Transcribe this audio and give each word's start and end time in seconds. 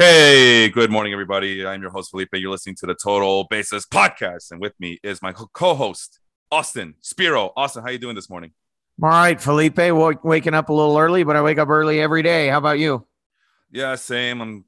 Hey, 0.00 0.68
good 0.68 0.92
morning, 0.92 1.12
everybody. 1.12 1.66
I'm 1.66 1.82
your 1.82 1.90
host, 1.90 2.12
Felipe. 2.12 2.28
You're 2.34 2.52
listening 2.52 2.76
to 2.76 2.86
the 2.86 2.94
Total 2.94 3.48
Basis 3.50 3.84
Podcast. 3.84 4.52
And 4.52 4.60
with 4.60 4.72
me 4.78 5.00
is 5.02 5.20
my 5.20 5.32
co-host, 5.32 6.20
Austin 6.52 6.94
Spiro. 7.00 7.52
Austin, 7.56 7.82
how 7.82 7.90
you 7.90 7.98
doing 7.98 8.14
this 8.14 8.30
morning? 8.30 8.52
All 9.02 9.08
right, 9.08 9.40
Felipe. 9.40 9.74
W- 9.74 10.16
waking 10.22 10.54
up 10.54 10.68
a 10.68 10.72
little 10.72 10.96
early, 10.96 11.24
but 11.24 11.34
I 11.34 11.42
wake 11.42 11.58
up 11.58 11.68
early 11.68 12.00
every 12.00 12.22
day. 12.22 12.46
How 12.46 12.58
about 12.58 12.78
you? 12.78 13.08
Yeah, 13.72 13.96
same. 13.96 14.40
I'm. 14.40 14.64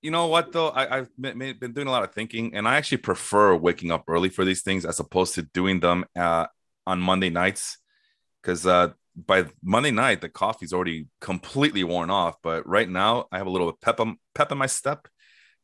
You 0.00 0.10
know 0.10 0.26
what 0.26 0.50
though? 0.50 0.70
I, 0.70 0.98
I've 0.98 1.10
been, 1.16 1.38
been 1.38 1.72
doing 1.72 1.86
a 1.86 1.92
lot 1.92 2.02
of 2.02 2.12
thinking, 2.12 2.56
and 2.56 2.66
I 2.66 2.74
actually 2.74 2.98
prefer 2.98 3.54
waking 3.54 3.92
up 3.92 4.02
early 4.08 4.30
for 4.30 4.44
these 4.44 4.62
things 4.62 4.84
as 4.84 4.98
opposed 4.98 5.36
to 5.36 5.42
doing 5.42 5.78
them 5.78 6.06
uh, 6.18 6.48
on 6.88 7.00
Monday 7.00 7.30
nights, 7.30 7.78
because 8.42 8.66
uh, 8.66 8.94
by 9.14 9.46
Monday 9.62 9.90
night 9.90 10.20
the 10.20 10.28
coffee's 10.28 10.72
already 10.72 11.06
completely 11.20 11.84
worn 11.84 12.10
off. 12.10 12.36
But 12.42 12.66
right 12.66 12.88
now 12.88 13.26
I 13.32 13.38
have 13.38 13.46
a 13.46 13.50
little 13.50 13.72
pep 13.72 14.00
pep 14.34 14.52
in 14.52 14.58
my 14.58 14.66
step 14.66 15.08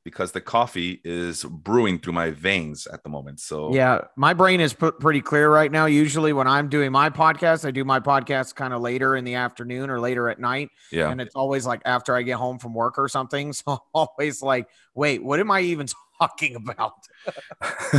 because 0.04 0.32
the 0.32 0.40
coffee 0.40 1.00
is 1.04 1.44
brewing 1.44 1.98
through 1.98 2.14
my 2.14 2.30
veins 2.30 2.86
at 2.86 3.02
the 3.02 3.10
moment. 3.10 3.40
So 3.40 3.74
yeah, 3.74 4.02
my 4.16 4.32
brain 4.32 4.60
is 4.60 4.72
put 4.72 4.98
pretty 5.00 5.20
clear 5.20 5.50
right 5.50 5.70
now. 5.70 5.84
Usually 5.84 6.32
when 6.32 6.46
I'm 6.46 6.68
doing 6.68 6.92
my 6.92 7.10
podcast, 7.10 7.66
I 7.66 7.70
do 7.70 7.84
my 7.84 8.00
podcast 8.00 8.54
kind 8.54 8.72
of 8.72 8.80
later 8.80 9.16
in 9.16 9.24
the 9.24 9.34
afternoon 9.34 9.90
or 9.90 10.00
later 10.00 10.30
at 10.30 10.38
night. 10.38 10.70
Yeah, 10.90 11.10
and 11.10 11.20
it's 11.20 11.34
always 11.34 11.66
like 11.66 11.82
after 11.84 12.16
I 12.16 12.22
get 12.22 12.36
home 12.36 12.58
from 12.58 12.74
work 12.74 12.98
or 12.98 13.08
something. 13.08 13.52
So 13.68 13.78
always 13.92 14.40
like, 14.40 14.68
wait, 14.94 15.22
what 15.22 15.40
am 15.40 15.50
I 15.50 15.60
even 15.60 15.88
talking 16.20 16.56
about? 16.56 16.92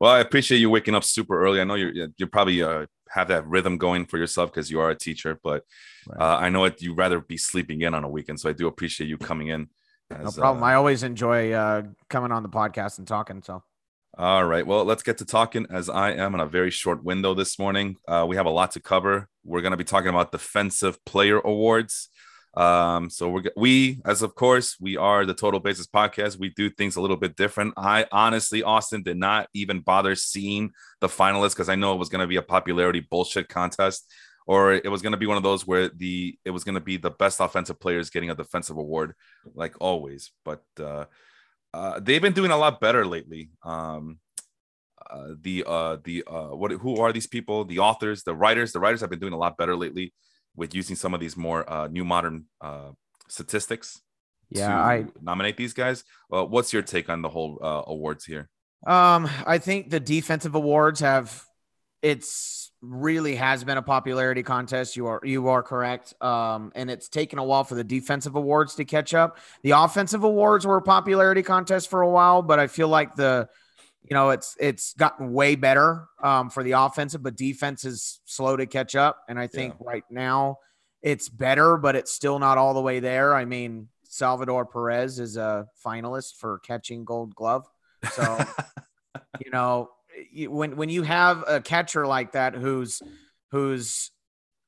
well, 0.00 0.10
I 0.10 0.20
appreciate 0.20 0.58
you 0.58 0.68
waking 0.68 0.94
up 0.94 1.04
super 1.04 1.40
early. 1.40 1.60
I 1.60 1.64
know 1.64 1.74
you're 1.74 2.08
you're 2.16 2.28
probably 2.28 2.62
uh, 2.62 2.86
have 3.10 3.28
that 3.28 3.46
rhythm 3.46 3.76
going 3.76 4.06
for 4.06 4.18
yourself 4.18 4.50
because 4.52 4.70
you 4.70 4.80
are 4.80 4.90
a 4.90 4.94
teacher, 4.94 5.38
but 5.42 5.64
right. 6.08 6.20
uh, 6.20 6.38
I 6.38 6.48
know 6.48 6.64
it. 6.64 6.80
you'd 6.80 6.96
rather 6.96 7.20
be 7.20 7.36
sleeping 7.36 7.82
in 7.82 7.94
on 7.94 8.04
a 8.04 8.08
weekend, 8.08 8.40
so 8.40 8.48
I 8.48 8.52
do 8.52 8.66
appreciate 8.66 9.08
you 9.08 9.18
coming 9.18 9.48
in. 9.48 9.68
As, 10.10 10.36
no 10.36 10.42
problem. 10.42 10.64
Uh, 10.64 10.66
I 10.66 10.74
always 10.74 11.02
enjoy 11.02 11.52
uh, 11.52 11.82
coming 12.08 12.32
on 12.32 12.42
the 12.42 12.48
podcast 12.48 12.98
and 12.98 13.06
talking. 13.06 13.42
So. 13.42 13.62
All 14.18 14.44
right. 14.44 14.66
Well, 14.66 14.84
let's 14.84 15.02
get 15.02 15.18
to 15.18 15.24
talking 15.24 15.66
as 15.70 15.88
I 15.88 16.12
am 16.12 16.34
in 16.34 16.40
a 16.40 16.46
very 16.46 16.70
short 16.70 17.04
window 17.04 17.32
this 17.34 17.58
morning. 17.58 17.96
Uh, 18.08 18.26
we 18.28 18.36
have 18.36 18.46
a 18.46 18.50
lot 18.50 18.72
to 18.72 18.80
cover. 18.80 19.28
We're 19.44 19.60
going 19.60 19.70
to 19.70 19.76
be 19.76 19.84
talking 19.84 20.08
about 20.08 20.32
defensive 20.32 21.02
player 21.04 21.38
awards. 21.38 22.08
Um, 22.54 23.10
so 23.10 23.30
we're 23.30 23.44
we 23.56 24.00
as 24.04 24.22
of 24.22 24.34
course 24.34 24.76
we 24.80 24.96
are 24.96 25.24
the 25.24 25.34
Total 25.34 25.60
Basis 25.60 25.86
podcast. 25.86 26.38
We 26.38 26.50
do 26.50 26.68
things 26.68 26.96
a 26.96 27.00
little 27.00 27.16
bit 27.16 27.36
different. 27.36 27.74
I 27.76 28.06
honestly, 28.10 28.62
Austin, 28.62 29.02
did 29.02 29.16
not 29.16 29.48
even 29.54 29.80
bother 29.80 30.16
seeing 30.16 30.72
the 31.00 31.08
finalists 31.08 31.50
because 31.50 31.68
I 31.68 31.76
know 31.76 31.94
it 31.94 31.98
was 31.98 32.08
going 32.08 32.22
to 32.22 32.26
be 32.26 32.36
a 32.36 32.42
popularity 32.42 33.00
bullshit 33.08 33.48
contest, 33.48 34.12
or 34.46 34.72
it 34.72 34.90
was 34.90 35.00
going 35.00 35.12
to 35.12 35.18
be 35.18 35.26
one 35.26 35.36
of 35.36 35.44
those 35.44 35.64
where 35.66 35.88
the 35.90 36.36
it 36.44 36.50
was 36.50 36.64
going 36.64 36.74
to 36.74 36.80
be 36.80 36.96
the 36.96 37.10
best 37.10 37.40
offensive 37.40 37.78
players 37.78 38.10
getting 38.10 38.30
a 38.30 38.34
defensive 38.34 38.76
award, 38.76 39.14
like 39.54 39.76
always. 39.80 40.32
But 40.44 40.64
uh, 40.80 41.04
uh, 41.72 42.00
they've 42.00 42.22
been 42.22 42.32
doing 42.32 42.50
a 42.50 42.56
lot 42.56 42.80
better 42.80 43.06
lately. 43.06 43.50
Um, 43.62 44.18
uh, 45.08 45.34
the 45.40 45.64
uh, 45.66 45.98
the 46.02 46.24
uh, 46.26 46.48
what 46.48 46.72
who 46.72 47.00
are 47.00 47.12
these 47.12 47.28
people? 47.28 47.64
The 47.64 47.78
authors, 47.78 48.24
the 48.24 48.34
writers, 48.34 48.72
the 48.72 48.80
writers 48.80 49.02
have 49.02 49.10
been 49.10 49.20
doing 49.20 49.32
a 49.34 49.38
lot 49.38 49.56
better 49.56 49.76
lately 49.76 50.12
with 50.56 50.74
using 50.74 50.96
some 50.96 51.14
of 51.14 51.20
these 51.20 51.36
more 51.36 51.70
uh, 51.70 51.88
new 51.88 52.04
modern 52.04 52.46
uh, 52.60 52.90
statistics 53.28 54.00
yeah 54.50 54.76
i 54.76 55.04
nominate 55.22 55.56
these 55.56 55.72
guys. 55.72 56.04
Uh, 56.32 56.44
what's 56.44 56.72
your 56.72 56.82
take 56.82 57.08
on 57.08 57.22
the 57.22 57.28
whole 57.28 57.58
uh, 57.62 57.82
awards 57.86 58.24
here? 58.24 58.48
Um 58.86 59.28
i 59.46 59.58
think 59.58 59.90
the 59.90 60.00
defensive 60.00 60.54
awards 60.54 61.00
have 61.00 61.44
it's 62.02 62.72
really 62.82 63.36
has 63.36 63.62
been 63.62 63.76
a 63.76 63.82
popularity 63.82 64.42
contest. 64.42 64.96
You 64.96 65.06
are 65.06 65.20
you 65.22 65.48
are 65.48 65.62
correct. 65.62 66.14
Um 66.22 66.72
and 66.74 66.90
it's 66.90 67.08
taken 67.08 67.38
a 67.38 67.44
while 67.44 67.62
for 67.64 67.74
the 67.74 67.84
defensive 67.84 68.36
awards 68.36 68.74
to 68.76 68.84
catch 68.84 69.12
up. 69.12 69.38
The 69.62 69.72
offensive 69.72 70.24
awards 70.24 70.66
were 70.66 70.78
a 70.78 70.82
popularity 70.82 71.42
contest 71.42 71.90
for 71.90 72.00
a 72.02 72.08
while 72.08 72.42
but 72.42 72.58
i 72.58 72.66
feel 72.66 72.88
like 72.88 73.14
the 73.14 73.48
you 74.02 74.14
know, 74.14 74.30
it's 74.30 74.56
it's 74.58 74.94
gotten 74.94 75.32
way 75.32 75.56
better 75.56 76.06
um, 76.22 76.50
for 76.50 76.62
the 76.62 76.72
offensive, 76.72 77.22
but 77.22 77.36
defense 77.36 77.84
is 77.84 78.20
slow 78.24 78.56
to 78.56 78.66
catch 78.66 78.96
up. 78.96 79.18
And 79.28 79.38
I 79.38 79.46
think 79.46 79.74
yeah. 79.80 79.86
right 79.86 80.04
now 80.10 80.58
it's 81.02 81.28
better, 81.28 81.76
but 81.76 81.96
it's 81.96 82.12
still 82.12 82.38
not 82.38 82.58
all 82.58 82.74
the 82.74 82.80
way 82.80 83.00
there. 83.00 83.34
I 83.34 83.44
mean, 83.44 83.88
Salvador 84.04 84.66
Perez 84.66 85.18
is 85.18 85.36
a 85.36 85.66
finalist 85.84 86.36
for 86.38 86.58
catching 86.60 87.04
Gold 87.04 87.34
Glove, 87.34 87.66
so 88.12 88.44
you 89.44 89.50
know 89.50 89.90
when 90.48 90.76
when 90.76 90.88
you 90.88 91.02
have 91.02 91.44
a 91.46 91.60
catcher 91.60 92.06
like 92.06 92.32
that 92.32 92.54
who's 92.54 93.02
who's 93.50 94.10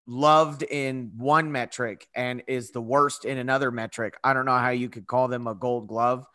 loved 0.07 0.63
in 0.63 1.13
one 1.17 1.53
metric 1.53 2.07
and 2.15 2.43
is 2.49 2.71
the 2.71 2.83
worst 2.83 3.25
in 3.25 3.39
another 3.39 3.71
metric, 3.71 4.15
I 4.23 4.35
don't 4.35 4.47
know 4.47 4.59
how 4.59 4.71
you 4.71 4.89
could 4.89 5.07
call 5.07 5.29
them 5.29 5.47
a 5.47 5.55
Gold 5.55 5.89
Glove 5.89 6.27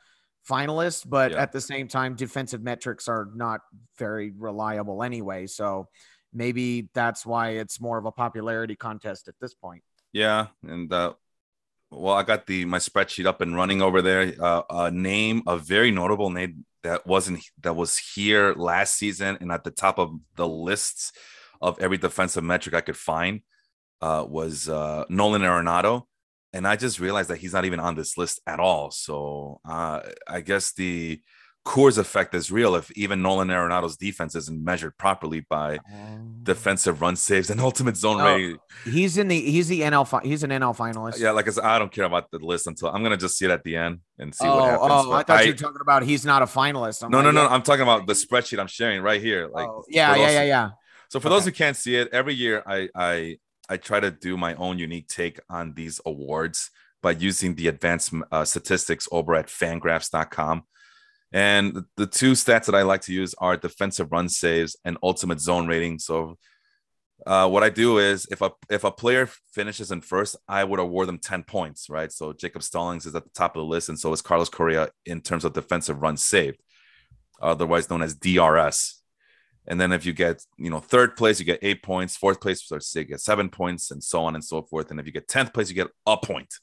finalist, 0.50 1.10
but 1.10 1.32
yeah. 1.32 1.42
at 1.42 1.52
the 1.52 1.62
same 1.62 1.88
time, 1.88 2.16
defensive 2.16 2.62
metrics 2.62 3.08
are 3.08 3.30
not 3.36 3.62
very 3.98 4.32
reliable 4.38 5.04
anyway. 5.04 5.48
So 5.48 5.88
maybe 6.34 6.90
that's 6.94 7.26
why 7.26 7.52
it's 7.52 7.82
more 7.82 7.98
of 7.98 8.06
a 8.06 8.12
popularity 8.12 8.76
contest 8.76 9.28
at 9.28 9.36
this 9.40 9.54
point. 9.54 9.84
Yeah, 10.14 10.48
and 10.64 10.92
uh, 10.92 11.14
well, 11.92 12.16
I 12.16 12.24
got 12.24 12.48
the 12.48 12.66
my 12.66 12.80
spreadsheet 12.80 13.26
up 13.26 13.42
and 13.42 13.56
running 13.56 13.82
over 13.82 14.02
there. 14.02 14.34
Uh, 14.40 14.62
a 14.70 14.92
name, 14.92 15.44
a 15.48 15.58
very 15.58 15.92
notable 15.92 16.30
name 16.30 16.66
that 16.84 17.06
wasn't 17.06 17.44
that 17.62 17.76
was 17.76 17.98
here 17.98 18.54
last 18.54 18.96
season 18.96 19.38
and 19.42 19.52
at 19.52 19.64
the 19.64 19.72
top 19.72 20.00
of 20.00 20.12
the 20.36 20.48
lists 20.48 21.12
of 21.62 21.80
every 21.80 21.98
defensive 21.98 22.44
metric 22.44 22.76
I 22.76 22.82
could 22.82 22.98
find 22.98 23.42
uh, 24.02 24.26
was 24.28 24.70
uh, 24.70 25.06
Nolan 25.10 25.42
Arenado 25.42 26.04
and 26.54 26.68
I 26.68 26.76
just 26.76 27.00
realized 27.00 27.30
that 27.30 27.38
he's 27.38 27.54
not 27.54 27.66
even 27.66 27.80
on 27.80 27.96
this 27.96 28.18
list 28.18 28.42
at 28.48 28.60
all. 28.60 28.92
So 28.92 29.60
uh, 29.68 30.02
I 30.28 30.42
guess 30.42 30.74
the 30.74 31.22
Coors 31.68 31.98
effect 31.98 32.34
is 32.34 32.50
real 32.50 32.76
if 32.76 32.90
even 32.92 33.22
Nolan 33.22 33.52
Arenado's 33.52 33.98
defense 33.98 34.36
isn't 34.36 34.64
measured 34.64 34.98
properly 34.98 35.46
by 35.50 35.80
um, 35.94 36.40
defensive 36.44 37.02
run 37.02 37.18
saves 37.18 37.50
and 37.50 37.60
ultimate 37.70 37.98
zone 37.98 38.22
oh, 38.22 38.36
rate. 38.36 38.56
He's 38.86 39.18
in 39.18 39.28
the 39.28 39.40
he's 39.40 39.68
the 39.68 39.82
NL 39.82 40.08
fi- 40.08 40.22
he's 40.24 40.44
an 40.44 40.52
NL 40.52 40.76
finalist. 40.76 41.20
Yeah, 41.20 41.32
like 41.32 41.46
I 41.46 41.52
said, 41.52 41.66
I 41.66 41.78
don't 41.78 41.92
care 41.92 42.06
about 42.06 42.32
the 42.32 42.40
list 42.40 42.68
until 42.68 42.88
I'm 42.88 43.04
gonna 43.04 43.18
just 43.18 43.38
see 43.38 43.44
it 43.44 43.52
at 43.52 43.66
the 43.66 43.76
end 43.76 44.00
and 44.18 44.34
see 44.34 44.48
oh, 44.48 44.56
what 44.56 44.64
happens. 44.64 44.92
Oh, 44.92 45.12
I 45.12 45.24
thought 45.24 45.30
I, 45.40 45.42
you 45.42 45.52
were 45.52 45.58
talking 45.58 45.82
about 45.82 46.04
he's 46.04 46.26
not 46.26 46.42
a 46.42 46.46
finalist. 46.46 47.04
I'm 47.04 47.12
no, 47.12 47.18
like, 47.18 47.26
no, 47.26 47.32
no, 47.32 47.44
yeah. 47.44 47.50
I'm 47.50 47.64
talking 47.64 47.84
about 47.84 48.08
the 48.08 48.14
spreadsheet 48.14 48.60
I'm 48.60 48.68
sharing 48.68 49.02
right 49.02 49.22
here. 49.22 49.50
Like, 49.54 49.68
oh, 49.68 49.84
yeah, 49.90 50.16
yeah, 50.16 50.30
yeah, 50.30 50.44
yeah. 50.44 50.70
So 51.10 51.20
for 51.20 51.28
okay. 51.28 51.36
those 51.36 51.46
who 51.46 51.52
can't 51.52 51.76
see 51.76 51.98
it, 51.98 52.08
every 52.14 52.34
year 52.34 52.64
I 52.66 52.88
I 52.96 53.38
I 53.70 53.78
try 53.78 54.00
to 54.00 54.12
do 54.12 54.38
my 54.38 54.54
own 54.56 54.80
unique 54.80 55.08
take 55.08 55.40
on 55.50 55.74
these 55.74 56.00
awards 56.06 56.70
by 57.02 57.12
using 57.12 57.56
the 57.56 57.68
advanced 57.68 58.14
uh, 58.32 58.46
statistics 58.46 59.08
over 59.12 59.36
at 59.36 59.48
fangraphs.com. 59.48 60.64
And 61.34 61.84
the 61.98 62.08
two 62.08 62.32
stats 62.34 62.66
that 62.66 62.76
I 62.76 62.84
like 62.84 63.02
to 63.02 63.14
use 63.14 63.36
are 63.38 63.58
defensive 63.58 64.12
run 64.12 64.30
saves 64.30 64.78
and 64.86 64.98
ultimate 65.04 65.42
zone 65.42 65.68
rating. 65.68 66.00
So 66.00 66.38
uh, 67.26 67.50
what 67.50 67.64
I 67.64 67.70
do 67.70 67.98
is 67.98 68.28
if 68.32 68.42
a 68.42 68.52
if 68.70 68.84
a 68.84 68.92
player 68.92 69.30
finishes 69.52 69.92
in 69.92 70.02
first, 70.02 70.36
I 70.48 70.64
would 70.64 70.80
award 70.80 71.08
them 71.08 71.20
10 71.20 71.44
points, 71.44 71.90
right? 71.90 72.12
So 72.12 72.32
Jacob 72.32 72.64
Stallings 72.64 73.06
is 73.06 73.16
at 73.16 73.24
the 73.24 73.30
top 73.32 73.56
of 73.56 73.62
the 73.62 73.66
list, 73.66 73.90
and 73.90 74.00
so 74.00 74.14
is 74.14 74.22
Carlos 74.22 74.50
Correa 74.50 74.90
in 75.06 75.22
terms 75.22 75.44
of 75.44 75.54
defensive 75.54 76.02
runs 76.02 76.24
saved, 76.24 76.62
otherwise 77.42 77.90
known 77.90 78.04
as 78.04 78.16
DRS. 78.16 79.02
And 79.68 79.80
then 79.80 79.92
if 79.92 80.06
you 80.06 80.14
get, 80.14 80.42
you 80.58 80.70
know, 80.70 80.80
third 80.80 81.18
place, 81.18 81.40
you 81.40 81.46
get 81.46 81.60
eight 81.62 81.84
points. 81.84 82.16
Fourth 82.16 82.40
place, 82.40 82.70
you 82.72 83.04
get 83.04 83.20
seven 83.20 83.50
points, 83.50 83.92
and 83.92 84.02
so 84.02 84.24
on 84.24 84.36
and 84.36 84.44
so 84.44 84.62
forth. 84.62 84.92
And 84.92 85.00
if 85.00 85.06
you 85.06 85.12
get 85.12 85.28
tenth 85.28 85.54
place, 85.54 85.70
you 85.70 85.76
get 85.76 85.90
a 86.06 86.18
point. 86.18 86.54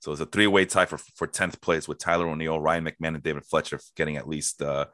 So 0.00 0.12
it's 0.12 0.20
a 0.20 0.26
three-way 0.26 0.64
tie 0.64 0.86
for 0.86 0.98
for 1.16 1.26
tenth 1.26 1.60
place 1.60 1.88
with 1.88 1.98
Tyler 1.98 2.28
O'Neill, 2.28 2.60
Ryan 2.60 2.84
McMahon, 2.84 3.14
and 3.14 3.22
David 3.22 3.44
Fletcher 3.44 3.80
getting 3.96 4.16
at 4.16 4.28
least 4.28 4.62
uh, 4.62 4.86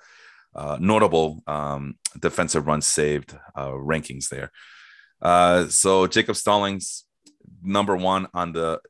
uh, 0.55 0.79
notable 0.81 1.43
um, 1.47 1.97
defensive 2.19 2.67
runs 2.67 2.87
saved 2.87 3.37
uh, 3.55 3.71
rankings 3.71 4.29
there. 4.29 4.51
Uh, 5.21 5.67
so 5.69 6.07
Jacob 6.07 6.37
Stallings, 6.37 7.05
number 7.63 7.97
one 7.97 8.29
on 8.35 8.53
the 8.53 8.81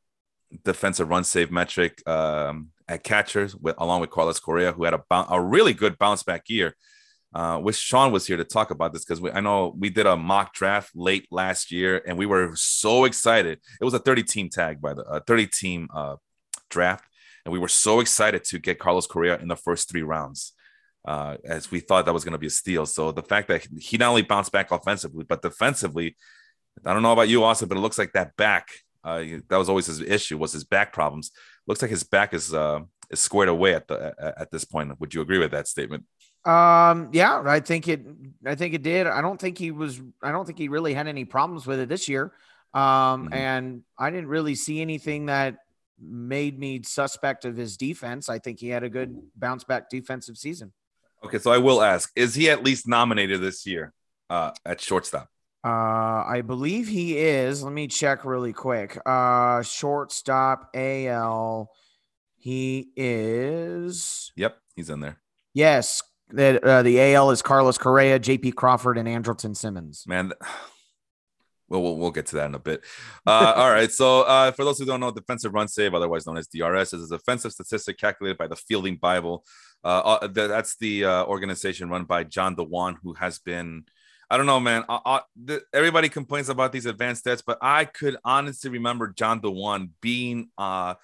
defensive 0.63 1.09
run 1.09 1.23
save 1.23 1.51
metric 1.51 2.01
um, 2.07 2.69
at 2.87 3.03
catchers, 3.03 3.55
with, 3.55 3.75
along 3.77 4.01
with 4.01 4.09
Carlos 4.09 4.39
Correa, 4.39 4.71
who 4.73 4.83
had 4.83 4.93
a, 4.93 5.25
a 5.29 5.41
really 5.41 5.73
good 5.73 5.97
bounce 5.97 6.23
back 6.23 6.49
year 6.49 6.75
uh, 7.35 7.59
wish 7.61 7.77
Sean 7.77 8.13
was 8.13 8.25
here 8.25 8.37
to 8.37 8.45
talk 8.45 8.71
about 8.71 8.93
this 8.93 9.03
because 9.03 9.21
I 9.33 9.41
know 9.41 9.75
we 9.77 9.89
did 9.89 10.05
a 10.05 10.15
mock 10.15 10.53
draft 10.53 10.95
late 10.95 11.27
last 11.31 11.69
year 11.69 12.01
and 12.07 12.17
we 12.17 12.25
were 12.25 12.55
so 12.55 13.03
excited. 13.03 13.59
It 13.81 13.83
was 13.83 13.93
a 13.93 13.99
30 13.99 14.23
team 14.23 14.49
tag 14.49 14.81
by 14.81 14.93
the 14.93 15.03
uh, 15.03 15.19
30 15.27 15.47
team 15.47 15.89
uh, 15.93 16.15
draft, 16.69 17.03
and 17.43 17.51
we 17.51 17.59
were 17.59 17.67
so 17.67 17.99
excited 17.99 18.45
to 18.45 18.57
get 18.57 18.79
Carlos 18.79 19.05
Correa 19.05 19.37
in 19.37 19.49
the 19.49 19.57
first 19.57 19.89
three 19.89 20.01
rounds. 20.01 20.53
Uh, 21.03 21.37
as 21.45 21.69
we 21.69 21.79
thought 21.79 22.05
that 22.05 22.13
was 22.13 22.23
going 22.23 22.31
to 22.31 22.39
be 22.39 22.47
a 22.47 22.49
steal. 22.49 22.83
So 22.83 23.11
the 23.11 23.21
fact 23.21 23.47
that 23.49 23.67
he 23.77 23.95
not 23.95 24.09
only 24.09 24.23
bounced 24.23 24.51
back 24.51 24.71
offensively, 24.71 25.23
but 25.23 25.43
defensively, 25.43 26.15
I 26.83 26.93
don't 26.93 27.03
know 27.03 27.11
about 27.11 27.29
you, 27.29 27.43
Austin, 27.43 27.67
but 27.69 27.77
it 27.77 27.81
looks 27.81 27.99
like 27.99 28.13
that 28.13 28.35
back, 28.37 28.69
uh, 29.03 29.23
that 29.49 29.57
was 29.57 29.69
always 29.69 29.85
his 29.85 30.01
issue 30.01 30.37
was 30.37 30.51
his 30.51 30.63
back 30.63 30.91
problems. 30.91 31.29
Looks 31.67 31.83
like 31.83 31.91
his 31.91 32.03
back 32.03 32.33
is 32.33 32.55
uh, 32.55 32.79
is 33.11 33.19
squared 33.19 33.49
away 33.49 33.75
at 33.75 33.87
the 33.87 34.15
at 34.37 34.49
this 34.49 34.65
point. 34.65 34.99
Would 34.99 35.13
you 35.13 35.21
agree 35.21 35.37
with 35.37 35.51
that 35.51 35.67
statement? 35.67 36.05
Um, 36.45 37.09
yeah, 37.11 37.41
I 37.45 37.59
think 37.59 37.87
it. 37.87 38.05
I 38.45 38.55
think 38.55 38.73
it 38.73 38.83
did. 38.83 39.07
I 39.07 39.21
don't 39.21 39.39
think 39.39 39.57
he 39.57 39.71
was. 39.71 39.99
I 40.21 40.31
don't 40.31 40.45
think 40.45 40.59
he 40.59 40.67
really 40.67 40.93
had 40.93 41.07
any 41.07 41.25
problems 41.25 41.65
with 41.65 41.79
it 41.79 41.89
this 41.89 42.07
year. 42.07 42.33
Um, 42.73 42.81
mm-hmm. 43.25 43.33
and 43.33 43.83
I 43.97 44.09
didn't 44.11 44.27
really 44.27 44.55
see 44.55 44.81
anything 44.81 45.27
that 45.27 45.57
made 45.99 46.59
me 46.59 46.83
suspect 46.83 47.45
of 47.45 47.55
his 47.55 47.77
defense. 47.77 48.29
I 48.29 48.39
think 48.39 48.59
he 48.59 48.67
had 48.67 48.83
a 48.83 48.89
good 48.89 49.17
bounce 49.35 49.63
back 49.63 49.89
defensive 49.89 50.37
season. 50.37 50.73
Okay, 51.23 51.39
so 51.39 51.51
I 51.51 51.57
will 51.57 51.81
ask: 51.81 52.11
Is 52.15 52.35
he 52.35 52.49
at 52.49 52.63
least 52.63 52.87
nominated 52.87 53.41
this 53.41 53.65
year 53.65 53.93
uh, 54.29 54.51
at 54.65 54.81
shortstop? 54.81 55.29
Uh, 55.63 56.23
I 56.27 56.43
believe 56.45 56.87
he 56.87 57.17
is. 57.17 57.63
Let 57.63 57.73
me 57.73 57.87
check 57.87 58.23
really 58.23 58.53
quick. 58.53 58.99
Uh, 59.03 59.63
shortstop 59.63 60.69
AL. 60.75 61.71
He 62.35 62.91
is. 62.95 64.31
Yep, 64.35 64.57
he's 64.75 64.91
in 64.91 64.99
there. 64.99 65.19
Yes, 65.55 66.03
that 66.31 66.63
uh, 66.63 66.81
the 66.83 67.13
AL 67.13 67.31
is 67.31 67.41
Carlos 67.41 67.77
Correa, 67.77 68.19
J.P. 68.19 68.53
Crawford, 68.53 68.97
and 68.97 69.07
Andrelton 69.07 69.55
Simmons. 69.55 70.05
Man, 70.07 70.31
well, 71.69 71.81
we'll, 71.81 71.97
we'll 71.97 72.11
get 72.11 72.27
to 72.27 72.35
that 72.37 72.47
in 72.47 72.55
a 72.55 72.59
bit. 72.59 72.83
Uh, 73.25 73.53
all 73.55 73.69
right. 73.69 73.91
So, 73.91 74.21
uh, 74.21 74.51
for 74.51 74.65
those 74.65 74.79
who 74.79 74.85
don't 74.85 74.99
know, 74.99 75.11
defensive 75.11 75.53
run 75.53 75.67
save, 75.67 75.93
otherwise 75.93 76.25
known 76.25 76.37
as 76.37 76.47
DRS, 76.47 76.93
is 76.93 77.11
a 77.11 77.17
defensive 77.17 77.51
statistic 77.51 77.97
calculated 77.97 78.37
by 78.37 78.47
the 78.47 78.55
Fielding 78.55 78.97
Bible. 78.97 79.45
Uh, 79.83 80.17
uh 80.21 80.27
that's 80.27 80.77
the 80.77 81.05
uh, 81.05 81.25
organization 81.25 81.89
run 81.89 82.05
by 82.05 82.23
John 82.23 82.55
Dewan, 82.55 82.97
who 83.03 83.13
has 83.13 83.39
been 83.39 83.85
I 84.29 84.37
don't 84.37 84.47
know, 84.47 84.59
man. 84.59 84.83
I, 84.89 84.99
I, 85.05 85.21
the, 85.35 85.61
everybody 85.71 86.09
complains 86.09 86.49
about 86.49 86.71
these 86.71 86.87
advanced 86.87 87.25
stats, 87.25 87.43
but 87.45 87.59
I 87.61 87.85
could 87.85 88.17
honestly 88.23 88.71
remember 88.71 89.09
John 89.09 89.39
Dewan 89.39 89.93
being 90.01 90.49
uh, 90.57 90.95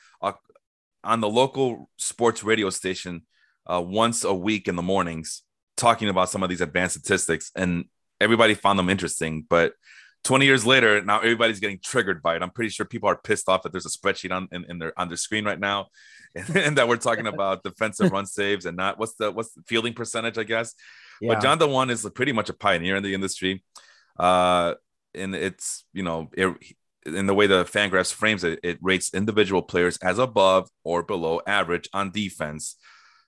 on 1.04 1.20
the 1.20 1.30
local 1.30 1.90
sports 1.98 2.44
radio 2.44 2.70
station 2.72 3.24
uh, 3.68 3.82
once 3.82 4.24
a 4.24 4.34
week 4.34 4.68
in 4.68 4.76
the 4.76 4.82
mornings 4.82 5.44
talking 5.78 6.10
about 6.10 6.30
some 6.30 6.44
of 6.44 6.50
these 6.50 6.62
advanced 6.62 7.00
statistics, 7.00 7.52
and 7.56 7.86
everybody 8.20 8.54
found 8.54 8.78
them 8.78 8.90
interesting. 8.90 9.46
But 9.50 9.74
20 10.24 10.46
years 10.46 10.66
later, 10.66 11.02
now 11.04 11.18
everybody's 11.18 11.60
getting 11.60 11.80
triggered 11.84 12.22
by 12.22 12.36
it. 12.36 12.44
I'm 12.44 12.52
pretty 12.52 12.70
sure 12.70 12.86
people 12.86 13.10
are 13.10 13.16
pissed 13.16 13.50
off 13.50 13.64
that 13.64 13.72
there's 13.72 13.86
a 13.86 13.90
spreadsheet 13.90 14.32
on 14.32 14.48
in, 14.52 14.66
in 14.70 14.80
their 14.80 14.98
on 15.00 15.08
their 15.08 15.18
screen 15.18 15.46
right 15.46 15.60
now, 15.60 15.88
and, 16.36 16.56
and 16.56 16.78
that 16.78 16.88
we're 16.88 16.98
talking 16.98 17.28
about 17.34 17.64
defensive 17.64 18.12
run 18.12 18.26
saves 18.26 18.66
and 18.66 18.78
not 18.78 19.00
what's 19.00 19.16
the 19.16 19.32
what's 19.32 19.54
the 19.54 19.64
fielding 19.68 19.94
percentage, 19.94 20.38
I 20.38 20.44
guess. 20.44 20.76
Yeah. 21.22 21.36
But 21.36 21.42
John 21.42 21.58
Dewan 21.58 21.90
is 21.90 22.08
pretty 22.16 22.32
much 22.32 22.50
a 22.50 22.54
pioneer 22.54 22.96
in 22.96 23.04
the 23.04 23.14
industry. 23.14 23.64
Uh, 24.18 24.74
and 25.14 25.36
it's, 25.36 25.86
you 25.94 26.04
know, 26.04 26.30
it, 26.34 26.56
in 27.06 27.26
the 27.26 27.34
way 27.34 27.48
the 27.48 27.64
Fangraphs 27.66 28.14
frames 28.14 28.44
it, 28.44 28.60
it 28.64 28.78
rates 28.82 29.14
individual 29.14 29.62
players 29.62 29.98
as 29.98 30.20
above 30.20 30.70
or 30.84 31.04
below 31.04 31.42
average 31.46 31.90
on 31.94 32.12
defense. 32.12 32.76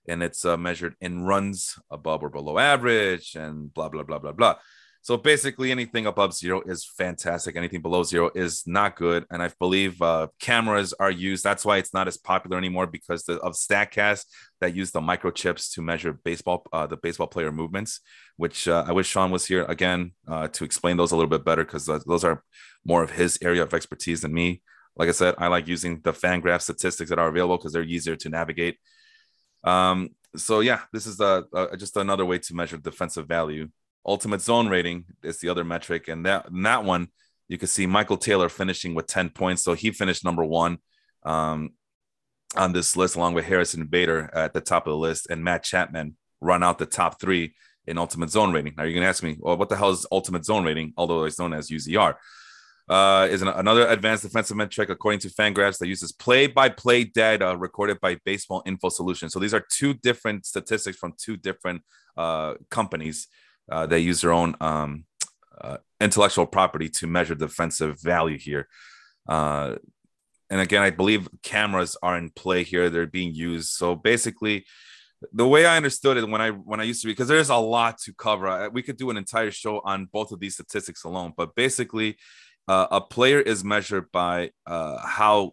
And 0.07 0.21
it's 0.21 0.43
uh, 0.45 0.57
measured 0.57 0.95
in 1.01 1.23
runs 1.23 1.79
above 1.89 2.23
or 2.23 2.29
below 2.29 2.57
average 2.57 3.35
and 3.35 3.73
blah, 3.73 3.89
blah, 3.89 4.03
blah, 4.03 4.19
blah, 4.19 4.33
blah. 4.33 4.55
So 5.03 5.17
basically, 5.17 5.69
anything 5.69 6.05
above 6.05 6.33
zero 6.33 6.61
is 6.65 6.85
fantastic. 6.85 7.57
Anything 7.57 7.81
below 7.81 8.03
zero 8.03 8.31
is 8.33 8.63
not 8.65 8.95
good. 8.95 9.25
And 9.29 9.43
I 9.43 9.51
believe 9.59 10.01
uh, 10.01 10.27
cameras 10.39 10.93
are 10.93 11.11
used. 11.11 11.43
That's 11.43 11.65
why 11.65 11.75
it's 11.75 11.93
not 11.93 12.07
as 12.07 12.15
popular 12.15 12.57
anymore 12.57 12.87
because 12.87 13.23
the, 13.23 13.33
of 13.39 13.51
Statcast 13.51 14.23
that 14.61 14.73
use 14.73 14.91
the 14.91 15.01
microchips 15.01 15.73
to 15.73 15.81
measure 15.81 16.13
baseball, 16.13 16.65
uh, 16.71 16.87
the 16.87 16.95
baseball 16.95 17.27
player 17.27 17.51
movements. 17.51 17.99
Which 18.37 18.65
uh, 18.69 18.85
I 18.87 18.93
wish 18.93 19.09
Sean 19.09 19.29
was 19.29 19.45
here 19.45 19.65
again 19.65 20.13
uh, 20.25 20.47
to 20.47 20.63
explain 20.63 20.95
those 20.95 21.11
a 21.11 21.17
little 21.17 21.29
bit 21.29 21.43
better 21.43 21.65
because 21.65 21.85
those 21.85 22.23
are 22.23 22.41
more 22.85 23.03
of 23.03 23.11
his 23.11 23.37
area 23.41 23.63
of 23.63 23.73
expertise 23.73 24.21
than 24.21 24.33
me. 24.33 24.61
Like 24.95 25.09
I 25.09 25.13
said, 25.13 25.35
I 25.37 25.47
like 25.47 25.67
using 25.67 25.99
the 26.01 26.13
Fangraph 26.13 26.61
statistics 26.61 27.09
that 27.09 27.19
are 27.19 27.27
available 27.27 27.57
because 27.57 27.73
they're 27.73 27.83
easier 27.83 28.15
to 28.15 28.29
navigate. 28.29 28.77
Um, 29.63 30.09
so 30.35 30.61
yeah, 30.61 30.81
this 30.91 31.05
is 31.05 31.19
a, 31.19 31.45
a, 31.53 31.77
just 31.77 31.95
another 31.97 32.25
way 32.25 32.39
to 32.39 32.55
measure 32.55 32.77
defensive 32.77 33.27
value 33.27 33.69
ultimate 34.05 34.41
zone 34.41 34.67
rating 34.67 35.05
is 35.23 35.39
the 35.39 35.49
other 35.49 35.63
metric. 35.63 36.07
And 36.07 36.25
that, 36.25 36.47
in 36.49 36.63
that 36.63 36.83
one, 36.83 37.09
you 37.47 37.57
can 37.57 37.67
see 37.67 37.85
Michael 37.85 38.17
Taylor 38.17 38.49
finishing 38.49 38.95
with 38.95 39.07
10 39.07 39.29
points. 39.29 39.63
So 39.63 39.73
he 39.73 39.91
finished 39.91 40.23
number 40.23 40.43
one 40.43 40.79
um, 41.23 41.71
on 42.55 42.73
this 42.73 42.95
list, 42.95 43.15
along 43.15 43.33
with 43.33 43.45
Harrison 43.45 43.85
Bader 43.85 44.29
at 44.33 44.53
the 44.53 44.61
top 44.61 44.87
of 44.87 44.91
the 44.91 44.97
list, 44.97 45.27
and 45.29 45.43
Matt 45.43 45.63
Chapman 45.63 46.15
run 46.41 46.63
out 46.63 46.77
the 46.77 46.85
top 46.85 47.19
three 47.19 47.55
in 47.85 47.97
ultimate 47.97 48.29
zone 48.29 48.53
rating. 48.53 48.73
Now 48.77 48.83
you're 48.83 49.01
to 49.01 49.07
ask 49.07 49.23
me, 49.23 49.37
well, 49.39 49.57
what 49.57 49.69
the 49.69 49.75
hell 49.75 49.91
is 49.91 50.05
ultimate 50.11 50.45
zone 50.45 50.63
rating, 50.63 50.93
although 50.97 51.23
it's 51.25 51.39
known 51.39 51.53
as 51.53 51.69
UZR? 51.69 52.15
Uh, 52.89 53.27
is 53.31 53.41
an, 53.41 53.47
another 53.47 53.87
advanced 53.87 54.23
defensive 54.23 54.57
metric 54.57 54.89
according 54.89 55.17
to 55.17 55.29
Fangraphs 55.29 55.77
that 55.77 55.87
uses 55.87 56.11
play-by-play 56.11 57.05
data 57.05 57.55
recorded 57.57 57.97
by 58.01 58.17
Baseball 58.25 58.61
Info 58.65 58.89
Solutions. 58.89 59.31
So 59.31 59.39
these 59.39 59.53
are 59.53 59.65
two 59.71 59.93
different 59.93 60.45
statistics 60.45 60.97
from 60.97 61.13
two 61.17 61.37
different 61.37 61.81
uh, 62.17 62.55
companies 62.69 63.29
uh, 63.71 63.85
they 63.85 63.99
use 63.99 64.21
their 64.21 64.33
own 64.33 64.55
um, 64.59 65.05
uh, 65.61 65.77
intellectual 66.01 66.45
property 66.45 66.89
to 66.89 67.07
measure 67.07 67.35
defensive 67.35 68.01
value 68.01 68.37
here. 68.37 68.67
Uh, 69.27 69.75
and 70.49 70.59
again, 70.59 70.81
I 70.81 70.89
believe 70.89 71.29
cameras 71.41 71.97
are 72.03 72.17
in 72.17 72.29
play 72.29 72.63
here; 72.63 72.89
they're 72.89 73.07
being 73.07 73.33
used. 73.33 73.69
So 73.69 73.95
basically, 73.95 74.65
the 75.31 75.47
way 75.47 75.65
I 75.65 75.77
understood 75.77 76.17
it 76.17 76.27
when 76.27 76.41
I 76.41 76.51
when 76.51 76.79
I 76.79 76.83
used 76.83 77.01
to 77.01 77.07
be, 77.07 77.13
because 77.13 77.29
there's 77.29 77.49
a 77.49 77.55
lot 77.55 77.97
to 77.99 78.13
cover. 78.13 78.69
We 78.71 78.83
could 78.83 78.97
do 78.97 79.09
an 79.09 79.17
entire 79.17 79.51
show 79.51 79.79
on 79.83 80.09
both 80.11 80.31
of 80.31 80.39
these 80.39 80.55
statistics 80.55 81.05
alone. 81.05 81.33
But 81.35 81.55
basically, 81.55 82.17
uh, 82.67 82.87
a 82.91 83.01
player 83.01 83.39
is 83.39 83.63
measured 83.63 84.11
by 84.11 84.51
uh, 84.65 84.97
how 85.05 85.51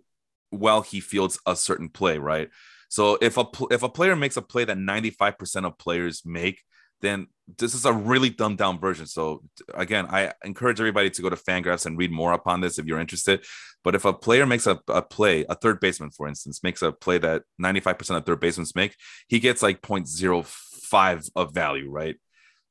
well 0.50 0.82
he 0.82 1.00
fields 1.00 1.38
a 1.46 1.56
certain 1.56 1.88
play, 1.88 2.18
right? 2.18 2.48
So 2.88 3.18
if 3.20 3.36
a 3.36 3.46
if 3.70 3.82
a 3.82 3.88
player 3.88 4.16
makes 4.16 4.36
a 4.36 4.42
play 4.42 4.64
that 4.64 4.76
95% 4.76 5.64
of 5.64 5.78
players 5.78 6.22
make, 6.24 6.60
then 7.00 7.28
this 7.58 7.74
is 7.74 7.84
a 7.84 7.92
really 7.92 8.30
dumbed 8.30 8.58
down 8.58 8.78
version. 8.78 9.06
So 9.06 9.42
again, 9.74 10.06
I 10.10 10.32
encourage 10.44 10.80
everybody 10.80 11.10
to 11.10 11.22
go 11.22 11.30
to 11.30 11.36
Fangraphs 11.36 11.86
and 11.86 11.98
read 11.98 12.10
more 12.10 12.32
upon 12.32 12.60
this 12.60 12.78
if 12.78 12.86
you're 12.86 13.00
interested. 13.00 13.44
But 13.82 13.94
if 13.94 14.04
a 14.04 14.12
player 14.12 14.46
makes 14.46 14.66
a, 14.66 14.80
a 14.88 15.02
play, 15.02 15.44
a 15.48 15.54
third 15.54 15.80
baseman, 15.80 16.10
for 16.10 16.28
instance, 16.28 16.62
makes 16.62 16.82
a 16.82 16.92
play 16.92 17.18
that 17.18 17.42
95% 17.60 18.16
of 18.16 18.26
third 18.26 18.40
basemen 18.40 18.66
make, 18.74 18.94
he 19.26 19.40
gets 19.40 19.62
like 19.62 19.80
0.05 19.80 21.30
of 21.34 21.54
value, 21.54 21.90
right? 21.90 22.16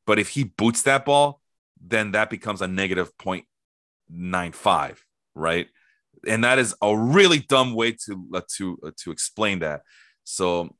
But 0.05 0.19
if 0.19 0.29
he 0.29 0.43
boots 0.43 0.83
that 0.83 1.05
ball, 1.05 1.41
then 1.81 2.11
that 2.11 2.29
becomes 2.29 2.61
a 2.61 2.67
negative 2.67 3.17
0.95, 4.11 4.97
right? 5.35 5.67
And 6.27 6.43
that 6.43 6.59
is 6.59 6.75
a 6.81 6.95
really 6.95 7.39
dumb 7.39 7.73
way 7.73 7.93
to 8.05 8.27
uh, 8.33 8.41
to 8.57 8.79
uh, 8.85 8.91
to 9.03 9.11
explain 9.11 9.59
that. 9.59 9.81
So 10.23 10.75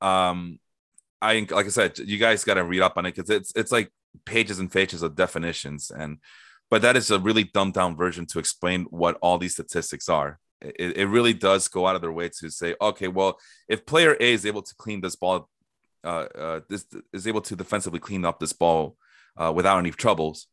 um 0.00 0.58
I 1.20 1.46
like 1.50 1.66
I 1.66 1.70
said, 1.70 1.98
you 1.98 2.18
guys 2.18 2.44
got 2.44 2.54
to 2.54 2.64
read 2.64 2.82
up 2.82 2.96
on 2.96 3.06
it 3.06 3.14
because 3.14 3.30
it's 3.30 3.52
it's 3.56 3.72
like 3.72 3.90
pages 4.24 4.58
and 4.58 4.70
pages 4.70 5.02
of 5.02 5.16
definitions, 5.16 5.90
and 5.90 6.18
but 6.70 6.82
that 6.82 6.96
is 6.96 7.10
a 7.10 7.18
really 7.18 7.44
dumbed 7.44 7.74
down 7.74 7.96
version 7.96 8.26
to 8.26 8.38
explain 8.38 8.84
what 8.90 9.18
all 9.20 9.38
these 9.38 9.54
statistics 9.54 10.08
are. 10.08 10.38
It, 10.60 10.96
it 10.96 11.06
really 11.06 11.32
does 11.32 11.68
go 11.68 11.86
out 11.86 11.96
of 11.96 12.02
their 12.02 12.12
way 12.12 12.30
to 12.40 12.50
say, 12.50 12.74
okay, 12.80 13.08
well, 13.08 13.38
if 13.68 13.86
player 13.86 14.16
A 14.20 14.32
is 14.32 14.44
able 14.44 14.62
to 14.62 14.74
clean 14.76 15.00
this 15.00 15.16
ball, 15.16 15.48
uh, 16.04 16.26
uh, 16.34 16.60
this 16.68 16.84
is 17.12 17.26
able 17.26 17.40
to 17.42 17.56
defensively 17.56 18.00
clean 18.00 18.24
up 18.24 18.40
this 18.40 18.52
ball 18.52 18.96
uh, 19.36 19.52
without 19.54 19.78
any 19.78 19.90
troubles, 19.90 20.46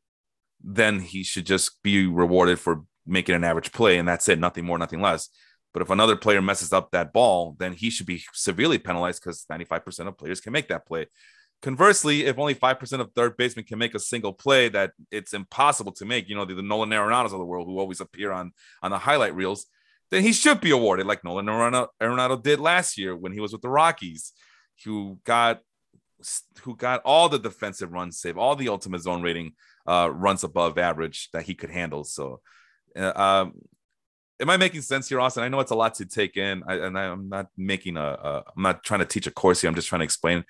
then 0.63 0.99
he 0.99 1.23
should 1.23 1.45
just 1.45 1.81
be 1.83 2.07
rewarded 2.07 2.59
for 2.59 2.83
making 3.05 3.35
an 3.35 3.43
average 3.43 3.71
play, 3.71 3.97
and 3.97 4.07
that's 4.07 4.27
it, 4.29 4.39
nothing 4.39 4.65
more, 4.65 4.77
nothing 4.77 5.01
less. 5.01 5.29
But 5.73 5.81
if 5.81 5.89
another 5.89 6.15
player 6.15 6.41
messes 6.41 6.71
up 6.71 6.91
that 6.91 7.11
ball, 7.11 7.55
then 7.59 7.73
he 7.73 7.89
should 7.89 8.05
be 8.05 8.23
severely 8.33 8.77
penalized 8.77 9.21
because 9.21 9.45
95% 9.51 10.07
of 10.07 10.17
players 10.17 10.39
can 10.39 10.53
make 10.53 10.69
that 10.69 10.87
play. 10.87 11.07
Conversely, 11.61 12.25
if 12.25 12.37
only 12.37 12.55
5% 12.55 12.99
of 12.99 13.11
third 13.11 13.37
basemen 13.37 13.65
can 13.65 13.79
make 13.79 13.95
a 13.95 13.99
single 13.99 14.33
play 14.33 14.69
that 14.69 14.91
it's 15.11 15.33
impossible 15.33 15.91
to 15.93 16.05
make, 16.05 16.29
you 16.29 16.35
know, 16.35 16.45
the, 16.45 16.53
the 16.53 16.61
Nolan 16.61 16.89
Arenados 16.89 17.25
of 17.25 17.31
the 17.31 17.45
world 17.45 17.67
who 17.67 17.79
always 17.79 18.01
appear 18.01 18.31
on, 18.31 18.51
on 18.81 18.91
the 18.91 18.97
highlight 18.97 19.35
reels, 19.35 19.65
then 20.11 20.21
he 20.21 20.31
should 20.31 20.61
be 20.61 20.71
awarded 20.71 21.07
like 21.07 21.23
Nolan 21.23 21.47
Arenado 21.47 22.41
did 22.41 22.59
last 22.59 22.97
year 22.97 23.15
when 23.15 23.33
he 23.33 23.39
was 23.39 23.51
with 23.51 23.61
the 23.61 23.69
Rockies, 23.69 24.31
who 24.83 25.19
got 25.25 25.61
who 26.61 26.75
got 26.75 27.01
all 27.03 27.29
the 27.29 27.39
defensive 27.39 27.91
runs 27.91 28.19
save, 28.19 28.37
all 28.37 28.55
the 28.55 28.69
ultimate 28.69 29.01
zone 29.01 29.21
rating 29.21 29.53
uh, 29.87 30.09
runs 30.11 30.43
above 30.43 30.77
average 30.77 31.29
that 31.33 31.43
he 31.43 31.53
could 31.53 31.69
handle. 31.69 32.03
So 32.03 32.41
uh, 32.95 33.11
um, 33.15 33.53
am 34.39 34.49
I 34.49 34.57
making 34.57 34.81
sense 34.81 35.09
here, 35.09 35.19
Austin? 35.19 35.43
I 35.43 35.49
know 35.49 35.59
it's 35.59 35.71
a 35.71 35.75
lot 35.75 35.95
to 35.95 36.05
take 36.05 36.37
in, 36.37 36.63
I, 36.67 36.75
and 36.75 36.97
I, 36.97 37.05
am 37.05 37.29
not 37.29 37.47
making 37.57 37.97
a, 37.97 38.03
a. 38.03 38.43
I'm 38.55 38.63
not 38.63 38.83
trying 38.83 39.01
to 39.01 39.05
teach 39.05 39.27
a 39.27 39.31
course 39.31 39.61
here. 39.61 39.69
I'm 39.69 39.75
just 39.75 39.87
trying 39.87 39.99
to 39.99 40.05
explain 40.05 40.43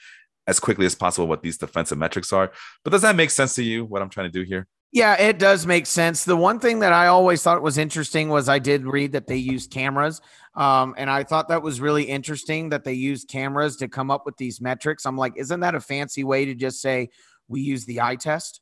as 0.47 0.59
quickly 0.59 0.85
as 0.85 0.95
possible 0.95 1.27
what 1.27 1.41
these 1.41 1.57
defensive 1.57 1.97
metrics 1.97 2.31
are. 2.31 2.51
But 2.83 2.91
does 2.91 3.01
that 3.01 3.15
make 3.15 3.31
sense 3.31 3.55
to 3.55 3.63
you? 3.63 3.85
What 3.85 4.01
I'm 4.01 4.09
trying 4.09 4.31
to 4.31 4.39
do 4.39 4.43
here? 4.43 4.67
Yeah, 4.95 5.21
it 5.21 5.39
does 5.39 5.67
make 5.67 5.87
sense. 5.87 6.23
The 6.23 6.37
one 6.37 6.57
thing 6.57 6.79
that 6.79 6.93
I 6.93 7.07
always 7.07 7.43
thought 7.43 7.61
was 7.61 7.77
interesting 7.77 8.29
was 8.29 8.47
I 8.47 8.59
did 8.59 8.85
read 8.85 9.11
that 9.11 9.27
they 9.27 9.35
use 9.35 9.67
cameras. 9.67 10.21
Um, 10.55 10.95
and 10.97 11.09
I 11.09 11.25
thought 11.25 11.49
that 11.49 11.61
was 11.61 11.81
really 11.81 12.05
interesting 12.05 12.69
that 12.69 12.85
they 12.85 12.93
use 12.93 13.25
cameras 13.25 13.75
to 13.77 13.89
come 13.89 14.09
up 14.09 14.25
with 14.25 14.37
these 14.37 14.61
metrics. 14.61 15.05
I'm 15.05 15.17
like, 15.17 15.33
isn't 15.35 15.59
that 15.59 15.75
a 15.75 15.81
fancy 15.81 16.23
way 16.23 16.45
to 16.45 16.55
just 16.55 16.81
say 16.81 17.09
we 17.49 17.59
use 17.59 17.83
the 17.83 17.99
eye 17.99 18.15
test? 18.15 18.61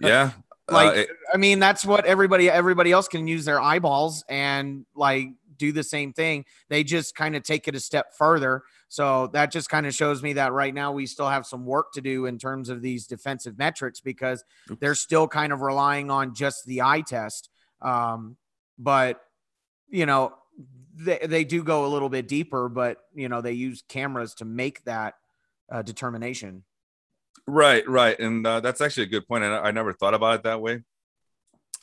yeah, 0.00 0.30
like 0.70 0.88
uh, 0.88 1.00
it, 1.00 1.08
i 1.32 1.36
mean 1.36 1.58
that's 1.58 1.84
what 1.84 2.06
everybody 2.06 2.48
everybody 2.48 2.90
else 2.90 3.06
can 3.06 3.26
use 3.26 3.44
their 3.44 3.60
eyeballs 3.60 4.24
and 4.30 4.86
like 4.96 5.28
do 5.58 5.72
the 5.72 5.82
same 5.82 6.12
thing 6.12 6.44
they 6.68 6.84
just 6.84 7.14
kind 7.14 7.36
of 7.36 7.42
take 7.42 7.68
it 7.68 7.74
a 7.74 7.80
step 7.80 8.14
further 8.16 8.62
so 8.88 9.28
that 9.28 9.50
just 9.50 9.68
kind 9.68 9.86
of 9.86 9.94
shows 9.94 10.22
me 10.22 10.34
that 10.34 10.52
right 10.52 10.74
now 10.74 10.92
we 10.92 11.06
still 11.06 11.28
have 11.28 11.46
some 11.46 11.64
work 11.64 11.92
to 11.92 12.00
do 12.00 12.26
in 12.26 12.38
terms 12.38 12.68
of 12.68 12.82
these 12.82 13.06
defensive 13.06 13.58
metrics 13.58 14.00
because 14.00 14.44
they're 14.80 14.94
still 14.94 15.26
kind 15.26 15.52
of 15.52 15.60
relying 15.60 16.10
on 16.10 16.34
just 16.34 16.64
the 16.66 16.82
eye 16.82 17.02
test 17.02 17.48
um, 17.82 18.36
but 18.78 19.20
you 19.88 20.06
know 20.06 20.32
they, 20.96 21.18
they 21.26 21.44
do 21.44 21.62
go 21.62 21.86
a 21.86 21.88
little 21.88 22.08
bit 22.08 22.28
deeper, 22.28 22.68
but 22.68 22.98
you 23.14 23.28
know 23.28 23.40
they 23.40 23.52
use 23.52 23.82
cameras 23.88 24.34
to 24.34 24.44
make 24.44 24.84
that 24.84 25.14
uh, 25.70 25.82
determination. 25.82 26.64
Right, 27.46 27.86
right, 27.88 28.18
and 28.18 28.46
uh, 28.46 28.60
that's 28.60 28.80
actually 28.80 29.04
a 29.04 29.08
good 29.10 29.26
point. 29.26 29.44
And 29.44 29.54
I, 29.54 29.58
I 29.58 29.70
never 29.70 29.92
thought 29.92 30.14
about 30.14 30.36
it 30.36 30.42
that 30.44 30.60
way. 30.60 30.82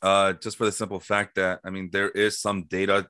Uh, 0.02 0.34
just 0.34 0.58
for 0.58 0.66
the 0.66 0.72
simple 0.72 1.00
fact 1.00 1.36
that 1.36 1.60
I 1.64 1.70
mean, 1.70 1.90
there 1.92 2.10
is 2.10 2.40
some 2.40 2.64
data, 2.64 3.08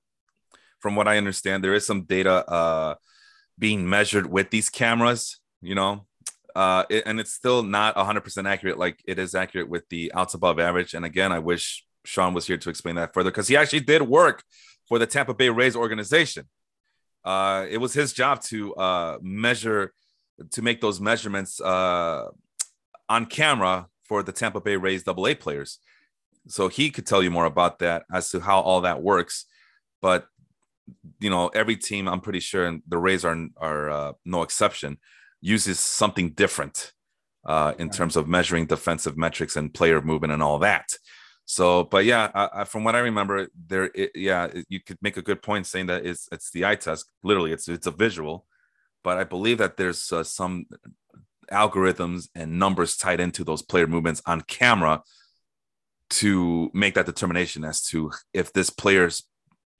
from 0.81 0.95
what 0.95 1.07
I 1.07 1.17
understand, 1.17 1.63
there 1.63 1.73
is 1.73 1.85
some 1.85 2.03
data 2.03 2.47
uh, 2.49 2.95
being 3.57 3.87
measured 3.87 4.25
with 4.25 4.49
these 4.49 4.69
cameras. 4.69 5.39
You 5.61 5.75
know, 5.75 6.07
uh, 6.55 6.83
it, 6.89 7.03
and 7.05 7.19
it's 7.19 7.33
still 7.33 7.63
not 7.63 7.95
100% 7.95 8.49
accurate 8.49 8.77
like 8.77 9.01
it 9.05 9.19
is 9.19 9.35
accurate 9.35 9.69
with 9.69 9.87
the 9.89 10.11
outs 10.13 10.33
above 10.33 10.59
average. 10.59 10.93
And 10.93 11.05
again, 11.05 11.31
I 11.31 11.39
wish 11.39 11.85
Sean 12.03 12.33
was 12.33 12.47
here 12.47 12.57
to 12.57 12.69
explain 12.69 12.95
that 12.95 13.13
further 13.13 13.31
because 13.31 13.47
he 13.47 13.55
actually 13.55 13.81
did 13.81 14.01
work 14.01 14.43
for 14.87 14.99
the 14.99 15.05
Tampa 15.05 15.33
Bay 15.33 15.49
Rays 15.49 15.75
organization. 15.75 16.47
Uh, 17.23 17.65
it 17.69 17.77
was 17.77 17.93
his 17.93 18.13
job 18.13 18.41
to 18.41 18.73
uh, 18.75 19.17
measure, 19.21 19.93
to 20.51 20.61
make 20.61 20.81
those 20.81 20.99
measurements 20.99 21.61
uh, 21.61 22.25
on 23.07 23.25
camera 23.25 23.87
for 24.03 24.23
the 24.23 24.31
Tampa 24.31 24.59
Bay 24.59 24.75
Rays 24.75 25.03
Double 25.03 25.27
A 25.27 25.35
players. 25.35 25.79
So 26.47 26.67
he 26.67 26.89
could 26.89 27.05
tell 27.05 27.21
you 27.21 27.29
more 27.29 27.45
about 27.45 27.79
that 27.79 28.03
as 28.11 28.31
to 28.31 28.39
how 28.39 28.59
all 28.61 28.81
that 28.81 29.03
works. 29.03 29.45
But 30.01 30.25
you 31.19 31.29
know, 31.29 31.47
every 31.49 31.77
team, 31.77 32.07
I'm 32.07 32.21
pretty 32.21 32.39
sure, 32.39 32.65
and 32.65 32.81
the 32.87 32.97
Rays 32.97 33.25
are 33.25 33.37
are 33.57 33.89
uh, 33.89 34.11
no 34.25 34.41
exception, 34.41 34.97
uses 35.41 35.79
something 35.79 36.31
different 36.31 36.93
uh, 37.45 37.73
in 37.79 37.89
terms 37.89 38.15
of 38.15 38.27
measuring 38.27 38.65
defensive 38.65 39.17
metrics 39.17 39.55
and 39.55 39.73
player 39.73 40.01
movement 40.01 40.33
and 40.33 40.43
all 40.43 40.59
that. 40.59 40.87
So, 41.45 41.83
but 41.83 42.05
yeah, 42.05 42.31
I, 42.33 42.49
I, 42.61 42.63
from 42.63 42.83
what 42.83 42.95
I 42.95 42.99
remember, 42.99 43.47
there, 43.67 43.89
it, 43.93 44.11
yeah, 44.15 44.47
you 44.69 44.79
could 44.79 44.97
make 45.01 45.17
a 45.17 45.21
good 45.21 45.41
point 45.41 45.67
saying 45.67 45.87
that 45.87 46.05
it's 46.05 46.29
it's 46.31 46.51
the 46.51 46.65
eye 46.65 46.75
test. 46.75 47.05
Literally, 47.23 47.51
it's 47.51 47.67
it's 47.67 47.87
a 47.87 47.91
visual, 47.91 48.45
but 49.03 49.17
I 49.17 49.23
believe 49.23 49.57
that 49.57 49.77
there's 49.77 50.11
uh, 50.11 50.23
some 50.23 50.65
algorithms 51.51 52.29
and 52.35 52.57
numbers 52.57 52.95
tied 52.95 53.19
into 53.19 53.43
those 53.43 53.61
player 53.61 53.87
movements 53.87 54.21
on 54.25 54.41
camera 54.41 55.01
to 56.09 56.69
make 56.73 56.93
that 56.93 57.05
determination 57.05 57.63
as 57.63 57.81
to 57.83 58.11
if 58.33 58.53
this 58.53 58.69
player's, 58.69 59.23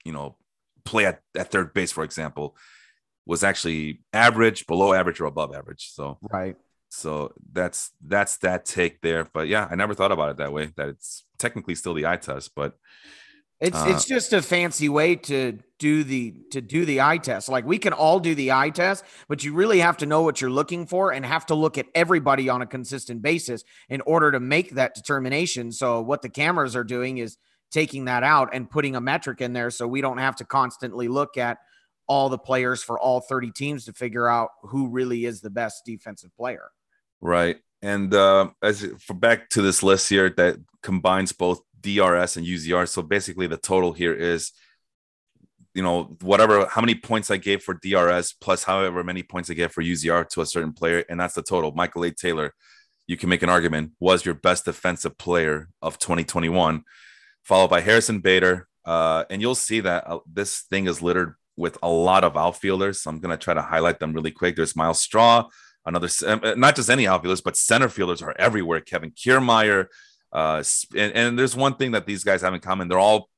you 0.04 0.12
know, 0.12 0.36
play 0.84 1.06
at, 1.06 1.20
at 1.36 1.50
third 1.50 1.72
base, 1.74 1.92
for 1.92 2.04
example, 2.04 2.56
was 3.26 3.44
actually 3.44 4.02
average, 4.12 4.66
below 4.66 4.92
average, 4.92 5.20
or 5.20 5.26
above 5.26 5.54
average. 5.54 5.90
So 5.92 6.18
right. 6.30 6.56
So 6.88 7.32
that's 7.52 7.90
that's 8.06 8.36
that 8.38 8.66
take 8.66 9.00
there. 9.00 9.26
But 9.32 9.48
yeah, 9.48 9.66
I 9.70 9.76
never 9.76 9.94
thought 9.94 10.12
about 10.12 10.30
it 10.30 10.36
that 10.38 10.52
way. 10.52 10.72
That 10.76 10.90
it's 10.90 11.24
technically 11.38 11.74
still 11.74 11.94
the 11.94 12.06
eye 12.06 12.16
test, 12.16 12.52
but 12.54 12.74
it's 13.62 13.76
uh, 13.76 13.86
it's 13.88 14.04
just 14.04 14.32
a 14.32 14.42
fancy 14.42 14.88
way 14.88 15.14
to 15.16 15.58
do 15.78 16.04
the 16.04 16.34
to 16.50 16.60
do 16.60 16.84
the 16.84 17.00
eye 17.00 17.18
test. 17.18 17.48
Like 17.48 17.64
we 17.64 17.78
can 17.78 17.92
all 17.92 18.18
do 18.18 18.34
the 18.34 18.52
eye 18.52 18.70
test, 18.70 19.04
but 19.28 19.44
you 19.44 19.54
really 19.54 19.78
have 19.78 19.96
to 19.98 20.06
know 20.06 20.22
what 20.22 20.40
you're 20.40 20.50
looking 20.50 20.84
for 20.84 21.12
and 21.12 21.24
have 21.24 21.46
to 21.46 21.54
look 21.54 21.78
at 21.78 21.86
everybody 21.94 22.48
on 22.48 22.60
a 22.60 22.66
consistent 22.66 23.22
basis 23.22 23.62
in 23.88 24.00
order 24.02 24.32
to 24.32 24.40
make 24.40 24.72
that 24.72 24.94
determination. 24.94 25.70
So 25.70 26.02
what 26.02 26.22
the 26.22 26.28
cameras 26.28 26.74
are 26.74 26.84
doing 26.84 27.18
is 27.18 27.38
taking 27.72 28.04
that 28.04 28.22
out 28.22 28.50
and 28.52 28.70
putting 28.70 28.94
a 28.94 29.00
metric 29.00 29.40
in 29.40 29.52
there 29.52 29.70
so 29.70 29.88
we 29.88 30.00
don't 30.00 30.18
have 30.18 30.36
to 30.36 30.44
constantly 30.44 31.08
look 31.08 31.36
at 31.36 31.58
all 32.06 32.28
the 32.28 32.38
players 32.38 32.82
for 32.82 32.98
all 33.00 33.20
30 33.20 33.50
teams 33.52 33.84
to 33.86 33.92
figure 33.92 34.28
out 34.28 34.50
who 34.62 34.88
really 34.88 35.24
is 35.24 35.40
the 35.40 35.50
best 35.50 35.84
defensive 35.84 36.34
player. 36.36 36.70
Right. 37.20 37.58
And 37.80 38.14
uh, 38.14 38.50
as 38.62 38.86
for 39.00 39.14
back 39.14 39.48
to 39.50 39.62
this 39.62 39.82
list 39.82 40.08
here 40.08 40.30
that 40.36 40.56
combines 40.82 41.32
both 41.32 41.62
DRS 41.80 42.36
and 42.36 42.46
UZR. 42.46 42.88
So 42.88 43.02
basically, 43.02 43.46
the 43.46 43.56
total 43.56 43.92
here 43.92 44.14
is, 44.14 44.52
you 45.74 45.82
know, 45.82 46.16
whatever, 46.20 46.66
how 46.66 46.80
many 46.80 46.94
points 46.94 47.30
I 47.30 47.38
gave 47.38 47.62
for 47.62 47.74
DRS 47.74 48.34
plus 48.34 48.62
however 48.64 49.02
many 49.02 49.22
points 49.22 49.50
I 49.50 49.54
get 49.54 49.72
for 49.72 49.82
UZR 49.82 50.28
to 50.30 50.42
a 50.42 50.46
certain 50.46 50.72
player. 50.72 51.04
And 51.08 51.18
that's 51.18 51.34
the 51.34 51.42
total. 51.42 51.72
Michael 51.72 52.04
A. 52.04 52.10
Taylor, 52.10 52.54
you 53.06 53.16
can 53.16 53.28
make 53.28 53.42
an 53.42 53.48
argument, 53.48 53.92
was 54.00 54.24
your 54.24 54.34
best 54.34 54.64
defensive 54.64 55.18
player 55.18 55.68
of 55.80 55.98
2021, 55.98 56.84
followed 57.42 57.68
by 57.68 57.80
Harrison 57.80 58.20
Bader. 58.20 58.68
Uh, 58.84 59.24
and 59.30 59.40
you'll 59.40 59.54
see 59.54 59.80
that 59.80 60.04
uh, 60.06 60.18
this 60.30 60.62
thing 60.62 60.86
is 60.86 61.02
littered 61.02 61.34
with 61.56 61.78
a 61.82 61.88
lot 61.88 62.24
of 62.24 62.36
outfielders. 62.36 63.02
So 63.02 63.10
I'm 63.10 63.20
going 63.20 63.36
to 63.36 63.42
try 63.42 63.54
to 63.54 63.62
highlight 63.62 64.00
them 64.00 64.12
really 64.12 64.30
quick. 64.30 64.56
There's 64.56 64.74
Myles 64.74 65.00
Straw, 65.00 65.48
another, 65.86 66.08
uh, 66.26 66.54
not 66.56 66.76
just 66.76 66.90
any 66.90 67.06
outfielders, 67.06 67.40
but 67.40 67.56
center 67.56 67.88
fielders 67.88 68.22
are 68.22 68.34
everywhere. 68.38 68.80
Kevin 68.80 69.10
Kiermaier. 69.10 69.86
Uh, 70.32 70.62
and, 70.96 71.12
and 71.12 71.38
there's 71.38 71.54
one 71.54 71.74
thing 71.74 71.92
that 71.92 72.06
these 72.06 72.24
guys 72.24 72.42
have 72.42 72.54
in 72.54 72.60
common. 72.60 72.88
They're 72.88 72.98
all 72.98 73.28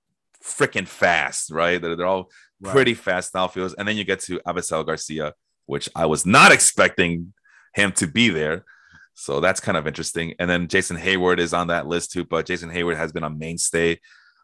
freaking 0.43 0.87
fast, 0.87 1.51
right? 1.51 1.81
They're, 1.81 1.97
they're 1.97 2.07
all 2.07 2.31
right. 2.61 2.73
pretty 2.73 2.95
fast 2.95 3.35
outfielders. 3.35 3.75
And 3.75 3.87
then 3.87 3.97
you 3.97 4.05
get 4.05 4.21
to 4.21 4.39
Avisail 4.47 4.87
Garcia, 4.87 5.35
which 5.67 5.89
I 5.95 6.07
was 6.07 6.25
not 6.25 6.53
expecting 6.53 7.33
him 7.75 7.93
to 7.93 8.07
be 8.07 8.29
there. 8.29 8.65
So 9.15 9.41
that's 9.41 9.61
kind 9.61 9.79
of 9.79 9.87
interesting. 9.87 10.35
And 10.39 10.51
then 10.51 10.69
Jason 10.69 10.97
Heyward 10.97 11.39
is 11.39 11.55
on 11.55 11.69
that 11.69 11.87
list 11.87 12.13
too. 12.13 12.25
But 12.25 12.47
Jason 12.47 12.71
Heyward 12.71 12.97
has 12.97 13.13
been 13.13 13.25
a 13.25 13.31
mainstay 13.31 14.01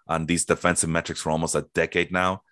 on 0.09 0.27
these 0.27 0.45
defensive 0.45 0.91
metrics 0.91 1.21
for 1.21 1.31
almost 1.31 1.55
a 1.55 1.67
decade 1.75 2.13
now. 2.13 2.43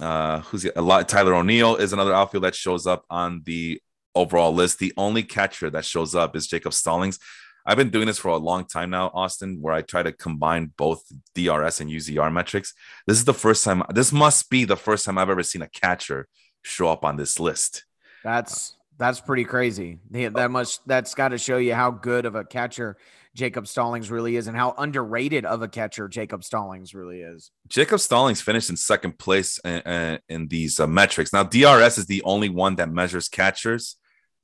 Uh, 0.00 0.40
who's 0.40 0.64
a 0.64 0.80
lot? 0.80 1.08
Tyler 1.08 1.34
O'Neill 1.34 1.76
is 1.76 1.92
another 1.92 2.14
outfield 2.14 2.44
that 2.44 2.54
shows 2.54 2.86
up 2.86 3.04
on 3.10 3.42
the 3.44 3.80
overall 4.14 4.52
list. 4.52 4.78
The 4.78 4.92
only 4.96 5.22
catcher 5.22 5.70
that 5.70 5.84
shows 5.84 6.14
up 6.14 6.34
is 6.36 6.46
Jacob 6.46 6.72
Stallings. 6.72 7.18
I've 7.66 7.76
been 7.76 7.90
doing 7.90 8.06
this 8.06 8.18
for 8.18 8.28
a 8.28 8.36
long 8.36 8.66
time 8.66 8.90
now, 8.90 9.10
Austin, 9.12 9.58
where 9.60 9.74
I 9.74 9.82
try 9.82 10.02
to 10.02 10.12
combine 10.12 10.72
both 10.76 11.04
DRS 11.34 11.80
and 11.80 11.90
UZR 11.90 12.32
metrics. 12.32 12.72
This 13.06 13.18
is 13.18 13.24
the 13.24 13.34
first 13.34 13.64
time, 13.64 13.82
this 13.92 14.12
must 14.12 14.48
be 14.50 14.64
the 14.64 14.76
first 14.76 15.04
time 15.04 15.18
I've 15.18 15.30
ever 15.30 15.42
seen 15.42 15.62
a 15.62 15.68
catcher 15.68 16.26
show 16.62 16.88
up 16.88 17.04
on 17.04 17.16
this 17.16 17.38
list. 17.38 17.84
That's 18.24 18.76
that's 19.00 19.18
pretty 19.18 19.44
crazy. 19.44 19.98
That 20.10 20.50
much 20.50 20.78
that's 20.84 21.14
got 21.14 21.28
to 21.28 21.38
show 21.38 21.56
you 21.56 21.74
how 21.74 21.90
good 21.90 22.26
of 22.26 22.34
a 22.34 22.44
catcher 22.44 22.98
Jacob 23.34 23.66
Stallings 23.66 24.10
really 24.10 24.36
is 24.36 24.46
and 24.46 24.54
how 24.54 24.74
underrated 24.76 25.46
of 25.46 25.62
a 25.62 25.68
catcher 25.68 26.06
Jacob 26.06 26.44
Stallings 26.44 26.94
really 26.94 27.22
is. 27.22 27.50
Jacob 27.68 27.98
Stallings 28.00 28.42
finished 28.42 28.68
in 28.68 28.76
second 28.76 29.18
place 29.18 29.58
in, 29.64 30.20
in 30.28 30.48
these 30.48 30.78
uh, 30.78 30.86
metrics. 30.86 31.32
Now, 31.32 31.44
DRS 31.44 31.96
is 31.96 32.06
the 32.06 32.22
only 32.24 32.50
one 32.50 32.76
that 32.76 32.90
measures 32.90 33.28
catchers. 33.28 33.96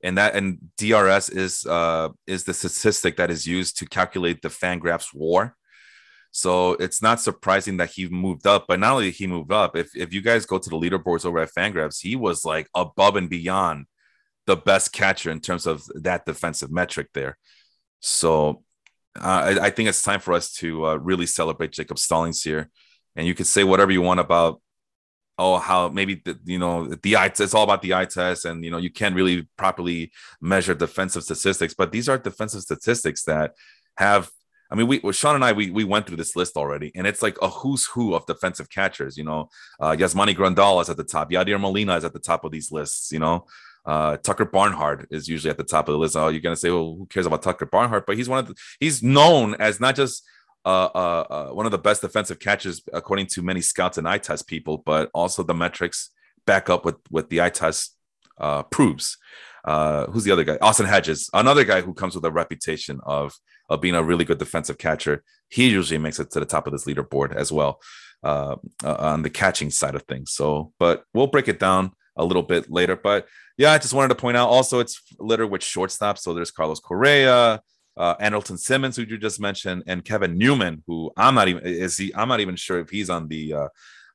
And 0.03 0.17
that 0.17 0.35
and 0.35 0.57
DRS 0.77 1.29
is 1.29 1.65
uh, 1.65 2.09
is 2.25 2.43
the 2.43 2.53
statistic 2.53 3.17
that 3.17 3.29
is 3.29 3.45
used 3.45 3.77
to 3.79 3.85
calculate 3.85 4.41
the 4.41 4.49
Fangraphs 4.49 5.07
WAR. 5.13 5.55
So 6.31 6.73
it's 6.73 7.01
not 7.01 7.21
surprising 7.21 7.77
that 7.77 7.91
he 7.91 8.07
moved 8.07 8.47
up, 8.47 8.65
but 8.67 8.79
not 8.79 8.93
only 8.93 9.05
did 9.05 9.15
he 9.15 9.27
moved 9.27 9.51
up, 9.51 9.75
if, 9.75 9.95
if 9.95 10.13
you 10.13 10.21
guys 10.21 10.45
go 10.45 10.59
to 10.59 10.69
the 10.69 10.75
leaderboards 10.75 11.25
over 11.25 11.39
at 11.39 11.53
Fangraphs, 11.53 11.99
he 11.99 12.15
was 12.15 12.45
like 12.45 12.67
above 12.75 13.15
and 13.15 13.29
beyond 13.29 13.85
the 14.47 14.55
best 14.55 14.93
catcher 14.93 15.29
in 15.29 15.41
terms 15.41 15.67
of 15.67 15.85
that 15.93 16.25
defensive 16.25 16.71
metric 16.71 17.09
there. 17.13 17.37
So 17.99 18.63
uh, 19.19 19.57
I, 19.59 19.65
I, 19.65 19.69
think 19.69 19.89
it's 19.89 20.01
time 20.01 20.21
for 20.21 20.33
us 20.33 20.53
to 20.53 20.85
uh, 20.85 20.95
really 20.95 21.25
celebrate 21.25 21.73
Jacob 21.73 21.99
Stallings 21.99 22.41
here. 22.43 22.69
And 23.15 23.27
you 23.27 23.35
could 23.35 23.47
say 23.47 23.63
whatever 23.63 23.91
you 23.91 24.01
want 24.01 24.19
about, 24.19 24.61
oh, 25.37 25.57
how 25.57 25.89
maybe 25.89 26.21
the, 26.23 26.39
you 26.45 26.59
know 26.59 26.87
the 26.87 27.17
eye. 27.17 27.29
test. 27.29 27.41
It's 27.41 27.53
all 27.53 27.63
about 27.63 27.81
the 27.81 27.93
eye 27.93 28.05
test, 28.05 28.45
and 28.45 28.63
you 28.63 28.71
know 28.71 28.77
you 28.77 28.91
can't 28.91 29.15
really 29.15 29.47
properly 29.57 30.11
measure 30.39 30.75
defensive 30.75 31.23
statistics. 31.23 31.73
But 31.73 31.91
these 31.91 32.07
are 32.07 32.17
defensive 32.17 32.61
statistics 32.61 33.23
that 33.23 33.53
have. 33.97 34.29
I 34.69 34.75
mean, 34.75 34.87
we 34.87 35.13
Sean 35.13 35.35
and 35.35 35.43
I 35.43 35.53
we 35.53 35.71
we 35.71 35.83
went 35.83 36.05
through 36.05 36.17
this 36.17 36.35
list 36.35 36.57
already, 36.57 36.91
and 36.93 37.07
it's 37.07 37.23
like 37.23 37.37
a 37.41 37.49
who's 37.49 37.87
who 37.87 38.13
of 38.13 38.25
defensive 38.27 38.69
catchers. 38.69 39.17
You 39.17 39.23
know, 39.23 39.49
uh, 39.79 39.91
Yasmani 39.91 40.35
Grandal 40.35 40.81
is 40.81 40.89
at 40.89 40.97
the 40.97 41.03
top. 41.03 41.31
Yadier 41.31 41.59
Molina 41.59 41.95
is 41.97 42.03
at 42.03 42.13
the 42.13 42.19
top 42.19 42.43
of 42.43 42.51
these 42.51 42.71
lists. 42.71 43.11
You 43.11 43.19
know, 43.19 43.45
uh, 43.87 44.17
Tucker 44.17 44.45
Barnhart 44.45 45.07
is 45.09 45.29
usually 45.29 45.49
at 45.49 45.57
the 45.57 45.63
top 45.63 45.87
of 45.87 45.93
the 45.93 45.97
list. 45.97 46.17
Oh, 46.17 46.27
you're 46.27 46.41
gonna 46.41 46.57
say, 46.57 46.69
well, 46.69 46.95
who 46.97 47.07
cares 47.07 47.25
about 47.25 47.41
Tucker 47.41 47.65
Barnhart? 47.65 48.05
But 48.05 48.17
he's 48.17 48.27
one 48.27 48.39
of 48.39 48.47
the, 48.47 48.55
he's 48.81 49.01
known 49.01 49.55
as 49.55 49.79
not 49.79 49.95
just 49.95 50.27
uh, 50.65 50.89
uh, 50.93 51.25
uh, 51.29 51.49
one 51.53 51.65
of 51.65 51.71
the 51.71 51.77
best 51.77 52.01
defensive 52.01 52.37
catchers 52.37 52.81
according 52.91 53.27
to 53.27 53.41
many 53.41 53.61
scouts 53.61 53.97
and 53.97 54.07
eye 54.07 54.17
test 54.17 54.45
people, 54.45 54.83
but 54.85 55.09
also 55.13 55.41
the 55.41 55.53
metrics 55.53 56.11
back 56.45 56.69
up 56.69 56.83
with 56.83 56.95
what 57.09 57.29
the 57.29 57.39
eye 57.41 57.49
test 57.49 57.95
uh, 58.37 58.61
proves. 58.63 59.17
Uh, 59.63 60.05
who's 60.07 60.25
the 60.25 60.31
other 60.31 60.43
guy? 60.43 60.57
Austin 60.61 60.85
Hedges, 60.85 61.29
another 61.33 61.63
guy 61.63 61.79
who 61.79 61.93
comes 61.93 62.13
with 62.13 62.25
a 62.25 62.31
reputation 62.31 62.99
of 63.03 63.33
of 63.69 63.79
being 63.79 63.95
a 63.95 64.03
really 64.03 64.25
good 64.25 64.37
defensive 64.37 64.77
catcher. 64.77 65.23
He 65.47 65.69
usually 65.69 65.97
makes 65.97 66.19
it 66.19 66.29
to 66.31 66.41
the 66.41 66.45
top 66.45 66.67
of 66.67 66.73
this 66.73 66.85
leaderboard 66.85 67.33
as 67.33 67.51
well 67.51 67.79
uh 68.23 68.55
on 68.83 69.21
the 69.21 69.29
catching 69.29 69.69
side 69.69 69.95
of 69.95 70.03
things. 70.03 70.33
So, 70.33 70.73
but 70.77 71.05
we'll 71.13 71.27
break 71.27 71.47
it 71.47 71.59
down 71.59 71.91
a 72.17 72.25
little 72.25 72.43
bit 72.43 72.69
later. 72.69 72.95
But 72.95 73.27
yeah, 73.57 73.71
I 73.71 73.77
just 73.77 73.93
wanted 73.93 74.09
to 74.09 74.15
point 74.15 74.37
out 74.37 74.49
also 74.49 74.79
it's 74.79 75.01
littered 75.19 75.49
with 75.49 75.61
shortstops. 75.61 76.19
So 76.19 76.33
there's 76.33 76.51
Carlos 76.51 76.79
Correa, 76.79 77.61
uh, 77.95 78.15
Andrelton 78.17 78.59
Simmons, 78.59 78.95
who 78.95 79.03
you 79.03 79.17
just 79.17 79.39
mentioned, 79.39 79.83
and 79.87 80.05
Kevin 80.05 80.37
Newman, 80.37 80.83
who 80.87 81.11
I'm 81.17 81.35
not 81.35 81.47
even 81.47 81.63
is 81.63 81.97
he 81.97 82.13
I'm 82.15 82.27
not 82.27 82.39
even 82.39 82.55
sure 82.55 82.79
if 82.79 82.89
he's 82.89 83.09
on 83.09 83.27
the 83.27 83.53
uh, 83.53 83.67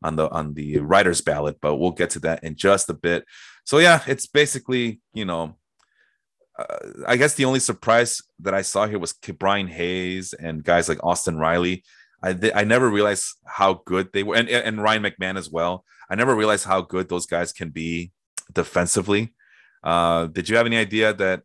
on 0.03 0.17
the 0.17 0.31
on 0.31 0.55
the 0.55 0.79
writers 0.79 1.21
ballot, 1.21 1.59
but 1.61 1.77
we'll 1.77 1.91
get 1.93 2.11
to 2.11 2.21
that 2.21 2.45
in 2.45 2.57
just 2.57 2.91
a 2.91 2.95
bit. 2.95 3.25
So 3.65 3.79
yeah, 3.79 4.03
it's 4.07 4.27
basically 4.27 5.01
you 5.13 5.25
know. 5.25 5.57
Uh, 6.59 6.77
I 7.09 7.17
guess 7.17 7.33
the 7.33 7.47
only 7.47 7.61
surprise 7.61 8.21
that 8.41 8.53
I 8.53 8.61
saw 8.61 8.87
here 8.87 8.99
was 8.99 9.15
Brian 9.15 9.69
Hayes 9.69 10.35
and 10.35 10.63
guys 10.63 10.87
like 10.87 11.03
Austin 11.03 11.39
Riley. 11.39 11.83
I 12.23 12.33
th- 12.33 12.53
I 12.55 12.65
never 12.65 12.89
realized 12.89 13.35
how 13.45 13.83
good 13.85 14.13
they 14.13 14.23
were, 14.23 14.37
and 14.37 14.49
and 14.49 14.83
Ryan 14.83 15.03
McMahon 15.03 15.37
as 15.37 15.51
well. 15.51 15.85
I 16.09 16.15
never 16.15 16.35
realized 16.35 16.67
how 16.67 16.83
good 16.83 17.09
those 17.09 17.27
guys 17.27 17.53
can 17.53 17.71
be 17.71 18.13
defensively. 18.53 19.35
Uh, 19.83 20.27
did 20.27 20.49
you 20.49 20.57
have 20.57 20.67
any 20.67 20.77
idea 20.77 21.13
that 21.15 21.43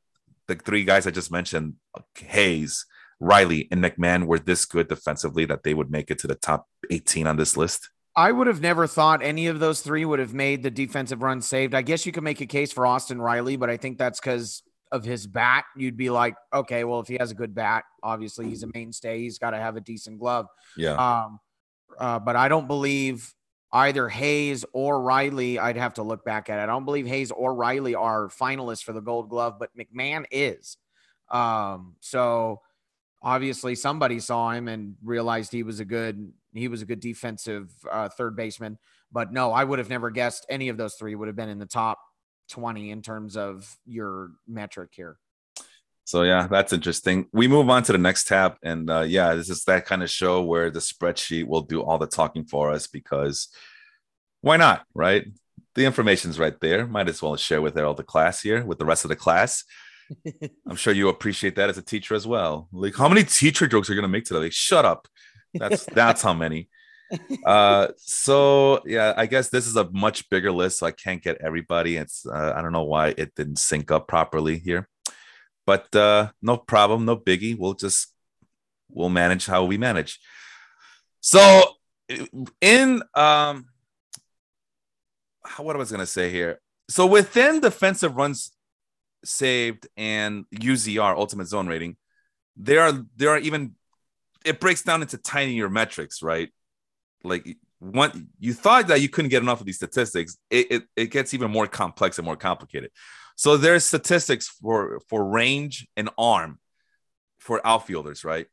the 0.47 0.55
three 0.55 0.83
guys 0.83 1.07
I 1.07 1.11
just 1.11 1.31
mentioned, 1.31 1.75
Hayes, 2.15 2.85
Riley, 3.19 3.67
and 3.71 3.83
McMahon, 3.83 4.25
were 4.25 4.39
this 4.39 4.65
good 4.65 4.87
defensively 4.87 5.45
that 5.45 5.63
they 5.63 5.73
would 5.73 5.91
make 5.91 6.11
it 6.11 6.19
to 6.19 6.27
the 6.27 6.35
top 6.35 6.67
18 6.89 7.27
on 7.27 7.37
this 7.37 7.57
list? 7.57 7.89
I 8.15 8.31
would 8.31 8.47
have 8.47 8.61
never 8.61 8.87
thought 8.87 9.21
any 9.21 9.47
of 9.47 9.59
those 9.59 9.81
three 9.81 10.03
would 10.03 10.19
have 10.19 10.33
made 10.33 10.63
the 10.63 10.71
defensive 10.71 11.21
run 11.21 11.41
saved. 11.41 11.75
I 11.75 11.83
guess 11.83 12.05
you 12.05 12.11
could 12.11 12.23
make 12.23 12.41
a 12.41 12.47
case 12.47 12.71
for 12.71 12.85
Austin 12.85 13.21
Riley, 13.21 13.57
but 13.57 13.69
I 13.69 13.77
think 13.77 13.97
that's 13.97 14.19
because 14.19 14.63
of 14.91 15.03
his 15.03 15.27
bat. 15.27 15.65
You'd 15.75 15.97
be 15.97 16.09
like, 16.09 16.35
okay, 16.53 16.83
well, 16.83 16.99
if 16.99 17.07
he 17.07 17.17
has 17.19 17.31
a 17.31 17.35
good 17.35 17.53
bat, 17.53 17.83
obviously 18.03 18.47
he's 18.47 18.63
a 18.63 18.69
mainstay. 18.73 19.19
He's 19.19 19.39
got 19.39 19.51
to 19.51 19.57
have 19.57 19.75
a 19.75 19.81
decent 19.81 20.19
glove. 20.19 20.47
Yeah. 20.75 20.93
Um, 20.93 21.39
uh, 21.97 22.19
but 22.19 22.35
I 22.35 22.47
don't 22.47 22.67
believe 22.67 23.33
either 23.71 24.07
Hayes 24.07 24.65
or 24.73 25.01
Riley. 25.01 25.59
I'd 25.59 25.77
have 25.77 25.95
to 25.95 26.03
look 26.03 26.23
back 26.23 26.49
at 26.49 26.59
it. 26.59 26.63
I 26.63 26.65
don't 26.65 26.85
believe 26.85 27.07
Hayes 27.07 27.31
or 27.31 27.53
Riley 27.53 27.95
are 27.95 28.27
finalists 28.27 28.83
for 28.83 28.93
the 28.93 29.01
Gold 29.01 29.29
Glove, 29.29 29.57
but 29.59 29.69
McMahon 29.77 30.25
is. 30.31 30.77
Um, 31.29 31.95
so 31.99 32.61
obviously 33.21 33.75
somebody 33.75 34.19
saw 34.19 34.51
him 34.51 34.67
and 34.67 34.95
realized 35.03 35.51
he 35.51 35.63
was 35.63 35.79
a 35.79 35.85
good 35.85 36.31
he 36.53 36.67
was 36.67 36.81
a 36.81 36.85
good 36.85 36.99
defensive 36.99 37.69
uh, 37.91 38.09
third 38.09 38.35
baseman. 38.35 38.77
But 39.11 39.31
no, 39.31 39.51
I 39.51 39.63
would 39.63 39.79
have 39.79 39.89
never 39.89 40.09
guessed 40.09 40.45
any 40.49 40.69
of 40.69 40.77
those 40.77 40.95
three 40.95 41.15
would 41.15 41.27
have 41.27 41.35
been 41.35 41.49
in 41.49 41.59
the 41.59 41.65
top 41.65 41.99
20 42.49 42.91
in 42.91 43.01
terms 43.01 43.37
of 43.37 43.77
your 43.85 44.31
metric 44.47 44.91
here. 44.93 45.17
So 46.07 46.23
yeah, 46.23 46.47
that's 46.47 46.71
interesting. 46.71 47.27
We 47.33 47.49
move 47.49 47.69
on 47.69 47.83
to 47.83 47.91
the 47.91 47.97
next 47.97 48.27
tab, 48.27 48.55
and 48.63 48.89
uh, 48.89 49.01
yeah, 49.01 49.33
this 49.33 49.49
is 49.49 49.65
that 49.65 49.85
kind 49.85 50.01
of 50.01 50.09
show 50.09 50.41
where 50.41 50.69
the 50.69 50.79
spreadsheet 50.79 51.45
will 51.45 51.63
do 51.63 51.81
all 51.81 51.97
the 51.97 52.07
talking 52.07 52.45
for 52.45 52.71
us 52.71 52.87
because 52.87 53.49
why 54.39 54.55
not, 54.55 54.85
right? 54.93 55.27
The 55.75 55.83
information's 55.83 56.39
right 56.39 56.57
there. 56.61 56.87
Might 56.87 57.09
as 57.09 57.21
well 57.21 57.35
share 57.35 57.61
with 57.61 57.77
all 57.77 57.93
the 57.93 58.03
class 58.03 58.41
here, 58.41 58.63
with 58.63 58.79
the 58.79 58.85
rest 58.85 59.03
of 59.03 59.09
the 59.09 59.17
class. 59.17 59.65
I'm 60.65 60.77
sure 60.77 60.93
you 60.93 61.09
appreciate 61.09 61.57
that 61.57 61.69
as 61.69 61.77
a 61.77 61.81
teacher 61.81 62.15
as 62.15 62.25
well. 62.25 62.69
Like, 62.71 62.95
how 62.95 63.09
many 63.09 63.25
teacher 63.25 63.67
jokes 63.67 63.89
are 63.89 63.93
you 63.93 63.99
gonna 63.99 64.07
make 64.07 64.23
today? 64.23 64.39
Like, 64.39 64.53
shut 64.53 64.85
up. 64.85 65.09
That's 65.53 65.83
that's 65.93 66.21
how 66.21 66.33
many. 66.33 66.69
Uh, 67.45 67.87
so 67.95 68.81
yeah, 68.85 69.13
I 69.15 69.25
guess 69.25 69.49
this 69.49 69.67
is 69.67 69.77
a 69.77 69.89
much 69.91 70.29
bigger 70.29 70.51
list, 70.51 70.79
so 70.79 70.87
I 70.87 70.91
can't 70.91 71.23
get 71.23 71.37
everybody. 71.39 71.95
It's 71.95 72.25
uh, 72.25 72.53
I 72.55 72.61
don't 72.61 72.73
know 72.73 72.83
why 72.83 73.13
it 73.17 73.33
didn't 73.35 73.59
sync 73.59 73.91
up 73.91 74.07
properly 74.07 74.57
here 74.59 74.89
but 75.67 75.93
uh, 75.93 76.31
no 76.41 76.57
problem, 76.57 77.05
no 77.05 77.17
biggie. 77.17 77.55
We'll 77.55 77.73
just 77.73 78.13
we'll 78.89 79.09
manage 79.09 79.45
how 79.45 79.65
we 79.65 79.77
manage. 79.77 80.19
So 81.19 81.61
in 82.61 83.03
um 83.13 83.65
what 85.57 85.75
I 85.75 85.79
was 85.79 85.91
gonna 85.91 86.05
say 86.07 86.31
here. 86.31 86.61
So 86.89 87.05
within 87.05 87.59
defensive 87.59 88.15
runs 88.15 88.53
saved 89.25 89.87
and 89.97 90.45
UZR 90.55 91.17
ultimate 91.17 91.47
zone 91.47 91.67
rating, 91.67 91.97
there 92.55 92.81
are 92.81 93.05
there 93.17 93.31
are 93.31 93.37
even 93.37 93.75
it 94.45 94.61
breaks 94.61 94.83
down 94.83 95.01
into 95.01 95.17
tinier 95.17 95.69
metrics, 95.69 96.23
right? 96.23 96.49
Like 97.23 97.57
one 97.79 98.29
you 98.39 98.53
thought 98.53 98.87
that 98.87 99.01
you 99.01 99.09
couldn't 99.09 99.29
get 99.29 99.43
enough 99.43 99.59
of 99.59 99.65
these 99.65 99.77
statistics, 99.77 100.37
it, 100.49 100.71
it, 100.71 100.83
it 100.95 101.11
gets 101.11 101.33
even 101.33 101.51
more 101.51 101.67
complex 101.67 102.17
and 102.17 102.25
more 102.25 102.37
complicated. 102.37 102.91
So 103.35 103.57
there's 103.57 103.85
statistics 103.85 104.47
for 104.47 104.99
for 105.07 105.23
range 105.23 105.87
and 105.95 106.09
arm 106.17 106.59
for 107.37 107.65
outfielders, 107.65 108.23
right? 108.23 108.47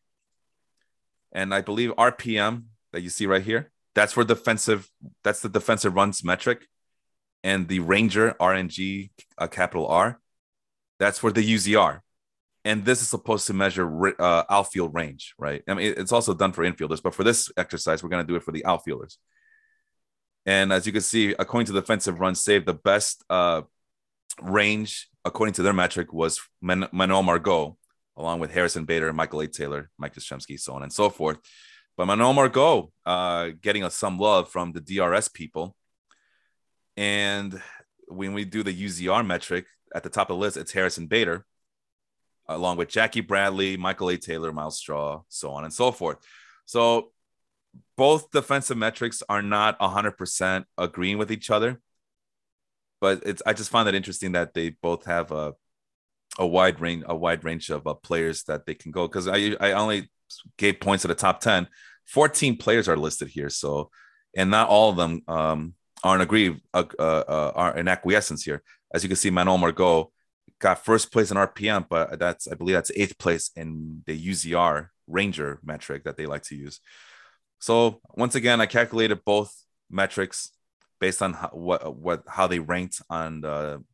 And 1.33 1.55
I 1.55 1.63
believe 1.63 1.91
RPM 1.97 2.65
that 2.93 3.01
you 3.01 3.11
see 3.11 3.27
right 3.27 3.43
here, 3.43 3.73
that's 3.95 4.13
for 4.13 4.25
defensive. 4.25 4.89
That's 5.23 5.41
the 5.41 5.49
defensive 5.49 5.95
runs 5.95 6.23
metric, 6.23 6.67
and 7.43 7.69
the 7.69 7.81
Ranger 7.81 8.37
RNG 8.41 9.11
uh, 9.39 9.47
capital 9.47 9.87
R, 9.87 10.21
that's 10.99 11.19
for 11.19 11.33
the 11.33 11.43
UZR. 11.55 12.01
And 12.65 12.85
this 12.85 13.03
is 13.03 13.09
supposed 13.09 13.47
to 13.49 13.53
measure 13.53 14.21
uh, 14.21 14.45
outfield 14.49 14.95
range, 14.95 15.35
right? 15.39 15.63
I 15.69 15.75
mean, 15.75 15.95
it's 15.97 16.13
also 16.13 16.33
done 16.33 16.53
for 16.53 16.65
infielders, 16.65 17.03
but 17.03 17.15
for 17.15 17.23
this 17.23 17.53
exercise, 17.57 18.03
we're 18.03 18.09
going 18.09 18.27
to 18.27 18.31
do 18.31 18.37
it 18.37 18.43
for 18.43 18.53
the 18.53 18.65
outfielders. 18.65 19.19
And 20.47 20.73
as 20.73 20.87
you 20.87 20.93
can 20.93 21.03
see, 21.03 21.35
according 21.39 21.67
to 21.67 21.73
defensive 21.73 22.21
runs 22.21 22.41
saved, 22.41 22.67
the 22.67 22.75
best 22.75 23.25
uh, 23.29 23.63
range, 24.41 25.09
according 25.25 25.55
to 25.55 25.63
their 25.63 25.73
metric, 25.73 26.13
was 26.13 26.41
Man- 26.63 26.89
Manuel 26.93 27.23
Margot, 27.23 27.77
along 28.17 28.41
with 28.41 28.51
Harrison 28.53 28.85
Bader, 28.85 29.13
Michael 29.13 29.41
A. 29.41 29.47
Taylor, 29.47 29.91
Mike 29.99 30.15
Yastrzemski, 30.15 30.59
so 30.59 30.75
on 30.75 30.83
and 30.83 30.93
so 30.93 31.11
forth. 31.11 31.39
But 31.97 32.07
Manuel 32.07 32.33
Margot 32.33 32.91
uh, 33.07 33.51
getting 33.61 33.85
us 33.85 33.95
some 33.95 34.19
love 34.19 34.51
from 34.51 34.73
the 34.73 34.81
DRS 34.81 35.29
people. 35.29 35.77
And 36.97 37.61
when 38.09 38.33
we 38.33 38.45
do 38.45 38.63
the 38.63 38.73
UZR 38.73 39.27
metric 39.27 39.67
at 39.95 40.03
the 40.03 40.11
top 40.11 40.31
of 40.31 40.37
the 40.37 40.41
list, 40.41 40.57
it's 40.57 40.73
Harrison 40.73 41.07
Bader, 41.07 41.45
along 42.47 42.77
with 42.77 42.89
Jackie 42.89 43.21
Bradley, 43.21 43.77
Michael 43.77 44.11
A. 44.11 44.17
Taylor, 44.17 44.53
Myles 44.53 44.79
Straw, 44.79 45.23
so 45.29 45.51
on 45.53 45.65
and 45.65 45.73
so 45.73 45.93
forth. 45.93 46.19
So 46.67 47.11
both 47.97 48.31
defensive 48.31 48.77
metrics 48.77 49.23
are 49.29 49.43
not 49.43 49.79
100% 49.79 50.65
agreeing 50.79 51.19
with 51.19 51.33
each 51.33 51.51
other 51.51 51.81
but 53.05 53.23
it's 53.27 53.43
I 53.45 53.53
just 53.53 53.69
find 53.69 53.87
that 53.87 53.95
interesting 53.95 54.33
that 54.33 54.55
they 54.55 54.71
both 54.71 55.05
have 55.05 55.31
a 55.31 55.53
a 56.39 56.47
wide 56.47 56.81
range 56.81 57.05
a 57.07 57.15
wide 57.15 57.45
range 57.45 57.69
of 57.69 57.87
uh, 57.87 57.93
players 57.93 58.45
that 58.45 58.65
they 58.65 58.75
can 58.75 58.93
go 58.93 59.07
because 59.07 59.29
I 59.29 59.55
I 59.61 59.73
only 59.73 60.11
gave 60.57 60.81
points 60.81 61.03
to 61.03 61.09
the 61.09 61.15
top 61.15 61.41
10 61.41 61.69
14 62.07 62.57
players 62.57 62.89
are 62.89 62.97
listed 62.97 63.29
here 63.29 63.51
so 63.51 63.91
and 64.35 64.51
not 64.51 64.71
all 64.71 64.89
of 64.89 64.97
them 64.97 65.21
um 65.29 65.75
aren't 66.03 66.23
agree 66.23 66.59
uh, 66.73 66.85
uh, 66.99 67.25
uh, 67.29 67.53
are 67.55 67.77
in 67.77 67.89
acquiescence 67.89 68.43
here 68.43 68.63
as 68.95 69.03
you 69.03 69.09
can 69.11 69.17
see 69.17 69.29
Manuel 69.29 69.59
Margot 69.59 70.11
got 70.65 70.85
first 70.85 71.13
place 71.13 71.31
in 71.31 71.37
RPM 71.37 71.87
but 71.89 72.19
that's 72.19 72.49
I 72.49 72.55
believe 72.55 72.77
that's 72.77 72.91
eighth 72.97 73.17
place 73.19 73.51
in 73.55 74.03
the 74.07 74.17
UZR 74.31 74.89
Ranger 75.07 75.61
metric 75.63 76.05
that 76.05 76.17
they 76.17 76.27
like 76.27 76.45
to 76.45 76.57
use 76.57 76.81
so 77.59 78.01
once 78.15 78.35
again 78.35 78.61
I 78.61 78.67
calculated 78.67 79.25
both 79.25 79.51
metrics 79.91 80.51
based 81.01 81.23
on 81.23 81.35
how, 81.35 81.51
what 81.53 81.97
what 81.97 82.23
how 82.27 82.47
they 82.47 82.59
ranked 82.59 83.03
on 83.11 83.43
the 83.43 83.85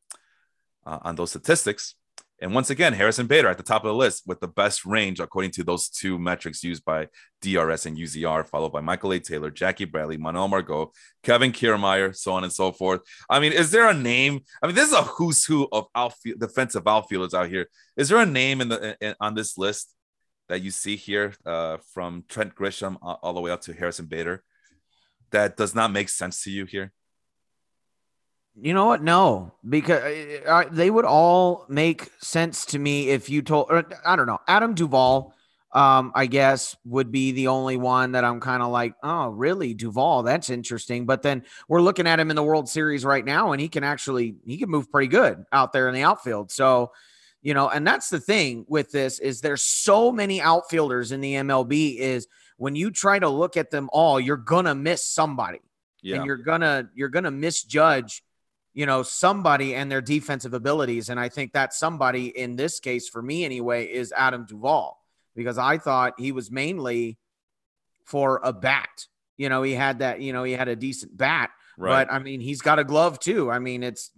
uh, 0.86 0.98
on 1.02 1.16
those 1.16 1.30
statistics. 1.30 1.94
And 2.42 2.54
once 2.54 2.70
again, 2.70 2.94
Harrison 2.94 3.26
Bader 3.26 3.48
at 3.48 3.58
the 3.58 3.62
top 3.62 3.84
of 3.84 3.88
the 3.88 3.94
list 3.94 4.22
with 4.26 4.40
the 4.40 4.48
best 4.48 4.86
range 4.86 5.20
according 5.20 5.50
to 5.52 5.64
those 5.64 5.90
two 5.90 6.18
metrics 6.18 6.64
used 6.64 6.84
by 6.84 7.08
DRS 7.42 7.84
and 7.84 7.98
UZR, 7.98 8.48
followed 8.48 8.72
by 8.72 8.80
Michael 8.80 9.12
A. 9.12 9.20
Taylor, 9.20 9.50
Jackie 9.50 9.84
Bradley, 9.84 10.16
Manuel 10.16 10.48
Margot, 10.48 10.92
Kevin 11.22 11.52
Kiermaier, 11.52 12.16
so 12.16 12.32
on 12.32 12.44
and 12.44 12.52
so 12.52 12.72
forth. 12.72 13.02
I 13.28 13.40
mean, 13.40 13.52
is 13.52 13.70
there 13.70 13.88
a 13.88 13.94
name? 13.94 14.40
I 14.62 14.66
mean, 14.66 14.74
this 14.74 14.88
is 14.88 14.94
a 14.94 15.02
who's 15.02 15.44
who 15.44 15.68
of 15.70 15.86
outfield 15.94 16.40
defensive 16.40 16.88
outfielders 16.88 17.34
out 17.34 17.50
here. 17.50 17.68
Is 17.96 18.08
there 18.08 18.18
a 18.18 18.26
name 18.26 18.62
in 18.62 18.68
the 18.68 18.96
in, 19.00 19.14
on 19.20 19.34
this 19.34 19.58
list 19.58 19.94
that 20.48 20.62
you 20.62 20.70
see 20.70 20.96
here 20.96 21.34
uh, 21.44 21.76
from 21.92 22.24
Trent 22.28 22.54
Grisham 22.54 22.96
all 23.02 23.34
the 23.34 23.40
way 23.40 23.50
up 23.50 23.60
to 23.62 23.74
Harrison 23.74 24.06
Bader 24.06 24.42
that 25.30 25.58
does 25.58 25.74
not 25.74 25.92
make 25.92 26.08
sense 26.08 26.42
to 26.44 26.50
you 26.50 26.64
here? 26.64 26.92
You 28.56 28.74
know 28.74 28.86
what? 28.86 29.02
No, 29.02 29.54
because 29.68 30.02
uh, 30.02 30.48
uh, 30.48 30.64
they 30.70 30.90
would 30.90 31.04
all 31.04 31.64
make 31.68 32.10
sense 32.20 32.66
to 32.66 32.78
me 32.78 33.08
if 33.10 33.30
you 33.30 33.42
told. 33.42 33.70
I 34.04 34.16
don't 34.16 34.26
know. 34.26 34.40
Adam 34.48 34.74
Duvall, 34.74 35.32
um, 35.72 36.12
I 36.14 36.26
guess, 36.26 36.76
would 36.84 37.12
be 37.12 37.32
the 37.32 37.46
only 37.46 37.76
one 37.76 38.12
that 38.12 38.24
I'm 38.24 38.40
kind 38.40 38.62
of 38.62 38.70
like, 38.70 38.94
oh, 39.02 39.28
really, 39.28 39.72
Duvall? 39.72 40.24
That's 40.24 40.50
interesting. 40.50 41.06
But 41.06 41.22
then 41.22 41.44
we're 41.68 41.80
looking 41.80 42.06
at 42.06 42.18
him 42.18 42.28
in 42.28 42.36
the 42.36 42.42
World 42.42 42.68
Series 42.68 43.04
right 43.04 43.24
now, 43.24 43.52
and 43.52 43.60
he 43.60 43.68
can 43.68 43.84
actually 43.84 44.34
he 44.44 44.58
can 44.58 44.68
move 44.68 44.90
pretty 44.90 45.08
good 45.08 45.44
out 45.52 45.72
there 45.72 45.88
in 45.88 45.94
the 45.94 46.02
outfield. 46.02 46.50
So, 46.50 46.90
you 47.42 47.54
know, 47.54 47.68
and 47.68 47.86
that's 47.86 48.10
the 48.10 48.20
thing 48.20 48.66
with 48.68 48.90
this 48.90 49.20
is 49.20 49.40
there's 49.40 49.62
so 49.62 50.10
many 50.10 50.40
outfielders 50.40 51.12
in 51.12 51.20
the 51.20 51.34
MLB. 51.34 51.98
Is 51.98 52.26
when 52.56 52.74
you 52.74 52.90
try 52.90 53.20
to 53.20 53.28
look 53.28 53.56
at 53.56 53.70
them 53.70 53.88
all, 53.92 54.18
you're 54.18 54.36
gonna 54.36 54.74
miss 54.74 55.06
somebody, 55.06 55.60
yeah. 56.02 56.16
and 56.16 56.26
you're 56.26 56.36
gonna 56.36 56.90
you're 56.94 57.08
gonna 57.08 57.30
misjudge 57.30 58.24
you 58.80 58.86
know, 58.86 59.02
somebody 59.02 59.74
and 59.74 59.92
their 59.92 60.00
defensive 60.00 60.54
abilities. 60.54 61.10
And 61.10 61.20
I 61.20 61.28
think 61.28 61.52
that 61.52 61.74
somebody 61.74 62.28
in 62.28 62.56
this 62.56 62.80
case, 62.80 63.10
for 63.10 63.20
me 63.20 63.44
anyway, 63.44 63.84
is 63.84 64.10
Adam 64.16 64.46
Duvall, 64.46 65.04
because 65.36 65.58
I 65.58 65.76
thought 65.76 66.14
he 66.16 66.32
was 66.32 66.50
mainly 66.50 67.18
for 68.06 68.40
a 68.42 68.54
bat. 68.54 69.06
You 69.36 69.50
know, 69.50 69.62
he 69.62 69.74
had 69.74 69.98
that, 69.98 70.22
you 70.22 70.32
know, 70.32 70.44
he 70.44 70.52
had 70.52 70.68
a 70.68 70.76
decent 70.76 71.14
bat, 71.14 71.50
right. 71.76 72.08
but 72.08 72.14
I 72.14 72.20
mean, 72.20 72.40
he's 72.40 72.62
got 72.62 72.78
a 72.78 72.84
glove 72.84 73.18
too. 73.18 73.50
I 73.50 73.58
mean, 73.58 73.82
it's 73.82 74.12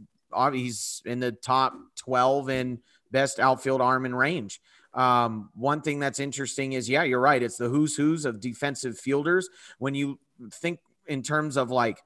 he's 0.52 1.02
in 1.06 1.18
the 1.18 1.32
top 1.32 1.74
12 1.96 2.48
in 2.48 2.78
best 3.10 3.40
outfield 3.40 3.80
arm 3.80 4.04
and 4.04 4.16
range. 4.16 4.60
Um, 4.94 5.50
one 5.56 5.80
thing 5.80 5.98
that's 5.98 6.20
interesting 6.20 6.74
is, 6.74 6.88
yeah, 6.88 7.02
you're 7.02 7.18
right. 7.18 7.42
It's 7.42 7.56
the 7.56 7.68
who's 7.68 7.96
who's 7.96 8.26
of 8.26 8.38
defensive 8.38 8.96
fielders. 8.96 9.48
When 9.80 9.96
you 9.96 10.20
think 10.52 10.78
in 11.08 11.22
terms 11.22 11.56
of 11.56 11.72
like 11.72 11.98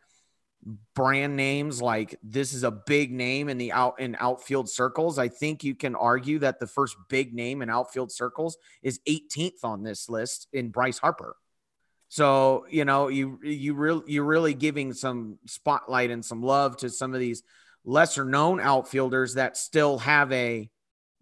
brand 0.94 1.37
names 1.37 1.81
like 1.81 2.18
this 2.22 2.52
is 2.52 2.64
a 2.64 2.70
big 2.70 3.12
name 3.12 3.48
in 3.48 3.57
the 3.57 3.70
out 3.70 4.00
in 4.00 4.16
outfield 4.18 4.68
circles 4.68 5.18
i 5.18 5.29
think 5.29 5.62
you 5.62 5.76
can 5.76 5.94
argue 5.94 6.40
that 6.40 6.59
the 6.59 6.66
first 6.66 6.96
big 7.09 7.33
name 7.33 7.62
in 7.62 7.70
outfield 7.70 8.11
circles 8.11 8.59
is 8.83 8.98
18th 9.09 9.62
on 9.62 9.85
this 9.85 10.09
list 10.09 10.48
in 10.52 10.70
bryce 10.70 10.98
harper 10.98 11.37
So 12.09 12.66
you 12.70 12.85
know 12.85 13.09
you 13.09 13.38
you 13.42 13.74
really 13.74 14.02
you're 14.07 14.24
really 14.24 14.55
giving 14.55 14.92
some 14.92 15.38
spotlight 15.46 16.11
and 16.11 16.24
some 16.24 16.42
love 16.42 16.76
to 16.79 16.90
some 16.90 17.14
of 17.14 17.20
these 17.20 17.42
lesser 17.85 18.24
known 18.24 18.61
outfielders 18.61 19.35
that 19.35 19.57
still 19.57 19.98
have 19.98 20.33
a 20.33 20.68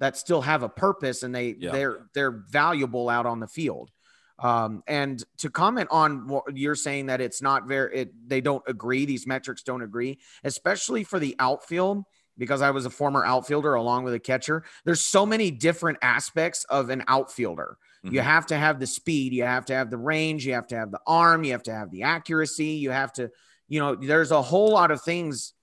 that 0.01 0.17
still 0.17 0.41
have 0.43 0.63
a 0.63 0.69
purpose 0.69 1.23
and 1.23 1.35
they 1.35 1.55
yeah. 1.59 1.71
they're 1.73 2.07
they're 2.15 2.45
valuable 2.51 3.09
out 3.09 3.27
on 3.27 3.41
the 3.41 3.47
field. 3.47 3.91
Um, 4.39 4.83
and 4.89 5.23
to 5.39 5.49
comment 5.49 5.89
on 5.93 6.27
what 6.27 6.57
you're 6.57 6.75
saying 6.75 7.07
that 7.07 7.21
it's 7.21 7.41
not 7.41 7.69
very 7.69 8.01
it, 8.01 8.29
they 8.29 8.41
don't 8.41 8.65
agree 8.67 9.05
these 9.05 9.29
metrics 9.29 9.63
don't 9.63 9.83
agree 9.83 10.19
especially 10.43 11.05
for 11.05 11.21
the 11.21 11.37
outfield 11.39 12.03
because 12.37 12.61
I 12.61 12.73
was 12.73 12.85
a 12.85 12.91
former 12.91 13.25
outfielder 13.25 13.75
along 13.75 14.03
with 14.03 14.13
a 14.13 14.19
catcher 14.19 14.65
there's 14.85 15.01
so 15.01 15.25
many 15.25 15.53
different 15.53 15.99
aspects 16.03 16.65
of 16.65 16.91
an 16.91 17.05
outfielder 17.07 17.79
mm-hmm. 18.05 18.13
you 18.13 18.23
have 18.23 18.45
to 18.47 18.57
have 18.57 18.81
the 18.81 18.89
speed 18.89 19.33
you 19.33 19.45
have 19.45 19.67
to 19.67 19.75
have 19.75 19.89
the 19.89 19.99
range 19.99 20.45
you 20.45 20.55
have 20.55 20.67
to 20.67 20.77
have 20.77 20.91
the 20.91 21.01
arm 21.07 21.45
you 21.45 21.53
have 21.53 21.63
to 21.63 21.73
have 21.73 21.93
the 21.93 22.03
accuracy 22.03 22.71
you 22.71 22.91
have 22.91 23.13
to 23.13 23.31
you 23.69 23.79
know 23.79 23.95
there's 23.95 24.33
a 24.33 24.43
whole 24.43 24.73
lot 24.73 24.91
of 24.91 25.01
things 25.01 25.55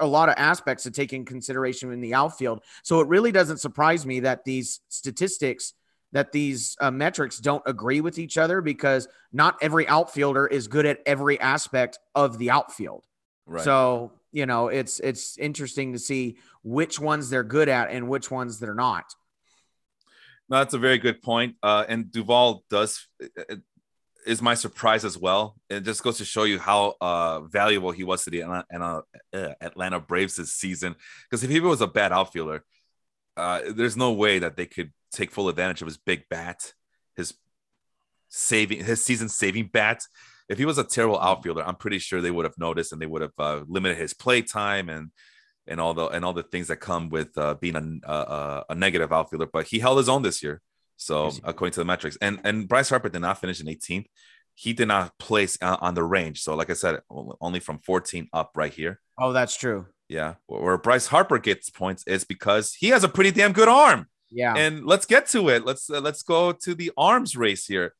a 0.00 0.06
lot 0.06 0.28
of 0.28 0.34
aspects 0.36 0.82
to 0.84 0.90
take 0.90 1.12
in 1.12 1.24
consideration 1.24 1.92
in 1.92 2.00
the 2.00 2.14
outfield. 2.14 2.62
So 2.82 3.00
it 3.00 3.08
really 3.08 3.32
doesn't 3.32 3.58
surprise 3.58 4.06
me 4.06 4.20
that 4.20 4.44
these 4.44 4.80
statistics, 4.88 5.74
that 6.16 6.32
these 6.32 6.78
uh, 6.80 6.90
metrics 6.90 7.38
don't 7.38 7.62
agree 7.66 8.00
with 8.00 8.18
each 8.18 8.38
other 8.38 8.62
because 8.62 9.06
not 9.34 9.54
every 9.60 9.86
outfielder 9.86 10.46
is 10.46 10.66
good 10.66 10.86
at 10.86 11.00
every 11.04 11.38
aspect 11.38 11.98
of 12.14 12.38
the 12.38 12.50
outfield. 12.50 13.04
Right. 13.44 13.62
So 13.62 14.12
you 14.32 14.46
know 14.46 14.68
it's 14.68 14.98
it's 15.00 15.36
interesting 15.36 15.92
to 15.92 15.98
see 15.98 16.38
which 16.62 16.98
ones 16.98 17.28
they're 17.28 17.44
good 17.44 17.68
at 17.68 17.90
and 17.90 18.08
which 18.08 18.30
ones 18.30 18.58
they're 18.58 18.74
not. 18.74 19.14
No, 20.48 20.56
that's 20.56 20.72
a 20.72 20.78
very 20.78 20.96
good 20.96 21.20
point. 21.20 21.56
Uh, 21.62 21.84
and 21.86 22.10
Duvall 22.10 22.64
does 22.70 23.06
is 24.26 24.40
my 24.40 24.54
surprise 24.54 25.04
as 25.04 25.18
well. 25.18 25.54
It 25.68 25.80
just 25.84 26.02
goes 26.02 26.16
to 26.16 26.24
show 26.24 26.44
you 26.44 26.58
how 26.58 26.94
uh, 26.98 27.40
valuable 27.40 27.90
he 27.90 28.04
was 28.04 28.24
to 28.24 28.30
the 28.30 28.40
Atlanta, 28.40 29.02
uh, 29.34 29.54
Atlanta 29.60 30.00
Braves 30.00 30.36
this 30.36 30.54
season. 30.54 30.96
Because 31.28 31.44
if 31.44 31.50
he 31.50 31.60
was 31.60 31.82
a 31.82 31.86
bad 31.86 32.10
outfielder, 32.10 32.64
uh, 33.36 33.60
there's 33.68 33.98
no 33.98 34.12
way 34.12 34.38
that 34.38 34.56
they 34.56 34.64
could 34.64 34.92
take 35.12 35.30
full 35.30 35.48
advantage 35.48 35.82
of 35.82 35.88
his 35.88 35.96
big 35.96 36.24
bat, 36.28 36.72
his 37.16 37.34
saving, 38.28 38.84
his 38.84 39.04
season 39.04 39.28
saving 39.28 39.70
bat. 39.72 40.02
If 40.48 40.58
he 40.58 40.64
was 40.64 40.78
a 40.78 40.84
terrible 40.84 41.20
outfielder, 41.20 41.62
I'm 41.62 41.74
pretty 41.74 41.98
sure 41.98 42.20
they 42.20 42.30
would 42.30 42.44
have 42.44 42.58
noticed 42.58 42.92
and 42.92 43.02
they 43.02 43.06
would 43.06 43.22
have 43.22 43.32
uh, 43.38 43.62
limited 43.66 43.98
his 43.98 44.14
play 44.14 44.42
time 44.42 44.88
and 44.88 45.10
and 45.66 45.80
all 45.80 45.94
the 45.94 46.06
and 46.08 46.24
all 46.24 46.32
the 46.32 46.44
things 46.44 46.68
that 46.68 46.76
come 46.76 47.08
with 47.08 47.36
uh, 47.36 47.54
being 47.54 48.00
a, 48.04 48.12
a, 48.12 48.64
a 48.70 48.74
negative 48.74 49.12
outfielder. 49.12 49.46
But 49.52 49.66
he 49.66 49.78
held 49.78 49.98
his 49.98 50.08
own 50.08 50.22
this 50.22 50.42
year. 50.42 50.60
So 50.96 51.30
according 51.44 51.72
to 51.74 51.80
the 51.80 51.84
metrics, 51.84 52.16
and 52.20 52.40
and 52.44 52.68
Bryce 52.68 52.88
Harper 52.88 53.08
did 53.08 53.20
not 53.20 53.40
finish 53.40 53.60
in 53.60 53.66
18th. 53.66 54.06
He 54.54 54.72
did 54.72 54.88
not 54.88 55.18
place 55.18 55.58
on 55.60 55.92
the 55.94 56.02
range. 56.02 56.40
So 56.40 56.54
like 56.54 56.70
I 56.70 56.72
said, 56.72 57.00
only 57.10 57.60
from 57.60 57.78
14 57.80 58.28
up 58.32 58.52
right 58.56 58.72
here. 58.72 59.00
Oh, 59.18 59.34
that's 59.34 59.54
true. 59.54 59.86
Yeah, 60.08 60.34
where 60.46 60.78
Bryce 60.78 61.08
Harper 61.08 61.38
gets 61.38 61.68
points 61.68 62.04
is 62.06 62.24
because 62.24 62.72
he 62.72 62.88
has 62.88 63.04
a 63.04 63.08
pretty 63.08 63.32
damn 63.32 63.52
good 63.52 63.68
arm. 63.68 64.06
Yeah. 64.30 64.54
And 64.56 64.84
let's 64.84 65.06
get 65.06 65.26
to 65.28 65.48
it. 65.48 65.64
Let's 65.64 65.88
uh, 65.90 66.00
let's 66.00 66.22
go 66.22 66.52
to 66.52 66.74
the 66.74 66.92
arms 66.96 67.36
race 67.36 67.66
here. 67.66 67.94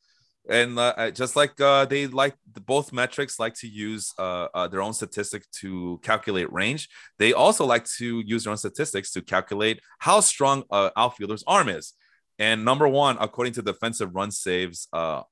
And 0.48 0.78
uh, 0.78 0.94
uh 0.96 1.10
just 1.10 1.34
like 1.34 1.60
uh, 1.60 1.86
they 1.86 2.06
like 2.06 2.36
both 2.66 2.92
metrics 2.92 3.38
like 3.38 3.54
to 3.54 3.68
use 3.68 4.12
uh, 4.18 4.48
uh, 4.54 4.68
their 4.68 4.82
own 4.82 4.92
statistic 4.92 5.44
to 5.60 6.00
calculate 6.02 6.52
range, 6.52 6.88
they 7.18 7.32
also 7.32 7.64
like 7.64 7.84
to 7.98 8.20
use 8.20 8.44
their 8.44 8.52
own 8.52 8.56
statistics 8.56 9.10
to 9.12 9.22
calculate 9.22 9.80
how 9.98 10.20
strong 10.20 10.64
a 10.70 10.90
outfielder's 10.96 11.44
arm 11.46 11.68
is. 11.68 11.94
And 12.38 12.64
number 12.64 12.86
one, 12.86 13.16
according 13.20 13.54
to 13.54 13.62
defensive 13.62 14.14
run 14.14 14.30
saves, 14.30 14.88
uh, 14.92 15.22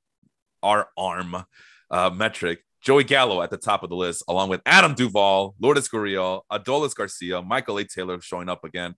our 0.62 0.88
arm 0.96 1.44
uh, 1.90 2.10
metric, 2.10 2.64
Joey 2.80 3.04
Gallo 3.04 3.42
at 3.42 3.50
the 3.50 3.56
top 3.56 3.82
of 3.82 3.90
the 3.90 3.96
list, 3.96 4.24
along 4.28 4.48
with 4.48 4.60
Adam 4.66 4.94
Duvall, 4.94 5.54
Lourdes 5.60 5.88
Gurriel, 5.88 6.42
Adolis 6.50 6.94
Garcia, 6.94 7.42
Michael 7.42 7.78
A. 7.78 7.84
Taylor 7.84 8.20
showing 8.20 8.48
up 8.48 8.64
again, 8.64 8.94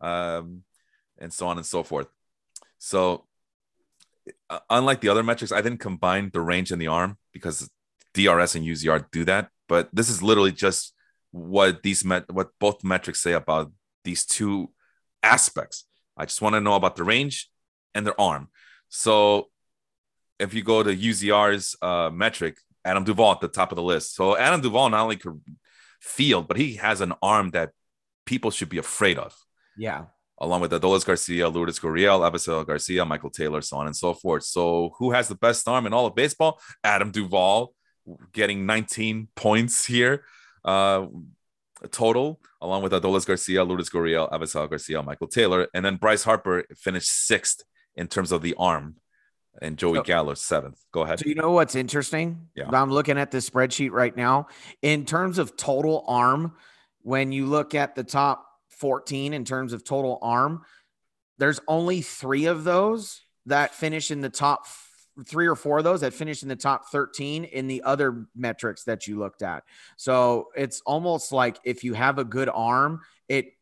um, 0.00 0.62
and 1.20 1.32
so 1.32 1.48
on 1.48 1.56
and 1.56 1.66
so 1.66 1.82
forth. 1.82 2.08
So, 2.78 3.26
uh, 4.48 4.60
unlike 4.68 5.00
the 5.00 5.08
other 5.08 5.22
metrics, 5.22 5.52
I 5.52 5.60
didn't 5.60 5.80
combine 5.80 6.30
the 6.32 6.40
range 6.40 6.70
and 6.70 6.80
the 6.80 6.88
arm 6.88 7.18
because 7.32 7.68
DRS 8.14 8.54
and 8.54 8.64
UZR 8.64 9.06
do 9.12 9.24
that. 9.24 9.50
But 9.68 9.88
this 9.92 10.08
is 10.08 10.22
literally 10.22 10.52
just 10.52 10.94
what 11.32 11.82
these 11.82 12.04
met 12.04 12.30
what 12.32 12.50
both 12.58 12.82
metrics 12.82 13.20
say 13.20 13.32
about 13.32 13.70
these 14.04 14.24
two 14.24 14.70
aspects. 15.22 15.86
I 16.16 16.24
just 16.24 16.42
want 16.42 16.54
to 16.54 16.60
know 16.60 16.74
about 16.74 16.96
the 16.96 17.04
range 17.04 17.50
and 17.94 18.06
their 18.06 18.20
arm. 18.20 18.48
So 18.88 19.48
if 20.38 20.54
you 20.54 20.62
go 20.62 20.82
to 20.82 20.94
UZR's 20.94 21.76
uh, 21.80 22.10
metric, 22.12 22.58
Adam 22.84 23.04
Duvall 23.04 23.32
at 23.32 23.40
the 23.40 23.48
top 23.48 23.72
of 23.72 23.76
the 23.76 23.82
list. 23.82 24.14
So 24.14 24.36
Adam 24.36 24.60
Duvall 24.60 24.88
not 24.88 25.02
only 25.02 25.16
could 25.16 25.40
field, 26.00 26.48
but 26.48 26.56
he 26.56 26.76
has 26.76 27.00
an 27.00 27.12
arm 27.22 27.50
that 27.50 27.70
people 28.24 28.50
should 28.50 28.68
be 28.68 28.78
afraid 28.78 29.18
of. 29.18 29.36
Yeah. 29.76 30.06
Along 30.40 30.60
with 30.62 30.72
Adolis 30.72 31.04
Garcia, 31.04 31.48
Lourdes 31.48 31.78
Gurriel, 31.78 32.20
Avisail 32.20 32.66
Garcia, 32.66 33.04
Michael 33.04 33.30
Taylor, 33.30 33.60
so 33.60 33.76
on 33.76 33.86
and 33.86 33.96
so 33.96 34.14
forth. 34.14 34.44
So 34.44 34.94
who 34.98 35.10
has 35.10 35.28
the 35.28 35.34
best 35.34 35.68
arm 35.68 35.86
in 35.86 35.92
all 35.92 36.06
of 36.06 36.14
baseball? 36.14 36.60
Adam 36.82 37.10
Duvall 37.10 37.74
getting 38.32 38.64
19 38.64 39.28
points 39.34 39.84
here. 39.84 40.24
Uh, 40.64 41.06
total, 41.90 42.40
along 42.60 42.82
with 42.82 42.92
Adolis 42.92 43.26
Garcia, 43.26 43.64
Lourdes 43.64 43.90
Gurriel, 43.90 44.30
Avisail 44.30 44.68
Garcia, 44.68 45.02
Michael 45.02 45.28
Taylor, 45.28 45.68
and 45.74 45.84
then 45.84 45.96
Bryce 45.96 46.24
Harper 46.24 46.64
finished 46.76 47.10
sixth 47.10 47.64
in 47.96 48.06
terms 48.06 48.32
of 48.32 48.42
the 48.42 48.54
arm, 48.58 48.96
and 49.60 49.76
Joey 49.76 49.98
so, 49.98 50.02
Gallo 50.02 50.34
seventh. 50.34 50.78
Go 50.92 51.02
ahead. 51.02 51.18
Do 51.18 51.28
you 51.28 51.34
know 51.34 51.52
what's 51.52 51.74
interesting? 51.74 52.48
Yeah, 52.54 52.68
I'm 52.70 52.90
looking 52.90 53.18
at 53.18 53.30
this 53.30 53.48
spreadsheet 53.48 53.90
right 53.90 54.16
now. 54.16 54.48
In 54.82 55.04
terms 55.04 55.38
of 55.38 55.56
total 55.56 56.04
arm, 56.06 56.54
when 57.02 57.32
you 57.32 57.46
look 57.46 57.74
at 57.74 57.94
the 57.94 58.04
top 58.04 58.46
14 58.80 59.34
in 59.34 59.44
terms 59.44 59.72
of 59.72 59.84
total 59.84 60.18
arm, 60.22 60.62
there's 61.38 61.60
only 61.68 62.02
three 62.02 62.46
of 62.46 62.64
those 62.64 63.20
that 63.46 63.74
finish 63.74 64.10
in 64.10 64.20
the 64.20 64.28
top 64.28 64.66
three 65.26 65.46
or 65.46 65.56
four 65.56 65.78
of 65.78 65.84
those 65.84 66.00
that 66.00 66.14
finish 66.14 66.42
in 66.42 66.48
the 66.48 66.56
top 66.56 66.90
13 66.90 67.44
in 67.44 67.66
the 67.66 67.82
other 67.82 68.26
metrics 68.34 68.84
that 68.84 69.06
you 69.06 69.18
looked 69.18 69.42
at. 69.42 69.64
So 69.96 70.48
it's 70.56 70.80
almost 70.86 71.32
like 71.32 71.58
if 71.64 71.84
you 71.84 71.94
have 71.94 72.18
a 72.18 72.24
good 72.24 72.48
arm, 72.48 73.00
it 73.28 73.52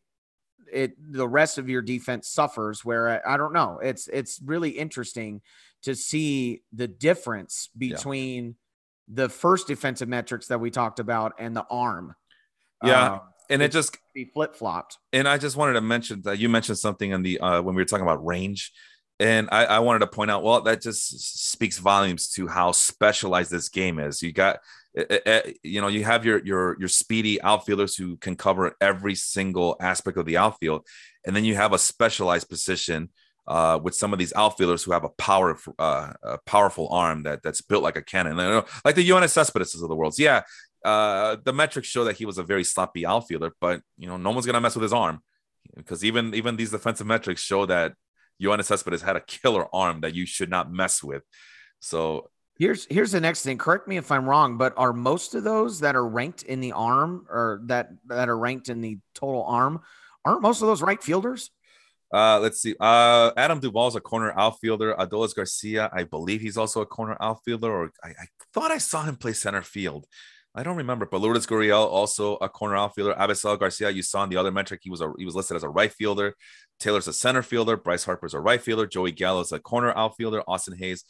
it 0.71 0.93
the 1.13 1.27
rest 1.27 1.57
of 1.59 1.69
your 1.69 1.81
defense 1.81 2.29
suffers 2.29 2.85
where 2.85 3.09
I, 3.27 3.35
I 3.35 3.37
don't 3.37 3.53
know. 3.53 3.81
It's 3.83 4.07
it's 4.09 4.41
really 4.45 4.71
interesting 4.71 5.41
to 5.83 5.95
see 5.95 6.63
the 6.73 6.89
difference 6.89 7.71
between 7.77 8.47
yeah. 8.47 9.25
the 9.25 9.29
first 9.29 9.67
defensive 9.67 10.09
metrics 10.09 10.49
that 10.49 10.61
we 10.61 10.71
talked 10.71 11.01
about 11.01 11.35
and 11.39 11.57
the 11.57 11.65
arm. 11.71 12.15
Yeah. 12.85 13.13
Um, 13.15 13.21
and 13.51 13.63
it 13.63 13.73
just 13.73 13.97
be 14.15 14.27
flip 14.27 14.55
flopped. 14.55 14.99
And 15.13 15.29
I 15.29 15.39
just 15.39 15.57
wanted 15.57 15.75
to 15.75 15.81
mention 15.81 16.23
that 16.23 16.39
you 16.39 16.49
mentioned 16.49 16.79
something 16.79 17.11
in 17.11 17.23
the 17.23 17.41
uh, 17.41 17.63
when 17.63 17.75
we 17.75 17.83
were 17.83 17.87
talking 17.87 18.07
about 18.07 18.25
range 18.25 18.73
and 19.21 19.49
I, 19.51 19.65
I, 19.65 19.79
wanted 19.81 20.01
to 20.01 20.07
point 20.07 20.31
out, 20.31 20.45
well, 20.45 20.61
that 20.63 20.81
just 20.81 21.51
speaks 21.51 21.79
volumes 21.79 22.29
to 22.31 22.47
how 22.47 22.73
specialized 22.73 23.51
this 23.51 23.69
game 23.69 23.99
is. 23.99 24.23
You 24.23 24.33
got, 24.33 24.61
uh, 24.97 25.41
you 25.63 25.81
know, 25.81 25.89
you 25.89 26.05
have 26.05 26.25
your 26.25 26.45
your 26.45 26.77
your 26.79 26.89
speedy 26.89 27.41
outfielders 27.43 27.97
who 27.97 28.17
can 28.17 28.37
cover 28.37 28.77
every 28.81 29.15
single 29.17 29.77
aspect 29.81 30.19
of 30.19 30.27
the 30.27 30.37
outfield, 30.37 30.87
and 31.27 31.35
then 31.35 31.45
you 31.45 31.57
have 31.57 31.73
a 31.73 31.79
specialized 31.79 32.49
position 32.49 33.11
uh, 33.49 33.81
with 33.83 33.95
some 33.95 34.13
of 34.13 34.19
these 34.21 34.33
outfielders 34.35 34.85
who 34.85 34.93
have 34.93 35.05
a 35.05 35.09
power, 35.11 35.59
uh, 35.79 36.13
a 36.23 36.39
powerful 36.47 36.89
arm 36.91 37.25
that 37.25 37.43
that's 37.43 37.61
built 37.61 37.83
like 37.83 37.97
a 37.97 38.03
cannon, 38.03 38.37
like 38.85 38.95
the 38.95 39.09
Yoenis 39.09 39.31
Cespedes 39.31 39.75
of 39.75 39.89
the 39.89 39.97
world. 39.97 40.15
So 40.15 40.23
yeah, 40.23 40.43
uh, 40.85 41.37
the 41.45 41.53
metrics 41.53 41.89
show 41.89 42.05
that 42.05 42.17
he 42.17 42.27
was 42.27 42.39
a 42.39 42.43
very 42.43 42.65
sloppy 42.65 43.05
outfielder, 43.05 43.55
but 43.61 43.83
you 43.97 44.09
know, 44.09 44.17
no 44.17 44.31
one's 44.31 44.47
gonna 44.47 44.61
mess 44.61 44.75
with 44.75 44.83
his 44.83 44.93
arm 44.93 45.21
because 45.77 46.05
even 46.05 46.35
even 46.35 46.57
these 46.57 46.71
defensive 46.71 47.07
metrics 47.07 47.43
show 47.43 47.67
that 47.67 47.95
Yoenis 48.43 48.65
Cespedes 48.65 49.03
had 49.03 49.17
a 49.17 49.21
killer 49.21 49.67
arm 49.75 50.01
that 50.01 50.15
you 50.15 50.27
should 50.27 50.51
not 50.51 50.73
mess 50.73 51.03
with. 51.03 51.23
So 51.81 52.31
here's 52.59 52.87
here's 52.91 53.13
the 53.13 53.21
next 53.21 53.43
thing. 53.43 53.59
Correct 53.59 53.89
me 53.89 53.97
if 53.97 54.13
I'm 54.13 54.29
wrong, 54.29 54.59
but 54.59 54.75
are 54.77 54.93
most 54.93 55.35
of 55.35 55.45
those 55.45 55.81
that 55.81 55.97
are 55.97 56.07
ranked 56.07 56.43
in 56.43 56.61
the 56.61 56.73
arm 56.73 57.27
or 57.29 57.61
that 57.67 57.91
that 58.07 58.29
are 58.29 58.39
ranked 58.39 58.69
in 58.69 58.81
the 58.81 58.99
total 59.15 59.45
arm, 59.45 59.81
aren't 60.25 60.43
most 60.43 60.63
of 60.63 60.69
those 60.69 60.83
right 60.83 61.03
fielders? 61.03 61.51
Uh, 62.13 62.41
let's 62.41 62.63
see. 62.63 62.75
Uh, 62.81 63.33
Adam 63.37 63.61
Duvall's 63.61 63.95
a 63.95 64.01
corner 64.01 64.33
outfielder. 64.37 64.95
Adolis 64.95 65.35
Garcia, 65.35 65.91
I 65.93 66.05
believe 66.05 66.41
he's 66.41 66.57
also 66.57 66.81
a 66.81 66.87
corner 66.87 67.17
outfielder, 67.21 67.71
or 67.71 67.93
I, 68.03 68.09
I 68.09 68.27
thought 68.55 68.71
I 68.71 68.79
saw 68.79 69.03
him 69.03 69.17
play 69.17 69.35
center 69.35 69.63
field. 69.63 70.07
I 70.59 70.65
don't 70.65 70.77
remember, 70.77 71.07
but 71.07 71.21
Lourdes 71.21 71.47
Gurriel 71.47 71.87
also 71.87 72.35
a 72.39 72.49
corner 72.49 72.75
outfielder. 72.75 73.15
Avisail 73.15 73.57
Garcia, 73.61 73.91
you 73.91 74.03
saw 74.03 74.25
in 74.25 74.29
the 74.29 74.37
other 74.37 74.51
metric, 74.51 74.81
he 74.83 74.91
was 74.91 75.01
a 75.01 75.13
he 75.17 75.25
was 75.25 75.37
listed 75.37 75.57
as 75.57 75.63
a 75.63 75.69
right 75.69 75.93
fielder. 75.93 76.35
Taylor's 76.81 77.07
a 77.07 77.13
center 77.13 77.45
fielder. 77.45 77.77
Bryce 77.77 78.03
Harper's 78.03 78.35
a 78.35 78.41
right 78.41 78.61
fielder. 78.61 78.85
Joey 78.85 79.13
Gallo's 79.13 79.53
a 79.53 79.61
corner 79.61 79.93
outfielder. 79.97 80.43
Austin 80.49 80.77
Hays, 80.77 81.05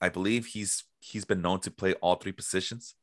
I 0.00 0.08
believe 0.08 0.46
he's 0.46 0.84
he's 1.00 1.24
been 1.24 1.42
known 1.42 1.58
to 1.62 1.70
play 1.72 1.94
all 1.94 2.14
three 2.14 2.30
positions. 2.30 2.94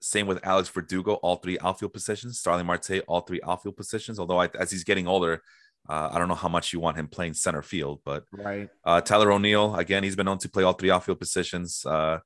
Same 0.00 0.26
with 0.26 0.44
Alex 0.44 0.68
Verdugo, 0.68 1.14
all 1.14 1.36
three 1.36 1.56
outfield 1.62 1.92
positions. 1.92 2.40
Starling 2.40 2.66
Marte, 2.66 3.04
all 3.06 3.20
three 3.20 3.40
outfield 3.46 3.76
positions. 3.76 4.18
Although 4.18 4.40
I, 4.40 4.48
as 4.58 4.72
he's 4.72 4.82
getting 4.82 5.06
older, 5.06 5.40
Uh, 5.88 6.10
I 6.12 6.18
don't 6.18 6.28
know 6.28 6.36
how 6.36 6.48
much 6.48 6.72
you 6.72 6.78
want 6.78 6.96
him 6.96 7.08
playing 7.08 7.34
center 7.34 7.62
field, 7.62 8.00
but 8.04 8.24
right. 8.32 8.68
Uh, 8.84 9.00
Tyler 9.00 9.32
O'Neill, 9.32 9.74
again, 9.74 10.04
he's 10.04 10.14
been 10.14 10.26
known 10.26 10.38
to 10.38 10.48
play 10.48 10.62
all 10.62 10.74
three 10.74 10.92
outfield 10.92 11.18
positions. 11.18 11.84
Uh, 11.84 12.20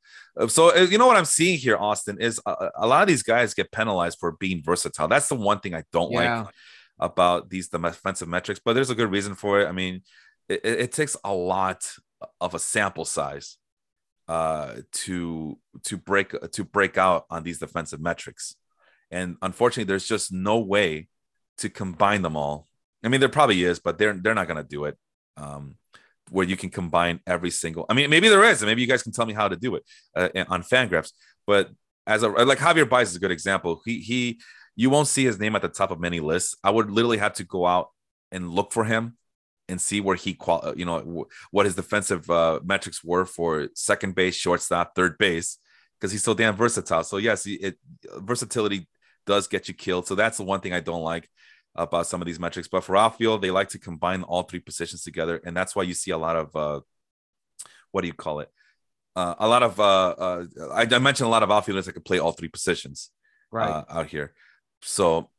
so 0.48 0.76
uh, 0.76 0.82
you 0.82 0.98
know 0.98 1.06
what 1.06 1.16
I'm 1.16 1.24
seeing 1.24 1.58
here, 1.58 1.76
Austin, 1.76 2.20
is 2.20 2.38
a, 2.44 2.70
a, 2.76 2.86
lot 2.86 3.00
of 3.02 3.08
these 3.08 3.22
guys 3.22 3.54
get 3.54 3.72
penalized 3.72 4.18
for 4.20 4.32
being 4.32 4.62
versatile. 4.62 5.08
That's 5.08 5.28
the 5.28 5.36
one 5.36 5.60
thing 5.60 5.74
I 5.74 5.84
don't 5.90 6.12
yeah. 6.12 6.42
like 6.42 6.54
about 6.98 7.48
these 7.48 7.68
defensive 7.68 8.28
metrics, 8.28 8.60
but 8.62 8.74
there's 8.74 8.90
a 8.90 8.94
good 8.94 9.10
reason 9.10 9.34
for 9.34 9.60
it. 9.60 9.68
I 9.68 9.72
mean, 9.72 10.02
it, 10.50 10.60
it 10.64 10.92
takes 10.92 11.16
a 11.24 11.32
lot 11.32 11.90
of 12.40 12.54
a 12.54 12.58
sample 12.58 13.06
size 13.06 13.56
uh, 14.28 14.74
to 14.92 15.58
to 15.84 15.96
break 15.96 16.34
to 16.52 16.64
break 16.64 16.98
out 16.98 17.24
on 17.30 17.42
these 17.42 17.58
defensive 17.58 18.00
metrics, 18.00 18.54
and 19.10 19.36
unfortunately, 19.40 19.84
there's 19.84 20.06
just 20.06 20.30
no 20.30 20.58
way 20.58 21.08
to 21.58 21.70
combine 21.70 22.20
them 22.20 22.36
all 22.36 22.66
I 23.04 23.08
mean, 23.08 23.20
there 23.20 23.28
probably 23.28 23.62
is, 23.62 23.78
but 23.78 23.98
they're 23.98 24.14
they're 24.14 24.34
not 24.34 24.48
gonna 24.48 24.64
do 24.64 24.84
it. 24.84 24.96
Um, 25.36 25.76
where 26.30 26.46
you 26.46 26.56
can 26.56 26.70
combine 26.70 27.20
every 27.26 27.50
single. 27.50 27.86
I 27.88 27.94
mean, 27.94 28.10
maybe 28.10 28.28
there 28.28 28.42
is, 28.44 28.60
and 28.62 28.68
maybe 28.68 28.82
you 28.82 28.88
guys 28.88 29.02
can 29.02 29.12
tell 29.12 29.26
me 29.26 29.34
how 29.34 29.48
to 29.48 29.56
do 29.56 29.76
it 29.76 29.84
uh, 30.14 30.28
on 30.48 30.62
Fangraphs. 30.62 31.12
But 31.46 31.70
as 32.06 32.22
a 32.22 32.28
like 32.28 32.58
Javier 32.58 32.88
Baez 32.88 33.10
is 33.10 33.16
a 33.16 33.20
good 33.20 33.30
example. 33.30 33.80
He 33.84 34.00
he, 34.00 34.40
you 34.74 34.90
won't 34.90 35.08
see 35.08 35.24
his 35.24 35.38
name 35.38 35.56
at 35.56 35.62
the 35.62 35.68
top 35.68 35.90
of 35.90 36.00
many 36.00 36.20
lists. 36.20 36.56
I 36.64 36.70
would 36.70 36.90
literally 36.90 37.18
have 37.18 37.34
to 37.34 37.44
go 37.44 37.66
out 37.66 37.90
and 38.32 38.50
look 38.50 38.72
for 38.72 38.84
him 38.84 39.16
and 39.68 39.80
see 39.80 40.00
where 40.00 40.16
he 40.16 40.34
qual, 40.34 40.60
uh, 40.64 40.74
you 40.76 40.84
know, 40.84 41.26
what 41.50 41.66
his 41.66 41.74
defensive 41.74 42.28
uh, 42.30 42.60
metrics 42.64 43.02
were 43.02 43.24
for 43.24 43.68
second 43.74 44.14
base, 44.14 44.36
shortstop, 44.36 44.94
third 44.94 45.18
base, 45.18 45.58
because 45.98 46.12
he's 46.12 46.22
so 46.22 46.34
damn 46.34 46.54
versatile. 46.54 47.02
So 47.02 47.16
yes, 47.16 47.46
it 47.46 47.76
versatility 48.18 48.88
does 49.26 49.48
get 49.48 49.68
you 49.68 49.74
killed. 49.74 50.06
So 50.06 50.14
that's 50.14 50.36
the 50.36 50.44
one 50.44 50.60
thing 50.60 50.72
I 50.72 50.80
don't 50.80 51.02
like 51.02 51.28
about 51.76 52.06
some 52.06 52.20
of 52.20 52.26
these 52.26 52.40
metrics. 52.40 52.68
But 52.68 52.84
for 52.84 52.96
outfield, 52.96 53.42
they 53.42 53.50
like 53.50 53.68
to 53.70 53.78
combine 53.78 54.22
all 54.22 54.42
three 54.42 54.60
positions 54.60 55.02
together, 55.02 55.40
and 55.44 55.56
that's 55.56 55.76
why 55.76 55.82
you 55.84 55.94
see 55.94 56.10
a 56.10 56.18
lot 56.18 56.36
of 56.36 56.56
uh, 56.56 56.80
what 57.92 58.02
do 58.02 58.08
you 58.08 58.14
call 58.14 58.40
it? 58.40 58.50
Uh, 59.14 59.34
a 59.38 59.48
lot 59.48 59.62
of 59.62 59.80
uh, 59.80 60.08
uh, 60.08 60.44
I, 60.72 60.82
I, 60.82 60.98
mentioned 60.98 61.26
a 61.26 61.30
lot 61.30 61.42
of 61.42 61.50
outfielders 61.50 61.86
that 61.86 61.94
can 61.94 62.02
play 62.02 62.18
all 62.18 62.32
three 62.32 62.48
positions 62.48 63.10
right 63.50 63.70
uh, 63.70 63.84
out 63.88 64.06
here. 64.08 64.34
So 64.82 65.30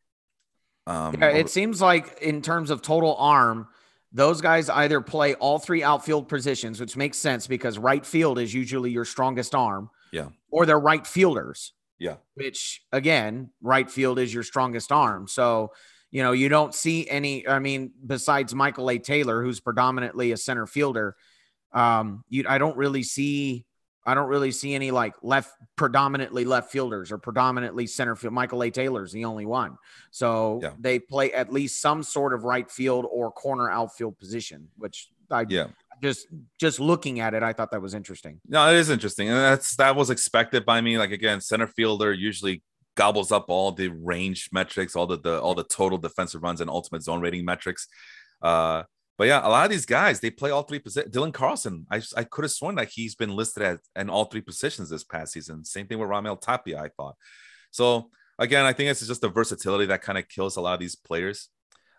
um, 0.87 1.15
yeah, 1.19 1.29
it 1.29 1.49
seems 1.49 1.81
like 1.81 2.19
in 2.21 2.41
terms 2.41 2.69
of 2.69 2.81
total 2.81 3.15
arm, 3.17 3.67
those 4.11 4.41
guys 4.41 4.69
either 4.69 5.01
play 5.01 5.35
all 5.35 5.59
three 5.59 5.83
outfield 5.83 6.27
positions, 6.29 6.79
which 6.79 6.95
makes 6.95 7.17
sense 7.17 7.45
because 7.45 7.77
right 7.77 8.05
field 8.05 8.39
is 8.39 8.53
usually 8.53 8.89
your 8.89 9.05
strongest 9.05 9.53
arm. 9.53 9.89
Yeah. 10.11 10.29
Or 10.49 10.65
they're 10.65 10.79
right 10.79 11.05
fielders. 11.05 11.73
Yeah. 11.99 12.15
Which 12.35 12.81
again, 12.91 13.49
right 13.61 13.89
field 13.89 14.17
is 14.17 14.33
your 14.33 14.43
strongest 14.43 14.91
arm. 14.91 15.27
So 15.27 15.71
you 16.11 16.23
know, 16.23 16.31
you 16.31 16.49
don't 16.49 16.73
see 16.73 17.09
any. 17.09 17.47
I 17.47 17.59
mean, 17.59 17.91
besides 18.05 18.55
Michael 18.55 18.89
A. 18.89 18.97
Taylor, 18.97 19.43
who's 19.43 19.59
predominantly 19.59 20.31
a 20.31 20.37
center 20.37 20.65
fielder, 20.65 21.15
um, 21.73 22.23
you 22.29 22.45
I 22.47 22.57
don't 22.57 22.77
really 22.77 23.03
see. 23.03 23.65
I 24.05 24.13
don't 24.13 24.29
really 24.29 24.51
see 24.51 24.73
any 24.73 24.91
like 24.91 25.15
left 25.21 25.51
predominantly 25.75 26.45
left 26.45 26.71
fielders 26.71 27.11
or 27.11 27.17
predominantly 27.17 27.87
center 27.87 28.15
field. 28.15 28.33
Michael 28.33 28.63
A. 28.63 28.71
Taylor's 28.71 29.11
the 29.11 29.25
only 29.25 29.45
one. 29.45 29.77
So 30.11 30.59
yeah. 30.61 30.71
they 30.79 30.97
play 30.97 31.33
at 31.33 31.51
least 31.51 31.81
some 31.81 32.03
sort 32.03 32.33
of 32.33 32.45
right 32.45 32.71
field 32.71 33.05
or 33.11 33.31
corner 33.31 33.69
outfield 33.69 34.17
position, 34.17 34.69
which 34.77 35.09
I 35.29 35.45
yeah 35.49 35.67
just 36.01 36.27
just 36.59 36.79
looking 36.79 37.19
at 37.19 37.33
it, 37.33 37.43
I 37.43 37.53
thought 37.53 37.71
that 37.71 37.81
was 37.81 37.93
interesting. 37.93 38.39
No, 38.47 38.69
it 38.69 38.75
is 38.75 38.89
interesting, 38.89 39.29
and 39.29 39.37
that's 39.37 39.75
that 39.77 39.95
was 39.95 40.09
expected 40.09 40.65
by 40.65 40.81
me. 40.81 40.97
Like 40.97 41.11
again, 41.11 41.41
center 41.41 41.67
fielder 41.67 42.13
usually 42.13 42.61
gobbles 42.97 43.31
up 43.31 43.45
all 43.47 43.71
the 43.71 43.87
range 43.87 44.49
metrics, 44.51 44.95
all 44.95 45.07
the, 45.07 45.19
the 45.19 45.39
all 45.39 45.55
the 45.55 45.63
total 45.63 45.97
defensive 45.97 46.43
runs 46.43 46.59
and 46.59 46.69
ultimate 46.69 47.03
zone 47.03 47.21
rating 47.21 47.45
metrics. 47.45 47.87
Uh, 48.41 48.83
but 49.17 49.27
yeah, 49.27 49.39
a 49.47 49.49
lot 49.49 49.65
of 49.65 49.71
these 49.71 49.85
guys 49.85 50.19
they 50.19 50.29
play 50.29 50.51
all 50.51 50.63
three 50.63 50.79
positions. 50.79 51.15
Dylan 51.15 51.33
Carlson, 51.33 51.85
I 51.89 52.01
I 52.17 52.25
could 52.25 52.43
have 52.43 52.51
sworn 52.51 52.75
that 52.75 52.89
he's 52.89 53.15
been 53.15 53.35
listed 53.35 53.63
at 53.63 53.79
in 53.95 54.09
all 54.09 54.25
three 54.25 54.41
positions 54.41 54.89
this 54.89 55.05
past 55.05 55.31
season. 55.31 55.63
Same 55.63 55.87
thing 55.87 55.99
with 55.99 56.09
Raimel 56.09 56.41
Tapia, 56.41 56.79
I 56.79 56.89
thought. 56.89 57.15
So 57.71 58.09
again, 58.37 58.65
I 58.65 58.73
think 58.73 58.89
it's 58.89 59.07
just 59.07 59.21
the 59.21 59.29
versatility 59.29 59.85
that 59.85 60.01
kind 60.01 60.17
of 60.17 60.27
kills 60.27 60.57
a 60.57 60.61
lot 60.61 60.73
of 60.73 60.79
these 60.79 60.95
players. 60.95 61.49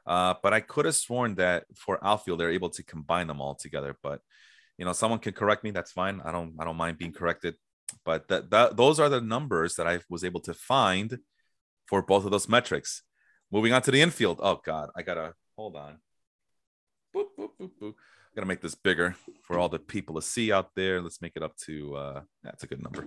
Uh, 0.07 0.35
but 0.43 0.53
I 0.55 0.61
could 0.61 0.87
have 0.87 0.95
sworn 0.95 1.35
that 1.37 1.65
for 1.75 2.03
outfield 2.05 2.41
they're 2.41 2.51
able 2.51 2.71
to 2.71 2.83
combine 2.83 3.27
them 3.27 3.41
all 3.41 3.55
together. 3.55 3.97
But 4.03 4.21
you 4.79 4.85
know, 4.85 4.93
someone 4.93 5.19
can 5.19 5.33
correct 5.33 5.65
me. 5.65 5.71
That's 5.71 5.93
fine. 5.93 6.21
I 6.25 6.33
don't 6.33 6.55
I 6.59 6.65
don't 6.65 6.77
mind 6.77 6.99
being 6.99 7.13
corrected 7.13 7.55
but 8.05 8.29
that, 8.29 8.51
that 8.51 8.77
those 8.77 9.01
are 9.01 9.09
the 9.09 9.20
numbers 9.20 9.74
that 9.77 9.87
I 9.87 10.01
was 10.09 10.24
able 10.24 10.40
to 10.40 10.55
find 10.55 11.18
for 11.87 12.03
both 12.03 12.24
of 12.24 12.31
those 12.31 12.48
metrics. 12.48 13.03
Moving 13.51 13.72
on 13.72 13.83
to 13.83 13.90
the 13.90 14.03
infield. 14.03 14.40
Oh 14.42 14.61
God, 14.64 14.90
I 14.96 15.03
gotta 15.03 15.35
hold 15.57 15.77
on. 15.77 15.98
Boop, 17.14 17.29
boop, 17.38 17.51
boop, 17.61 17.70
boop. 17.81 17.92
I 17.92 18.35
gotta 18.35 18.46
make 18.46 18.61
this 18.61 18.74
bigger 18.74 19.16
for 19.42 19.59
all 19.59 19.68
the 19.68 19.79
people 19.79 20.16
to 20.16 20.22
see 20.22 20.53
out 20.53 20.70
there. 20.77 21.01
Let's 21.01 21.22
make 21.22 21.33
it 21.35 21.42
up 21.42 21.57
to 21.66 21.96
uh 21.96 22.20
that's 22.42 22.64
a 22.64 22.66
good 22.66 22.83
number. 22.83 23.07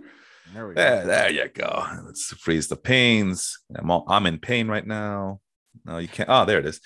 There 0.53 0.67
we 0.67 0.73
there, 0.73 1.01
go. 1.01 1.07
There 1.07 1.31
you 1.31 1.49
go. 1.49 1.85
Let's 2.05 2.33
freeze 2.33 2.67
the 2.67 2.75
panes. 2.75 3.59
I'm 3.75 3.91
all, 3.91 4.05
I'm 4.07 4.25
in 4.25 4.39
pain 4.39 4.67
right 4.67 4.85
now. 4.85 5.39
No, 5.85 5.99
you 5.99 6.07
can't. 6.07 6.29
Oh, 6.29 6.45
there 6.45 6.59
it 6.59 6.65
is. 6.65 6.81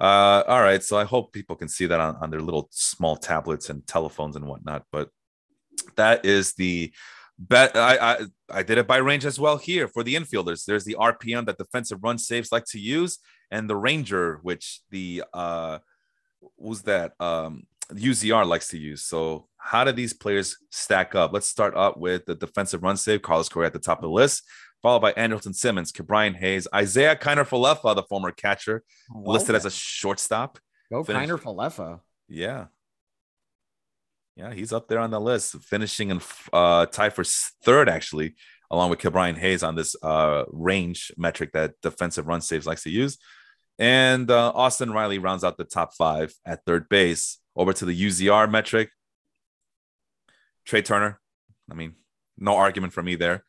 Uh, 0.00 0.42
all 0.46 0.62
right. 0.62 0.82
So 0.82 0.96
I 0.96 1.04
hope 1.04 1.32
people 1.32 1.56
can 1.56 1.68
see 1.68 1.86
that 1.86 2.00
on, 2.00 2.16
on 2.16 2.30
their 2.30 2.40
little 2.40 2.68
small 2.70 3.16
tablets 3.16 3.68
and 3.68 3.86
telephones 3.86 4.36
and 4.36 4.46
whatnot. 4.46 4.84
But 4.90 5.10
that 5.96 6.24
is 6.24 6.54
the 6.54 6.92
bet 7.40 7.74
I, 7.74 7.96
I 7.96 8.18
I 8.50 8.62
did 8.62 8.78
it 8.78 8.86
by 8.86 8.98
range 8.98 9.24
as 9.24 9.40
well 9.40 9.56
here 9.56 9.88
for 9.88 10.04
the 10.04 10.14
infielders. 10.14 10.64
There's 10.64 10.84
the 10.84 10.96
RPM 11.00 11.46
that 11.46 11.58
defensive 11.58 11.98
run 12.02 12.18
saves 12.18 12.52
like 12.52 12.66
to 12.66 12.78
use, 12.78 13.18
and 13.50 13.68
the 13.68 13.76
Ranger, 13.76 14.38
which 14.42 14.80
the 14.90 15.24
uh 15.32 15.78
who's 16.58 16.82
that 16.82 17.12
um 17.18 17.64
UZR 17.92 18.46
likes 18.46 18.68
to 18.68 18.78
use. 18.78 19.02
So 19.02 19.48
how 19.56 19.84
do 19.84 19.92
these 19.92 20.12
players 20.12 20.56
stack 20.70 21.14
up? 21.14 21.32
Let's 21.32 21.48
start 21.48 21.74
up 21.74 21.96
with 21.96 22.26
the 22.26 22.34
defensive 22.34 22.82
run 22.82 22.96
save, 22.96 23.22
Carlos 23.22 23.48
Correa 23.48 23.66
at 23.66 23.72
the 23.72 23.78
top 23.78 23.98
of 23.98 24.02
the 24.02 24.10
list, 24.10 24.44
followed 24.82 25.00
by 25.00 25.12
Andrelton 25.14 25.54
Simmons, 25.54 25.90
Ke'Bryan 25.90 26.36
Hayes, 26.36 26.68
Isiah 26.78 27.16
Kiner 27.16 27.48
Falefa, 27.48 27.94
the 27.96 28.04
former 28.04 28.30
catcher, 28.30 28.84
listed 29.12 29.54
as 29.54 29.64
a 29.64 29.70
shortstop. 29.70 30.58
Go 30.90 31.02
Kiner 31.02 31.40
Falefa. 31.40 32.00
Yeah, 32.28 32.66
yeah, 34.40 34.54
he's 34.54 34.72
up 34.72 34.88
there 34.88 35.00
on 35.00 35.10
the 35.10 35.20
list, 35.20 35.54
finishing 35.62 36.10
in 36.10 36.20
uh, 36.52 36.86
tie 36.86 37.10
for 37.10 37.24
third, 37.24 37.90
actually, 37.90 38.36
along 38.70 38.88
with 38.88 38.98
Ke'Bryan 38.98 39.36
Hayes 39.36 39.62
on 39.62 39.74
this 39.74 39.94
uh, 40.02 40.44
range 40.48 41.12
metric 41.18 41.52
that 41.52 41.74
defensive 41.82 42.26
run 42.26 42.40
saves 42.40 42.66
likes 42.66 42.84
to 42.84 42.90
use. 42.90 43.18
And 43.78 44.30
uh, 44.30 44.52
Austin 44.54 44.92
Riley 44.92 45.18
rounds 45.18 45.44
out 45.44 45.58
the 45.58 45.64
top 45.64 45.94
five 45.94 46.32
at 46.46 46.64
third 46.64 46.88
base. 46.88 47.38
Over 47.54 47.74
to 47.74 47.84
the 47.84 48.06
UZR 48.06 48.50
metric. 48.50 48.90
Trea 50.64 50.82
Turner. 50.82 51.20
I 51.70 51.74
mean, 51.74 51.96
no 52.38 52.56
argument 52.56 52.94
for 52.94 53.02
me 53.02 53.16
there. 53.16 53.44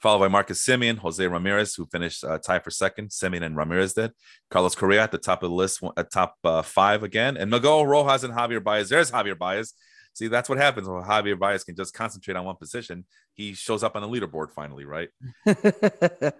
Followed 0.00 0.18
by 0.18 0.28
Marcus 0.28 0.66
Semien, 0.66 0.98
Jose 0.98 1.26
Ramirez, 1.26 1.74
who 1.74 1.86
finished 1.86 2.24
uh, 2.24 2.38
tie 2.38 2.58
for 2.58 2.70
second. 2.70 3.08
Semien 3.08 3.42
and 3.42 3.56
Ramirez 3.56 3.94
did. 3.94 4.12
Carlos 4.50 4.74
Correa 4.74 5.02
at 5.02 5.12
the 5.12 5.18
top 5.18 5.42
of 5.42 5.48
the 5.48 5.56
list, 5.56 5.82
at 5.96 6.10
top 6.10 6.34
uh, 6.44 6.60
five 6.60 7.02
again. 7.02 7.38
And 7.38 7.50
Miguel 7.50 7.86
Rojas 7.86 8.24
and 8.24 8.34
Javier 8.34 8.62
Baez. 8.62 8.90
There's 8.90 9.10
Javier 9.10 9.38
Baez 9.38 9.72
See, 10.16 10.28
that's 10.28 10.48
what 10.48 10.56
happens 10.56 10.88
when 10.88 11.02
Javier 11.02 11.38
Baez 11.38 11.62
can 11.62 11.76
just 11.76 11.92
concentrate 11.92 12.38
on 12.38 12.46
one 12.46 12.56
position. 12.56 13.04
He 13.34 13.52
shows 13.52 13.84
up 13.84 13.96
on 13.96 14.00
the 14.00 14.08
leaderboard 14.08 14.50
finally, 14.50 14.86
right? 14.86 15.10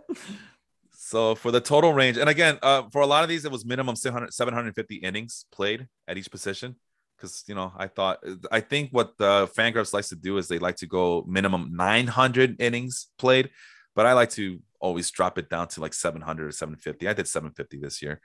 so 0.92 1.34
for 1.34 1.50
the 1.50 1.60
total 1.60 1.92
range, 1.92 2.16
and 2.16 2.30
again, 2.30 2.58
uh, 2.62 2.84
for 2.90 3.02
a 3.02 3.06
lot 3.06 3.22
of 3.22 3.28
these, 3.28 3.44
it 3.44 3.52
was 3.52 3.66
minimum 3.66 3.94
700, 3.94 4.32
750 4.32 4.94
innings 4.94 5.44
played 5.52 5.88
at 6.08 6.16
each 6.16 6.30
position. 6.30 6.76
Because 7.18 7.44
you 7.48 7.54
know, 7.54 7.70
I 7.76 7.88
thought 7.88 8.20
I 8.50 8.60
think 8.60 8.92
what 8.92 9.18
the 9.18 9.46
Fangraphs 9.48 9.92
likes 9.92 10.08
to 10.08 10.16
do 10.16 10.38
is 10.38 10.48
they 10.48 10.58
like 10.58 10.76
to 10.76 10.86
go 10.86 11.22
minimum 11.28 11.76
900 11.76 12.58
innings 12.62 13.08
played, 13.18 13.50
but 13.94 14.06
I 14.06 14.14
like 14.14 14.30
to 14.30 14.58
always 14.80 15.10
drop 15.10 15.36
it 15.36 15.50
down 15.50 15.68
to 15.68 15.82
like 15.82 15.92
700 15.92 16.46
or 16.46 16.50
750. 16.50 17.08
I 17.08 17.12
did 17.12 17.28
750 17.28 17.78
this 17.78 18.00
year. 18.00 18.22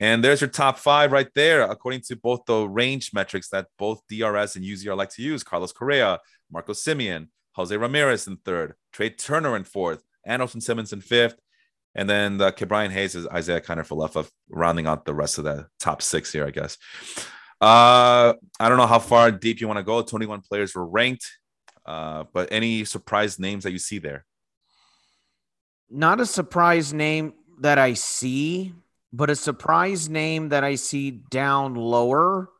And 0.00 0.24
there's 0.24 0.40
your 0.40 0.50
top 0.50 0.78
five 0.78 1.12
right 1.12 1.28
there, 1.34 1.62
according 1.62 2.00
to 2.08 2.16
both 2.16 2.44
the 2.46 2.68
range 2.68 3.12
metrics 3.14 3.48
that 3.50 3.68
both 3.78 4.02
DRS 4.08 4.56
and 4.56 4.64
UZR 4.64 4.96
like 4.96 5.10
to 5.10 5.22
use. 5.22 5.44
Carlos 5.44 5.72
Correa, 5.72 6.18
Marco 6.50 6.72
Semien, 6.72 7.28
Jose 7.52 7.76
Ramirez 7.76 8.26
in 8.26 8.36
third, 8.38 8.74
Trea 8.92 9.10
Turner 9.10 9.56
in 9.56 9.64
fourth, 9.64 10.02
Anderson 10.26 10.60
Simmons 10.60 10.92
in 10.92 11.00
fifth, 11.00 11.36
and 11.94 12.10
then 12.10 12.38
the 12.38 12.50
Ke'Bryan 12.50 12.90
Hayes 12.90 13.14
is 13.14 13.28
Isiah 13.34 13.60
Kiner 13.60 13.86
Falefa, 13.86 14.28
rounding 14.48 14.86
out 14.86 15.04
the 15.04 15.14
rest 15.14 15.38
of 15.38 15.44
the 15.44 15.68
top 15.78 16.02
six 16.02 16.32
here, 16.32 16.46
I 16.46 16.50
guess. 16.50 16.76
Uh, 17.60 18.34
I 18.58 18.68
don't 18.68 18.78
know 18.78 18.86
how 18.86 18.98
far 18.98 19.30
deep 19.30 19.60
you 19.60 19.68
want 19.68 19.78
to 19.78 19.84
go. 19.84 20.02
21 20.02 20.40
players 20.40 20.74
were 20.74 20.86
ranked, 20.86 21.38
uh, 21.86 22.24
but 22.32 22.48
any 22.50 22.84
surprise 22.84 23.38
names 23.38 23.62
that 23.62 23.70
you 23.70 23.78
see 23.78 23.98
there? 23.98 24.24
Not 25.88 26.20
a 26.20 26.26
surprise 26.26 26.92
name 26.92 27.34
that 27.60 27.78
I 27.78 27.94
see 27.94 28.74
but 29.14 29.30
a 29.30 29.36
surprise 29.36 30.08
name 30.08 30.48
that 30.48 30.64
I 30.64 30.74
see 30.74 31.12
down 31.12 31.76
lower 31.76 32.50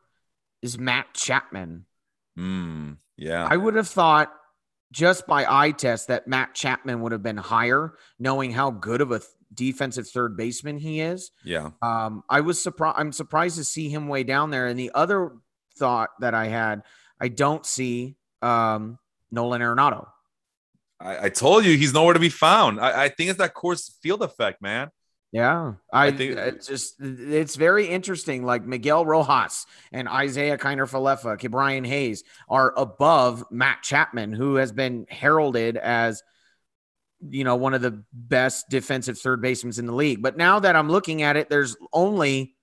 is 0.61 0.79
Matt 0.79 1.13
Chapman. 1.13 1.85
Mm, 2.39 2.95
yeah. 3.17 3.45
I 3.49 3.57
would 3.57 3.75
have 3.75 3.89
thought 3.89 4.33
just 4.89 5.27
by 5.27 5.45
eye 5.49 5.71
test 5.71 6.07
that 6.07 6.29
Matt 6.29 6.53
Chapman 6.53 7.01
would 7.01 7.11
have 7.11 7.21
been 7.21 7.35
higher, 7.35 7.95
knowing 8.19 8.53
how 8.53 8.71
good 8.71 9.01
of 9.01 9.11
a 9.11 9.21
defensive 9.53 10.07
third 10.07 10.37
baseman 10.37 10.77
he 10.77 11.01
is. 11.01 11.31
Yeah. 11.43 11.71
Um, 11.81 12.23
I 12.29 12.39
was 12.39 12.61
surprised. 12.61 12.99
I'm 12.99 13.11
surprised 13.11 13.57
to 13.57 13.65
see 13.65 13.89
him 13.89 14.07
way 14.07 14.23
down 14.23 14.49
there. 14.49 14.67
And 14.67 14.79
the 14.79 14.91
other 14.95 15.33
thought 15.77 16.11
that 16.21 16.33
I 16.33 16.47
had, 16.47 16.83
I 17.19 17.27
don't 17.27 17.65
see 17.65 18.15
um, 18.41 18.97
Nolan 19.29 19.61
Arenado. 19.61 20.07
I, 21.01 21.25
I, 21.25 21.29
told 21.29 21.65
you 21.65 21.75
he's 21.75 21.93
nowhere 21.93 22.13
to 22.13 22.19
be 22.19 22.29
found. 22.29 22.79
I, 22.79 23.03
I 23.03 23.09
think 23.09 23.29
it's 23.29 23.39
that 23.39 23.53
Coors 23.53 23.91
Field 24.01 24.21
effect, 24.21 24.61
man. 24.61 24.91
Yeah, 25.35 25.73
I, 25.91 26.07
I 26.07 26.11
think 26.13 26.37
it's 26.37 26.65
just 26.65 26.95
it's 27.01 27.57
very 27.57 27.87
interesting. 27.87 28.45
Like 28.45 28.65
Miguel 28.65 29.05
Rojas 29.05 29.65
and 29.91 30.07
Isiah 30.07 30.57
Kiner 30.57 30.89
Falefa, 30.89 31.51
Brian 31.51 31.83
Hayes 31.83 32.23
are 32.47 32.73
above 32.77 33.43
Matt 33.51 33.83
Chapman, 33.83 34.31
who 34.31 34.55
has 34.55 34.71
been 34.71 35.05
heralded 35.09 35.75
as 35.75 36.23
you 37.19 37.43
know 37.43 37.57
one 37.57 37.73
of 37.73 37.81
the 37.81 38.01
best 38.13 38.69
defensive 38.69 39.19
third 39.19 39.41
basemen 39.41 39.73
in 39.77 39.87
the 39.87 39.93
league. 39.93 40.21
But 40.21 40.37
now 40.37 40.59
that 40.59 40.77
I'm 40.77 40.89
looking 40.89 41.21
at 41.21 41.35
it, 41.35 41.49
there's 41.49 41.75
only 41.91 42.55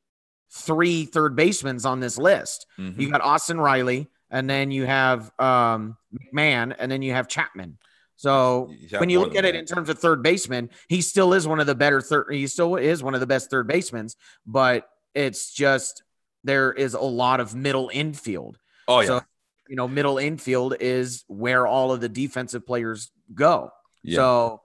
three 0.50 1.04
third 1.04 1.36
basemen 1.36 1.78
on 1.84 2.00
this 2.00 2.16
list. 2.16 2.64
Mm-hmm. 2.78 2.98
You 2.98 3.10
got 3.10 3.20
Austin 3.20 3.60
Riley, 3.60 4.08
and 4.30 4.48
then 4.48 4.70
you 4.70 4.86
have 4.86 5.30
um, 5.38 5.98
McMahon, 6.10 6.74
and 6.78 6.90
then 6.90 7.02
you 7.02 7.12
have 7.12 7.28
Chapman. 7.28 7.76
So 8.22 8.72
when 8.98 9.10
you 9.10 9.18
look 9.18 9.34
at 9.34 9.44
it 9.44 9.56
in 9.56 9.64
terms 9.64 9.88
of 9.88 9.98
third 9.98 10.22
baseman, 10.22 10.70
he 10.88 11.00
still 11.00 11.32
is 11.32 11.48
one 11.48 11.58
of 11.58 11.66
the 11.66 11.74
better 11.74 12.00
third. 12.00 12.26
He 12.30 12.46
still 12.46 12.76
is 12.76 13.02
one 13.02 13.14
of 13.14 13.20
the 13.20 13.26
best 13.26 13.50
third 13.50 13.66
basemen, 13.66 14.06
but 14.46 14.88
it's 15.12 15.52
just 15.52 16.04
there 16.44 16.72
is 16.72 16.94
a 16.94 17.00
lot 17.00 17.40
of 17.40 17.56
middle 17.56 17.90
infield. 17.92 18.60
Oh 18.86 19.00
yeah, 19.00 19.06
so, 19.06 19.20
you 19.68 19.74
know, 19.74 19.88
middle 19.88 20.18
infield 20.18 20.76
is 20.78 21.24
where 21.26 21.66
all 21.66 21.90
of 21.90 22.00
the 22.00 22.08
defensive 22.08 22.64
players 22.64 23.10
go. 23.34 23.72
Yeah. 24.04 24.14
So 24.18 24.60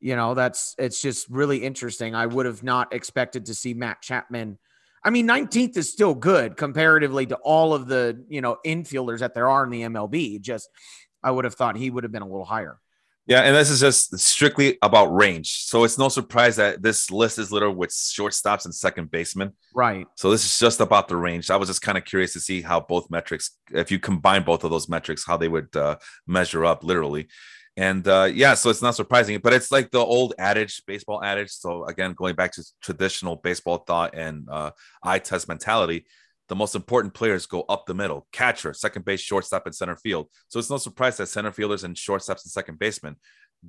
you 0.00 0.16
know 0.16 0.34
that's 0.34 0.74
it's 0.76 1.00
just 1.00 1.28
really 1.28 1.58
interesting. 1.58 2.16
I 2.16 2.26
would 2.26 2.46
have 2.46 2.64
not 2.64 2.92
expected 2.92 3.46
to 3.46 3.54
see 3.54 3.72
Matt 3.72 4.02
Chapman. 4.02 4.58
I 5.04 5.10
mean, 5.10 5.28
19th 5.28 5.76
is 5.76 5.92
still 5.92 6.16
good 6.16 6.56
comparatively 6.56 7.26
to 7.26 7.36
all 7.36 7.72
of 7.72 7.86
the 7.86 8.24
you 8.28 8.40
know 8.40 8.58
infielders 8.66 9.20
that 9.20 9.32
there 9.32 9.48
are 9.48 9.62
in 9.62 9.70
the 9.70 9.82
MLB. 9.82 10.40
Just 10.40 10.68
I 11.22 11.30
would 11.30 11.44
have 11.44 11.54
thought 11.54 11.76
he 11.76 11.88
would 11.88 12.02
have 12.02 12.10
been 12.10 12.22
a 12.22 12.26
little 12.26 12.44
higher. 12.44 12.80
Yeah, 13.26 13.40
and 13.40 13.56
this 13.56 13.70
is 13.70 13.80
just 13.80 14.16
strictly 14.20 14.78
about 14.82 15.06
range. 15.06 15.64
So 15.64 15.82
it's 15.82 15.98
no 15.98 16.08
surprise 16.08 16.56
that 16.56 16.80
this 16.80 17.10
list 17.10 17.40
is 17.40 17.50
littered 17.50 17.76
with 17.76 17.90
shortstops 17.90 18.66
and 18.66 18.74
second 18.74 19.10
basemen. 19.10 19.52
Right. 19.74 20.06
So 20.14 20.30
this 20.30 20.44
is 20.44 20.56
just 20.56 20.80
about 20.80 21.08
the 21.08 21.16
range. 21.16 21.50
I 21.50 21.56
was 21.56 21.68
just 21.68 21.82
kind 21.82 21.98
of 21.98 22.04
curious 22.04 22.34
to 22.34 22.40
see 22.40 22.62
how 22.62 22.78
both 22.80 23.10
metrics, 23.10 23.58
if 23.72 23.90
you 23.90 23.98
combine 23.98 24.44
both 24.44 24.62
of 24.62 24.70
those 24.70 24.88
metrics, 24.88 25.26
how 25.26 25.36
they 25.36 25.48
would 25.48 25.74
uh, 25.74 25.96
measure 26.26 26.64
up 26.64 26.84
literally. 26.84 27.26
And 27.76 28.06
uh, 28.06 28.30
yeah, 28.32 28.54
so 28.54 28.70
it's 28.70 28.80
not 28.80 28.94
surprising, 28.94 29.38
but 29.42 29.52
it's 29.52 29.72
like 29.72 29.90
the 29.90 29.98
old 29.98 30.34
adage, 30.38 30.82
baseball 30.86 31.22
adage. 31.22 31.50
So 31.50 31.84
again, 31.84 32.14
going 32.14 32.36
back 32.36 32.52
to 32.52 32.64
traditional 32.80 33.36
baseball 33.36 33.78
thought 33.78 34.14
and 34.14 34.48
uh, 34.48 34.70
eye 35.02 35.18
test 35.18 35.48
mentality, 35.48 36.06
the 36.48 36.56
most 36.56 36.74
important 36.74 37.14
players 37.14 37.46
go 37.46 37.62
up 37.68 37.86
the 37.86 37.94
middle 37.94 38.26
catcher, 38.32 38.72
second 38.72 39.04
base, 39.04 39.20
shortstop, 39.20 39.66
and 39.66 39.74
center 39.74 39.96
field. 39.96 40.28
So 40.48 40.58
it's 40.58 40.70
no 40.70 40.78
surprise 40.78 41.16
that 41.16 41.26
center 41.26 41.52
fielders 41.52 41.84
and 41.84 41.96
shortstops 41.96 42.44
and 42.44 42.52
second 42.52 42.78
basemen 42.78 43.16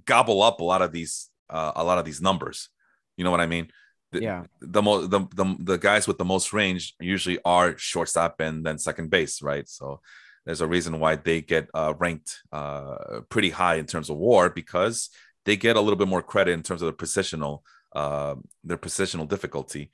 gobble 0.06 0.44
up 0.44 0.60
a 0.60 0.64
lot 0.64 0.82
of 0.82 0.92
these 0.92 1.30
uh, 1.50 1.72
a 1.76 1.84
lot 1.84 1.98
of 1.98 2.06
these 2.06 2.22
numbers. 2.22 2.70
You 3.16 3.24
know 3.24 3.32
what 3.32 3.42
I 3.42 3.48
mean? 3.48 3.70
The, 4.12 4.22
yeah. 4.22 4.44
The, 4.62 4.82
most 4.82 5.10
the, 5.10 5.22
the 5.36 5.56
the 5.60 5.78
guys 5.78 6.08
with 6.08 6.18
the 6.18 6.26
most 6.26 6.54
range 6.54 6.96
usually 7.00 7.40
are 7.44 7.78
shortstop 7.78 8.40
and 8.40 8.66
then 8.66 8.78
second 8.78 9.10
base, 9.10 9.42
right? 9.42 9.68
So 9.68 10.02
there's 10.46 10.62
a 10.62 10.68
reason 10.68 11.00
why 11.00 11.16
they 11.16 11.42
get 11.42 11.68
uh, 11.74 11.94
ranked 11.98 12.40
uh, 12.52 13.22
pretty 13.30 13.50
high 13.50 13.76
in 13.76 13.86
terms 13.86 14.10
of 14.10 14.18
WAR 14.18 14.50
because 14.50 15.10
they 15.46 15.58
get 15.58 15.76
a 15.76 15.82
little 15.82 15.98
bit 15.98 16.08
more 16.08 16.22
credit 16.22 16.52
in 16.52 16.64
terms 16.64 16.82
of 16.82 16.86
their 16.86 17.08
positional 17.08 17.62
uh, 17.96 18.36
their 18.64 18.78
positional 18.78 19.28
difficulty 19.28 19.92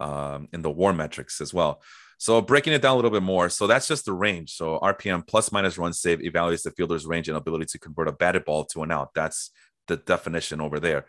um, 0.00 0.48
in 0.52 0.62
the 0.62 0.70
WAR 0.70 0.92
metrics 0.92 1.40
as 1.40 1.52
well. 1.52 1.82
So 2.22 2.40
breaking 2.40 2.72
it 2.72 2.82
down 2.82 2.92
a 2.92 2.94
little 2.94 3.10
bit 3.10 3.24
more. 3.24 3.48
So 3.48 3.66
that's 3.66 3.88
just 3.88 4.04
the 4.04 4.12
range. 4.12 4.52
So 4.52 4.78
RPM 4.78 5.26
plus 5.26 5.50
minus 5.50 5.76
run 5.76 5.92
save 5.92 6.20
evaluates 6.20 6.62
the 6.62 6.70
fielder's 6.70 7.04
range 7.04 7.26
and 7.26 7.36
ability 7.36 7.64
to 7.72 7.80
convert 7.80 8.06
a 8.06 8.12
batted 8.12 8.44
ball 8.44 8.64
to 8.66 8.84
an 8.84 8.92
out. 8.92 9.12
That's 9.12 9.50
the 9.88 9.96
definition 9.96 10.60
over 10.60 10.78
there. 10.78 11.06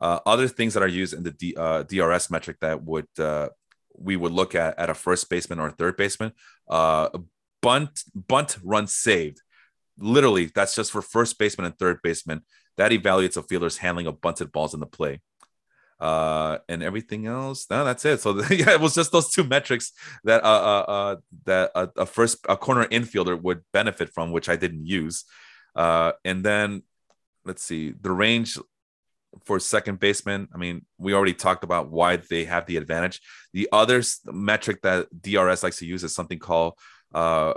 Uh, 0.00 0.20
other 0.24 0.48
things 0.48 0.72
that 0.72 0.82
are 0.82 0.88
used 0.88 1.12
in 1.12 1.22
the 1.22 1.32
D, 1.32 1.54
uh, 1.54 1.82
DRS 1.82 2.30
metric 2.30 2.56
that 2.62 2.82
would 2.82 3.08
uh, 3.18 3.50
we 3.94 4.16
would 4.16 4.32
look 4.32 4.54
at 4.54 4.78
at 4.78 4.88
a 4.88 4.94
first 4.94 5.28
baseman 5.28 5.58
or 5.58 5.70
third 5.70 5.98
baseman. 5.98 6.32
Uh, 6.66 7.10
bunt 7.60 8.02
bunt 8.14 8.56
run 8.64 8.86
saved. 8.86 9.42
Literally, 9.98 10.46
that's 10.46 10.74
just 10.74 10.92
for 10.92 11.02
first 11.02 11.38
baseman 11.38 11.66
and 11.66 11.78
third 11.78 11.98
baseman. 12.02 12.40
That 12.78 12.90
evaluates 12.90 13.36
a 13.36 13.42
fielder's 13.42 13.76
handling 13.76 14.06
of 14.06 14.22
bunted 14.22 14.50
balls 14.50 14.72
in 14.72 14.80
the 14.80 14.86
play 14.86 15.20
uh 16.00 16.58
and 16.68 16.82
everything 16.82 17.26
else. 17.26 17.66
No 17.70 17.84
that's 17.84 18.04
it. 18.04 18.20
So 18.20 18.40
yeah 18.50 18.72
it 18.72 18.80
was 18.80 18.94
just 18.94 19.12
those 19.12 19.30
two 19.30 19.44
metrics 19.44 19.92
that 20.24 20.42
uh 20.44 20.46
uh, 20.46 20.92
uh 20.92 21.16
that 21.44 21.70
a, 21.74 21.90
a, 21.96 22.06
first 22.06 22.44
a 22.48 22.56
corner 22.56 22.86
infielder 22.86 23.40
would 23.40 23.62
benefit 23.72 24.12
from 24.12 24.32
which 24.32 24.48
i 24.48 24.56
didn't 24.56 24.86
use. 24.86 25.24
Uh 25.74 26.12
and 26.24 26.44
then 26.44 26.82
let's 27.44 27.62
see 27.62 27.94
the 28.00 28.10
range 28.10 28.58
for 29.44 29.58
second 29.58 29.98
baseman 29.98 30.46
i 30.54 30.56
mean 30.56 30.86
we 30.96 31.12
already 31.12 31.34
talked 31.34 31.64
about 31.64 31.90
why 31.90 32.16
they 32.16 32.44
have 32.44 32.66
the 32.66 32.76
advantage. 32.76 33.20
The 33.52 33.68
other 33.72 34.02
metric 34.26 34.82
that 34.82 35.08
drs 35.22 35.62
likes 35.62 35.78
to 35.78 35.86
use 35.86 36.04
is 36.04 36.14
something 36.14 36.38
called 36.38 36.74
uh 37.14 37.54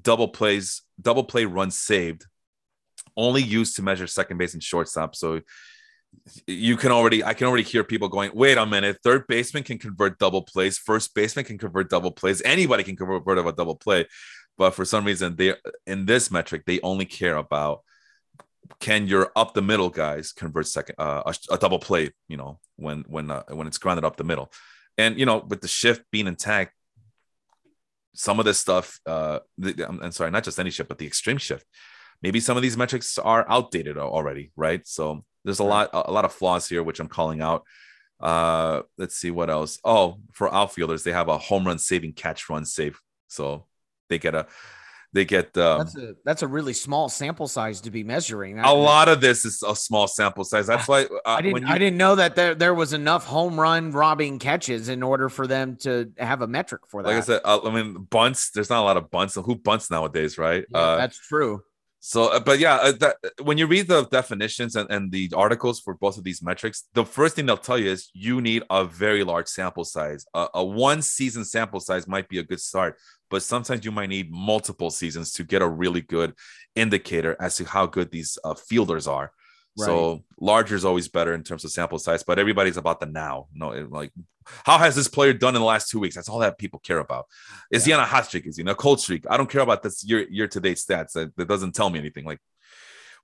double 0.00 0.28
plays 0.28 0.82
double 1.00 1.24
play 1.24 1.44
runs 1.44 1.78
saved 1.78 2.26
only 3.16 3.42
used 3.42 3.76
to 3.76 3.82
measure 3.82 4.06
second 4.06 4.38
base 4.38 4.54
and 4.54 4.62
shortstop. 4.62 5.14
So 5.14 5.40
you 6.46 6.76
can 6.76 6.90
already 6.90 7.22
I 7.24 7.34
can 7.34 7.46
already 7.46 7.62
hear 7.62 7.84
people 7.84 8.08
going, 8.08 8.30
wait 8.34 8.58
a 8.58 8.66
minute, 8.66 8.98
third 9.02 9.26
baseman 9.26 9.62
can 9.62 9.78
convert 9.78 10.18
double 10.18 10.42
plays, 10.42 10.78
first 10.78 11.14
baseman 11.14 11.44
can 11.44 11.58
convert 11.58 11.90
double 11.90 12.10
plays, 12.10 12.42
anybody 12.44 12.82
can 12.82 12.96
convert 12.96 13.38
a 13.38 13.52
double 13.52 13.76
play. 13.76 14.06
But 14.56 14.72
for 14.72 14.84
some 14.84 15.04
reason, 15.04 15.36
they 15.36 15.54
in 15.86 16.06
this 16.06 16.30
metric, 16.30 16.62
they 16.66 16.80
only 16.80 17.04
care 17.04 17.36
about 17.36 17.82
can 18.80 19.06
your 19.06 19.30
up 19.36 19.54
the 19.54 19.62
middle 19.62 19.90
guys 19.90 20.32
convert 20.32 20.66
second 20.66 20.96
uh, 20.98 21.22
a, 21.26 21.54
a, 21.54 21.58
double 21.58 21.78
play, 21.78 22.10
you 22.28 22.36
know, 22.36 22.58
when 22.76 23.04
when 23.08 23.30
uh, 23.30 23.42
when 23.50 23.66
it's 23.66 23.78
grounded 23.78 24.04
up 24.04 24.16
the 24.16 24.24
middle. 24.24 24.52
And 24.96 25.18
you 25.18 25.26
know, 25.26 25.44
with 25.48 25.60
the 25.60 25.68
shift 25.68 26.02
being 26.10 26.26
intact, 26.26 26.72
some 28.14 28.38
of 28.38 28.44
this 28.44 28.58
stuff, 28.58 29.00
uh, 29.06 29.40
the, 29.58 29.86
I'm, 29.88 30.00
I'm 30.00 30.12
sorry, 30.12 30.30
not 30.30 30.44
just 30.44 30.58
any 30.58 30.70
shift, 30.70 30.88
but 30.88 30.98
the 30.98 31.06
extreme 31.06 31.38
shift. 31.38 31.66
Maybe 32.22 32.40
some 32.40 32.56
of 32.56 32.62
these 32.62 32.76
metrics 32.76 33.18
are 33.18 33.44
outdated 33.48 33.98
already, 33.98 34.52
right? 34.56 34.86
So 34.86 35.24
there's 35.44 35.60
a 35.60 35.64
lot 35.64 35.90
a 35.92 36.10
lot 36.10 36.24
of 36.24 36.32
flaws 36.32 36.68
here, 36.68 36.82
which 36.82 37.00
I'm 37.00 37.08
calling 37.08 37.40
out. 37.40 37.64
Uh, 38.20 38.82
let's 38.96 39.16
see 39.16 39.30
what 39.30 39.50
else. 39.50 39.78
Oh, 39.84 40.18
for 40.32 40.52
outfielders, 40.52 41.02
they 41.02 41.12
have 41.12 41.28
a 41.28 41.38
home 41.38 41.66
run 41.66 41.78
saving 41.78 42.12
catch 42.14 42.48
run 42.48 42.64
save, 42.64 43.00
so 43.28 43.66
they 44.08 44.18
get 44.18 44.34
a 44.34 44.46
they 45.14 45.24
get 45.24 45.56
um, 45.56 45.78
that's 45.78 45.96
a 45.96 46.14
that's 46.24 46.42
a 46.42 46.48
really 46.48 46.72
small 46.72 47.08
sample 47.08 47.46
size 47.46 47.80
to 47.82 47.90
be 47.90 48.02
measuring. 48.02 48.58
a 48.58 48.74
lot 48.74 49.08
of 49.08 49.20
this 49.20 49.44
is 49.44 49.62
a 49.66 49.76
small 49.76 50.08
sample 50.08 50.42
size. 50.42 50.66
That's 50.66 50.88
why 50.88 51.04
uh, 51.24 51.36
I 51.36 51.40
didn't 51.40 51.62
you, 51.62 51.68
I 51.68 51.78
didn't 51.78 51.98
know 51.98 52.16
that 52.16 52.34
there 52.34 52.54
there 52.56 52.74
was 52.74 52.92
enough 52.92 53.24
home 53.24 53.58
run 53.58 53.92
robbing 53.92 54.40
catches 54.40 54.88
in 54.88 55.04
order 55.04 55.28
for 55.28 55.46
them 55.46 55.76
to 55.82 56.10
have 56.18 56.42
a 56.42 56.48
metric 56.48 56.82
for 56.88 57.04
that. 57.04 57.10
Like 57.10 57.18
I 57.18 57.20
said, 57.20 57.42
uh, 57.44 57.60
I 57.62 57.70
mean 57.70 58.08
bunts. 58.10 58.50
There's 58.50 58.70
not 58.70 58.80
a 58.80 58.84
lot 58.86 58.96
of 58.96 59.08
bunts. 59.10 59.36
Who 59.36 59.54
bunts 59.54 59.88
nowadays, 59.88 60.36
right? 60.36 60.64
Yeah, 60.68 60.78
uh, 60.78 60.96
that's 60.96 61.18
true. 61.18 61.62
So, 62.06 62.26
uh, 62.26 62.38
but 62.38 62.58
yeah, 62.58 62.74
uh, 62.74 62.92
that, 63.00 63.16
when 63.42 63.56
you 63.56 63.66
read 63.66 63.88
the 63.88 64.04
definitions 64.04 64.76
and, 64.76 64.90
and 64.90 65.10
the 65.10 65.32
articles 65.34 65.80
for 65.80 65.94
both 65.94 66.18
of 66.18 66.22
these 66.22 66.42
metrics, 66.42 66.84
the 66.92 67.02
first 67.02 67.34
thing 67.34 67.46
they'll 67.46 67.56
tell 67.56 67.78
you 67.78 67.90
is 67.90 68.10
you 68.12 68.42
need 68.42 68.62
a 68.68 68.84
very 68.84 69.24
large 69.24 69.48
sample 69.48 69.84
size. 69.84 70.26
Uh, 70.34 70.48
a 70.52 70.62
one 70.62 71.00
season 71.00 71.46
sample 71.46 71.80
size 71.80 72.06
might 72.06 72.28
be 72.28 72.40
a 72.40 72.42
good 72.42 72.60
start, 72.60 72.98
but 73.30 73.42
sometimes 73.42 73.86
you 73.86 73.90
might 73.90 74.10
need 74.10 74.30
multiple 74.30 74.90
seasons 74.90 75.32
to 75.32 75.44
get 75.44 75.62
a 75.62 75.66
really 75.66 76.02
good 76.02 76.34
indicator 76.76 77.38
as 77.40 77.56
to 77.56 77.64
how 77.64 77.86
good 77.86 78.10
these 78.10 78.36
uh, 78.44 78.52
fielders 78.52 79.08
are. 79.08 79.32
Right. 79.76 79.86
So 79.86 80.24
larger 80.40 80.76
is 80.76 80.84
always 80.84 81.08
better 81.08 81.34
in 81.34 81.42
terms 81.42 81.64
of 81.64 81.72
sample 81.72 81.98
size, 81.98 82.22
but 82.22 82.38
everybody's 82.38 82.76
about 82.76 83.00
the 83.00 83.06
now. 83.06 83.48
No, 83.52 83.70
like 83.90 84.12
how 84.64 84.78
has 84.78 84.94
this 84.94 85.08
player 85.08 85.32
done 85.32 85.54
in 85.54 85.60
the 85.60 85.66
last 85.66 85.90
two 85.90 85.98
weeks? 85.98 86.14
That's 86.14 86.28
all 86.28 86.38
that 86.40 86.58
people 86.58 86.78
care 86.78 86.98
about. 86.98 87.26
Is 87.70 87.86
yeah. 87.86 87.94
he 87.94 87.98
on 87.98 88.04
a 88.04 88.06
hot 88.06 88.26
streak? 88.26 88.46
Is 88.46 88.56
he 88.56 88.62
on 88.62 88.68
a 88.68 88.74
cold 88.74 89.00
streak? 89.00 89.24
I 89.28 89.36
don't 89.36 89.50
care 89.50 89.62
about 89.62 89.82
this 89.82 90.04
year 90.04 90.26
year 90.30 90.48
to 90.48 90.60
date 90.60 90.76
stats. 90.76 91.12
That, 91.12 91.34
that 91.36 91.48
doesn't 91.48 91.74
tell 91.74 91.90
me 91.90 91.98
anything. 91.98 92.24
Like, 92.24 92.38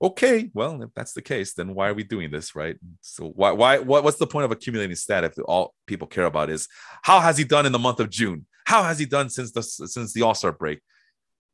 okay, 0.01 0.49
well, 0.53 0.81
if 0.81 0.89
that's 0.95 1.13
the 1.13 1.21
case, 1.21 1.53
then 1.53 1.73
why 1.73 1.89
are 1.89 1.93
we 1.93 2.03
doing 2.03 2.31
this, 2.31 2.55
right? 2.55 2.77
So 3.01 3.29
why 3.29 3.51
why 3.51 3.79
what, 3.79 4.03
what's 4.03 4.17
the 4.17 4.27
point 4.27 4.45
of 4.45 4.51
accumulating 4.51 4.95
stat 4.95 5.23
if 5.23 5.33
all 5.45 5.73
people 5.85 6.07
care 6.07 6.25
about 6.25 6.49
is 6.49 6.67
how 7.01 7.19
has 7.19 7.37
he 7.37 7.43
done 7.43 7.65
in 7.65 7.71
the 7.71 7.79
month 7.79 7.99
of 7.99 8.09
June? 8.09 8.45
How 8.65 8.83
has 8.83 8.99
he 8.99 9.05
done 9.05 9.29
since 9.29 9.51
the 9.51 9.63
since 9.63 10.13
the 10.13 10.23
All 10.23 10.33
Star 10.33 10.51
break? 10.51 10.79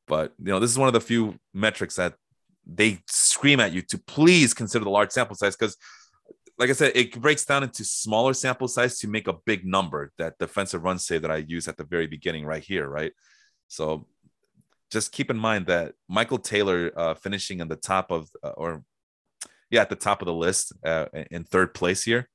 But 0.08 0.34
you 0.40 0.46
know, 0.46 0.60
this 0.60 0.72
is 0.72 0.78
one 0.78 0.88
of 0.88 0.94
the 0.94 1.02
few 1.02 1.38
metrics 1.54 1.98
that 1.98 2.16
they 2.70 3.00
scream 3.08 3.60
at 3.60 3.72
you 3.72 3.82
to 3.82 3.98
please 3.98 4.54
consider 4.54 4.84
the 4.84 4.92
large 4.92 5.12
sample 5.12 5.36
size 5.36 5.56
because 5.56 5.78
like 6.58 6.70
I 6.70 6.74
said, 6.74 6.94
it 6.96 7.20
breaks 7.22 7.46
down 7.46 7.64
into 7.64 7.84
smaller 7.84 8.34
sample 8.34 8.68
size 8.68 8.98
to 9.00 9.08
make 9.08 9.28
a 9.28 9.36
big 9.46 9.66
number. 9.66 10.12
That 10.18 10.40
defensive 10.40 10.84
run 10.84 10.98
save 10.98 11.22
that 11.22 11.32
I 11.32 11.38
use 11.38 11.68
at 11.68 11.78
the 11.78 11.84
very 11.84 12.08
beginning, 12.08 12.46
right 12.46 12.64
here, 12.64 12.88
right. 12.88 13.14
So 13.68 14.08
just 14.92 15.12
keep 15.12 15.30
in 15.30 15.38
mind 15.38 15.68
that 15.68 15.94
Michael 16.08 16.40
Taylor 16.40 16.92
uh, 16.96 17.14
finishing 17.14 17.60
in 17.60 17.68
the 17.68 17.76
top 17.76 18.12
of, 18.12 18.30
uh, 18.44 18.54
or 18.58 18.84
yeah, 19.70 19.82
at 19.82 19.90
the 19.90 19.96
top 19.96 20.22
of 20.22 20.26
the 20.26 20.34
list 20.34 20.74
uh, 20.84 21.06
in 21.30 21.44
third 21.44 21.74
place 21.74 22.04
here. 22.04 22.28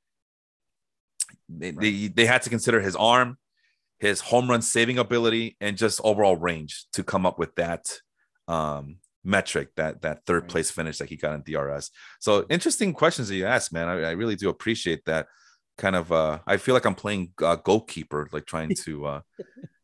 they, 1.49 1.73
right. 1.73 1.81
they, 1.81 2.09
they 2.09 2.27
had 2.27 2.43
to 2.43 2.51
consider 2.51 2.81
his 2.81 2.95
arm, 2.95 3.39
his 3.99 4.21
home 4.21 4.49
run 4.49 4.63
saving 4.63 4.99
ability, 4.99 5.57
and 5.61 5.77
just 5.77 6.01
overall 6.05 6.37
range 6.37 6.85
to 6.93 7.03
come 7.03 7.27
up 7.27 7.41
with 7.41 7.55
that 7.57 7.87
um, 8.47 8.99
metric, 9.25 9.71
that 9.77 10.03
that 10.03 10.25
third 10.27 10.49
place 10.49 10.71
finish 10.71 10.99
that 10.99 11.09
he 11.09 11.17
got 11.17 11.35
in 11.35 11.43
DRS. 11.43 11.91
So 12.21 12.47
interesting 12.51 12.93
questions 12.93 13.29
that 13.29 13.37
you 13.37 13.47
asked, 13.47 13.73
man. 13.73 13.89
I, 13.89 14.03
I 14.03 14.11
really 14.13 14.37
do 14.37 14.49
appreciate 14.49 15.05
that. 15.07 15.29
Kind 15.79 15.97
of, 15.97 16.13
uh, 16.13 16.39
I 16.47 16.59
feel 16.59 16.75
like 16.75 16.85
I'm 16.85 16.95
playing 16.95 17.33
uh, 17.43 17.57
goalkeeper, 17.57 18.29
like 18.33 18.47
trying 18.47 18.75
to 18.85 19.07
uh, 19.07 19.21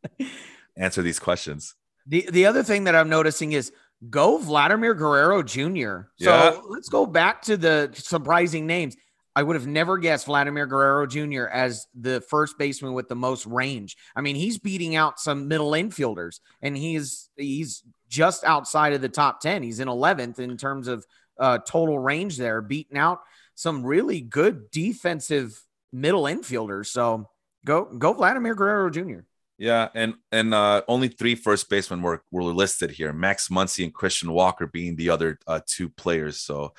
answer 0.76 1.02
these 1.02 1.18
questions. 1.18 1.74
The 2.06 2.28
the 2.30 2.46
other 2.46 2.62
thing 2.62 2.84
that 2.84 2.94
I'm 2.94 3.08
noticing 3.08 3.52
is 3.52 3.72
go 4.08 4.38
Vladimir 4.38 4.94
Guerrero 4.94 5.42
Jr. 5.42 6.08
So 6.18 6.30
yeah. 6.30 6.58
let's 6.68 6.88
go 6.88 7.06
back 7.06 7.42
to 7.42 7.56
the 7.56 7.90
surprising 7.94 8.66
names. 8.66 8.96
I 9.38 9.42
would 9.42 9.54
have 9.54 9.68
never 9.68 9.98
guessed 9.98 10.26
Vladimir 10.26 10.66
Guerrero 10.66 11.06
Jr. 11.06 11.44
as 11.44 11.86
the 11.94 12.20
first 12.22 12.58
baseman 12.58 12.92
with 12.92 13.08
the 13.08 13.14
most 13.14 13.46
range. 13.46 13.96
I 14.16 14.20
mean, 14.20 14.34
he's 14.34 14.58
beating 14.58 14.96
out 14.96 15.20
some 15.20 15.46
middle 15.46 15.70
infielders, 15.72 16.40
and 16.60 16.76
he's 16.76 17.30
he's 17.36 17.84
just 18.08 18.44
outside 18.44 18.92
of 18.92 19.00
the 19.00 19.08
top 19.08 19.40
ten. 19.40 19.62
He's 19.62 19.80
in 19.80 19.88
11th 19.88 20.38
in 20.38 20.56
terms 20.56 20.88
of 20.88 21.04
uh, 21.38 21.58
total 21.58 21.98
range 21.98 22.36
there, 22.36 22.60
beating 22.60 22.98
out 22.98 23.20
some 23.54 23.84
really 23.84 24.20
good 24.20 24.70
defensive 24.70 25.60
middle 25.92 26.24
infielders. 26.24 26.86
So 26.86 27.28
go 27.64 27.84
go 27.84 28.12
Vladimir 28.12 28.54
Guerrero 28.54 28.90
Jr. 28.90 29.20
Yeah, 29.58 29.88
and 29.94 30.14
and 30.30 30.54
uh, 30.54 30.82
only 30.86 31.08
three 31.08 31.34
first 31.34 31.68
basemen 31.68 32.02
were 32.02 32.22
were 32.30 32.44
listed 32.44 32.90
here. 32.90 33.12
Max 33.12 33.48
Muncy 33.48 33.84
and 33.84 33.92
Christian 33.92 34.32
Walker 34.32 34.66
being 34.66 34.96
the 34.96 35.10
other 35.10 35.38
uh, 35.46 35.60
two 35.66 35.88
players. 35.88 36.40
So 36.40 36.74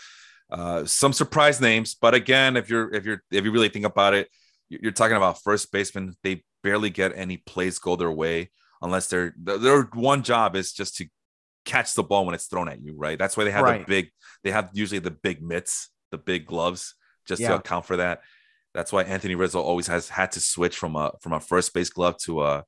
uh, 0.50 0.86
some 0.86 1.14
surprise 1.14 1.60
names, 1.60 1.96
but 1.96 2.14
again, 2.14 2.56
if 2.56 2.70
you're 2.70 2.94
if 2.94 3.06
you're 3.06 3.22
if 3.32 3.44
you 3.44 3.52
really 3.52 3.70
think 3.70 3.86
about 3.86 4.14
it, 4.14 4.30
you're 4.70 4.94
talking 4.94 5.18
about 5.18 5.44
first 5.44 5.72
basemen. 5.72 6.16
They 6.24 6.44
barely 6.64 6.90
get 6.90 7.12
any 7.16 7.38
plays 7.38 7.80
go 7.80 7.96
their 7.96 8.12
way 8.12 8.52
unless 8.82 9.08
they're 9.08 9.34
their 9.38 9.84
one 9.94 10.24
job 10.24 10.56
is 10.56 10.72
just 10.72 10.98
to 10.98 11.08
catch 11.70 11.94
the 11.94 12.04
ball 12.04 12.26
when 12.26 12.36
it's 12.36 12.48
thrown 12.48 12.68
at 12.68 12.82
you. 12.82 12.96
Right. 12.96 13.18
That's 13.18 13.38
why 13.38 13.44
they 13.44 13.52
have 13.52 13.64
right. 13.64 13.86
the 13.86 13.86
big. 13.86 14.12
They 14.44 14.52
have 14.52 14.70
usually 14.74 15.00
the 15.00 15.12
big 15.12 15.42
mitts, 15.42 15.90
the 16.12 16.18
big 16.18 16.46
gloves, 16.46 16.96
just 17.28 17.42
yeah. 17.42 17.50
to 17.50 17.56
account 17.56 17.86
for 17.86 17.98
that. 17.98 18.22
That's 18.74 18.92
why 18.92 19.04
Anthony 19.04 19.36
Rizzo 19.36 19.62
always 19.62 19.88
has 19.88 20.10
had 20.10 20.32
to 20.34 20.40
switch 20.40 20.78
from 20.78 20.96
a 20.96 21.14
from 21.22 21.34
a 21.34 21.40
first 21.40 21.74
base 21.74 21.90
glove 21.90 22.18
to 22.24 22.44
a 22.44 22.64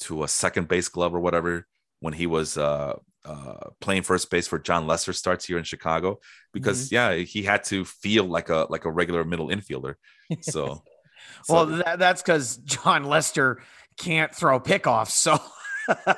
to 0.00 0.24
a 0.24 0.28
second 0.28 0.68
base 0.68 0.88
glove 0.88 1.14
or 1.14 1.20
whatever 1.20 1.66
when 2.00 2.12
he 2.12 2.26
was 2.26 2.58
uh, 2.58 2.96
uh, 3.24 3.70
playing 3.80 4.02
first 4.02 4.30
base 4.30 4.48
for 4.48 4.58
Jon 4.58 4.86
Lester 4.86 5.12
starts 5.12 5.44
here 5.44 5.58
in 5.58 5.64
Chicago 5.64 6.18
because 6.52 6.86
mm-hmm. 6.86 6.94
yeah 6.94 7.24
he 7.24 7.42
had 7.42 7.64
to 7.64 7.84
feel 7.84 8.24
like 8.24 8.48
a 8.48 8.66
like 8.70 8.84
a 8.84 8.90
regular 8.90 9.24
middle 9.24 9.48
infielder. 9.48 9.94
So, 10.40 10.82
well 11.48 11.66
so, 11.66 11.76
that, 11.76 11.98
that's 11.98 12.22
because 12.22 12.56
Jon 12.58 13.04
Lester 13.04 13.62
can't 13.96 14.34
throw 14.34 14.58
pickoffs. 14.60 15.10
So. 15.12 15.38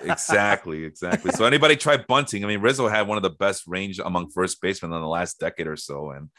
exactly, 0.03 0.85
exactly. 0.85 1.31
So 1.33 1.45
anybody 1.45 1.77
try 1.77 1.97
bunting? 1.97 2.45
I 2.45 2.49
mean, 2.49 2.61
Rizzo 2.61 2.89
had 2.89 3.07
one 3.07 3.17
of 3.17 3.23
the 3.23 3.31
best 3.31 3.65
range 3.67 3.99
among 3.99 4.31
first 4.31 4.61
basemen 4.61 4.93
in 4.93 5.01
the 5.01 5.09
last 5.09 5.41
decade 5.41 5.67
or 5.67 5.77
so, 5.77 6.11
and 6.11 6.31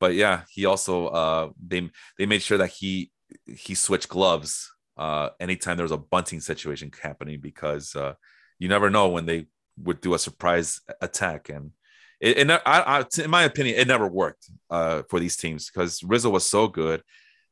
but 0.00 0.14
yeah, 0.14 0.42
he 0.50 0.64
also 0.64 1.06
uh 1.08 1.48
they 1.64 1.90
they 2.18 2.26
made 2.26 2.42
sure 2.42 2.58
that 2.58 2.70
he 2.70 3.10
he 3.46 3.74
switched 3.74 4.08
gloves 4.08 4.70
uh 4.96 5.30
anytime 5.40 5.76
there 5.76 5.84
was 5.84 5.92
a 5.92 5.96
bunting 5.96 6.40
situation 6.40 6.90
happening 7.02 7.40
because 7.40 7.94
uh 7.96 8.14
you 8.58 8.68
never 8.68 8.88
know 8.88 9.08
when 9.08 9.26
they 9.26 9.46
would 9.82 10.00
do 10.00 10.14
a 10.14 10.18
surprise 10.18 10.80
attack 11.00 11.48
and 11.48 11.72
it, 12.20 12.38
it 12.38 12.50
I, 12.50 12.60
I, 12.64 13.22
in 13.22 13.30
my 13.30 13.42
opinion 13.42 13.78
it 13.78 13.88
never 13.88 14.06
worked 14.06 14.48
uh 14.70 15.02
for 15.10 15.20
these 15.20 15.36
teams 15.36 15.70
because 15.70 16.02
Rizzo 16.02 16.30
was 16.30 16.46
so 16.46 16.66
good 16.66 17.02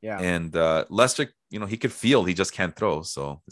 yeah 0.01 0.19
and 0.19 0.57
uh 0.57 0.85
Lester 0.89 1.29
you 1.51 1.59
know 1.61 1.67
he 1.67 1.77
could 1.77 1.93
feel 1.93 2.25
he 2.25 2.35
just 2.35 2.55
can't 2.55 2.75
throw 2.75 3.03
so 3.03 3.43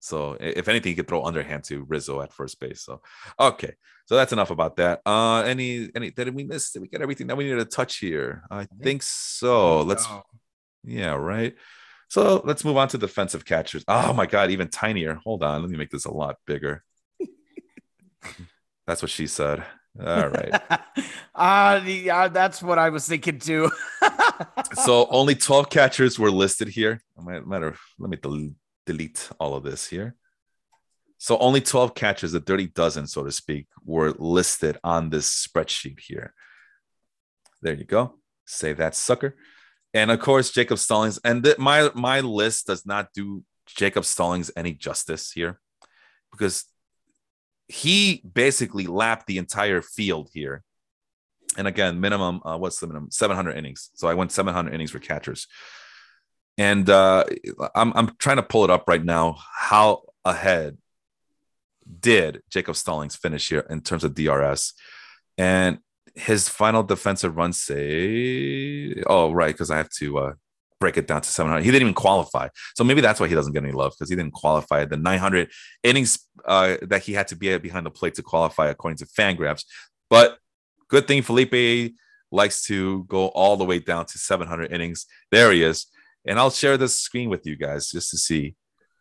so 0.00 0.36
if 0.38 0.68
anything, 0.68 0.90
he 0.90 0.96
could 0.96 1.08
throw 1.08 1.24
underhand 1.24 1.64
to 1.64 1.84
Rizzo 1.84 2.20
at 2.20 2.32
first 2.32 2.60
base. 2.60 2.82
So 2.82 3.00
okay, 3.38 3.74
so 4.06 4.16
that's 4.16 4.32
enough 4.32 4.50
about 4.50 4.76
that. 4.76 5.00
Uh, 5.04 5.42
any 5.42 5.90
any 5.94 6.10
did 6.10 6.34
we 6.34 6.44
miss? 6.44 6.70
Did 6.70 6.82
we 6.82 6.88
get 6.88 7.02
everything 7.02 7.26
that 7.28 7.36
we 7.36 7.44
needed 7.44 7.58
to 7.58 7.64
touch 7.64 7.98
here? 7.98 8.42
I, 8.50 8.60
I 8.60 8.64
think, 8.64 8.82
think 8.82 9.02
so. 9.02 9.82
Let's 9.82 10.06
yeah, 10.84 11.14
right. 11.14 11.54
So 12.08 12.40
let's 12.44 12.64
move 12.64 12.76
on 12.76 12.88
to 12.88 12.98
defensive 12.98 13.44
catchers. 13.44 13.84
Oh 13.86 14.12
my 14.12 14.26
god, 14.26 14.50
even 14.50 14.68
tinier. 14.68 15.14
Hold 15.24 15.42
on, 15.42 15.60
let 15.60 15.70
me 15.70 15.76
make 15.76 15.90
this 15.90 16.06
a 16.06 16.12
lot 16.12 16.36
bigger. 16.46 16.84
that's 18.86 19.02
what 19.02 19.10
she 19.10 19.26
said. 19.26 19.64
All 20.00 20.28
right. 20.28 20.52
uh, 21.34 21.80
yeah, 21.84 22.28
that's 22.28 22.62
what 22.62 22.78
I 22.78 22.90
was 22.90 23.06
thinking 23.06 23.40
too. 23.40 23.70
so 24.84 25.08
only 25.10 25.34
12 25.34 25.70
catchers 25.70 26.18
were 26.18 26.30
listed 26.30 26.68
here. 26.68 27.02
I 27.18 27.22
might, 27.22 27.46
matter, 27.46 27.74
let 27.98 28.08
me 28.08 28.16
delete 28.16 28.52
delete 28.88 29.28
all 29.38 29.54
of 29.54 29.64
this 29.64 29.86
here. 29.86 30.16
So 31.18 31.36
only 31.38 31.60
12 31.60 31.94
catches, 31.94 32.32
the 32.32 32.40
dirty 32.40 32.68
dozen, 32.68 33.06
so 33.06 33.22
to 33.22 33.30
speak, 33.30 33.66
were 33.84 34.14
listed 34.18 34.78
on 34.82 35.10
this 35.10 35.46
spreadsheet 35.46 36.00
here. 36.00 36.32
There 37.60 37.74
you 37.74 37.84
go. 37.84 38.14
Save 38.46 38.78
that 38.78 38.94
sucker. 38.94 39.36
And 39.92 40.10
of 40.10 40.20
course, 40.20 40.50
Jacob 40.50 40.78
Stallings. 40.78 41.18
And 41.22 41.44
th- 41.44 41.58
my 41.58 41.90
my 41.94 42.20
list 42.20 42.66
does 42.68 42.86
not 42.86 43.12
do 43.12 43.42
Jacob 43.66 44.04
Stallings 44.04 44.50
any 44.56 44.72
justice 44.72 45.32
here 45.32 45.60
because 46.30 46.64
he 47.66 48.22
basically 48.32 48.86
lapped 48.86 49.26
the 49.26 49.38
entire 49.38 49.82
field 49.82 50.30
here. 50.32 50.62
And 51.58 51.66
again, 51.66 52.00
minimum, 52.00 52.40
uh, 52.44 52.56
what's 52.56 52.78
the 52.78 52.86
minimum? 52.86 53.10
700 53.10 53.56
innings. 53.56 53.90
So 53.94 54.08
I 54.08 54.14
went 54.14 54.32
700 54.32 54.72
innings 54.72 54.92
for 54.92 55.00
catchers 55.00 55.46
and 56.58 56.90
uh, 56.90 57.24
I'm 57.74 57.92
I'm 57.94 58.16
trying 58.18 58.36
to 58.36 58.42
pull 58.42 58.64
it 58.64 58.70
up 58.70 58.84
right 58.88 59.02
now. 59.02 59.38
How 59.54 60.02
ahead 60.24 60.76
did 62.00 62.42
Jacob 62.50 62.74
Stallings 62.74 63.16
finish 63.16 63.48
here 63.48 63.64
in 63.70 63.80
terms 63.80 64.02
of 64.02 64.14
DRS? 64.14 64.74
And 65.38 65.78
his 66.16 66.48
final 66.48 66.82
defensive 66.82 67.36
run 67.36 67.52
say, 67.52 69.02
oh 69.06 69.32
right, 69.32 69.54
because 69.54 69.70
I 69.70 69.76
have 69.76 69.88
to 69.90 70.18
uh, 70.18 70.32
break 70.80 70.96
it 70.96 71.06
down 71.06 71.20
to 71.20 71.28
700. 71.28 71.62
He 71.62 71.70
didn't 71.70 71.82
even 71.82 71.94
qualify, 71.94 72.48
so 72.74 72.82
maybe 72.82 73.00
that's 73.00 73.20
why 73.20 73.28
he 73.28 73.36
doesn't 73.36 73.52
get 73.52 73.62
any 73.62 73.72
love 73.72 73.92
because 73.96 74.10
he 74.10 74.16
didn't 74.16 74.34
qualify. 74.34 74.84
The 74.84 74.96
900 74.96 75.50
innings 75.84 76.18
uh, 76.44 76.76
that 76.82 77.02
he 77.02 77.12
had 77.12 77.28
to 77.28 77.36
be 77.36 77.56
behind 77.58 77.86
the 77.86 77.90
plate 77.90 78.14
to 78.14 78.22
qualify, 78.22 78.66
according 78.66 78.98
to 78.98 79.06
Fangraphs. 79.06 79.64
But 80.10 80.38
good 80.88 81.06
thing 81.06 81.22
Felipe 81.22 81.94
likes 82.32 82.64
to 82.64 83.04
go 83.04 83.28
all 83.28 83.56
the 83.56 83.64
way 83.64 83.78
down 83.78 84.06
to 84.06 84.18
700 84.18 84.72
innings. 84.72 85.06
There 85.30 85.52
he 85.52 85.62
is 85.62 85.86
and 86.28 86.38
I'll 86.38 86.50
share 86.50 86.76
this 86.76 86.98
screen 86.98 87.30
with 87.30 87.46
you 87.46 87.56
guys 87.56 87.90
just 87.90 88.10
to 88.10 88.18
see, 88.18 88.54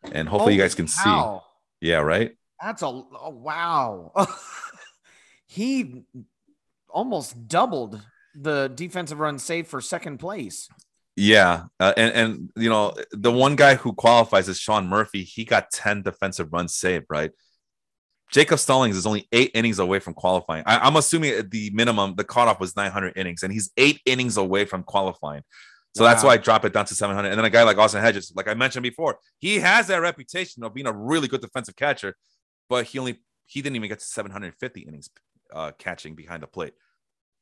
and 0.03 0.27
hopefully 0.27 0.53
Holy 0.53 0.55
you 0.55 0.61
guys 0.61 0.75
can 0.75 0.87
cow. 0.87 1.43
see. 1.81 1.89
Yeah, 1.89 1.97
right. 1.97 2.35
That's 2.61 2.81
a 2.81 2.87
oh, 2.87 3.29
wow. 3.29 4.11
he 5.47 6.03
almost 6.89 7.47
doubled 7.47 8.01
the 8.33 8.71
defensive 8.73 9.19
run 9.19 9.37
save 9.39 9.67
for 9.67 9.81
second 9.81 10.17
place. 10.17 10.69
Yeah, 11.15 11.65
uh, 11.79 11.93
and 11.97 12.13
and 12.13 12.49
you 12.55 12.69
know 12.69 12.93
the 13.11 13.31
one 13.31 13.55
guy 13.55 13.75
who 13.75 13.93
qualifies 13.93 14.47
is 14.47 14.59
Sean 14.59 14.87
Murphy. 14.87 15.23
He 15.23 15.45
got 15.45 15.71
ten 15.71 16.01
defensive 16.03 16.53
runs 16.53 16.75
saved, 16.75 17.05
right? 17.09 17.31
Jacob 18.31 18.59
Stallings 18.59 18.97
is 18.97 19.05
only 19.05 19.27
eight 19.31 19.51
innings 19.53 19.79
away 19.79 19.99
from 19.99 20.13
qualifying. 20.13 20.63
I, 20.65 20.85
am 20.85 20.97
assuming 20.97 21.49
the 21.49 21.71
minimum, 21.73 22.15
the 22.15 22.25
cutoff 22.25 22.59
was 22.59 22.75
900 22.75 23.17
innings, 23.17 23.41
and 23.41 23.53
he's 23.53 23.71
eight 23.77 24.01
innings 24.05 24.35
away 24.35 24.65
from 24.65 24.83
qualifying. 24.83 25.43
So 25.97 26.03
wow. 26.03 26.11
that's 26.11 26.23
why 26.23 26.33
I 26.33 26.37
drop 26.37 26.63
it 26.63 26.73
down 26.73 26.85
to 26.85 26.93
700. 26.93 27.29
And 27.29 27.39
then 27.39 27.45
a 27.45 27.49
guy 27.49 27.63
like 27.63 27.79
Austin 27.79 28.01
Hedges, 28.01 28.31
like 28.35 28.47
I 28.47 28.53
mentioned 28.53 28.83
before, 28.83 29.17
he 29.39 29.57
has 29.57 29.87
that 29.87 29.99
reputation 29.99 30.63
of 30.63 30.75
being 30.75 30.85
a 30.85 30.93
really 30.93 31.27
good 31.27 31.41
defensive 31.41 31.75
catcher, 31.75 32.15
but 32.69 32.85
he 32.85 32.99
only 32.99 33.23
he 33.47 33.63
didn't 33.63 33.77
even 33.77 33.89
get 33.89 33.97
to 33.97 34.05
750 34.05 34.81
innings 34.81 35.09
uh, 35.51 35.71
catching 35.79 36.13
behind 36.13 36.43
the 36.43 36.47
plate. 36.47 36.73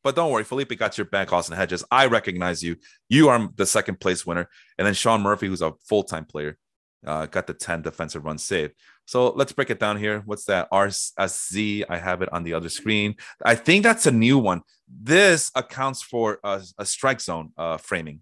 But 0.06 0.16
don't 0.16 0.32
worry, 0.32 0.46
Felipe 0.46 0.78
got 0.78 0.98
your 0.98 1.04
back, 1.04 1.34
Austin 1.34 1.58
Hedges. 1.58 1.84
I 1.92 2.06
recognize 2.06 2.64
you. 2.64 2.78
You 3.10 3.28
are 3.28 3.50
the 3.56 3.66
second 3.66 4.00
place 4.00 4.26
winner. 4.26 4.48
And 4.78 4.88
then 4.88 4.94
Sean 4.94 5.22
Murphy, 5.22 5.48
who's 5.48 5.62
a 5.62 5.74
full 5.90 6.04
time 6.04 6.24
player, 6.24 6.58
uh, 7.06 7.26
got 7.26 7.48
the 7.48 7.54
10 7.54 7.82
defensive 7.82 8.24
runs 8.24 8.44
saved. 8.44 8.74
So 9.06 9.32
let's 9.32 9.52
break 9.52 9.70
it 9.70 9.82
down 9.82 9.98
here. 9.98 10.22
What's 10.26 10.46
that? 10.46 10.72
RSZ. 10.72 11.84
I 11.90 11.98
have 11.98 12.22
it 12.22 12.32
on 12.32 12.44
the 12.44 12.54
other 12.54 12.70
screen. 12.70 13.16
I 13.44 13.56
think 13.56 13.84
that's 13.84 14.06
a 14.06 14.12
new 14.12 14.38
one. 14.38 14.62
This 14.88 15.52
accounts 15.56 16.02
for 16.02 16.40
a, 16.42 16.62
a 16.78 16.86
strike 16.86 17.20
zone 17.20 17.52
uh, 17.58 17.78
framing. 17.78 18.22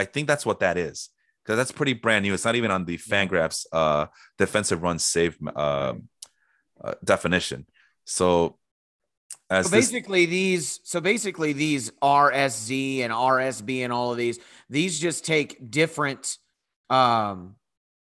I 0.00 0.04
think 0.04 0.26
that's 0.26 0.46
what 0.46 0.60
that 0.60 0.78
is 0.78 1.10
because 1.44 1.58
that's 1.58 1.72
pretty 1.72 1.92
brand 1.92 2.22
new. 2.22 2.32
It's 2.32 2.46
not 2.46 2.56
even 2.56 2.70
on 2.70 2.86
the 2.86 2.96
Fangraphs 2.96 3.66
uh, 3.70 4.06
defensive 4.38 4.82
run 4.82 4.98
save 4.98 5.36
uh, 5.54 5.94
uh, 6.82 6.94
definition. 7.04 7.66
So, 8.06 8.56
as 9.50 9.66
so 9.66 9.72
basically 9.72 10.24
this- 10.24 10.30
these, 10.32 10.80
so 10.84 11.02
basically 11.02 11.52
these 11.52 11.90
RSZ 12.02 13.00
and 13.00 13.12
RSB 13.12 13.84
and 13.84 13.92
all 13.92 14.10
of 14.10 14.16
these, 14.16 14.38
these 14.70 14.98
just 14.98 15.26
take 15.26 15.70
different 15.70 16.38
um, 16.88 17.56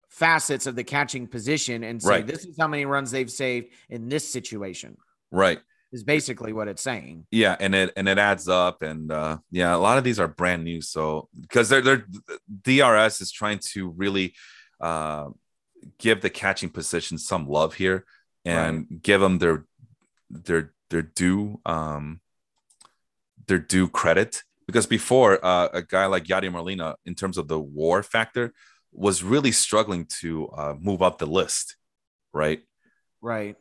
facets 0.09 0.69
of 0.69 0.77
the 0.77 0.85
catching 0.85 1.27
position 1.27 1.83
and 1.83 2.01
say 2.01 2.11
right. 2.11 2.27
this 2.27 2.45
is 2.45 2.57
how 2.61 2.69
many 2.69 2.85
runs 2.85 3.11
they've 3.11 3.31
saved 3.31 3.71
in 3.89 4.09
this 4.09 4.31
situation. 4.31 4.97
Right. 5.33 5.59
Is 5.93 6.05
basically 6.05 6.53
what 6.53 6.69
it's 6.69 6.83
saying. 6.83 7.27
Yeah, 7.31 7.57
and 7.59 7.75
it 7.75 7.93
and 7.97 8.09
it 8.09 8.19
adds 8.19 8.49
up, 8.49 8.83
and 8.83 9.11
uh, 9.11 9.39
yeah, 9.51 9.75
a 9.75 9.79
lot 9.79 9.99
of 9.99 10.05
these 10.05 10.21
are 10.21 10.29
brand 10.29 10.65
new. 10.65 10.81
So 10.81 11.29
because 11.41 11.69
they're 11.69 11.81
they're 11.81 12.07
DRS 12.63 13.21
is 13.21 13.33
trying 13.33 13.61
to 13.73 13.91
really 13.91 14.35
uh, 14.81 15.29
give 15.99 16.21
the 16.21 16.31
catching 16.31 16.71
position 16.71 17.19
some 17.19 17.49
love 17.49 17.75
here 17.75 18.05
and 18.45 18.87
right. 18.91 19.03
give 19.03 19.21
them 19.21 19.39
their 19.39 19.65
their 20.31 20.73
their 20.91 21.03
due 21.03 21.61
um 21.67 22.21
their 23.47 23.59
due 23.59 23.89
credit 23.89 24.43
because 24.67 24.87
before 24.87 25.43
uh, 25.45 25.69
a 25.73 25.83
guy 25.83 26.05
like 26.07 26.25
Yadier 26.25 26.53
Molina, 26.53 26.95
in 27.07 27.15
terms 27.15 27.39
of 27.39 27.49
the 27.49 27.59
WAR 27.59 28.03
factor, 28.03 28.53
was 28.93 29.23
really 29.23 29.51
struggling 29.51 30.05
to 30.21 30.49
uh, 30.49 30.75
move 30.79 31.01
up 31.01 31.17
the 31.17 31.27
list, 31.27 31.77
right? 32.35 32.61
Right. 33.23 33.57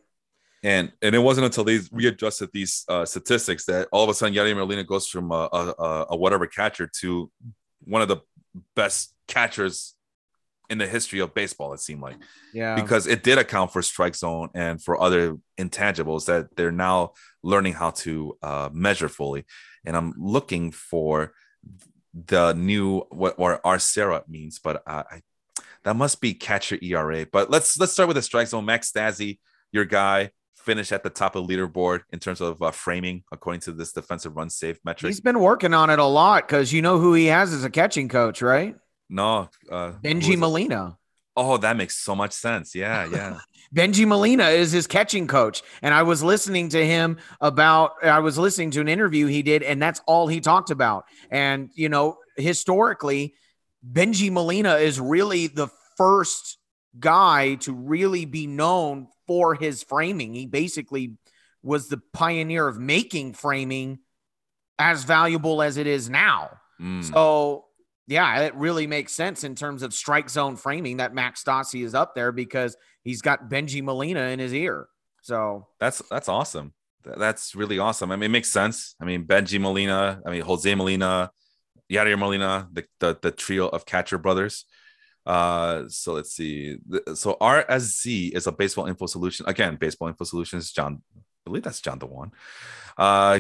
And 0.68 0.92
and 1.02 1.16
it 1.16 1.20
wasn't 1.20 1.46
until 1.46 1.64
they 1.64 1.80
readjusted 1.94 2.50
these 2.52 2.84
uh, 2.90 3.06
statistics 3.06 3.64
that 3.68 3.88
all 3.94 4.04
of 4.04 4.10
a 4.10 4.14
sudden 4.14 4.36
Yadier 4.36 4.54
Molina 4.54 4.84
goes 4.84 5.08
from 5.08 5.32
a, 5.32 5.48
a, 5.54 6.06
a 6.10 6.18
whatever 6.18 6.46
catcher 6.46 6.92
to 7.00 7.32
one 7.86 8.02
of 8.02 8.10
the 8.10 8.18
best 8.76 9.14
catchers 9.30 9.96
in 10.70 10.78
the 10.78 10.86
history 10.86 11.20
of 11.20 11.34
baseball. 11.34 11.72
It 11.72 11.80
seemed 11.80 12.02
like, 12.02 12.18
yeah, 12.54 12.76
because 12.76 13.08
it 13.08 13.24
did 13.24 13.38
account 13.38 13.72
for 13.72 13.82
strike 13.82 14.14
zone 14.14 14.50
and 14.54 14.84
for 14.84 15.00
other 15.02 15.38
intangibles 15.58 16.26
that 16.26 16.54
they're 16.58 16.70
now 16.74 17.14
learning 17.44 17.72
how 17.72 17.92
to 17.92 18.38
uh, 18.44 18.70
measure 18.74 19.08
fully. 19.08 19.46
And 19.86 19.96
I'm 19.96 20.14
looking 20.18 20.74
for 20.74 21.32
the 22.14 22.52
new 22.52 23.04
what 23.10 23.36
or 23.38 23.62
rCERA 23.64 24.28
means, 24.28 24.60
but 24.60 24.84
uh, 24.86 25.04
I 25.10 25.22
that 25.86 25.96
must 25.96 26.20
be 26.20 26.34
catcher 26.34 26.78
ERA. 26.82 27.26
But 27.32 27.50
let's 27.50 27.80
let's 27.80 27.94
start 27.94 28.10
with 28.10 28.16
the 28.16 28.22
strike 28.22 28.48
zone. 28.48 28.66
Max 28.66 28.92
Stassi, 28.92 29.40
your 29.72 29.86
guy, 29.86 30.32
finished 30.68 30.92
at 30.92 31.02
the 31.02 31.10
top 31.10 31.38
of 31.38 31.48
the 31.48 31.56
leaderboard 31.56 32.02
in 32.12 32.20
terms 32.20 32.42
of 32.42 32.62
uh, 32.62 32.72
framing, 32.72 33.24
according 33.32 33.62
to 33.62 33.72
this 33.72 33.94
defensive 33.94 34.36
run 34.36 34.50
safe 34.50 34.78
metric. 34.84 35.10
He's 35.10 35.22
been 35.22 35.40
working 35.40 35.74
on 35.74 35.90
it 35.90 35.98
a 35.98 36.06
lot 36.06 36.46
because 36.46 36.74
you 36.74 36.82
know 36.82 37.00
who 37.00 37.14
he 37.14 37.28
has 37.28 37.54
as 37.54 37.64
a 37.64 37.70
catching 37.70 38.10
coach, 38.10 38.42
right? 38.42 38.76
No, 39.10 39.50
uh, 39.72 39.94
Bengie 40.04 40.38
Molina. 40.38 40.98
Oh, 41.38 41.56
that 41.58 41.78
makes 41.78 41.96
so 41.96 42.16
much 42.16 42.34
sense. 42.34 42.76
Yeah, 42.76 43.06
yeah. 43.06 43.40
Bengie 43.76 44.06
Molina 44.06 44.50
is 44.50 44.74
his 44.74 44.88
catching 44.88 45.26
coach. 45.26 45.64
And 45.82 45.94
I 45.94 46.04
was 46.04 46.22
listening 46.22 46.70
to 46.70 46.86
him 46.86 47.18
about, 47.40 48.04
I 48.04 48.20
was 48.20 48.38
listening 48.38 48.72
to 48.72 48.82
an 48.82 48.90
interview 48.90 49.28
he 49.28 49.44
did, 49.44 49.64
and 49.64 49.82
that's 49.82 50.02
all 50.06 50.28
he 50.28 50.42
talked 50.42 50.72
about. 50.72 51.06
And, 51.32 51.70
you 51.76 51.88
know, 51.88 52.18
historically, 52.36 53.36
Bengie 53.90 54.32
Molina 54.32 54.76
is 54.76 55.00
really 55.00 55.48
the 55.48 55.70
first 55.96 56.58
guy 57.00 57.56
to 57.56 57.72
really 57.72 58.26
be 58.26 58.48
known 58.48 59.08
for 59.28 59.56
his 59.56 59.84
framing. 59.84 60.34
He 60.34 60.46
basically 60.46 61.14
was 61.62 61.90
the 61.90 62.02
pioneer 62.14 62.68
of 62.68 62.80
making 62.80 63.34
framing 63.34 64.00
as 64.80 65.04
valuable 65.04 65.62
as 65.62 65.78
it 65.78 65.88
is 65.88 66.10
now. 66.10 66.52
Mm. 66.80 67.04
So 67.04 67.66
yeah, 68.08 68.42
it 68.42 68.56
really 68.56 68.88
makes 68.88 69.14
sense 69.14 69.44
in 69.44 69.54
terms 69.54 69.84
of 69.84 69.94
strike 69.94 70.30
zone 70.30 70.56
framing 70.56 70.98
that 70.98 71.14
Max 71.14 71.44
Stassi 71.44 71.84
is 71.84 71.94
up 71.94 72.16
there 72.16 72.32
because 72.32 72.78
he's 73.04 73.22
got 73.22 73.50
Bengie 73.50 73.84
Molina 73.84 74.22
in 74.22 74.40
his 74.40 74.54
ear. 74.54 74.88
So 75.22 75.68
that's 75.80 76.02
that's 76.10 76.30
awesome. 76.30 76.74
That's 77.04 77.56
really 77.56 77.80
awesome. 77.80 78.12
I 78.12 78.16
mean, 78.16 78.24
it 78.24 78.32
makes 78.32 78.50
sense. 78.50 78.96
I 79.02 79.06
mean, 79.06 79.26
Bengie 79.26 79.60
Molina, 79.60 80.22
I 80.26 80.32
mean, 80.32 80.42
Jose 80.42 80.74
Molina, 80.76 81.32
Yadier 81.92 82.20
Molina, 82.20 82.68
the, 82.72 82.86
the, 83.00 83.18
the 83.22 83.32
trio 83.32 83.68
of 83.68 83.86
catcher 83.86 84.18
brothers. 84.18 84.66
Uh, 85.28 85.84
so 85.90 86.14
let's 86.14 86.32
see. 86.32 86.78
So 87.14 87.36
RSZ 87.42 88.32
is 88.32 88.48
a 88.48 88.52
baseball 88.54 88.88
info 88.88 89.08
solution. 89.08 89.46
Again, 89.48 89.76
baseball 89.76 90.08
info 90.08 90.24
solutions. 90.24 90.72
John, 90.72 91.02
believe 91.48 91.64
that's 91.64 91.82
John 91.82 92.00
Dewan. 92.00 92.32
Uh, 92.98 93.40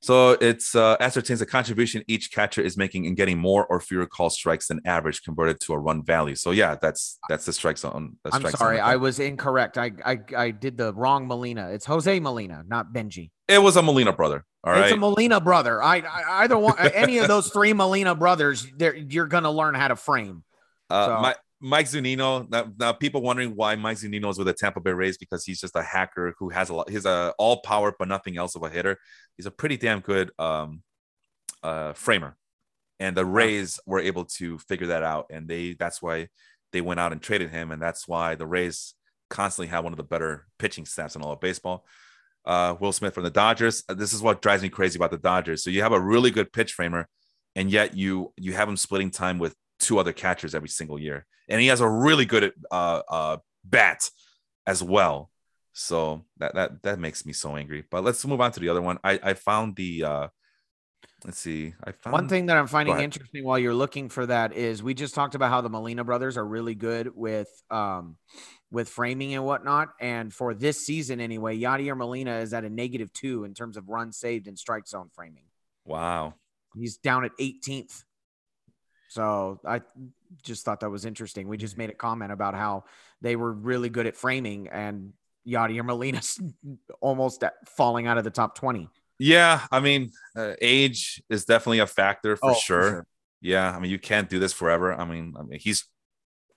so 0.00 0.32
it's 0.42 0.74
uh, 0.74 0.96
ascertains 1.00 1.38
the 1.38 1.46
contribution 1.46 2.02
each 2.06 2.30
catcher 2.30 2.60
is 2.60 2.76
making 2.76 3.06
in 3.06 3.14
getting 3.14 3.38
more 3.38 3.64
or 3.66 3.80
fewer 3.80 4.06
call 4.06 4.28
strikes 4.28 4.66
than 4.66 4.80
average 4.84 5.22
converted 5.22 5.58
to 5.60 5.72
a 5.72 5.78
run 5.78 6.04
value. 6.04 6.34
So 6.34 6.50
yeah, 6.50 6.76
that's 6.80 7.18
that's 7.30 7.46
the 7.46 7.52
strike 7.52 7.78
zone. 7.78 8.18
The 8.24 8.34
I'm 8.34 8.50
sorry, 8.50 8.78
I 8.78 8.96
was 8.96 9.20
incorrect. 9.20 9.78
I, 9.78 9.92
I 10.04 10.18
I 10.36 10.50
did 10.50 10.76
the 10.76 10.92
wrong 10.92 11.26
Molina. 11.26 11.70
It's 11.70 11.86
Jose 11.86 12.20
Molina, 12.20 12.62
not 12.66 12.92
Bengie. 12.92 13.30
It 13.48 13.62
was 13.62 13.76
a 13.76 13.82
Molina 13.82 14.12
brother. 14.12 14.44
All 14.64 14.72
right, 14.74 14.84
it's 14.84 14.92
a 14.92 14.96
Molina 14.96 15.40
brother. 15.40 15.82
I, 15.82 16.00
I 16.00 16.44
either 16.44 16.58
one, 16.58 16.78
any 16.94 17.18
of 17.18 17.28
those 17.28 17.48
three 17.48 17.72
Molina 17.72 18.14
brothers, 18.14 18.66
you're 18.78 19.26
going 19.26 19.44
to 19.44 19.50
learn 19.50 19.74
how 19.74 19.88
to 19.88 19.96
frame. 19.96 20.44
Uh, 20.90 21.06
so. 21.06 21.22
My 21.22 21.34
Mike 21.62 21.86
Zunino. 21.86 22.50
Now, 22.50 22.72
now, 22.76 22.92
people 22.92 23.22
wondering 23.22 23.54
why 23.54 23.76
Mike 23.76 23.98
Zunino 23.98 24.28
is 24.30 24.36
with 24.36 24.48
the 24.48 24.52
Tampa 24.52 24.80
Bay 24.80 24.90
Rays 24.90 25.16
because 25.16 25.44
he's 25.44 25.60
just 25.60 25.76
a 25.76 25.82
hacker 25.82 26.34
who 26.38 26.48
has 26.48 26.70
a 26.70 26.74
lot. 26.74 26.90
He's 26.90 27.06
a 27.06 27.32
all 27.38 27.60
power 27.62 27.94
but 27.96 28.08
nothing 28.08 28.36
else 28.36 28.56
of 28.56 28.64
a 28.64 28.68
hitter. 28.68 28.98
He's 29.36 29.46
a 29.46 29.50
pretty 29.50 29.76
damn 29.76 30.00
good 30.00 30.32
um, 30.40 30.82
uh, 31.62 31.92
framer, 31.92 32.36
and 32.98 33.16
the 33.16 33.24
Rays 33.24 33.78
were 33.86 34.00
able 34.00 34.24
to 34.24 34.58
figure 34.58 34.88
that 34.88 35.04
out, 35.04 35.26
and 35.30 35.46
they 35.46 35.74
that's 35.74 36.02
why 36.02 36.28
they 36.72 36.80
went 36.80 36.98
out 36.98 37.12
and 37.12 37.22
traded 37.22 37.50
him, 37.50 37.70
and 37.70 37.80
that's 37.80 38.08
why 38.08 38.34
the 38.34 38.46
Rays 38.46 38.94
constantly 39.30 39.68
have 39.68 39.84
one 39.84 39.92
of 39.92 39.98
the 39.98 40.02
better 40.02 40.46
pitching 40.58 40.84
staffs 40.84 41.14
in 41.14 41.22
all 41.22 41.32
of 41.32 41.40
baseball. 41.40 41.86
Uh, 42.44 42.74
Will 42.80 42.92
Smith 42.92 43.14
from 43.14 43.22
the 43.22 43.30
Dodgers. 43.30 43.84
Uh, 43.88 43.94
this 43.94 44.12
is 44.12 44.20
what 44.20 44.42
drives 44.42 44.64
me 44.64 44.68
crazy 44.68 44.98
about 44.98 45.12
the 45.12 45.18
Dodgers. 45.18 45.62
So 45.62 45.70
you 45.70 45.82
have 45.82 45.92
a 45.92 46.00
really 46.00 46.32
good 46.32 46.52
pitch 46.52 46.72
framer, 46.72 47.08
and 47.54 47.70
yet 47.70 47.96
you 47.96 48.32
you 48.36 48.52
have 48.52 48.68
him 48.68 48.76
splitting 48.76 49.12
time 49.12 49.38
with 49.38 49.54
two 49.82 49.98
other 49.98 50.12
catchers 50.12 50.54
every 50.54 50.68
single 50.68 50.98
year, 50.98 51.26
and 51.48 51.60
he 51.60 51.66
has 51.66 51.80
a 51.80 51.88
really 51.88 52.24
good 52.24 52.52
uh, 52.70 53.02
uh, 53.08 53.36
bat 53.64 54.08
as 54.66 54.82
well. 54.82 55.30
So 55.74 56.24
that 56.38 56.54
that 56.54 56.82
that 56.82 56.98
makes 56.98 57.26
me 57.26 57.32
so 57.32 57.56
angry. 57.56 57.84
But 57.90 58.04
let's 58.04 58.24
move 58.26 58.40
on 58.40 58.52
to 58.52 58.60
the 58.60 58.68
other 58.68 58.82
one. 58.82 58.98
I 59.04 59.18
I 59.22 59.34
found 59.34 59.76
the 59.76 60.04
uh, 60.04 60.28
let's 61.24 61.38
see. 61.38 61.74
I 61.82 61.92
found 61.92 62.12
one 62.12 62.28
thing 62.28 62.46
that 62.46 62.56
I'm 62.56 62.66
finding 62.66 62.98
interesting 63.00 63.44
while 63.44 63.58
you're 63.58 63.74
looking 63.74 64.08
for 64.08 64.26
that 64.26 64.52
is 64.52 64.82
we 64.82 64.94
just 64.94 65.14
talked 65.14 65.34
about 65.34 65.50
how 65.50 65.60
the 65.60 65.70
Molina 65.70 66.04
brothers 66.04 66.36
are 66.36 66.46
really 66.46 66.74
good 66.74 67.14
with 67.14 67.48
um 67.70 68.16
with 68.70 68.88
framing 68.88 69.34
and 69.34 69.44
whatnot. 69.44 69.90
And 70.00 70.32
for 70.32 70.54
this 70.54 70.84
season 70.84 71.20
anyway, 71.20 71.58
Yadier 71.58 71.96
Molina 71.96 72.38
is 72.38 72.54
at 72.54 72.64
a 72.64 72.70
negative 72.70 73.12
two 73.12 73.44
in 73.44 73.54
terms 73.54 73.76
of 73.76 73.88
runs 73.88 74.16
saved 74.16 74.48
and 74.48 74.58
strike 74.58 74.86
zone 74.86 75.10
framing. 75.14 75.44
Wow. 75.84 76.34
He's 76.74 76.96
down 76.96 77.24
at 77.24 77.32
18th 77.38 78.02
so 79.12 79.60
I 79.66 79.82
just 80.42 80.64
thought 80.64 80.80
that 80.80 80.88
was 80.88 81.04
interesting. 81.04 81.46
We 81.46 81.58
just 81.58 81.76
made 81.76 81.90
a 81.90 81.94
comment 81.94 82.32
about 82.32 82.54
how 82.54 82.84
they 83.20 83.36
were 83.36 83.52
really 83.52 83.90
good 83.90 84.06
at 84.06 84.16
framing 84.16 84.68
and 84.68 85.12
Yadier 85.46 85.84
Molina's 85.84 86.40
almost 87.02 87.44
falling 87.76 88.06
out 88.06 88.16
of 88.16 88.24
the 88.24 88.30
top 88.30 88.54
20. 88.54 88.88
Yeah. 89.18 89.60
I 89.70 89.80
mean, 89.80 90.12
uh, 90.34 90.54
age 90.62 91.22
is 91.28 91.44
definitely 91.44 91.80
a 91.80 91.86
factor 91.86 92.36
for, 92.36 92.52
oh, 92.52 92.54
sure. 92.54 92.82
for 92.82 92.88
sure. 92.88 93.06
Yeah. 93.42 93.76
I 93.76 93.78
mean, 93.80 93.90
you 93.90 93.98
can't 93.98 94.30
do 94.30 94.38
this 94.38 94.54
forever. 94.54 94.94
I 94.94 95.04
mean, 95.04 95.34
I 95.38 95.42
mean, 95.42 95.60
he's 95.60 95.84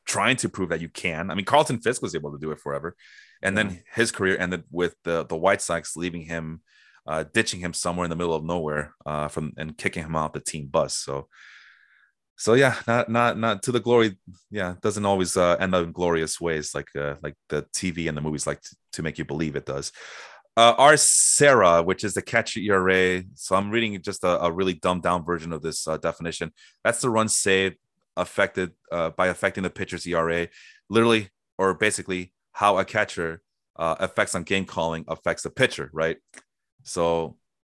trying 0.05 0.37
to 0.37 0.47
prove 0.47 0.69
that 0.69 0.79
you 0.79 0.87
can. 0.87 1.29
I 1.29 1.35
mean, 1.35 1.43
Carlton 1.43 1.79
Fisk 1.79 2.01
was 2.01 2.15
able 2.15 2.31
to 2.31 2.39
do 2.39 2.51
it 2.51 2.61
forever. 2.61 2.95
And 3.41 3.57
yeah. 3.57 3.63
then 3.63 3.83
his 3.93 4.13
career 4.13 4.37
ended 4.37 4.63
with 4.71 4.95
the, 5.03 5.25
the 5.25 5.35
White 5.35 5.61
Sox 5.61 5.97
leaving 5.97 6.21
him, 6.21 6.61
uh, 7.05 7.25
ditching 7.33 7.59
him 7.59 7.73
somewhere 7.73 8.05
in 8.05 8.09
the 8.09 8.15
middle 8.15 8.33
of 8.33 8.45
nowhere 8.45 8.95
uh, 9.05 9.27
from 9.27 9.51
and 9.57 9.77
kicking 9.77 10.03
him 10.03 10.15
off 10.15 10.31
the 10.31 10.39
team 10.39 10.67
bus. 10.67 10.95
So, 10.95 11.27
so 12.35 12.53
yeah 12.53 12.75
not 12.87 13.09
not 13.09 13.37
not 13.37 13.63
to 13.63 13.71
the 13.71 13.79
glory 13.79 14.17
yeah 14.51 14.75
doesn't 14.81 15.05
always 15.05 15.37
uh, 15.37 15.55
end 15.59 15.73
up 15.73 15.85
in 15.85 15.91
glorious 15.91 16.39
ways 16.39 16.75
like 16.75 16.87
uh, 16.95 17.15
like 17.23 17.35
the 17.49 17.63
tv 17.73 18.07
and 18.07 18.17
the 18.17 18.21
movies 18.21 18.47
like 18.47 18.61
to, 18.61 18.75
to 18.93 19.03
make 19.03 19.17
you 19.17 19.25
believe 19.25 19.55
it 19.55 19.65
does 19.65 19.91
uh, 20.57 20.75
rCERA, 20.77 21.85
which 21.85 22.03
is 22.03 22.13
the 22.13 22.21
catch 22.21 22.55
ERA. 22.55 23.23
So 23.33 23.55
I'm 23.55 23.69
reading 23.69 24.01
just 24.01 24.23
a, 24.23 24.41
a 24.41 24.51
really 24.51 24.73
dumbed 24.73 25.03
down 25.03 25.25
version 25.25 25.51
of 25.51 25.61
this 25.61 25.87
uh, 25.87 25.97
definition. 25.97 26.53
That's 26.83 27.01
the 27.01 27.09
run 27.09 27.27
saved 27.27 27.75
affected 28.15 28.71
uh, 28.91 29.09
by 29.09 29.27
affecting 29.27 29.63
the 29.63 29.69
pitcher's 29.69 30.07
ERA, 30.07 30.47
literally 30.89 31.29
or 31.57 31.73
basically 31.73 32.33
how 32.53 32.77
a 32.77 32.85
catcher 32.85 33.41
uh, 33.75 33.95
effects 33.99 34.35
on 34.35 34.43
game 34.43 34.65
calling 34.65 35.03
affects 35.07 35.43
the 35.43 35.49
pitcher, 35.49 35.89
right? 35.91 36.17
So 36.83 37.37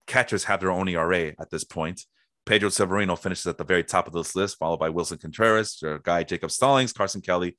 catchers 0.08 0.44
have 0.46 0.60
their 0.60 0.72
own 0.72 0.90
ERA 0.90 1.34
at 1.40 1.50
this 1.50 1.64
point. 1.64 2.06
Pedro 2.46 2.70
Severino 2.70 3.16
finishes 3.16 3.48
at 3.48 3.58
the 3.58 3.64
very 3.64 3.84
top 3.84 4.08
of 4.08 4.14
this 4.14 4.36
list, 4.36 4.58
followed 4.58 4.80
by 4.80 4.90
Willson 4.90 5.20
Contreras, 5.20 5.84
guy 6.04 6.24
Jacob 6.24 6.52
Stallings, 6.52 6.94
Carson 6.94 7.22
Kelly, 7.22 7.58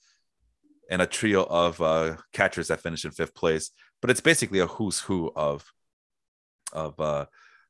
and 0.91 1.03
a 1.03 1.07
trio 1.07 1.43
of 1.45 1.81
uh, 1.81 2.17
catchers 2.33 2.69
that 2.69 2.81
finish 2.81 3.05
in 3.05 3.11
fifth 3.11 3.35
place. 3.35 3.71
But 4.01 4.11
it's 4.11 4.21
basically 4.21 4.61
a 4.61 4.67
who's 4.67 5.01
who 5.01 5.33
of 5.35 5.65
of 6.73 6.99
uh, 7.01 7.27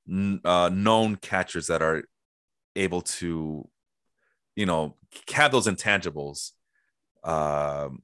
n- 0.09 0.41
uh, 0.45 0.71
known 0.73 1.17
catchers 1.17 1.69
that 1.69 1.83
are 1.83 2.05
able 2.75 3.01
to, 3.03 3.69
you 4.55 4.67
know, 4.67 4.97
have 5.33 5.53
those 5.53 5.67
intangibles 5.67 6.53
um, 7.25 8.03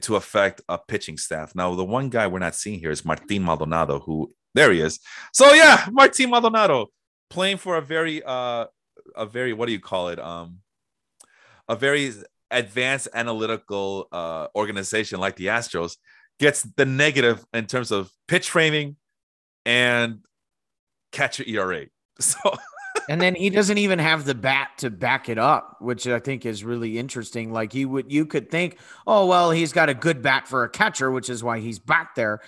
to 0.00 0.16
affect 0.16 0.62
a 0.68 0.78
pitching 0.78 1.18
staff. 1.18 1.54
Now, 1.54 1.74
the 1.74 1.84
one 1.84 2.08
guy 2.08 2.26
we're 2.26 2.38
not 2.38 2.54
seeing 2.54 2.80
here 2.80 2.90
is 2.90 3.04
Martin 3.04 3.44
Maldonado, 3.44 3.98
who 3.98 4.32
there 4.54 4.72
he 4.72 4.80
is. 4.80 5.00
So 5.32 5.52
yeah, 5.52 5.86
Martin 5.90 6.30
Maldonado 6.30 6.88
playing 7.30 7.56
for 7.56 7.76
a 7.76 7.82
very 7.82 8.22
uh 8.24 8.66
a 9.16 9.26
very 9.26 9.52
what 9.52 9.66
do 9.66 9.72
you 9.72 9.80
call 9.80 10.08
it 10.08 10.18
um 10.18 10.58
a 11.68 11.76
very 11.76 12.12
advanced 12.50 13.08
analytical 13.14 14.08
uh 14.12 14.46
organization 14.54 15.20
like 15.20 15.36
the 15.36 15.46
Astros 15.46 15.96
gets 16.38 16.62
the 16.62 16.84
negative 16.84 17.44
in 17.52 17.66
terms 17.66 17.90
of 17.90 18.10
pitch 18.28 18.50
framing 18.50 18.96
and 19.64 20.20
catcher 21.12 21.44
ERA. 21.46 21.86
So 22.20 22.38
and 23.08 23.20
then 23.20 23.34
he 23.34 23.50
doesn't 23.50 23.78
even 23.78 23.98
have 23.98 24.24
the 24.24 24.34
bat 24.34 24.70
to 24.78 24.88
back 24.88 25.28
it 25.28 25.36
up, 25.36 25.76
which 25.80 26.06
I 26.06 26.20
think 26.20 26.46
is 26.46 26.62
really 26.62 26.96
interesting. 26.98 27.52
Like 27.52 27.74
you 27.74 27.88
would, 27.88 28.12
you 28.12 28.24
could 28.24 28.50
think, 28.50 28.78
oh 29.06 29.26
well, 29.26 29.50
he's 29.50 29.72
got 29.72 29.88
a 29.88 29.94
good 29.94 30.22
bat 30.22 30.46
for 30.46 30.62
a 30.62 30.68
catcher, 30.68 31.10
which 31.10 31.28
is 31.28 31.42
why 31.42 31.58
he's 31.58 31.78
back 31.78 32.14
there, 32.14 32.40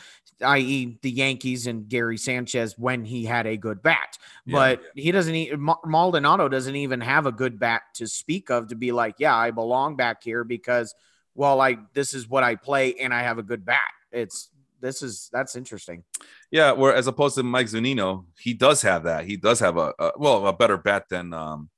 i.e., 0.42 0.98
the 1.02 1.10
Yankees 1.10 1.66
and 1.66 1.88
Gary 1.88 2.18
Sanchez 2.18 2.74
when 2.78 3.04
he 3.04 3.24
had 3.24 3.46
a 3.46 3.56
good 3.56 3.82
bat. 3.82 4.18
Yeah. 4.44 4.54
But 4.54 4.82
he 4.94 5.12
doesn't. 5.12 5.58
Maldonado 5.84 6.48
doesn't 6.48 6.76
even 6.76 7.00
have 7.00 7.26
a 7.26 7.32
good 7.32 7.58
bat 7.58 7.82
to 7.94 8.06
speak 8.06 8.50
of 8.50 8.68
to 8.68 8.74
be 8.74 8.92
like, 8.92 9.16
yeah, 9.18 9.36
I 9.36 9.50
belong 9.50 9.96
back 9.96 10.22
here 10.22 10.44
because, 10.44 10.94
well, 11.34 11.60
I 11.60 11.78
this 11.94 12.14
is 12.14 12.28
what 12.28 12.44
I 12.44 12.56
play 12.56 12.94
and 12.94 13.12
I 13.12 13.22
have 13.22 13.38
a 13.38 13.42
good 13.42 13.64
bat. 13.64 13.90
It's 14.12 14.50
this 14.80 15.02
is 15.02 15.28
that's 15.32 15.56
interesting. 15.56 16.04
Yeah, 16.50 16.72
where 16.72 16.94
as 16.94 17.06
opposed 17.06 17.36
to 17.36 17.42
Mike 17.42 17.66
Zunino, 17.66 18.26
he 18.38 18.54
does 18.54 18.82
have 18.82 19.04
that. 19.04 19.24
He 19.24 19.36
does 19.36 19.60
have 19.60 19.76
a, 19.76 19.92
a 19.98 20.12
well 20.16 20.46
a 20.46 20.52
better 20.52 20.76
bat 20.76 21.08
than 21.08 21.32
um 21.32 21.70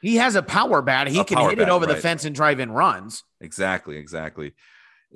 he 0.00 0.16
has 0.16 0.34
a 0.34 0.42
power 0.42 0.80
bat. 0.80 1.08
He 1.08 1.22
can 1.24 1.38
hit 1.38 1.58
bat, 1.58 1.68
it 1.68 1.70
over 1.70 1.86
right. 1.86 1.94
the 1.94 2.00
fence 2.00 2.24
and 2.24 2.34
drive 2.34 2.58
in 2.58 2.72
runs. 2.72 3.22
Exactly, 3.40 3.96
exactly. 3.96 4.54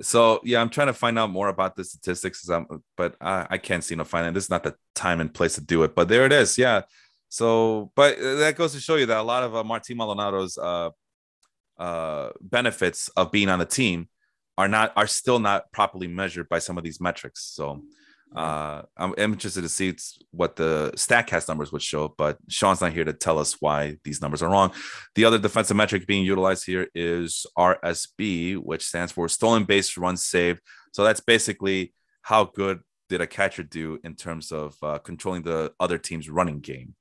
So 0.01 0.41
yeah, 0.43 0.61
I'm 0.61 0.69
trying 0.69 0.87
to 0.87 0.93
find 0.93 1.17
out 1.17 1.29
more 1.29 1.47
about 1.47 1.75
the 1.75 1.83
statistics, 1.83 2.49
but 2.97 3.15
I, 3.21 3.47
I 3.51 3.57
can't 3.57 3.83
seem 3.83 3.99
to 3.99 4.05
find 4.05 4.27
it. 4.27 4.33
This 4.33 4.45
is 4.45 4.49
not 4.49 4.63
the 4.63 4.75
time 4.93 5.21
and 5.21 5.33
place 5.33 5.55
to 5.55 5.61
do 5.61 5.83
it, 5.83 5.95
but 5.95 6.09
there 6.09 6.25
it 6.25 6.33
is. 6.33 6.57
Yeah. 6.57 6.81
So, 7.29 7.91
but 7.95 8.17
that 8.19 8.55
goes 8.55 8.73
to 8.73 8.79
show 8.79 8.95
you 8.95 9.05
that 9.07 9.17
a 9.17 9.23
lot 9.23 9.43
of 9.43 9.55
uh, 9.55 9.63
Martin 9.63 9.97
Maldonado's 9.97 10.57
uh, 10.57 10.89
uh, 11.77 12.29
benefits 12.41 13.09
of 13.09 13.31
being 13.31 13.49
on 13.49 13.59
the 13.59 13.65
team 13.65 14.09
are 14.57 14.67
not 14.67 14.93
are 14.95 15.07
still 15.07 15.39
not 15.39 15.71
properly 15.71 16.07
measured 16.07 16.47
by 16.49 16.59
some 16.59 16.77
of 16.77 16.83
these 16.83 17.01
metrics. 17.01 17.43
So 17.43 17.81
uh, 18.33 18.81
I'm, 18.97 19.13
interested 19.17 19.61
to 19.61 19.69
see 19.69 19.95
what 20.31 20.55
the 20.55 20.91
Statcast 20.95 21.47
numbers 21.47 21.71
would 21.71 21.81
show, 21.81 22.13
but 22.17 22.37
Sean's 22.49 22.81
not 22.81 22.93
here 22.93 23.05
to 23.05 23.13
tell 23.13 23.39
us 23.39 23.57
why 23.59 23.97
these 24.03 24.21
numbers 24.21 24.41
are 24.41 24.49
wrong. 24.49 24.71
The 25.15 25.25
other 25.25 25.37
defensive 25.37 25.77
metric 25.77 26.05
being 26.05 26.25
utilized 26.25 26.65
here 26.65 26.87
is 26.93 27.45
RSB, 27.57 28.57
which 28.57 28.85
stands 28.85 29.11
for 29.11 29.29
stolen 29.29 29.63
base 29.63 29.97
runs 29.97 30.25
saved. 30.25 30.61
So 30.91 31.03
that's 31.03 31.21
basically 31.21 31.93
how 32.23 32.45
good 32.45 32.81
did 33.09 33.21
a 33.21 33.27
catcher 33.27 33.63
do 33.63 33.99
in 34.03 34.15
terms 34.15 34.51
of 34.51 34.75
uh, 34.81 34.97
controlling 34.99 35.43
the 35.43 35.71
other 35.79 35.97
team's 35.97 36.29
running 36.29 36.59
game, 36.59 36.95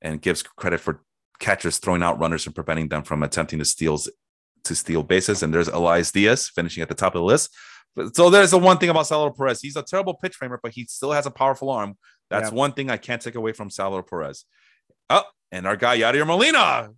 and 0.00 0.22
gives 0.22 0.42
credit 0.42 0.80
for 0.80 1.02
catchers 1.40 1.78
throwing 1.78 2.02
out 2.02 2.18
runners 2.18 2.46
and 2.46 2.54
preventing 2.54 2.88
them 2.88 3.02
from 3.02 3.22
attempting 3.22 3.58
to 3.58 3.64
steals 3.64 4.08
to 4.64 4.74
steal 4.74 5.02
bases. 5.02 5.42
And 5.42 5.52
there's 5.52 5.68
Elias 5.68 6.10
Diaz 6.10 6.48
finishing 6.48 6.82
at 6.82 6.88
the 6.88 6.94
top 6.94 7.14
of 7.14 7.20
the 7.20 7.26
list. 7.26 7.50
So 8.12 8.28
there's 8.28 8.50
the 8.50 8.58
one 8.58 8.78
thing 8.78 8.88
about 8.88 9.06
Salvador 9.06 9.34
Perez. 9.34 9.60
He's 9.60 9.76
a 9.76 9.82
terrible 9.82 10.14
pitch 10.14 10.34
framer, 10.34 10.58
but 10.62 10.72
he 10.72 10.84
still 10.84 11.12
has 11.12 11.26
a 11.26 11.30
powerful 11.30 11.70
arm. 11.70 11.96
That's 12.28 12.50
yeah. 12.50 12.56
one 12.56 12.72
thing 12.72 12.90
I 12.90 12.96
can't 12.96 13.22
take 13.22 13.36
away 13.36 13.52
from 13.52 13.70
Salvador 13.70 14.02
Perez. 14.02 14.44
Oh, 15.10 15.22
and 15.52 15.66
our 15.66 15.76
guy 15.76 15.98
Yadier 15.98 16.26
Molina. 16.26 16.90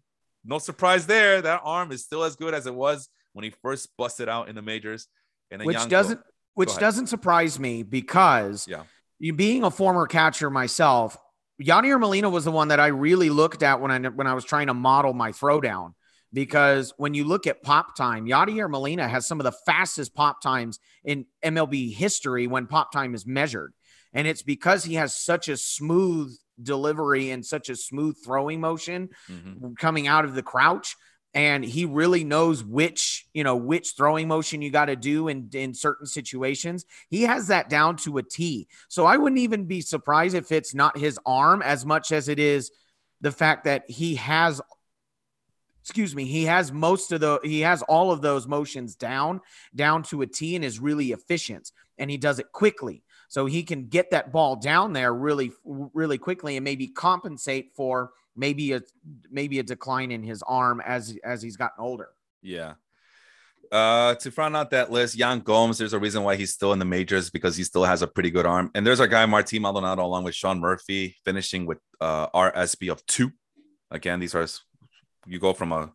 No 0.44 0.58
surprise 0.58 1.06
there. 1.06 1.42
That 1.42 1.60
arm 1.64 1.92
is 1.92 2.04
still 2.04 2.22
as 2.22 2.36
good 2.36 2.54
as 2.54 2.66
it 2.66 2.74
was 2.74 3.08
when 3.32 3.44
he 3.44 3.50
first 3.62 3.88
busted 3.98 4.28
out 4.28 4.48
in 4.48 4.54
the 4.54 4.62
majors. 4.62 5.08
And 5.50 5.62
which 5.62 5.88
doesn't 5.88 6.20
which 6.54 6.74
doesn't 6.76 7.08
surprise 7.08 7.60
me 7.60 7.82
because 7.82 8.66
yeah. 8.66 8.84
you 9.18 9.34
being 9.34 9.64
a 9.64 9.70
former 9.70 10.06
catcher 10.06 10.48
myself, 10.48 11.18
Yadier 11.62 12.00
Molina 12.00 12.30
was 12.30 12.44
the 12.44 12.50
one 12.50 12.68
that 12.68 12.80
I 12.80 12.86
really 12.86 13.28
looked 13.28 13.62
at 13.62 13.80
when 13.80 13.90
I 13.90 14.08
when 14.08 14.26
I 14.26 14.34
was 14.34 14.44
trying 14.44 14.68
to 14.68 14.74
model 14.74 15.12
my 15.12 15.32
throwdown 15.32 15.92
because 16.32 16.92
when 16.96 17.14
you 17.14 17.24
look 17.24 17.46
at 17.46 17.62
pop 17.62 17.96
time, 17.96 18.26
Yadier 18.26 18.68
Molina 18.68 19.08
has 19.08 19.26
some 19.26 19.40
of 19.40 19.44
the 19.44 19.52
fastest 19.52 20.14
pop 20.14 20.40
times 20.40 20.78
in 21.04 21.26
MLB 21.44 21.94
history 21.94 22.46
when 22.46 22.66
pop 22.66 22.92
time 22.92 23.14
is 23.14 23.26
measured. 23.26 23.72
And 24.12 24.26
it's 24.26 24.42
because 24.42 24.84
he 24.84 24.94
has 24.94 25.14
such 25.14 25.48
a 25.48 25.56
smooth 25.56 26.36
delivery 26.62 27.30
and 27.30 27.44
such 27.44 27.68
a 27.68 27.76
smooth 27.76 28.16
throwing 28.24 28.60
motion 28.60 29.10
mm-hmm. 29.30 29.74
coming 29.74 30.06
out 30.06 30.24
of 30.24 30.34
the 30.34 30.42
crouch. 30.42 30.96
And 31.34 31.62
he 31.62 31.84
really 31.84 32.24
knows 32.24 32.64
which, 32.64 33.26
you 33.34 33.44
know, 33.44 33.56
which 33.56 33.92
throwing 33.94 34.26
motion 34.26 34.62
you 34.62 34.70
got 34.70 34.86
to 34.86 34.96
do 34.96 35.28
in, 35.28 35.50
in 35.52 35.74
certain 35.74 36.06
situations. 36.06 36.86
He 37.10 37.24
has 37.24 37.48
that 37.48 37.68
down 37.68 37.96
to 37.98 38.16
a 38.16 38.22
T. 38.22 38.68
So 38.88 39.04
I 39.04 39.18
wouldn't 39.18 39.40
even 39.40 39.66
be 39.66 39.82
surprised 39.82 40.34
if 40.34 40.50
it's 40.50 40.74
not 40.74 40.96
his 40.96 41.20
arm 41.26 41.60
as 41.60 41.84
much 41.84 42.10
as 42.10 42.28
it 42.28 42.38
is 42.38 42.70
the 43.20 43.32
fact 43.32 43.64
that 43.64 43.90
he 43.90 44.14
has 44.14 44.62
excuse 45.86 46.16
me, 46.16 46.24
he 46.24 46.46
has 46.46 46.72
most 46.72 47.12
of 47.12 47.20
the 47.20 47.38
he 47.44 47.60
has 47.60 47.80
all 47.82 48.10
of 48.10 48.20
those 48.20 48.48
motions 48.48 48.96
down 48.96 49.40
down 49.72 50.02
to 50.02 50.22
a 50.22 50.26
T 50.26 50.56
and 50.56 50.64
is 50.64 50.80
really 50.80 51.12
efficient 51.12 51.70
and 51.96 52.10
he 52.10 52.16
does 52.16 52.40
it 52.40 52.50
quickly. 52.50 53.04
So 53.28 53.46
he 53.46 53.62
can 53.62 53.86
get 53.86 54.10
that 54.10 54.32
ball 54.32 54.56
down 54.56 54.92
there 54.92 55.14
really 55.14 55.52
really 55.64 56.18
quickly 56.18 56.56
and 56.56 56.64
maybe 56.64 56.88
compensate 56.88 57.70
for 57.76 58.10
maybe 58.34 58.72
a 58.72 58.82
maybe 59.30 59.60
a 59.60 59.62
decline 59.62 60.10
in 60.10 60.24
his 60.24 60.42
arm 60.42 60.82
as 60.84 61.16
as 61.22 61.40
he's 61.40 61.56
gotten 61.56 61.84
older. 61.84 62.08
Yeah. 62.42 62.74
Uh, 63.70 64.16
to 64.16 64.32
round 64.36 64.56
out 64.56 64.70
that 64.70 64.90
list, 64.90 65.16
Yan 65.16 65.38
Gomes, 65.38 65.78
there's 65.78 65.92
a 65.92 65.98
reason 66.00 66.24
why 66.24 66.34
he's 66.34 66.52
still 66.52 66.72
in 66.72 66.80
the 66.80 66.84
majors 66.84 67.30
because 67.30 67.56
he 67.56 67.62
still 67.62 67.84
has 67.84 68.02
a 68.02 68.06
pretty 68.08 68.30
good 68.30 68.46
arm. 68.46 68.70
And 68.74 68.84
there's 68.84 69.00
our 69.00 69.08
guy, 69.08 69.24
Martin 69.26 69.62
Maldonado, 69.62 70.04
along 70.04 70.24
with 70.24 70.34
Sean 70.34 70.60
Murphy, 70.60 71.16
finishing 71.24 71.66
with 71.66 71.78
uh, 72.00 72.28
RSB 72.28 72.90
of 72.90 73.04
two. 73.06 73.32
Again, 73.90 74.20
these 74.20 74.34
are 74.36 74.46
you 75.26 75.38
go 75.38 75.52
from 75.52 75.72
a 75.72 75.90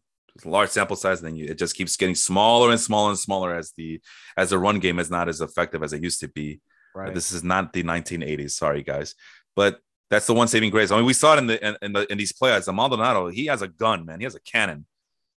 large 0.46 0.70
sample 0.70 0.96
size, 0.96 1.20
and 1.20 1.28
then 1.28 1.36
you, 1.36 1.46
it 1.46 1.58
just 1.58 1.76
keeps 1.76 1.96
getting 1.98 2.16
smaller 2.16 2.72
and 2.72 2.80
smaller 2.80 3.10
and 3.10 3.20
smaller 3.20 3.54
as 3.54 3.74
the 3.78 4.02
as 4.38 4.52
the 4.52 4.60
run 4.60 4.80
game 4.80 5.00
is 5.00 5.10
not 5.10 5.30
as 5.30 5.42
effective 5.42 5.84
as 5.84 5.94
it 5.94 6.04
used 6.04 6.20
to 6.22 6.28
be. 6.28 6.62
Right. 6.94 7.14
This 7.14 7.32
is 7.32 7.44
not 7.44 7.74
the 7.74 7.84
1980s. 7.84 8.52
Sorry, 8.52 8.84
guys, 8.84 9.16
but 9.56 9.80
that's 10.10 10.28
the 10.28 10.34
one 10.34 10.48
saving 10.48 10.72
grace. 10.72 10.92
I 10.92 10.98
mean, 10.98 11.06
we 11.06 11.14
saw 11.14 11.36
it 11.36 11.40
in 11.40 11.48
the 11.48 11.68
in, 11.68 11.78
in 11.82 11.94
the 11.94 12.12
in 12.12 12.18
these 12.18 12.34
playoffs. 12.34 12.66
The 12.66 12.74
Maldonado, 12.74 13.28
he 13.28 13.46
has 13.46 13.62
a 13.62 13.68
gun, 13.68 14.06
man. 14.06 14.20
He 14.20 14.26
has 14.26 14.36
a 14.36 14.42
cannon. 14.42 14.86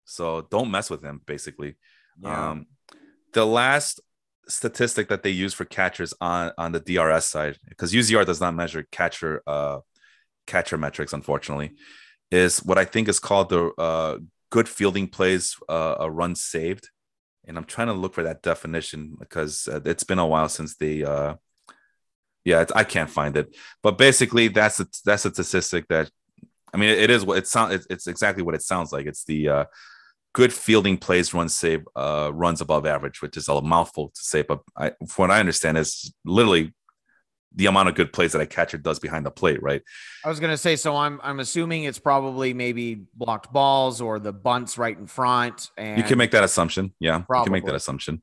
So 0.04 0.46
don't 0.50 0.70
mess 0.70 0.90
with 0.90 1.02
him. 1.02 1.20
Basically, 1.24 1.76
yeah. 2.20 2.50
um, 2.50 2.66
the 3.32 3.46
last 3.46 4.00
statistic 4.46 5.08
that 5.08 5.22
they 5.22 5.30
use 5.30 5.54
for 5.54 5.64
catchers 5.64 6.12
on 6.20 6.52
on 6.58 6.72
the 6.72 6.80
DRS 6.80 7.26
side, 7.26 7.58
because 7.68 7.92
UZR 7.92 8.26
does 8.26 8.40
not 8.40 8.54
measure 8.54 8.86
catcher 8.90 9.42
uh 9.46 9.78
catcher 10.46 10.76
metrics, 10.76 11.12
unfortunately 11.12 11.72
is 12.30 12.58
what 12.58 12.78
I 12.78 12.84
think 12.84 13.08
is 13.08 13.18
called 13.18 13.48
the 13.50 13.70
uh, 13.78 14.18
good 14.50 14.68
fielding 14.68 15.08
plays, 15.08 15.56
uh, 15.68 15.96
a 16.00 16.10
run 16.10 16.34
saved. 16.34 16.90
And 17.46 17.58
I'm 17.58 17.64
trying 17.64 17.88
to 17.88 17.92
look 17.92 18.14
for 18.14 18.22
that 18.22 18.42
definition 18.42 19.16
because 19.18 19.68
uh, 19.68 19.80
it's 19.84 20.04
been 20.04 20.18
a 20.18 20.26
while 20.26 20.48
since 20.48 20.76
the, 20.76 21.04
uh, 21.04 21.34
yeah, 22.44 22.64
I 22.74 22.84
can't 22.84 23.10
find 23.10 23.36
it. 23.36 23.54
But 23.82 23.98
basically, 23.98 24.48
that's 24.48 24.80
a, 24.80 24.86
that's 25.04 25.24
a 25.24 25.32
statistic 25.32 25.88
that, 25.88 26.10
I 26.72 26.76
mean, 26.76 26.90
it, 26.90 27.10
is 27.10 27.24
what 27.24 27.38
it 27.38 27.46
sounds. 27.46 27.74
It's, 27.74 27.86
it's, 27.88 28.06
exactly 28.06 28.42
what 28.42 28.54
it 28.54 28.62
sounds 28.62 28.92
like. 28.92 29.06
It's 29.06 29.24
the 29.24 29.48
uh, 29.48 29.64
good 30.32 30.52
fielding 30.52 30.98
plays, 30.98 31.32
run 31.32 31.48
save, 31.48 31.84
uh, 31.94 32.30
runs 32.34 32.60
above 32.60 32.84
average, 32.86 33.22
which 33.22 33.36
is 33.36 33.48
a 33.48 33.60
mouthful 33.60 34.08
to 34.08 34.20
say. 34.20 34.42
But 34.42 34.60
I, 34.76 34.90
from 35.06 35.24
what 35.24 35.30
I 35.30 35.40
understand, 35.40 35.78
is 35.78 36.12
literally 36.24 36.74
the 37.54 37.66
amount 37.66 37.88
of 37.88 37.94
good 37.94 38.12
plays 38.12 38.32
that 38.32 38.40
a 38.40 38.46
catcher 38.46 38.78
does 38.78 38.98
behind 38.98 39.24
the 39.24 39.30
plate, 39.30 39.62
right? 39.62 39.82
I 40.24 40.28
was 40.28 40.40
gonna 40.40 40.56
say, 40.56 40.76
so 40.76 40.96
I'm 40.96 41.20
I'm 41.22 41.40
assuming 41.40 41.84
it's 41.84 41.98
probably 41.98 42.52
maybe 42.52 43.02
blocked 43.14 43.52
balls 43.52 44.00
or 44.00 44.18
the 44.18 44.32
bunts 44.32 44.76
right 44.78 44.96
in 44.96 45.06
front. 45.06 45.70
And 45.76 45.98
you 45.98 46.04
can 46.04 46.18
make 46.18 46.32
that 46.32 46.44
assumption. 46.44 46.92
Yeah, 46.98 47.20
probably. 47.20 47.40
you 47.40 47.44
can 47.44 47.52
make 47.52 47.66
that 47.66 47.74
assumption. 47.74 48.22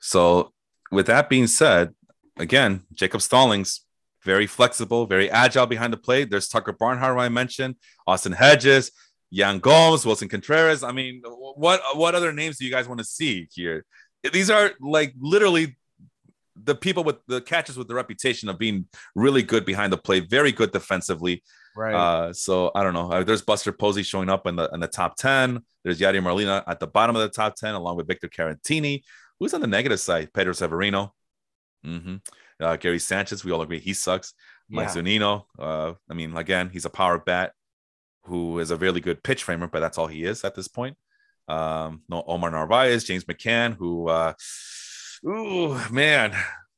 So 0.00 0.52
with 0.90 1.06
that 1.06 1.28
being 1.28 1.46
said, 1.46 1.94
again, 2.38 2.82
Jacob 2.92 3.20
Stallings, 3.20 3.84
very 4.22 4.46
flexible, 4.46 5.06
very 5.06 5.30
agile 5.30 5.66
behind 5.66 5.92
the 5.92 5.96
plate. 5.96 6.30
There's 6.30 6.48
Tucker 6.48 6.72
Barnhart, 6.72 7.18
I 7.18 7.28
mentioned, 7.28 7.76
Austin 8.06 8.32
Hedges, 8.32 8.92
Yan 9.30 9.58
Gomes, 9.58 10.04
Willson 10.04 10.28
Contreras. 10.30 10.82
I 10.82 10.92
mean, 10.92 11.22
what 11.24 11.80
what 11.94 12.14
other 12.14 12.32
names 12.32 12.58
do 12.58 12.64
you 12.64 12.70
guys 12.70 12.88
want 12.88 12.98
to 12.98 13.04
see 13.04 13.48
here? 13.52 13.84
These 14.32 14.50
are 14.50 14.72
like 14.80 15.14
literally 15.18 15.76
the 16.64 16.74
people 16.74 17.04
with 17.04 17.16
the 17.26 17.40
catchers 17.40 17.76
with 17.76 17.88
the 17.88 17.94
reputation 17.94 18.48
of 18.48 18.58
being 18.58 18.86
really 19.14 19.42
good 19.42 19.64
behind 19.64 19.92
the 19.92 19.96
plate, 19.96 20.28
very 20.30 20.52
good 20.52 20.72
defensively. 20.72 21.42
Right. 21.76 21.94
Uh, 21.94 22.32
so 22.32 22.70
I 22.74 22.82
don't 22.82 22.94
know. 22.94 23.10
Uh, 23.10 23.22
there's 23.24 23.42
Buster 23.42 23.72
Posey 23.72 24.02
showing 24.02 24.28
up 24.28 24.46
in 24.46 24.56
the 24.56 24.68
in 24.72 24.80
the 24.80 24.88
top 24.88 25.16
ten. 25.16 25.60
There's 25.84 26.00
Yadier 26.00 26.22
Molina 26.22 26.64
at 26.66 26.80
the 26.80 26.86
bottom 26.86 27.14
of 27.14 27.22
the 27.22 27.28
top 27.28 27.54
ten, 27.54 27.74
along 27.74 27.96
with 27.96 28.08
Victor 28.08 28.28
Caratini. 28.28 29.02
Who's 29.38 29.54
on 29.54 29.60
the 29.60 29.66
negative 29.66 30.00
side? 30.00 30.32
Pedro 30.32 30.52
Severino. 30.52 31.14
Mm-hmm. 31.86 32.16
Uh, 32.60 32.76
Gary 32.76 32.98
Sanchez. 32.98 33.44
We 33.44 33.52
all 33.52 33.62
agree 33.62 33.78
he 33.78 33.94
sucks. 33.94 34.34
Yeah. 34.68 34.76
Mike 34.76 34.88
Zunino. 34.88 35.44
Uh, 35.58 35.94
I 36.10 36.14
mean, 36.14 36.36
again, 36.36 36.70
he's 36.72 36.84
a 36.84 36.90
power 36.90 37.18
bat 37.18 37.52
who 38.24 38.58
is 38.58 38.70
a 38.70 38.76
really 38.76 39.00
good 39.00 39.22
pitch 39.22 39.44
framer, 39.44 39.68
but 39.68 39.80
that's 39.80 39.98
all 39.98 40.08
he 40.08 40.24
is 40.24 40.44
at 40.44 40.54
this 40.54 40.68
point. 40.68 40.96
Um, 41.46 42.02
no 42.08 42.22
Omar 42.26 42.50
Narvaez, 42.50 43.04
James 43.04 43.24
McCann, 43.24 43.74
who 43.74 44.08
uh, 44.08 44.34
Ooh, 45.26 45.78
man. 45.90 46.34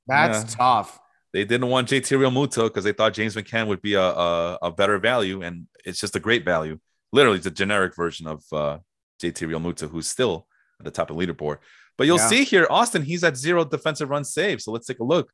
That's 0.07 0.51
yeah. 0.51 0.57
tough. 0.57 0.99
They 1.32 1.45
didn't 1.45 1.68
want 1.68 1.88
JT 1.88 2.18
Realmuto 2.18 2.64
because 2.64 2.84
they 2.84 2.93
thought 2.93 3.12
James 3.12 3.36
McCann 3.36 3.68
would 3.68 3.80
be 3.82 3.95
a, 3.95 4.03
a, 4.03 4.59
a, 4.62 4.72
better 4.72 4.99
value, 4.99 5.43
and 5.43 5.66
it's 5.84 6.01
just 6.01 6.16
a 6.16 6.20
great 6.20 6.45
value. 6.45 6.78
Literally, 7.12 7.38
it's 7.38 7.47
a 7.47 7.53
generic 7.53 7.95
version 7.95 8.26
of 8.26 8.43
uh, 8.53 8.78
JT 9.22 9.49
Realmuto, 9.49 9.88
who's 9.88 10.09
still 10.09 10.49
at 10.80 10.84
the 10.84 10.91
top 10.91 11.11
of 11.11 11.16
the 11.16 11.26
leaderboard. 11.26 11.59
But 11.97 12.07
you'll 12.07 12.16
Yeah. 12.16 12.28
see 12.28 12.45
here, 12.45 12.66
Austin, 12.70 13.03
he's 13.03 13.22
at 13.22 13.36
zero 13.36 13.64
defensive 13.64 14.11
run 14.11 14.24
save. 14.24 14.61
So 14.61 14.72
let's 14.72 14.86
take 14.86 14.99
a 15.01 15.05
look. 15.05 15.30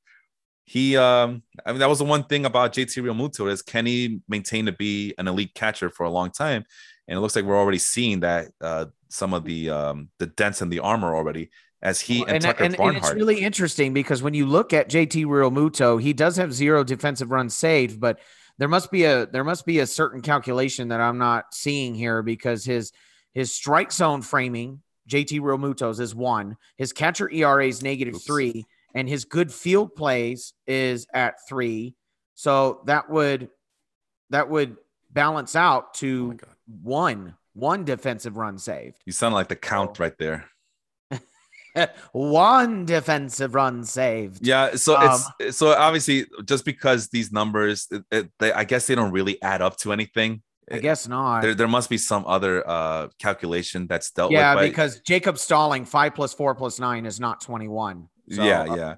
He, 0.65 0.97
um, 0.97 1.45
I 1.65 1.71
mean, 1.71 1.79
that 1.79 1.89
was 1.89 2.01
the 2.01 2.05
one 2.05 2.25
thing 2.25 2.45
about 2.45 2.73
JT 2.75 3.03
Realmuto 3.03 3.51
is 3.51 3.63
can 3.63 3.87
he 3.87 4.21
maintain 4.29 4.67
to 4.67 4.73
be 4.73 5.15
an 5.17 5.29
elite 5.29 5.55
catcher 5.55 5.91
for 5.91 6.05
a 6.05 6.11
long 6.11 6.31
time? 6.31 6.65
And 7.07 7.17
it 7.17 7.21
looks 7.21 7.37
like 7.37 7.45
we're 7.45 7.57
already 7.57 7.79
seeing 7.79 8.21
that 8.21 8.49
uh, 8.61 8.87
some 9.09 9.33
of 9.33 9.45
the 9.45 9.71
um, 9.71 10.11
the 10.19 10.27
dents 10.27 10.61
in 10.61 10.69
the 10.69 10.81
armor 10.81 11.15
already 11.15 11.51
as 11.83 12.01
he 12.01 12.20
Well, 12.20 12.35
and, 12.35 12.43
Tucker 12.43 12.64
and, 12.64 12.81
and 12.81 12.97
it's 12.97 13.12
really 13.12 13.41
interesting 13.41 13.93
because 13.93 14.22
when 14.22 14.35
you 14.35 14.47
look 14.47 14.72
at 14.72 14.89
JT 14.89 15.27
Realmuto, 15.27 16.01
he 16.01 16.12
does 16.12 16.37
have 16.37 16.53
zero 16.53 16.85
defensive 16.85 17.31
runs 17.31 17.55
saved, 17.55 18.01
but 18.01 18.18
there 18.59 18.68
must 18.68 18.91
be 18.91 19.05
a 19.05 19.27
there 19.27 19.45
must 19.45 19.66
be 19.66 19.81
a 19.81 19.87
certain 19.87 20.22
calculation 20.22 20.89
that 20.89 21.01
I'm 21.01 21.18
not 21.18 21.53
seeing 21.53 21.95
here 21.95 22.22
because 22.22 22.64
his 22.64 22.93
his 23.35 23.53
strike 23.53 23.93
zone 23.93 24.22
framing, 24.22 24.81
JT 25.09 25.41
Realmuto's 25.41 26.01
is 26.01 26.14
one, 26.14 26.57
his 26.77 26.93
catcher 26.93 27.31
ERA 27.31 27.66
is 27.66 27.83
negative 27.83 28.14
Oops. 28.14 28.24
three, 28.24 28.66
and 28.95 29.09
his 29.09 29.27
good 29.27 29.53
field 29.53 29.95
plays 29.95 30.55
is 30.66 31.07
at 31.12 31.47
three. 31.47 31.95
So 32.35 32.83
that 32.87 33.11
would 33.11 33.51
that 34.31 34.49
would 34.49 34.77
balance 35.11 35.55
out 35.55 35.85
oh 35.89 35.99
to 35.99 36.29
my 36.29 36.35
God. 36.35 36.55
one 36.83 37.35
one 37.53 37.85
defensive 37.85 38.37
run 38.37 38.59
saved. 38.59 39.03
You 39.07 39.12
sound 39.12 39.35
like 39.35 39.49
the 39.49 39.57
count 39.57 39.99
right 39.99 40.16
there. 40.18 40.47
one 42.12 42.85
defensive 42.85 43.55
run 43.55 43.85
saved. 43.85 44.47
Yeah, 44.47 44.74
so 44.77 44.97
Um, 44.97 45.20
it's 45.41 45.57
so 45.59 45.74
obviously 45.74 46.27
just 46.45 46.64
because 46.64 47.09
these 47.09 47.33
numbers, 47.33 47.87
it, 47.91 48.05
it, 48.11 48.31
they, 48.39 48.53
I 48.53 48.64
guess 48.64 48.87
they 48.87 48.95
don't 48.95 49.12
really 49.12 49.41
add 49.43 49.62
up 49.62 49.77
to 49.79 49.93
anything. 49.93 50.43
I 50.70 50.79
guess 50.79 51.07
not. 51.07 51.43
There, 51.43 51.55
there 51.55 51.68
must 51.68 51.89
be 51.89 51.97
some 51.99 52.24
other 52.27 52.68
uh 52.68 53.09
calculation 53.20 53.87
that's 53.87 54.11
dealt 54.11 54.33
yeah, 54.33 54.55
with. 54.55 54.62
by- 54.64 54.68
because 54.68 55.01
Jacob 55.01 55.39
Stalling 55.39 55.85
five 55.85 56.14
plus 56.14 56.35
four 56.35 56.55
plus 56.57 56.81
nine 56.81 57.07
is 57.07 57.20
not 57.20 57.41
twenty 57.41 57.68
one. 57.68 58.09
yeah, 58.27 58.74
yeah. 58.74 58.95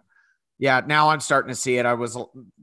yeah. 0.58 0.80
Now 0.86 1.10
I'm 1.10 1.20
starting 1.20 1.50
to 1.50 1.54
see 1.54 1.76
it. 1.76 1.84
I 1.84 1.92
was 1.92 2.16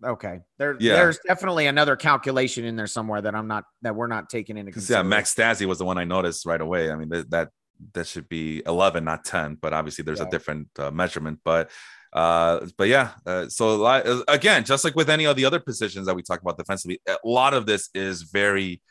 okay. 0.03 0.39
There, 0.57 0.75
Yeah. 0.79 0.95
there's 0.95 1.19
definitely 1.27 1.67
another 1.67 1.95
calculation 1.95 2.65
in 2.65 2.75
there 2.75 2.87
somewhere 2.87 3.21
that 3.21 3.35
I'm 3.35 3.47
not 3.47 3.65
that 3.83 3.95
we're 3.95 4.07
not 4.07 4.27
taking 4.27 4.57
into 4.57 4.71
consideration. 4.71 5.05
yeah. 5.05 5.09
Max 5.09 5.35
Stassi 5.35 5.67
was 5.67 5.77
the 5.77 5.85
one 5.85 5.99
I 5.99 6.03
noticed 6.05 6.47
right 6.47 6.59
away. 6.59 6.89
I 6.91 6.95
mean 6.95 7.09
that 7.09 7.29
that, 7.29 7.49
that 7.93 8.07
should 8.07 8.29
be 8.29 8.61
eleven, 8.65 9.03
not 9.03 9.25
ten. 9.25 9.57
But 9.61 9.73
obviously 9.73 10.03
there's 10.03 10.21
a 10.21 10.29
different 10.29 10.67
uh, 10.77 10.91
measurement. 10.91 11.39
But 11.43 11.71
uh, 12.13 12.65
but 12.77 12.87
yeah. 12.87 13.11
Uh, 13.25 13.47
so 13.49 13.83
uh, 13.83 14.23
again, 14.27 14.63
just 14.63 14.83
like 14.83 14.95
with 14.95 15.09
any 15.09 15.25
of 15.25 15.35
the 15.35 15.45
other 15.45 15.59
positions 15.59 16.07
that 16.07 16.15
we 16.15 16.23
talk 16.23 16.41
about 16.41 16.57
defensively, 16.57 16.99
a 17.07 17.17
lot 17.25 17.53
of 17.53 17.65
this 17.65 17.89
is 17.93 18.23
very 18.23 18.81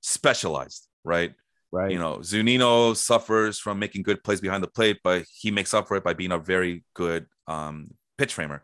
specialized, 0.00 0.88
right? 1.04 1.34
right. 1.72 1.90
You 1.90 1.98
know, 1.98 2.16
Zunino 2.18 2.96
suffers 2.96 3.58
from 3.58 3.78
making 3.78 4.02
good 4.02 4.24
plays 4.24 4.40
behind 4.40 4.64
the 4.64 4.68
plate, 4.68 5.00
but 5.04 5.24
he 5.32 5.50
makes 5.50 5.74
up 5.74 5.88
for 5.88 5.96
it 5.96 6.04
by 6.04 6.14
being 6.14 6.32
a 6.32 6.38
very 6.38 6.84
good 6.94 7.26
um, 7.46 7.90
pitch 8.16 8.32
framer. 8.32 8.62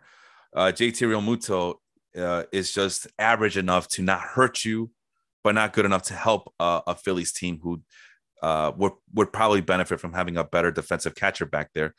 Uh, 0.55 0.73
JT 0.75 1.07
Realmuto 1.07 1.75
uh, 2.17 2.45
is 2.53 2.73
just 2.73 3.07
average 3.19 3.59
enough 3.59 3.87
to 3.89 4.03
not 4.03 4.21
hurt 4.21 4.65
you, 4.65 4.91
but 5.45 5.55
not 5.55 5.75
good 5.75 5.85
enough 5.85 6.05
to 6.05 6.15
help 6.15 6.53
uh, 6.59 6.81
a 6.87 6.95
Phillies 6.95 7.33
team 7.33 7.61
who 7.63 7.83
uh, 8.43 8.73
would 8.77 8.93
would 9.15 9.33
probably 9.33 9.61
benefit 9.61 10.01
from 10.01 10.13
having 10.13 10.37
a 10.37 10.45
better 10.45 10.71
defensive 10.71 11.15
catcher 11.15 11.47
back 11.47 11.71
there. 11.75 11.95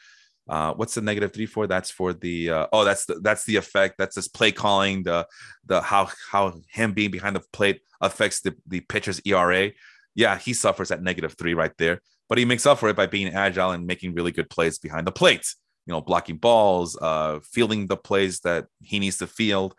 Uh, 0.49 0.73
what's 0.75 0.95
the 0.95 1.01
negative 1.01 1.33
three 1.33 1.45
for? 1.45 1.67
That's 1.67 1.91
for 1.91 2.13
the 2.13 2.49
uh, 2.49 2.67
oh, 2.71 2.85
that's 2.85 3.05
the 3.05 3.15
that's 3.15 3.45
the 3.45 3.57
effect. 3.57 3.95
That's 3.97 4.15
this 4.15 4.27
play 4.27 4.51
calling, 4.51 5.03
the 5.03 5.27
the 5.65 5.81
how 5.81 6.09
how 6.31 6.61
him 6.69 6.93
being 6.93 7.11
behind 7.11 7.35
the 7.35 7.43
plate 7.51 7.81
affects 8.01 8.41
the 8.41 8.55
the 8.65 8.79
pitcher's 8.81 9.21
ERA. 9.25 9.71
Yeah, 10.15 10.37
he 10.37 10.53
suffers 10.53 10.89
at 10.89 11.03
negative 11.03 11.35
three 11.37 11.53
right 11.53 11.73
there, 11.77 12.01
but 12.29 12.37
he 12.37 12.45
makes 12.45 12.65
up 12.65 12.79
for 12.79 12.89
it 12.89 12.95
by 12.95 13.07
being 13.07 13.33
agile 13.33 13.71
and 13.71 13.85
making 13.85 14.13
really 14.13 14.31
good 14.31 14.49
plays 14.49 14.79
behind 14.79 15.05
the 15.05 15.11
plate. 15.11 15.53
You 15.85 15.93
know, 15.93 16.01
blocking 16.01 16.37
balls, 16.37 16.97
uh, 17.01 17.39
fielding 17.43 17.87
the 17.87 17.97
plays 17.97 18.39
that 18.41 18.67
he 18.81 18.99
needs 18.99 19.17
to 19.17 19.27
field, 19.27 19.75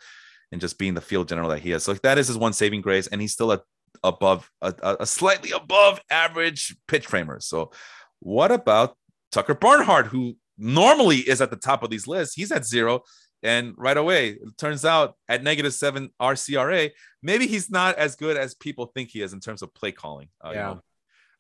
and 0.53 0.61
just 0.61 0.79
being 0.79 0.95
the 0.95 1.01
field 1.01 1.29
general 1.29 1.49
that 1.51 1.61
he 1.61 1.73
is. 1.73 1.83
So 1.83 1.95
that 1.95 2.19
is 2.19 2.29
his 2.29 2.37
one 2.37 2.53
saving 2.53 2.83
grace, 2.83 3.07
and 3.07 3.21
he's 3.21 3.33
still 3.33 3.53
a 3.53 3.63
above 4.03 4.51
a, 4.63 4.75
a- 5.01 5.07
slightly 5.07 5.51
above 5.53 6.01
average 6.11 6.77
pitch 6.87 7.07
framer. 7.07 7.41
So, 7.41 7.71
what 8.21 8.51
about 8.53 8.97
Tucker 9.33 9.55
Barnhart, 9.55 10.07
who 10.07 10.37
normally 10.57 11.19
is 11.19 11.41
at 11.41 11.51
the 11.51 11.57
top 11.57 11.83
of 11.83 11.91
these 11.91 12.07
lists? 12.07 12.35
He's 12.35 12.51
at 12.53 12.65
zero, 12.67 13.03
and 13.43 13.75
right 13.77 13.97
away 13.97 14.31
it 14.31 14.59
turns 14.59 14.85
out 14.85 15.15
at 15.29 15.43
negative 15.43 15.73
seven 15.75 16.11
RCRA, 16.21 16.91
maybe 17.23 17.47
he's 17.47 17.71
not 17.71 17.97
as 17.97 18.17
good 18.17 18.37
as 18.37 18.55
people 18.55 18.87
think 18.87 19.11
he 19.11 19.23
is 19.23 19.33
in 19.33 19.41
terms 19.41 19.63
of 19.63 19.73
play 19.75 19.93
calling. 19.93 20.29
uh, 20.45 20.49
you 20.51 20.55
Yeah. 20.57 20.63
know. 20.65 20.83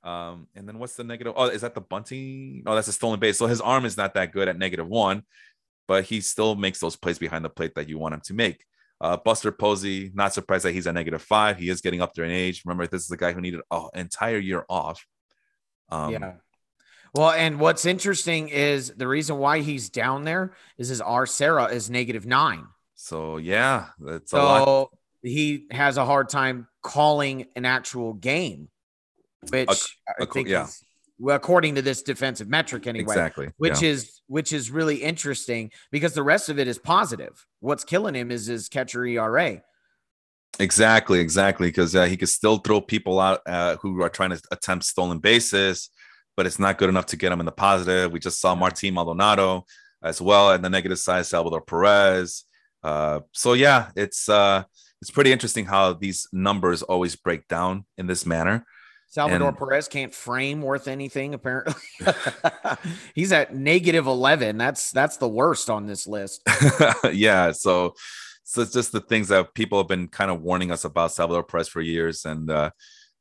Um, 0.08 0.46
and 0.54 0.66
then 0.68 0.78
what's 0.78 0.94
the 0.94 1.02
negative? 1.02 1.32
Oh, 1.36 1.46
is 1.48 1.62
that 1.62 1.74
the 1.74 1.80
bunting? 1.80 2.62
Oh, 2.66 2.74
that's 2.76 2.86
a 2.88 2.92
stolen 2.92 3.18
base. 3.18 3.36
So 3.36 3.46
his 3.48 3.60
arm 3.60 3.84
is 3.84 3.96
not 3.96 4.14
that 4.14 4.30
good 4.32 4.46
at 4.48 4.56
negative 4.56 4.86
one, 4.86 5.24
but 5.88 6.04
he 6.04 6.20
still 6.20 6.54
makes 6.54 6.78
those 6.78 6.94
plays 6.94 7.18
behind 7.18 7.44
the 7.44 7.50
plate 7.50 7.74
that 7.74 7.88
you 7.88 7.98
want 7.98 8.14
him 8.14 8.20
to 8.26 8.34
make. 8.34 8.64
Uh, 9.00 9.16
Buster 9.16 9.52
Posey, 9.52 10.10
not 10.14 10.34
surprised 10.34 10.64
that 10.64 10.72
he's 10.72 10.86
at 10.86 10.94
negative 10.94 11.22
five. 11.22 11.56
He 11.56 11.68
is 11.68 11.80
getting 11.80 12.00
up 12.00 12.14
there 12.14 12.24
in 12.24 12.32
age. 12.32 12.62
Remember, 12.64 12.86
this 12.86 13.02
is 13.02 13.08
the 13.08 13.16
guy 13.16 13.32
who 13.32 13.40
needed 13.40 13.60
an 13.70 13.88
entire 13.94 14.38
year 14.38 14.64
off. 14.68 15.06
Um, 15.88 16.12
yeah. 16.12 16.32
Well, 17.14 17.30
and 17.30 17.58
what's 17.58 17.86
interesting 17.86 18.48
is 18.48 18.90
the 18.90 19.08
reason 19.08 19.38
why 19.38 19.60
he's 19.60 19.88
down 19.88 20.24
there 20.24 20.52
is 20.76 20.88
his 20.88 21.00
rCERA 21.00 21.72
is 21.72 21.88
negative 21.88 22.26
nine. 22.26 22.66
So 22.94 23.36
yeah, 23.38 23.86
that's 23.98 24.32
a 24.32 24.36
lot. 24.36 24.64
So 24.64 24.90
he 25.22 25.66
has 25.70 25.96
a 25.96 26.04
hard 26.04 26.28
time 26.28 26.66
calling 26.82 27.46
an 27.56 27.64
actual 27.64 28.12
game, 28.12 28.68
which 29.50 29.96
I 30.20 30.26
think 30.26 30.48
yeah. 30.48 30.64
is, 30.64 30.84
according 31.26 31.74
to 31.74 31.82
this 31.82 32.02
defensive 32.02 32.48
metric 32.48 32.86
anyway, 32.86 33.04
Exactly. 33.04 33.50
which 33.56 33.82
yeah. 33.82 33.90
is 33.90 34.20
which 34.26 34.52
is 34.52 34.70
really 34.70 34.96
interesting 34.96 35.70
because 35.90 36.14
the 36.14 36.22
rest 36.22 36.48
of 36.48 36.58
it 36.58 36.68
is 36.68 36.78
positive. 36.78 37.44
What's 37.60 37.84
killing 37.84 38.14
him 38.14 38.30
is 38.30 38.46
his 38.46 38.68
catcher 38.68 39.04
ERA. 39.04 39.62
Exactly, 40.60 41.20
exactly. 41.20 41.68
Because 41.68 41.94
uh, 41.94 42.04
he 42.04 42.16
could 42.16 42.28
still 42.28 42.58
throw 42.58 42.80
people 42.80 43.20
out 43.20 43.40
uh, 43.46 43.76
who 43.76 44.02
are 44.02 44.08
trying 44.08 44.30
to 44.30 44.40
attempt 44.50 44.84
stolen 44.84 45.18
bases, 45.18 45.90
but 46.36 46.46
it's 46.46 46.58
not 46.58 46.78
good 46.78 46.88
enough 46.88 47.06
to 47.06 47.16
get 47.16 47.32
him 47.32 47.40
in 47.40 47.46
the 47.46 47.52
positive. 47.52 48.12
We 48.12 48.18
just 48.18 48.40
saw 48.40 48.54
Martin 48.54 48.94
Maldonado 48.94 49.64
as 50.02 50.20
well 50.20 50.50
at 50.50 50.62
the 50.62 50.70
negative 50.70 50.98
side, 50.98 51.26
Salvador 51.26 51.60
Perez. 51.60 52.44
Uh, 52.82 53.20
so 53.32 53.52
yeah, 53.52 53.90
it's 53.96 54.28
uh, 54.28 54.62
it's 55.00 55.10
pretty 55.10 55.32
interesting 55.32 55.64
how 55.64 55.92
these 55.92 56.28
numbers 56.32 56.82
always 56.82 57.16
break 57.16 57.46
down 57.48 57.84
in 57.96 58.06
this 58.06 58.26
manner. 58.26 58.64
Salvador 59.08 59.48
And- 59.48 59.56
Perez 59.56 59.88
can't 59.88 60.14
frame 60.14 60.60
worth 60.62 60.86
anything. 60.86 61.34
Apparently, 61.34 61.74
he's 63.14 63.32
at 63.32 63.54
negative 63.54 64.06
eleven. 64.06 64.58
That's 64.58 64.92
that's 64.92 65.16
the 65.16 65.28
worst 65.28 65.70
on 65.70 65.86
this 65.86 66.06
list. 66.06 66.42
yeah, 67.12 67.52
so 67.52 67.94
so 68.44 68.62
it's 68.62 68.72
just 68.72 68.92
the 68.92 69.00
things 69.00 69.28
that 69.28 69.54
people 69.54 69.78
have 69.78 69.88
been 69.88 70.08
kind 70.08 70.30
of 70.30 70.42
warning 70.42 70.70
us 70.70 70.84
about 70.84 71.12
Salvador 71.12 71.42
Perez 71.42 71.68
for 71.68 71.80
years, 71.80 72.24
and 72.26 72.50
uh, 72.50 72.70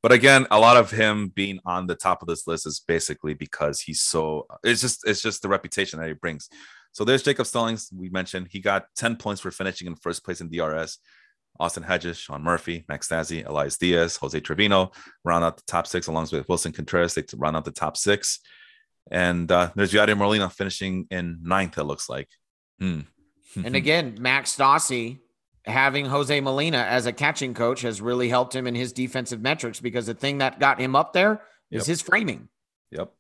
but 0.04 0.12
again, 0.12 0.46
a 0.52 0.60
lot 0.60 0.78
of 0.78 0.92
him 0.92 1.30
being 1.34 1.60
on 1.66 1.88
the 1.88 1.96
top 1.96 2.22
of 2.22 2.28
this 2.28 2.48
list 2.48 2.68
is 2.68 2.80
basically 2.80 3.34
because 3.34 3.80
he's 3.80 4.02
so. 4.02 4.46
It's 4.64 4.82
just 4.82 5.08
it's 5.08 5.22
just 5.22 5.42
the 5.42 5.50
reputation 5.50 6.00
that 6.00 6.08
he 6.08 6.14
brings. 6.14 6.50
So 6.92 7.04
there's 7.04 7.24
Jacob 7.24 7.46
Stallings. 7.46 7.90
We 7.96 8.10
mentioned 8.10 8.48
he 8.50 8.60
got 8.60 8.86
10 8.96 9.18
points 9.18 9.40
for 9.40 9.52
finishing 9.52 9.88
in 9.88 9.96
first 9.96 10.26
place 10.26 10.42
in 10.42 10.50
DRS. 10.50 10.98
Austin 11.60 11.84
Hedges, 11.84 12.18
Sean 12.18 12.44
Murphy, 12.44 12.86
Max 12.88 13.08
Stassi, 13.08 13.46
Elias 13.46 13.78
Diaz, 13.78 14.18
Jose 14.18 14.40
Trevino 14.40 14.92
round 15.24 15.44
out 15.44 15.58
the 15.58 15.64
top 15.68 15.88
six, 15.88 16.08
along 16.08 16.28
with 16.32 16.48
Willson 16.48 16.74
Contreras. 16.74 17.14
They 17.14 17.24
round 17.36 17.56
out 17.56 17.66
the 17.66 17.72
top 17.72 17.98
six. 17.98 18.40
And 19.10 19.52
uh, 19.52 19.72
there's 19.76 19.94
Yadier 19.94 20.18
Molina 20.18 20.50
finishing 20.50 21.08
in 21.10 21.40
ninth, 21.42 21.78
it 21.78 21.84
looks 21.84 22.10
like. 22.10 22.30
Hmm. 22.80 23.02
And 23.64 23.76
again, 23.76 24.18
Max 24.20 24.56
Stassi 24.56 25.20
having 25.66 26.06
Jose 26.06 26.40
Molina 26.42 26.78
as 26.78 27.06
a 27.06 27.14
catching 27.14 27.54
coach 27.54 27.82
has 27.82 28.02
really 28.02 28.30
helped 28.30 28.56
him 28.56 28.68
in 28.68 28.76
his 28.76 28.92
defensive 28.94 29.42
metrics 29.42 29.80
because 29.80 30.06
the 30.06 30.14
thing 30.14 30.40
that 30.40 30.60
got 30.60 30.80
him 30.80 30.96
up 30.96 31.14
there 31.14 31.42
is 31.72 31.82
Yep. 31.82 31.86
his 31.88 32.02
framing. 32.02 32.50
Yep. 32.92 33.12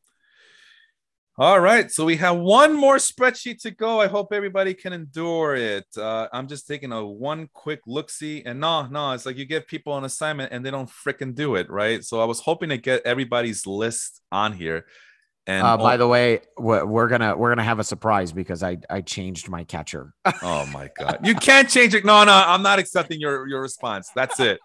All 1.39 1.59
right. 1.59 1.91
So 1.91 2.03
we 2.03 2.15
have 2.17 2.37
one 2.37 2.75
more 2.75 2.95
spreadsheet 2.95 3.61
to 3.61 3.69
go. 3.69 4.01
I 4.01 4.07
hope 4.07 4.33
everybody 4.33 4.73
can 4.73 4.91
endure 4.91 5.55
it. 5.55 5.85
Uh, 5.95 6.27
I'm 6.33 6.47
just 6.47 6.67
taking 6.67 6.91
a 6.91 7.05
one 7.05 7.47
quick 7.53 7.81
look 7.85 8.09
see. 8.09 8.41
And 8.43 8.59
no, 8.59 8.87
no, 8.87 9.11
it's 9.11 9.27
like 9.27 9.37
you 9.37 9.45
give 9.45 9.67
people 9.67 9.95
an 9.99 10.03
assignment 10.03 10.51
and 10.51 10.65
they 10.65 10.71
don't 10.71 10.89
freaking 10.89 11.35
do 11.35 11.53
it. 11.53 11.69
Right. 11.69 12.03
So 12.03 12.21
I 12.21 12.25
was 12.25 12.39
hoping 12.39 12.69
to 12.69 12.77
get 12.77 13.03
everybody's 13.05 13.67
list 13.67 14.21
on 14.31 14.51
here. 14.51 14.87
And 15.45 15.65
Uh, 15.65 15.77
by 15.77 15.95
the 15.95 16.07
way, 16.07 16.41
we're, 16.57 16.83
we're 16.85 17.07
gonna 17.07 17.37
we're 17.37 17.51
gonna 17.51 17.63
have 17.63 17.77
a 17.77 17.83
surprise 17.83 18.31
because 18.31 18.63
I 18.63 18.77
I 18.89 19.01
changed 19.01 19.47
my 19.47 19.63
catcher. 19.63 20.13
oh 20.41 20.65
my 20.73 20.89
God. 20.97 21.19
You 21.23 21.35
can't 21.35 21.69
change 21.69 21.93
it. 21.93 22.03
No, 22.03 22.23
no, 22.23 22.33
I'm 22.33 22.63
not 22.63 22.79
accepting 22.79 23.19
your, 23.19 23.47
your 23.47 23.61
response. 23.61 24.09
That's 24.15 24.39
it. 24.39 24.59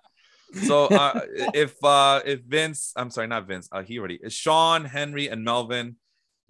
So 0.64 0.86
uh, 0.86 1.20
if 1.54 1.74
uh, 1.84 2.22
if 2.24 2.40
Vince, 2.40 2.94
I'm 2.96 3.10
sorry, 3.10 3.26
not 3.26 3.46
Vince, 3.46 3.68
uh, 3.70 3.82
he 3.82 3.98
already 3.98 4.18
is 4.22 4.32
Sean, 4.32 4.86
Henry, 4.86 5.28
and 5.28 5.44
Melvin. 5.44 5.96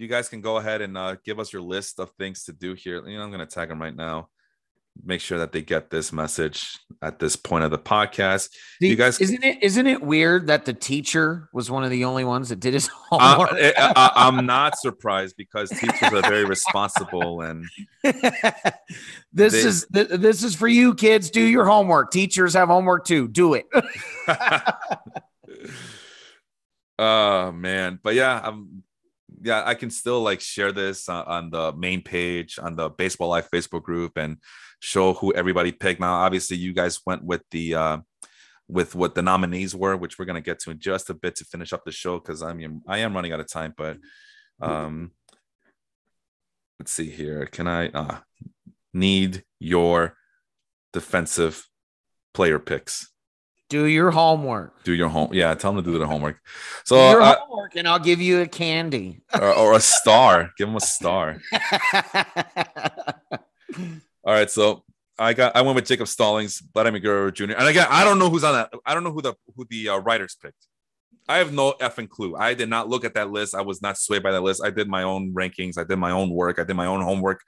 You 0.03 0.09
guys 0.09 0.29
can 0.29 0.41
go 0.41 0.57
ahead 0.57 0.81
and 0.81 0.99
uh, 0.99 1.15
give 1.25 1.39
us 1.39 1.53
your 1.53 1.63
list 1.63 2.01
of 2.01 2.11
things 2.19 2.43
to 2.47 2.53
do 2.53 2.75
here. 2.75 3.07
You 3.09 3.19
know, 3.19 3.23
I'm 3.23 3.31
gonna 3.31 3.47
tag 3.47 3.69
them 3.69 3.81
right 3.81 3.95
now. 3.95 4.29
make 5.05 5.21
sure 5.21 5.39
that 5.39 5.53
they 5.53 5.63
get 5.63 5.89
this 5.91 6.13
message 6.13 6.77
at 7.01 7.19
this 7.21 7.37
point 7.37 7.63
of 7.65 7.71
the 7.71 7.79
podcast. 7.79 8.51
The- 8.81 8.89
you 8.89 8.97
guys, 8.97 9.21
isn't 9.21 9.45
it 9.45 9.63
isn't 9.63 9.87
it 9.87 10.03
weird 10.03 10.49
that 10.49 10.65
the 10.65 10.75
teacher 10.75 11.49
was 11.55 11.71
one 11.71 11.85
of 11.85 11.91
the 11.91 12.05
only 12.05 12.25
ones 12.25 12.49
that 12.49 12.59
did 12.61 12.75
his 12.75 12.91
uh, 13.13 13.17
homework? 13.17 13.53
I, 13.53 13.93
I, 13.97 14.11
I'm 14.27 14.45
not 14.45 14.77
surprised 14.77 15.37
because 15.39 15.71
teachers 15.71 16.13
are 16.13 16.21
very 16.23 16.45
responsible 16.45 17.41
and 17.43 17.65
this 18.03 19.53
They- 19.53 19.59
is 19.61 19.87
this 19.91 20.43
is 20.43 20.55
for 20.57 20.69
you 20.69 20.95
kids. 20.95 21.31
Do 21.31 21.41
your 21.41 21.65
homework. 21.65 22.11
Teachers 22.11 22.53
have 22.55 22.69
homework 22.69 23.07
too. 23.07 23.29
Do 23.29 23.55
it. 23.55 23.67
oh 26.99 27.51
man 27.53 27.99
but 28.03 28.15
yeah 28.15 28.39
i'm 28.45 28.82
yeah 29.43 29.63
i 29.67 29.75
can 29.75 29.91
still 29.91 30.21
like 30.21 30.41
share 30.41 30.73
this 30.73 31.09
uh, 31.09 31.25
on 31.27 31.51
the 31.51 31.73
main 31.73 32.03
page 32.03 32.59
on 32.59 32.77
the 32.77 32.89
baseball 32.91 33.29
life 33.29 33.49
facebook 33.53 33.83
group 33.83 34.17
and 34.17 34.37
show 34.83 35.15
who 35.15 35.33
everybody 35.33 35.71
picked. 35.71 36.01
Now 36.01 36.15
obviously 36.15 36.57
you 36.57 36.73
guys 36.73 37.01
went 37.07 37.25
with 37.25 37.43
the 37.53 37.75
uh 37.75 37.99
with 38.69 38.95
what 38.95 39.15
the 39.15 39.23
nominees 39.23 39.75
were 39.75 39.97
which 39.97 40.19
we're 40.19 40.25
to 40.25 40.41
get 40.41 40.59
to 40.61 40.71
in 40.71 40.81
just 40.81 41.09
a 41.09 41.15
bit 41.15 41.37
to 41.37 41.45
finish 41.45 41.73
up 41.73 41.85
the 41.85 41.93
show 41.93 42.19
because 42.19 42.43
i 42.43 42.53
mean 42.53 42.81
i 42.89 42.99
am 42.99 43.15
running 43.15 43.33
out 43.33 43.41
of 43.41 43.49
time 43.49 43.75
but 43.77 43.97
um 44.61 45.13
let's 46.79 46.93
see 46.93 47.11
here. 47.11 47.47
Can 47.47 47.69
i 47.69 47.89
uh 47.89 48.19
need 48.93 49.45
your 49.61 50.17
defensive 50.93 51.65
player 52.35 52.59
picks 52.59 53.12
Do 53.73 53.87
your 53.87 54.11
homework. 54.11 54.85
do 54.85 54.93
your 54.93 55.09
home 55.09 55.31
yeah 55.33 55.55
tell 55.55 55.73
them 55.73 55.83
to 55.83 55.91
do 55.91 55.97
their 55.99 56.07
homework 56.07 56.37
so 56.85 56.97
Do 56.97 57.03
your 57.11 57.23
uh, 57.23 57.37
homework, 57.41 57.75
and 57.77 57.89
I'll 57.89 57.99
give 58.11 58.21
you 58.21 58.43
a 58.43 58.47
candy. 58.47 59.23
or, 59.35 59.53
or 59.55 59.75
a 59.75 59.81
star. 59.81 60.51
Give 60.59 60.69
them 60.69 60.77
a 60.77 60.81
star. 60.81 61.41
All 64.25 64.35
right, 64.35 64.51
so 64.51 64.85
I 65.19 65.33
got 65.33 65.57
I 65.57 65.63
went 65.63 65.77
with 65.77 65.87
Jacob 65.87 66.09
Stallings, 66.09 66.63
Vladimir 66.75 67.01
Guerrero 67.01 67.31
Jr. 67.31 67.55
And 67.57 67.69
again, 67.69 67.87
I 67.89 68.05
don't 68.05 68.19
know 68.19 68.29
who's 68.29 68.45
on 68.45 68.55
that. 68.55 68.73
I 68.85 68.93
don't 68.95 69.05
know 69.05 69.13
who 69.13 69.23
the 69.23 69.35
who 69.57 69.65
the 69.69 69.89
uh, 69.89 69.97
writers 69.99 70.37
picked. 70.41 70.67
I 71.29 71.39
have 71.39 71.53
no 71.53 71.73
effing 71.81 72.09
clue. 72.09 72.37
I 72.37 72.55
did 72.55 72.69
not 72.69 72.89
look 72.89 73.05
at 73.05 73.15
that 73.15 73.31
list. 73.31 73.55
I 73.55 73.63
was 73.63 73.81
not 73.81 73.97
swayed 73.97 74.23
by 74.23 74.33
that 74.33 74.43
list. 74.43 74.63
I 74.63 74.71
did 74.71 74.89
my 74.89 75.05
own 75.05 75.33
rankings. 75.33 75.79
I 75.79 75.85
did 75.85 75.97
my 75.97 76.11
own 76.11 76.31
work. 76.31 76.59
I 76.59 76.65
did 76.65 76.77
my 76.77 76.87
own 76.87 77.01
homework. 77.01 77.41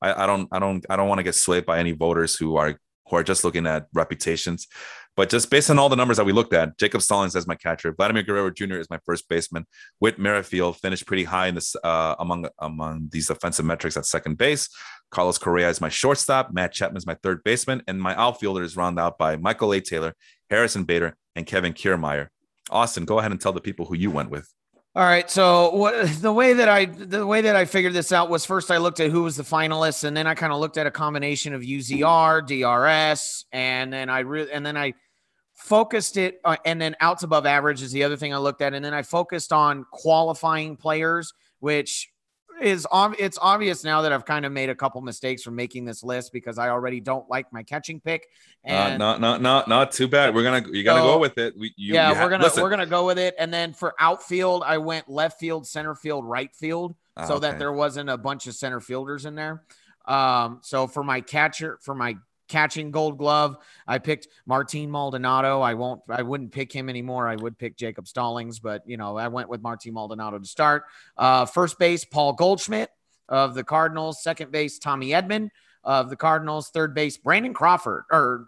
I, 0.00 0.24
I 0.24 0.26
don't 0.26 0.48
I 0.52 0.58
don't 0.58 0.86
I 0.88 0.96
don't 0.96 1.08
want 1.08 1.18
to 1.18 1.24
get 1.24 1.34
swayed 1.34 1.66
by 1.66 1.78
any 1.78 1.92
voters 1.92 2.34
who 2.36 2.56
are 2.56 2.78
who 3.08 3.16
are 3.16 3.22
just 3.22 3.44
looking 3.44 3.66
at 3.66 3.86
reputations. 3.92 4.68
But 5.16 5.30
just 5.30 5.50
based 5.50 5.70
on 5.70 5.78
all 5.78 5.88
the 5.88 5.96
numbers 5.96 6.18
that 6.18 6.26
we 6.26 6.32
looked 6.32 6.52
at, 6.52 6.78
Jacob 6.78 7.00
Stallings 7.00 7.34
as 7.34 7.46
my 7.46 7.54
catcher, 7.54 7.92
Vladimir 7.92 8.22
Guerrero 8.22 8.50
Jr. 8.50 8.74
is 8.74 8.90
my 8.90 8.98
first 9.06 9.28
baseman. 9.30 9.66
Whit 9.98 10.18
Merrifield 10.18 10.76
finished 10.76 11.06
pretty 11.06 11.24
high 11.24 11.46
in 11.46 11.54
this 11.54 11.74
uh, 11.82 12.16
among 12.18 12.48
among 12.58 13.08
these 13.10 13.30
offensive 13.30 13.64
metrics 13.64 13.96
at 13.96 14.04
second 14.04 14.36
base. 14.36 14.68
Carlos 15.10 15.38
Correa 15.38 15.70
is 15.70 15.80
my 15.80 15.88
shortstop. 15.88 16.52
Matt 16.52 16.72
Chapman 16.72 16.98
is 16.98 17.06
my 17.06 17.16
third 17.22 17.42
baseman, 17.44 17.82
and 17.88 18.00
my 18.00 18.14
outfielder 18.14 18.62
is 18.62 18.76
rounded 18.76 19.00
out 19.00 19.16
by 19.16 19.36
Michael 19.36 19.72
A. 19.72 19.80
Taylor, 19.80 20.14
Harrison 20.50 20.84
Bader, 20.84 21.16
and 21.34 21.46
Kevin 21.46 21.72
Kiermaier. 21.72 22.28
Austin, 22.70 23.04
go 23.04 23.18
ahead 23.18 23.30
and 23.30 23.40
tell 23.40 23.52
the 23.52 23.60
people 23.60 23.86
who 23.86 23.94
you 23.94 24.10
went 24.10 24.28
with. 24.28 24.52
All 24.96 25.02
right. 25.02 25.30
So 25.30 25.74
what 25.74 26.08
the 26.22 26.32
way 26.32 26.54
that 26.54 26.68
I 26.70 26.86
the 26.86 27.26
way 27.26 27.42
that 27.42 27.54
I 27.54 27.66
figured 27.66 27.92
this 27.92 28.12
out 28.12 28.30
was 28.30 28.46
first 28.46 28.70
I 28.70 28.78
looked 28.78 28.98
at 29.00 29.10
who 29.10 29.22
was 29.22 29.36
the 29.36 29.42
finalists, 29.42 30.04
and 30.04 30.16
then 30.16 30.26
I 30.26 30.34
kind 30.34 30.52
of 30.52 30.58
looked 30.58 30.78
at 30.78 30.86
a 30.86 30.90
combination 30.90 31.52
of 31.52 31.60
UZR, 31.60 32.46
DRS, 32.46 33.44
and 33.52 33.92
then 33.92 34.08
I 34.08 34.20
re- 34.20 34.50
and 34.50 34.64
then 34.64 34.76
I 34.76 34.94
focused 35.66 36.16
it 36.16 36.40
uh, 36.44 36.56
and 36.64 36.80
then 36.80 36.94
outs 37.00 37.22
above 37.24 37.44
average 37.46 37.82
is 37.82 37.90
the 37.92 38.04
other 38.04 38.16
thing 38.16 38.32
I 38.32 38.38
looked 38.38 38.62
at, 38.62 38.72
and 38.74 38.84
then 38.84 38.94
I 38.94 39.02
focused 39.02 39.52
on 39.52 39.84
qualifying 39.90 40.76
players, 40.76 41.32
which 41.60 42.08
is 42.62 42.86
ob- 42.90 43.16
it's 43.18 43.36
obvious 43.42 43.84
now 43.84 44.00
that 44.02 44.12
I've 44.12 44.24
kind 44.24 44.46
of 44.46 44.52
made 44.52 44.70
a 44.70 44.74
couple 44.74 45.00
mistakes 45.02 45.42
from 45.42 45.56
making 45.56 45.84
this 45.84 46.02
list 46.02 46.32
because 46.32 46.56
I 46.56 46.70
already 46.70 47.00
don't 47.00 47.28
like 47.28 47.52
my 47.52 47.62
catching 47.62 48.00
pick. 48.00 48.26
Uh, 48.66 48.96
not 48.96 49.20
not 49.20 49.42
not 49.42 49.68
not 49.68 49.92
too 49.92 50.08
bad. 50.08 50.34
We're 50.34 50.42
gonna 50.44 50.66
you 50.72 50.82
gotta 50.84 51.00
So- 51.00 51.06
go 51.14 51.18
with 51.18 51.36
it. 51.36 51.54
We, 51.58 51.74
you, 51.76 51.94
yeah, 51.94 52.08
you 52.10 52.14
ha- 52.14 52.24
we're 52.24 52.30
gonna 52.30 52.44
listen. 52.44 52.62
we're 52.62 52.70
gonna 52.70 52.86
go 52.86 53.04
with 53.04 53.18
it. 53.18 53.34
And 53.38 53.52
then 53.52 53.72
for 53.74 53.94
outfield, 54.00 54.62
I 54.64 54.78
went 54.78 55.08
left 55.08 55.38
field, 55.38 55.66
center 55.66 55.94
field, 55.94 56.24
right 56.24 56.54
field, 56.54 56.94
Ah, 57.16 57.26
so 57.26 57.34
okay. 57.34 57.50
that 57.50 57.58
there 57.58 57.72
wasn't 57.72 58.08
a 58.08 58.16
bunch 58.16 58.46
of 58.46 58.54
center 58.54 58.80
fielders 58.80 59.26
in 59.26 59.34
there. 59.34 59.62
Um, 60.06 60.60
so 60.62 60.86
for 60.86 61.02
my 61.04 61.20
catcher, 61.20 61.78
for 61.82 61.94
my 61.94 62.16
catching 62.48 62.90
Gold 62.90 63.18
Glove, 63.18 63.56
I 63.86 63.98
picked 63.98 64.28
Martin 64.46 64.90
Maldonado. 64.90 65.60
I 65.60 65.74
won't, 65.74 66.02
I 66.08 66.22
wouldn't 66.22 66.52
pick 66.52 66.72
him 66.72 66.88
anymore. 66.88 67.28
I 67.28 67.36
would 67.36 67.58
pick 67.58 67.76
Jacob 67.76 68.06
Stallings, 68.08 68.58
but 68.58 68.82
you 68.86 68.96
know, 68.96 69.16
I 69.16 69.28
went 69.28 69.48
with 69.48 69.62
Martin 69.62 69.94
Maldonado 69.94 70.38
to 70.38 70.46
start. 70.46 70.84
Uh, 71.16 71.46
first 71.46 71.78
base, 71.78 72.04
Paul 72.04 72.32
Goldschmidt 72.32 72.90
of 73.28 73.54
the 73.54 73.64
Cardinals. 73.64 74.22
Second 74.22 74.52
base, 74.52 74.78
Tommy 74.78 75.10
Edman 75.10 75.50
of 75.84 76.10
the 76.10 76.16
Cardinals. 76.16 76.70
Third 76.70 76.94
base, 76.94 77.16
Brandon 77.16 77.54
Crawford, 77.54 78.04
or 78.10 78.46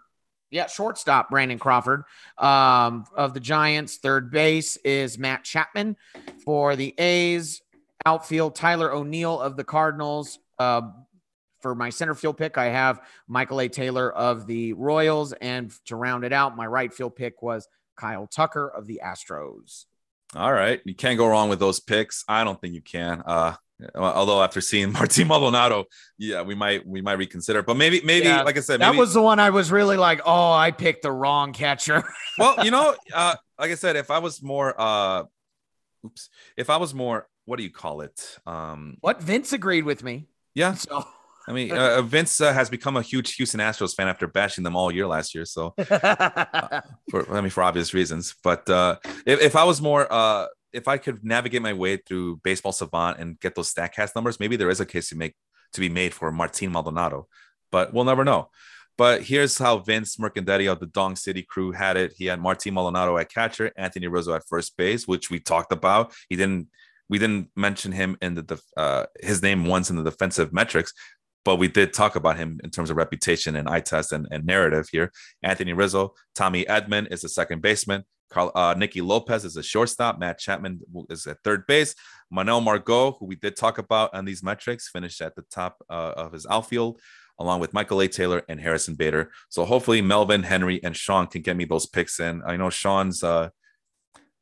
yeah, 0.51 0.67
shortstop 0.67 1.29
Brandon 1.29 1.59
Crawford 1.59 2.03
um, 2.37 3.05
of 3.15 3.33
the 3.33 3.39
Giants. 3.39 3.97
Third 3.97 4.31
base 4.31 4.77
is 4.77 5.17
Matt 5.17 5.43
Chapman 5.43 5.95
for 6.43 6.75
the 6.75 6.93
A's. 6.97 7.61
Outfield 8.05 8.55
Tyler 8.55 8.93
O'Neill 8.93 9.39
of 9.39 9.57
the 9.57 9.63
Cardinals. 9.63 10.39
Uh, 10.57 10.81
for 11.61 11.75
my 11.75 11.89
center 11.89 12.15
field 12.15 12.37
pick, 12.37 12.57
I 12.57 12.65
have 12.65 13.01
Michael 13.27 13.61
A. 13.61 13.67
Taylor 13.67 14.11
of 14.11 14.47
the 14.47 14.73
Royals, 14.73 15.33
and 15.33 15.71
to 15.85 15.95
round 15.95 16.23
it 16.23 16.33
out, 16.33 16.55
my 16.55 16.65
right 16.65 16.93
field 16.93 17.15
pick 17.15 17.41
was 17.41 17.67
Kyle 17.97 18.27
Tucker 18.27 18.67
of 18.67 18.87
the 18.87 19.01
Astros. 19.03 19.85
All 20.35 20.53
right, 20.53 20.79
you 20.85 20.93
can't 20.93 21.17
go 21.17 21.27
wrong 21.27 21.49
with 21.49 21.59
those 21.59 21.79
picks. 21.79 22.23
I 22.27 22.43
don't 22.43 22.59
think 22.61 22.75
you 22.75 22.81
can. 22.81 23.23
Uh, 23.25 23.55
although 23.95 24.43
after 24.43 24.61
seeing 24.61 24.91
Martin 24.93 25.27
Maldonado, 25.27 25.85
yeah, 26.17 26.41
we 26.41 26.55
might 26.55 26.85
we 26.87 27.01
might 27.01 27.13
reconsider. 27.13 27.63
But 27.63 27.77
maybe 27.77 28.01
maybe 28.03 28.27
Yeah, 28.27 28.43
like 28.43 28.57
I 28.57 28.61
said, 28.61 28.81
That 28.81 28.95
was 28.95 29.13
the 29.13 29.21
one 29.21 29.39
I 29.39 29.49
was 29.49 29.71
really 29.71 29.97
like, 29.97 30.21
oh, 30.25 30.51
I 30.51 30.71
picked 30.71 31.03
the 31.03 31.11
wrong 31.11 31.53
catcher. 31.53 32.03
well, 32.37 32.63
you 32.63 32.71
know, 32.71 32.95
uh, 33.13 33.35
like 33.57 33.71
I 33.71 33.75
said, 33.75 33.95
if 33.95 34.11
I 34.11 34.19
was 34.19 34.41
more, 34.43 34.79
uh, 34.79 35.23
oops, 36.05 36.29
if 36.55 36.69
I 36.69 36.77
was 36.77 36.93
more, 36.93 37.27
what 37.45 37.57
do 37.57 37.63
you 37.63 37.71
call 37.71 38.01
it? 38.01 38.39
Um, 38.45 38.97
what 39.01 39.21
Vince 39.21 39.53
agreed 39.53 39.83
with 39.83 40.03
me. 40.03 40.27
yeah, 40.53 40.75
So 40.75 41.05
I 41.49 41.51
mean, 41.51 41.71
uh, 41.71 42.03
Vince 42.03 42.39
uh, 42.41 42.53
has 42.53 42.69
become 42.69 42.95
a 42.95 43.01
huge 43.01 43.33
Houston 43.35 43.59
Astros 43.59 43.95
fan 43.95 44.07
after 44.07 44.27
bashing 44.27 44.63
them 44.63 44.75
all 44.75 44.91
year 44.91 45.07
last 45.07 45.33
year. 45.33 45.45
So, 45.45 45.73
for 45.87 47.25
I 47.31 47.41
mean, 47.41 47.49
for 47.49 47.63
obvious 47.63 47.91
reasons. 47.91 48.35
But 48.43 48.69
uh, 48.69 48.97
if 49.25 49.41
if 49.41 49.55
I 49.55 49.63
was 49.63 49.81
more, 49.81 50.07
uh, 50.13 50.45
if 50.71 50.87
I 50.87 50.97
could 50.97 51.25
navigate 51.25 51.63
my 51.63 51.73
way 51.73 51.97
through 51.97 52.39
Baseball 52.43 52.71
Savant 52.71 53.17
and 53.17 53.39
get 53.39 53.55
those 53.55 53.73
Statcast 53.73 54.13
numbers, 54.15 54.39
maybe 54.39 54.57
there 54.57 54.69
is 54.69 54.79
a 54.79 54.85
case 54.85 55.09
to 55.09 55.17
make 55.17 55.35
to 55.73 55.79
be 55.79 55.89
made 55.89 56.13
for 56.13 56.31
Martin 56.31 56.71
Maldonado. 56.71 57.27
But 57.71 57.95
we'll 57.95 58.05
never 58.05 58.23
know. 58.23 58.51
But 58.95 59.23
here's 59.23 59.57
how 59.57 59.79
Vince 59.79 60.17
Mercandetti 60.17 60.71
of 60.71 60.79
the 60.79 60.85
Dong 60.85 61.15
City 61.15 61.41
crew 61.41 61.71
had 61.71 61.97
it. 61.97 62.13
He 62.15 62.25
had 62.25 62.39
Martin 62.39 62.75
Maldonado 62.75 63.17
at 63.17 63.31
catcher, 63.31 63.71
Anthony 63.75 64.07
Rizzo 64.07 64.35
at 64.35 64.47
first 64.47 64.77
base, 64.77 65.07
which 65.07 65.31
we 65.31 65.39
talked 65.39 65.71
about. 65.71 66.13
He 66.29 66.35
didn't 66.35 66.67
we 67.09 67.17
didn't 67.17 67.49
mention 67.55 67.91
him 67.91 68.17
in 68.21 68.35
the 68.35 68.61
uh, 68.77 69.05
his 69.19 69.41
name 69.41 69.65
once 69.65 69.89
in 69.89 69.95
the 69.95 70.03
defensive 70.03 70.53
metrics, 70.53 70.93
but 71.49 71.55
we 71.55 71.67
did 71.67 71.93
talk 71.93 72.15
about 72.15 72.37
him 72.37 72.59
in 72.63 72.69
terms 72.69 72.91
of 72.91 72.97
reputation 72.97 73.55
and 73.55 73.67
eye 73.67 73.79
test 73.79 74.11
and, 74.11 74.27
and 74.29 74.45
narrative 74.45 74.87
here. 74.91 75.11
Anthony 75.41 75.73
Rizzo, 75.73 76.13
Tommy 76.35 76.63
Edman 76.65 77.11
is 77.11 77.21
the 77.21 77.27
second 77.27 77.63
baseman. 77.63 78.03
Carl, 78.29 78.51
uh, 78.53 78.75
Nicky 78.77 79.01
Lopez 79.01 79.45
is 79.45 79.57
a 79.57 79.63
shortstop. 79.63 80.19
Matt 80.19 80.37
Chapman 80.37 80.79
is 81.09 81.25
at 81.25 81.37
third 81.43 81.65
base. 81.65 81.95
Manuel 82.29 82.61
Margot, 82.61 83.13
who 83.13 83.25
we 83.25 83.35
did 83.35 83.55
talk 83.55 83.79
about 83.79 84.13
on 84.13 84.25
these 84.25 84.43
metrics, 84.43 84.89
finished 84.89 85.21
at 85.21 85.35
the 85.35 85.41
top 85.49 85.77
uh, 85.89 86.13
of 86.15 86.33
his 86.33 86.45
outfield, 86.45 87.01
along 87.39 87.61
with 87.61 87.73
Michael 87.73 88.01
A. 88.01 88.07
Taylor 88.07 88.43
and 88.47 88.61
Harrison 88.61 88.93
Bader. 88.93 89.31
So 89.49 89.65
hopefully 89.65 90.03
Melvin, 90.03 90.43
Henry, 90.43 90.79
and 90.83 90.95
Sean 90.95 91.25
can 91.25 91.41
get 91.41 91.57
me 91.57 91.65
those 91.65 91.87
picks 91.87 92.19
in. 92.19 92.43
I 92.45 92.57
know 92.57 92.69
Sean's 92.69 93.23
uh, 93.23 93.49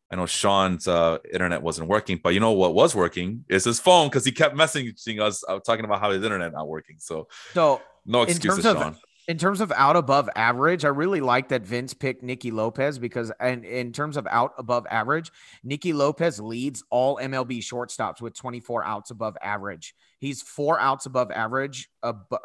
I 0.10 0.16
know 0.16 0.26
Sean's 0.26 0.88
uh, 0.88 1.18
internet 1.34 1.62
wasn't 1.62 1.90
working, 1.90 2.20
but 2.24 2.34
you 2.34 2.40
know 2.40 2.52
what 2.54 2.74
was 2.74 2.96
working 2.96 3.44
is 3.50 3.66
his 3.66 3.80
phone 3.80 4.08
because 4.08 4.24
he 4.26 4.32
kept 4.32 4.56
messaging 4.56 5.20
us 5.22 5.44
uh, 5.48 5.60
talking 5.60 5.84
about 5.86 6.00
how 6.00 6.12
his 6.12 6.24
internet 6.24 6.54
not 6.54 6.68
working. 6.68 6.96
So 7.00 7.28
so 7.54 7.82
no 8.06 8.24
In 8.24 8.30
excuses, 8.30 8.64
terms 8.64 8.76
of- 8.78 8.82
Sean. 8.82 8.98
in 9.28 9.38
terms 9.38 9.60
of 9.60 9.74
out 9.74 9.98
above 9.98 10.30
average, 10.36 10.86
I 10.86 10.88
really 10.88 11.20
like 11.20 11.50
that 11.50 11.64
Vince 11.64 11.94
picked 11.94 12.24
Nicky 12.24 12.52
Lopez 12.52 12.98
because, 13.00 13.34
and 13.42 13.66
in 13.66 13.92
terms 13.92 14.16
of 14.16 14.26
out 14.32 14.54
above 14.58 14.88
average, 14.90 15.30
Nicky 15.62 15.92
Lopez 15.92 16.40
leads 16.40 16.84
all 16.90 17.18
MLB 17.18 17.60
shortstops 17.60 18.22
with 18.22 18.34
24 18.34 18.86
outs 18.86 19.12
above 19.12 19.36
average. 19.42 19.94
He's 20.20 20.42
four 20.42 20.80
outs 20.80 21.06
above 21.06 21.32
average, 21.32 21.90
uh, 22.02 22.14
uh, 22.32 22.38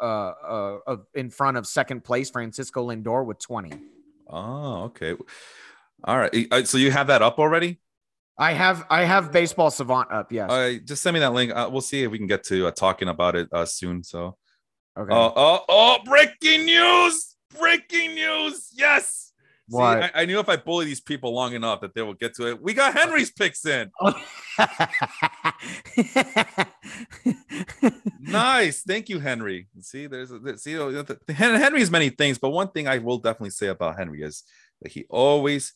uh, 0.85 0.97
in 1.15 1.29
front 1.29 1.55
of 1.55 1.65
second 1.65 2.03
place 2.03 2.29
Francisco 2.29 2.89
Lindor 2.89 3.25
with 3.25 3.39
20. 3.39 3.71
Oh, 4.29 4.83
okay. 4.83 5.15
All 6.03 6.17
right. 6.17 6.47
Uh, 6.51 6.63
So 6.63 6.77
you 6.77 6.91
have 6.91 7.07
that 7.07 7.21
up 7.21 7.39
already? 7.39 7.79
I 8.37 8.53
have 8.53 8.85
I 8.89 9.03
have 9.03 9.31
baseball 9.31 9.69
savant 9.69 10.11
up. 10.11 10.31
Yes. 10.31 10.49
All 10.49 10.57
right. 10.57 10.83
Just 10.83 11.03
send 11.03 11.13
me 11.13 11.19
that 11.19 11.33
link. 11.33 11.51
Uh, 11.55 11.69
we'll 11.71 11.81
see 11.81 12.03
if 12.03 12.11
we 12.11 12.17
can 12.17 12.27
get 12.27 12.43
to 12.45 12.67
uh, 12.67 12.71
talking 12.71 13.07
about 13.07 13.35
it 13.35 13.47
uh, 13.51 13.65
soon. 13.65 14.03
So, 14.03 14.37
okay. 14.97 15.13
oh, 15.13 15.33
oh, 15.35 15.65
oh, 15.69 15.99
breaking 16.03 16.65
news! 16.65 17.35
Breaking 17.59 18.15
news! 18.15 18.69
Yes. 18.73 19.23
See, 19.69 19.79
I, 19.79 20.11
I 20.13 20.25
knew 20.25 20.39
if 20.39 20.49
I 20.49 20.57
bully 20.57 20.85
these 20.85 20.99
people 20.99 21.33
long 21.33 21.53
enough 21.53 21.81
that 21.81 21.95
they 21.95 22.01
will 22.01 22.15
get 22.15 22.35
to 22.35 22.49
it. 22.49 22.61
We 22.61 22.73
got 22.73 22.93
Henry's 22.93 23.31
picks 23.31 23.65
in. 23.65 23.89
nice. 28.19 28.81
Thank 28.81 29.07
you, 29.07 29.19
Henry. 29.19 29.67
See, 29.79 30.07
there's, 30.07 30.31
a, 30.31 30.57
see, 30.57 30.73
Henry 31.29 31.81
is 31.81 31.89
many 31.89 32.09
things, 32.09 32.37
but 32.37 32.49
one 32.49 32.71
thing 32.71 32.89
I 32.89 32.97
will 32.97 33.19
definitely 33.19 33.51
say 33.51 33.67
about 33.67 33.97
Henry 33.97 34.21
is 34.21 34.43
that 34.81 34.91
he 34.91 35.05
always, 35.09 35.73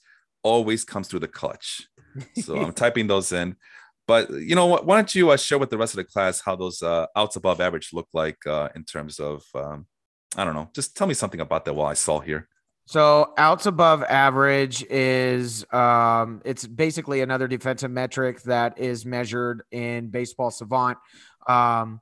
always 0.47 0.85
comes 0.85 1.07
through 1.07 1.23
the 1.25 1.33
clutch. 1.39 1.87
So 2.43 2.55
I'm 2.57 2.73
typing 2.73 3.07
those 3.07 3.31
in. 3.31 3.55
But 4.07 4.29
you 4.31 4.55
know 4.55 4.67
what? 4.67 4.85
Why 4.85 4.95
don't 4.95 5.13
you 5.13 5.31
uh, 5.31 5.37
share 5.37 5.59
with 5.59 5.69
the 5.69 5.77
rest 5.77 5.93
of 5.93 5.97
the 5.97 6.05
class 6.05 6.41
how 6.47 6.55
those 6.55 6.81
uh, 6.81 7.07
outs 7.15 7.35
above 7.35 7.59
average 7.59 7.89
look 7.91 8.07
like 8.13 8.37
uh, 8.47 8.69
in 8.73 8.85
terms 8.85 9.19
of, 9.19 9.43
um, 9.53 9.85
I 10.37 10.45
don't 10.45 10.55
know, 10.55 10.69
just 10.73 10.95
tell 10.95 11.07
me 11.07 11.13
something 11.13 11.41
about 11.41 11.65
that 11.65 11.75
while 11.75 11.87
I 11.87 11.95
saw 11.95 12.21
here. 12.21 12.47
So 12.85 13.33
outs 13.37 13.65
above 13.65 14.01
average 14.03 14.81
is 14.89 15.65
um, 15.73 16.41
it's 16.45 16.65
basically 16.65 17.19
another 17.19 17.47
defensive 17.49 17.91
metric 17.91 18.41
that 18.43 18.79
is 18.79 19.05
measured 19.05 19.63
in 19.71 20.07
Baseball 20.07 20.51
Savant. 20.51 20.97
Um, 21.47 21.99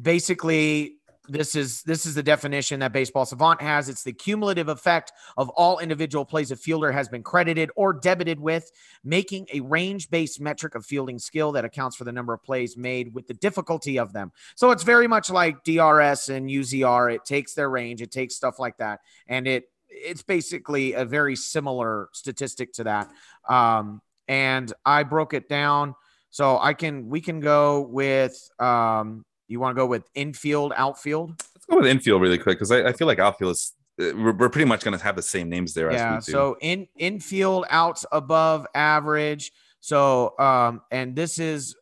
basically, 0.00 0.98
this 1.28 1.54
is 1.54 1.82
this 1.84 2.04
is 2.04 2.14
the 2.14 2.22
definition 2.22 2.80
that 2.80 2.92
baseball 2.92 3.24
savant 3.24 3.60
has. 3.60 3.88
It's 3.88 4.02
the 4.02 4.12
cumulative 4.12 4.68
effect 4.68 5.12
of 5.36 5.48
all 5.50 5.78
individual 5.78 6.24
plays 6.24 6.50
a 6.50 6.56
fielder 6.56 6.90
has 6.90 7.08
been 7.08 7.22
credited 7.22 7.70
or 7.76 7.92
debited 7.92 8.40
with 8.40 8.70
making 9.04 9.46
a 9.52 9.60
range 9.60 10.10
based 10.10 10.40
metric 10.40 10.74
of 10.74 10.84
fielding 10.84 11.18
skill 11.18 11.52
that 11.52 11.64
accounts 11.64 11.96
for 11.96 12.04
the 12.04 12.12
number 12.12 12.34
of 12.34 12.42
plays 12.42 12.76
made 12.76 13.14
with 13.14 13.28
the 13.28 13.34
difficulty 13.34 13.98
of 13.98 14.12
them. 14.12 14.32
So 14.56 14.72
it's 14.72 14.82
very 14.82 15.06
much 15.06 15.30
like 15.30 15.62
drs 15.64 16.28
and 16.28 16.48
uzr 16.48 17.14
it 17.14 17.24
takes 17.24 17.54
their 17.54 17.70
range 17.70 18.02
it 18.02 18.10
takes 18.10 18.34
stuff 18.34 18.58
like 18.58 18.76
that 18.78 19.00
and 19.28 19.46
it 19.46 19.64
it's 19.88 20.22
basically 20.22 20.94
a 20.94 21.04
very 21.04 21.36
similar 21.36 22.08
statistic 22.12 22.72
to 22.72 22.84
that. 22.84 23.10
Um, 23.48 24.00
and 24.28 24.72
i 24.86 25.02
broke 25.02 25.34
it 25.34 25.48
down 25.48 25.94
so 26.30 26.56
i 26.60 26.72
can 26.72 27.08
we 27.08 27.20
can 27.20 27.40
go 27.40 27.82
with 27.82 28.50
um, 28.60 29.24
you 29.52 29.60
want 29.60 29.76
to 29.76 29.80
go 29.80 29.86
with 29.86 30.08
infield, 30.14 30.72
outfield? 30.76 31.30
Let's 31.54 31.66
go 31.66 31.76
with 31.76 31.86
infield 31.86 32.20
really 32.20 32.38
quick 32.38 32.58
because 32.58 32.70
I, 32.72 32.88
I, 32.88 32.92
feel 32.92 33.06
like 33.06 33.18
outfield 33.18 33.52
is 33.52 33.72
uh, 34.00 34.12
we're, 34.16 34.32
we're 34.32 34.48
pretty 34.48 34.64
much 34.64 34.84
going 34.84 34.96
to 34.96 35.02
have 35.04 35.16
the 35.16 35.22
same 35.22 35.48
names 35.48 35.74
there. 35.74 35.92
Yeah. 35.92 36.18
so 36.18 36.56
in 36.60 36.88
infield, 36.96 37.66
outs 37.70 38.04
above 38.10 38.66
average. 38.74 39.52
So 39.80 40.38
um, 40.38 40.82
and 40.90 41.14
this 41.14 41.38
is 41.38 41.76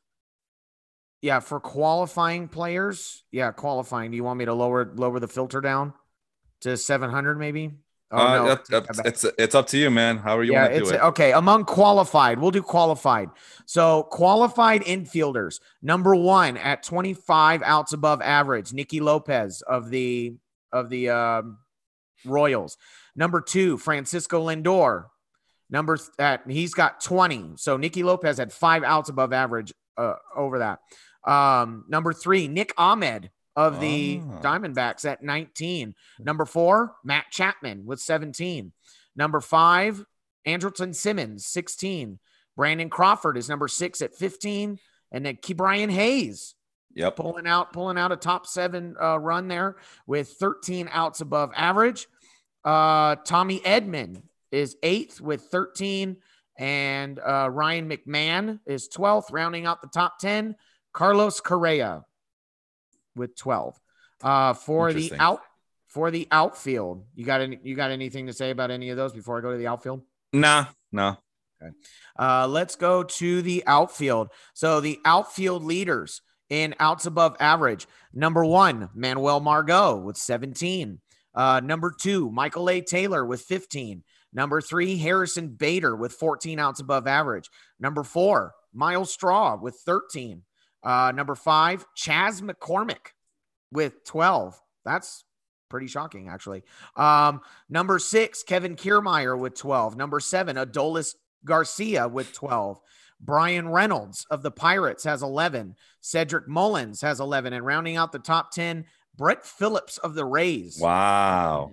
yeah 1.23 1.41
for 1.41 1.61
qualifying 1.61 2.49
players. 2.49 3.25
Yeah, 3.31 3.53
qualifying. 3.53 4.11
Do 4.11 4.17
you 4.17 4.25
want 4.25 4.39
me 4.39 4.47
to 4.47 4.55
lower 4.55 4.93
lower 4.95 5.21
the 5.21 5.29
filter 5.29 5.61
down 5.61 5.95
to 6.63 6.77
700 6.77 7.39
maybe? 7.39 7.73
Oh, 8.13 8.19
uh, 8.19 8.57
no. 8.71 8.79
It's, 8.79 9.01
it's, 9.05 9.25
it's 9.39 9.55
up 9.55 9.69
to 9.69 9.79
you, 9.79 9.89
man. 9.91 10.19
How 10.19 10.37
are 10.37 10.43
you 10.43 10.53
yeah, 10.53 10.63
want 10.63 10.75
to 10.75 10.81
do 10.81 10.91
it. 10.91 11.01
Okay, 11.01 11.33
among 11.33 11.65
qualified, 11.65 12.41
we'll 12.41 12.51
do 12.51 12.63
qualified. 12.63 13.31
So 13.67 14.03
qualified 14.05 14.83
infielders, 14.83 15.61
number 15.81 16.17
one 16.17 16.57
at 16.57 16.83
25 16.83 17.63
outs 17.63 17.93
above 17.93 18.21
average, 18.21 18.73
Nicky 18.73 19.01
Lopez 19.01 19.63
of 19.63 19.91
the 19.91 20.35
of 20.73 20.89
the 20.89 21.11
um, 21.11 21.59
Royals. 22.25 22.77
Number 23.15 23.41
two, 23.41 23.79
Francisco 23.79 24.49
Lindor. 24.49 25.07
Number 25.69 25.97
th- 25.97 26.09
at 26.19 26.43
he's 26.49 26.75
got 26.75 27.01
20. 27.01 27.53
So 27.57 27.77
Nicky 27.77 28.03
Lopez 28.03 28.39
had 28.39 28.53
five 28.53 28.83
outs 28.83 29.09
above 29.09 29.33
average 29.33 29.73
uh, 29.97 30.15
over 30.37 30.59
that. 30.59 30.81
Um, 31.25 31.85
number 31.89 32.13
three, 32.13 32.49
Nick 32.49 32.73
Ahmed 32.77 33.31
of 33.67 33.79
the 33.79 34.23
oh. 34.25 34.41
Diamondbacks 34.41 35.05
at 35.05 35.23
19. 35.23 35.95
Number 36.19 36.47
four, 36.47 36.95
Matt 37.05 37.27
Chapman 37.31 37.85
with 37.85 38.01
17. 38.01 38.73
Number 39.15 39.41
five, 39.41 40.03
Andrelton 40.47 40.95
Simmons, 40.95 41.47
16. 41.47 42.19
Brandon 42.57 42.89
Crawford 42.89 43.37
is 43.37 43.51
number 43.51 43.69
six 43.69 44.01
at 44.01 44.15
15. 44.15 44.79
And 45.13 45.27
then 45.27 45.39
brian 45.57 45.91
Hayes. 45.91 46.55
Yep. 46.95 47.17
Pulling 47.17 47.47
out, 47.47 47.73
pulling 47.73 47.99
out 47.99 48.13
a 48.13 48.17
top 48.17 48.47
seven 48.47 48.97
uh, 49.01 49.19
run 49.19 49.47
there 49.49 49.77
with 50.07 50.31
13 50.41 50.89
outs 50.91 51.21
above 51.21 51.51
average. 51.55 52.09
Uh, 52.65 53.17
Tommy 53.25 53.61
Edman 53.61 54.23
is 54.51 54.77
eighth 54.83 55.21
with 55.21 55.43
13. 55.43 56.17
And 56.59 57.19
uh, 57.19 57.49
Ryan 57.51 57.91
McMahon 57.91 58.61
is 58.67 58.89
12th, 58.89 59.33
rounding 59.33 59.67
out 59.67 59.83
the 59.83 59.89
top 59.89 60.19
10. 60.19 60.57
Carlos 60.93 61.41
Correa 61.41 62.05
with 63.21 63.37
12. 63.37 63.79
Uh, 64.23 64.53
for 64.55 64.93
the 64.93 65.13
out 65.21 65.41
for 65.87 66.11
the 66.11 66.27
outfield, 66.33 67.05
you 67.15 67.25
got 67.25 67.41
any, 67.41 67.59
you 67.63 67.77
got 67.77 67.91
anything 67.91 68.27
to 68.27 68.33
say 68.33 68.51
about 68.51 68.71
any 68.71 68.91
of 68.91 68.97
those 68.97 69.13
before 69.13 69.39
I 69.39 69.41
go 69.41 69.53
to 69.53 69.59
the 69.59 69.67
outfield? 69.69 70.03
Nah, 70.33 70.67
no. 70.91 71.17
Okay. 71.63 71.75
Uh, 72.19 72.47
let's 72.49 72.77
go 72.77 73.03
to 73.03 73.43
the 73.43 73.63
outfield. 73.67 74.31
So 74.55 74.81
the 74.81 74.99
outfield 75.05 75.63
leaders 75.65 76.23
in 76.49 76.75
outs 76.81 77.07
above 77.07 77.37
average. 77.41 77.87
Number 78.13 78.45
one, 78.45 78.89
Manuel 78.95 79.41
Margot 79.41 79.97
with 79.97 80.17
17. 80.17 81.01
Uh, 81.35 81.61
number 81.63 81.95
two, 81.99 82.31
Michael 82.31 82.69
A. 82.69 82.81
Taylor 82.81 83.25
with 83.25 83.43
15. 83.43 84.03
Number 84.33 84.61
three, 84.61 84.97
Harrison 84.97 85.49
Bader 85.49 85.97
with 85.97 86.13
14 86.13 86.59
outs 86.59 86.81
above 86.81 87.07
average. 87.07 87.49
Number 87.79 88.05
four, 88.05 88.55
Myles 88.73 89.13
Straw 89.13 89.57
with 89.61 89.77
13. 89.85 90.43
Uh, 90.83 91.13
number 91.15 91.35
five, 91.35 91.85
Chas 91.95 92.41
McCormick 92.41 93.13
with 93.73 94.05
12. 94.05 94.61
That's 94.85 95.25
pretty 95.69 95.87
shocking, 95.87 96.29
actually. 96.29 96.63
Um, 96.97 97.41
number 97.69 97.99
six, 97.99 98.43
Kevin 98.43 98.77
Kiermaier 98.77 99.39
with 99.39 99.55
12. 99.55 99.97
Number 99.97 100.21
seven, 100.21 100.57
Adolis 100.57 101.15
Garcia 101.45 102.09
with 102.09 102.33
12. 102.33 102.81
Bryan 103.21 103.69
Reynolds 103.69 104.27
of 104.31 104.43
the 104.43 104.51
Pirates 104.51 105.05
has 105.05 105.23
11. 105.23 105.77
Cedric 106.01 106.49
Mullins 106.49 107.03
has 107.03 107.21
11. 107.21 107.53
And 107.53 107.65
rounding 107.65 107.97
out 107.97 108.13
the 108.13 108.19
top 108.19 108.51
10, 108.51 108.87
Brett 109.17 109.45
Phillips 109.45 109.99
of 109.99 110.15
the 110.15 110.25
Rays. 110.25 110.79
Wow. 110.81 111.73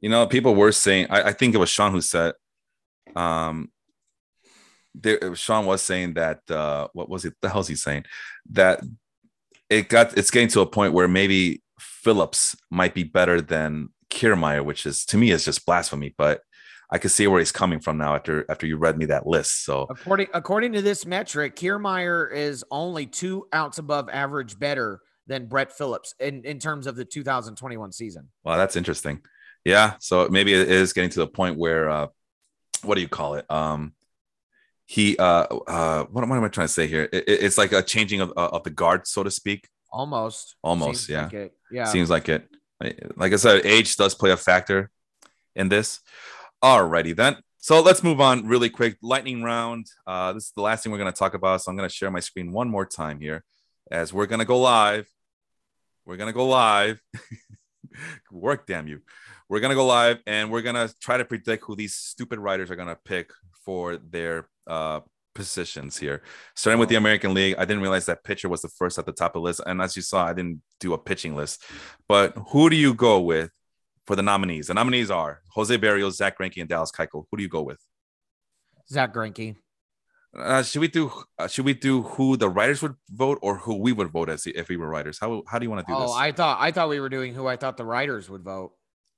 You 0.00 0.10
know, 0.10 0.26
people 0.26 0.54
were 0.54 0.72
saying, 0.72 1.06
I, 1.10 1.22
I 1.22 1.32
think 1.32 1.54
it 1.54 1.58
was 1.58 1.70
Sean 1.70 1.92
who 1.92 2.00
said, 2.00 2.34
um, 3.16 3.70
there, 4.94 5.34
Sean 5.34 5.66
was 5.66 5.82
saying 5.82 6.14
that 6.14 6.40
uh, 6.50 6.88
what 6.92 7.08
was 7.08 7.24
it? 7.24 7.34
The 7.40 7.48
hell's 7.48 7.68
he 7.68 7.74
saying? 7.74 8.04
That 8.50 8.82
it 9.70 9.88
got 9.88 10.16
it's 10.16 10.30
getting 10.30 10.48
to 10.48 10.60
a 10.60 10.66
point 10.66 10.92
where 10.92 11.08
maybe 11.08 11.62
Phillips 11.78 12.56
might 12.70 12.94
be 12.94 13.04
better 13.04 13.40
than 13.40 13.88
Kiermaier, 14.10 14.64
which 14.64 14.86
is 14.86 15.04
to 15.06 15.16
me 15.16 15.30
is 15.30 15.44
just 15.44 15.64
blasphemy. 15.64 16.14
But 16.16 16.42
I 16.90 16.98
can 16.98 17.08
see 17.08 17.26
where 17.26 17.38
he's 17.38 17.52
coming 17.52 17.80
from 17.80 17.96
now 17.96 18.14
after 18.14 18.44
after 18.50 18.66
you 18.66 18.76
read 18.76 18.98
me 18.98 19.06
that 19.06 19.26
list. 19.26 19.64
So 19.64 19.86
according 19.88 20.28
according 20.34 20.74
to 20.74 20.82
this 20.82 21.06
metric, 21.06 21.56
Kiermaier 21.56 22.30
is 22.30 22.64
only 22.70 23.06
two 23.06 23.48
outs 23.52 23.78
above 23.78 24.10
average 24.10 24.58
better 24.58 25.00
than 25.26 25.46
Brett 25.46 25.72
Phillips 25.72 26.14
in, 26.20 26.44
in 26.44 26.58
terms 26.58 26.86
of 26.86 26.96
the 26.96 27.04
2021 27.04 27.92
season. 27.92 28.28
Wow, 28.44 28.56
that's 28.56 28.76
interesting. 28.76 29.22
Yeah. 29.64 29.94
So 30.00 30.28
maybe 30.28 30.52
it 30.52 30.68
is 30.68 30.92
getting 30.92 31.10
to 31.10 31.20
the 31.20 31.26
point 31.26 31.56
where 31.56 31.88
uh 31.88 32.06
what 32.82 32.96
do 32.96 33.00
you 33.00 33.08
call 33.08 33.34
it? 33.34 33.50
Um 33.50 33.94
he 34.92 35.16
uh 35.16 35.46
uh 35.66 36.04
what, 36.10 36.28
what 36.28 36.36
am 36.36 36.44
I 36.44 36.48
trying 36.48 36.66
to 36.66 36.72
say 36.72 36.86
here? 36.86 37.08
It, 37.10 37.24
it's 37.26 37.56
like 37.56 37.72
a 37.72 37.82
changing 37.82 38.20
of 38.20 38.30
uh, 38.36 38.50
of 38.52 38.62
the 38.62 38.70
guard, 38.70 39.06
so 39.06 39.22
to 39.22 39.30
speak. 39.30 39.66
Almost. 39.90 40.56
Almost, 40.62 41.06
Seems 41.06 41.08
yeah. 41.08 41.40
Like 41.40 41.54
yeah. 41.70 41.84
Seems 41.84 42.10
like 42.10 42.28
it. 42.28 42.46
Like 43.16 43.32
I 43.32 43.36
said, 43.36 43.64
age 43.64 43.96
does 43.96 44.14
play 44.14 44.32
a 44.32 44.36
factor 44.36 44.90
in 45.56 45.70
this. 45.70 46.00
Alrighty 46.62 47.16
then. 47.16 47.36
So 47.56 47.80
let's 47.80 48.02
move 48.02 48.20
on 48.20 48.46
really 48.46 48.68
quick. 48.68 48.98
Lightning 49.02 49.42
round. 49.42 49.86
Uh, 50.06 50.34
this 50.34 50.46
is 50.46 50.52
the 50.54 50.62
last 50.62 50.82
thing 50.82 50.92
we're 50.92 50.98
going 50.98 51.12
to 51.12 51.18
talk 51.18 51.32
about. 51.32 51.62
So 51.62 51.70
I'm 51.70 51.76
going 51.76 51.88
to 51.88 51.94
share 51.94 52.10
my 52.10 52.20
screen 52.20 52.52
one 52.52 52.68
more 52.68 52.84
time 52.84 53.18
here 53.20 53.44
as 53.90 54.12
we're 54.12 54.26
going 54.26 54.40
to 54.40 54.44
go 54.44 54.60
live. 54.60 55.08
We're 56.04 56.18
going 56.18 56.28
to 56.28 56.34
go 56.34 56.46
live. 56.46 57.00
Work, 58.30 58.66
damn 58.66 58.88
you. 58.88 59.00
We're 59.48 59.60
going 59.60 59.70
to 59.70 59.76
go 59.76 59.86
live 59.86 60.18
and 60.26 60.50
we're 60.50 60.62
going 60.62 60.74
to 60.74 60.92
try 61.00 61.16
to 61.16 61.24
predict 61.24 61.64
who 61.64 61.76
these 61.76 61.94
stupid 61.94 62.40
writers 62.40 62.70
are 62.70 62.76
going 62.76 62.88
to 62.88 62.98
pick 63.04 63.30
for 63.64 63.96
their 63.96 64.48
uh, 64.66 65.00
positions 65.34 65.96
here. 65.96 66.22
Starting 66.54 66.78
with 66.78 66.88
the 66.88 66.96
American 66.96 67.34
League, 67.34 67.56
I 67.58 67.64
didn't 67.64 67.82
realize 67.82 68.06
that 68.06 68.24
pitcher 68.24 68.48
was 68.48 68.62
the 68.62 68.68
first 68.68 68.98
at 68.98 69.06
the 69.06 69.12
top 69.12 69.34
of 69.34 69.40
the 69.40 69.44
list. 69.44 69.60
And 69.66 69.80
as 69.80 69.96
you 69.96 70.02
saw, 70.02 70.26
I 70.26 70.32
didn't 70.32 70.62
do 70.80 70.94
a 70.94 70.98
pitching 70.98 71.34
list. 71.34 71.62
But 72.08 72.36
who 72.48 72.70
do 72.70 72.76
you 72.76 72.94
go 72.94 73.20
with 73.20 73.50
for 74.06 74.16
the 74.16 74.22
nominees? 74.22 74.68
The 74.68 74.74
nominees 74.74 75.10
are 75.10 75.42
Jose 75.50 75.76
Berrios, 75.78 76.12
Zack 76.12 76.38
Greinke, 76.38 76.60
and 76.60 76.68
Dallas 76.68 76.90
Keuchel. 76.90 77.24
Who 77.30 77.36
do 77.36 77.42
you 77.42 77.48
go 77.48 77.62
with? 77.62 77.80
Zack 78.88 79.14
Greinke. 79.14 79.56
Uh, 80.34 80.62
should 80.62 80.80
we 80.80 80.88
do? 80.88 81.12
Uh, 81.38 81.46
should 81.46 81.66
we 81.66 81.74
do 81.74 82.02
who 82.02 82.38
the 82.38 82.48
writers 82.48 82.80
would 82.80 82.94
vote 83.10 83.38
or 83.42 83.58
who 83.58 83.76
we 83.76 83.92
would 83.92 84.08
vote 84.08 84.30
as 84.30 84.46
if 84.46 84.70
we 84.70 84.78
were 84.78 84.88
writers? 84.88 85.18
How 85.20 85.42
how 85.46 85.58
do 85.58 85.66
you 85.66 85.70
want 85.70 85.86
to 85.86 85.92
do 85.92 85.96
oh, 85.96 86.00
this? 86.00 86.10
Oh, 86.10 86.14
I 86.14 86.32
thought 86.32 86.56
I 86.58 86.70
thought 86.70 86.88
we 86.88 87.00
were 87.00 87.10
doing 87.10 87.34
who 87.34 87.46
I 87.46 87.56
thought 87.56 87.76
the 87.76 87.84
writers 87.84 88.30
would 88.30 88.42
vote. 88.42 88.72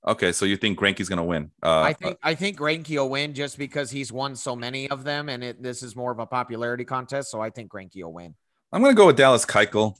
Okay, 0.07 0.33
so 0.33 0.45
you 0.45 0.57
think 0.57 0.79
Greinke's 0.79 1.09
going 1.09 1.19
to 1.19 1.25
win? 1.25 1.51
Uh, 1.63 1.81
I 1.81 1.93
think 1.95 2.19
I 2.23 2.35
think 2.35 2.59
Greinke 2.59 2.97
will 2.97 3.09
win 3.09 3.33
just 3.33 3.57
because 3.57 3.91
he's 3.91 4.13
won 4.13 4.37
so 4.37 4.55
many 4.55 4.89
of 4.91 5.03
them, 5.03 5.29
and 5.29 5.43
it, 5.43 5.63
this 5.63 5.83
is 5.83 5.97
more 5.97 6.13
of 6.13 6.19
a 6.19 6.27
popularity 6.27 6.85
contest. 6.85 7.31
So 7.31 7.41
I 7.41 7.51
think 7.51 7.73
Greinke 7.73 8.03
will 8.03 8.13
win. 8.13 8.35
I'm 8.71 8.83
going 8.83 8.95
to 8.95 8.97
go 8.97 9.07
with 9.07 9.17
Dallas 9.17 9.47
Keuchel, 9.47 9.97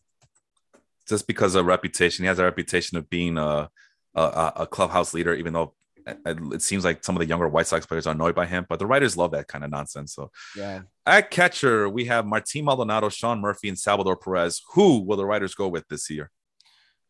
just 1.09 1.27
because 1.27 1.55
of 1.55 1.65
reputation. 1.65 2.25
He 2.25 2.27
has 2.27 2.39
a 2.39 2.45
reputation 2.45 2.99
of 2.99 3.09
being 3.09 3.39
a 3.39 3.71
a, 4.15 4.53
a 4.57 4.67
clubhouse 4.67 5.15
leader, 5.15 5.35
even 5.35 5.53
though 5.53 5.75
it 6.07 6.63
seems 6.63 6.85
like 6.85 7.03
some 7.03 7.17
of 7.17 7.21
the 7.21 7.27
younger 7.27 7.49
White 7.49 7.67
Sox 7.67 7.87
players 7.87 8.07
are 8.07 8.13
annoyed 8.13 8.35
by 8.35 8.47
him, 8.47 8.67
but 8.69 8.79
the 8.79 8.87
writers 8.87 9.17
love 9.17 9.31
that 9.33 9.49
kind 9.49 9.65
of 9.65 9.71
nonsense. 9.71 10.15
So, 10.15 10.31
yeah. 10.57 10.83
At 11.07 11.31
catcher, 11.31 11.89
we 11.89 12.05
have 12.07 12.27
Martin 12.27 12.65
Maldonado, 12.65 13.09
Sean 13.09 13.41
Murphy, 13.41 13.69
and 13.69 13.79
Salvador 13.79 14.17
Perez. 14.17 14.63
Who 14.75 15.01
will 15.01 15.17
the 15.17 15.27
writers 15.27 15.55
go 15.55 15.69
with 15.69 15.89
this 15.89 16.11
year? 16.11 16.31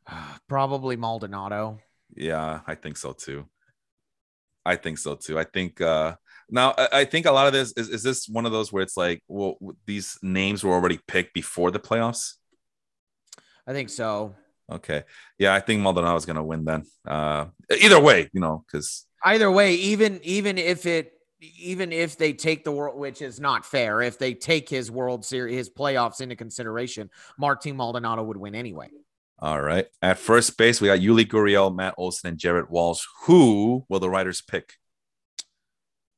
Probably 0.48 0.96
Maldonado. 0.96 1.80
Yeah, 2.14 2.60
I 2.66 2.74
think 2.74 2.96
so 2.96 3.12
too. 3.12 3.46
I 4.64 4.76
think 4.76 4.98
so 4.98 5.14
too. 5.14 5.38
I 5.38 5.44
think 5.44 5.80
uh 5.80 6.16
now 6.50 6.74
I 6.76 7.04
think 7.04 7.26
a 7.26 7.32
lot 7.32 7.46
of 7.46 7.52
this 7.52 7.72
is 7.76 7.88
is 7.88 8.02
this 8.02 8.28
one 8.28 8.46
of 8.46 8.52
those 8.52 8.72
where 8.72 8.82
it's 8.82 8.96
like, 8.96 9.22
well, 9.28 9.56
these 9.86 10.18
names 10.22 10.62
were 10.62 10.72
already 10.72 11.00
picked 11.08 11.34
before 11.34 11.70
the 11.70 11.80
playoffs. 11.80 12.34
I 13.66 13.72
think 13.72 13.88
so. 13.88 14.34
Okay. 14.70 15.04
Yeah, 15.38 15.54
I 15.54 15.60
think 15.60 15.80
Maldonado 15.80 16.16
is 16.16 16.26
going 16.26 16.36
to 16.36 16.42
win 16.42 16.64
then. 16.64 16.84
Uh, 17.06 17.46
either 17.70 18.00
way, 18.00 18.30
you 18.32 18.40
know, 18.40 18.64
because 18.66 19.06
either 19.24 19.50
way, 19.50 19.74
even 19.74 20.20
even 20.22 20.58
if 20.58 20.86
it 20.86 21.12
even 21.40 21.92
if 21.92 22.16
they 22.16 22.32
take 22.32 22.64
the 22.64 22.72
world, 22.72 22.98
which 22.98 23.20
is 23.20 23.40
not 23.40 23.66
fair, 23.66 24.00
if 24.00 24.18
they 24.18 24.34
take 24.34 24.68
his 24.68 24.90
World 24.90 25.24
Series, 25.24 25.56
his 25.56 25.70
playoffs 25.70 26.20
into 26.20 26.36
consideration, 26.36 27.10
Martin 27.38 27.76
Maldonado 27.76 28.22
would 28.22 28.36
win 28.36 28.54
anyway. 28.54 28.88
All 29.38 29.60
right. 29.60 29.86
At 30.00 30.18
first 30.18 30.56
base, 30.56 30.80
we 30.80 30.88
got 30.88 31.00
Yuli 31.00 31.26
Gurriel, 31.26 31.74
Matt 31.74 31.94
Olson, 31.98 32.30
and 32.30 32.38
Jared 32.38 32.70
Walsh. 32.70 33.04
Who 33.24 33.84
will 33.88 34.00
the 34.00 34.10
writers 34.10 34.40
pick? 34.40 34.74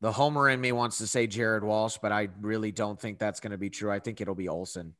The 0.01 0.12
homer 0.12 0.49
in 0.49 0.61
me 0.61 0.73
wants 0.73 0.99
to 0.99 1.07
say 1.07 1.27
Jared 1.27 1.64
Walsh, 1.64 1.97
but 2.01 2.12
I 2.12 2.29
really 2.41 2.71
don't 2.71 3.01
think 3.01 3.19
that's 3.19 3.41
going 3.41 3.53
to 3.53 3.59
be 3.59 3.71
true. 3.71 3.91
I 3.91 3.99
think 3.99 4.21
it'll 4.21 4.35
be 4.35 4.49
Olson. 4.49 4.95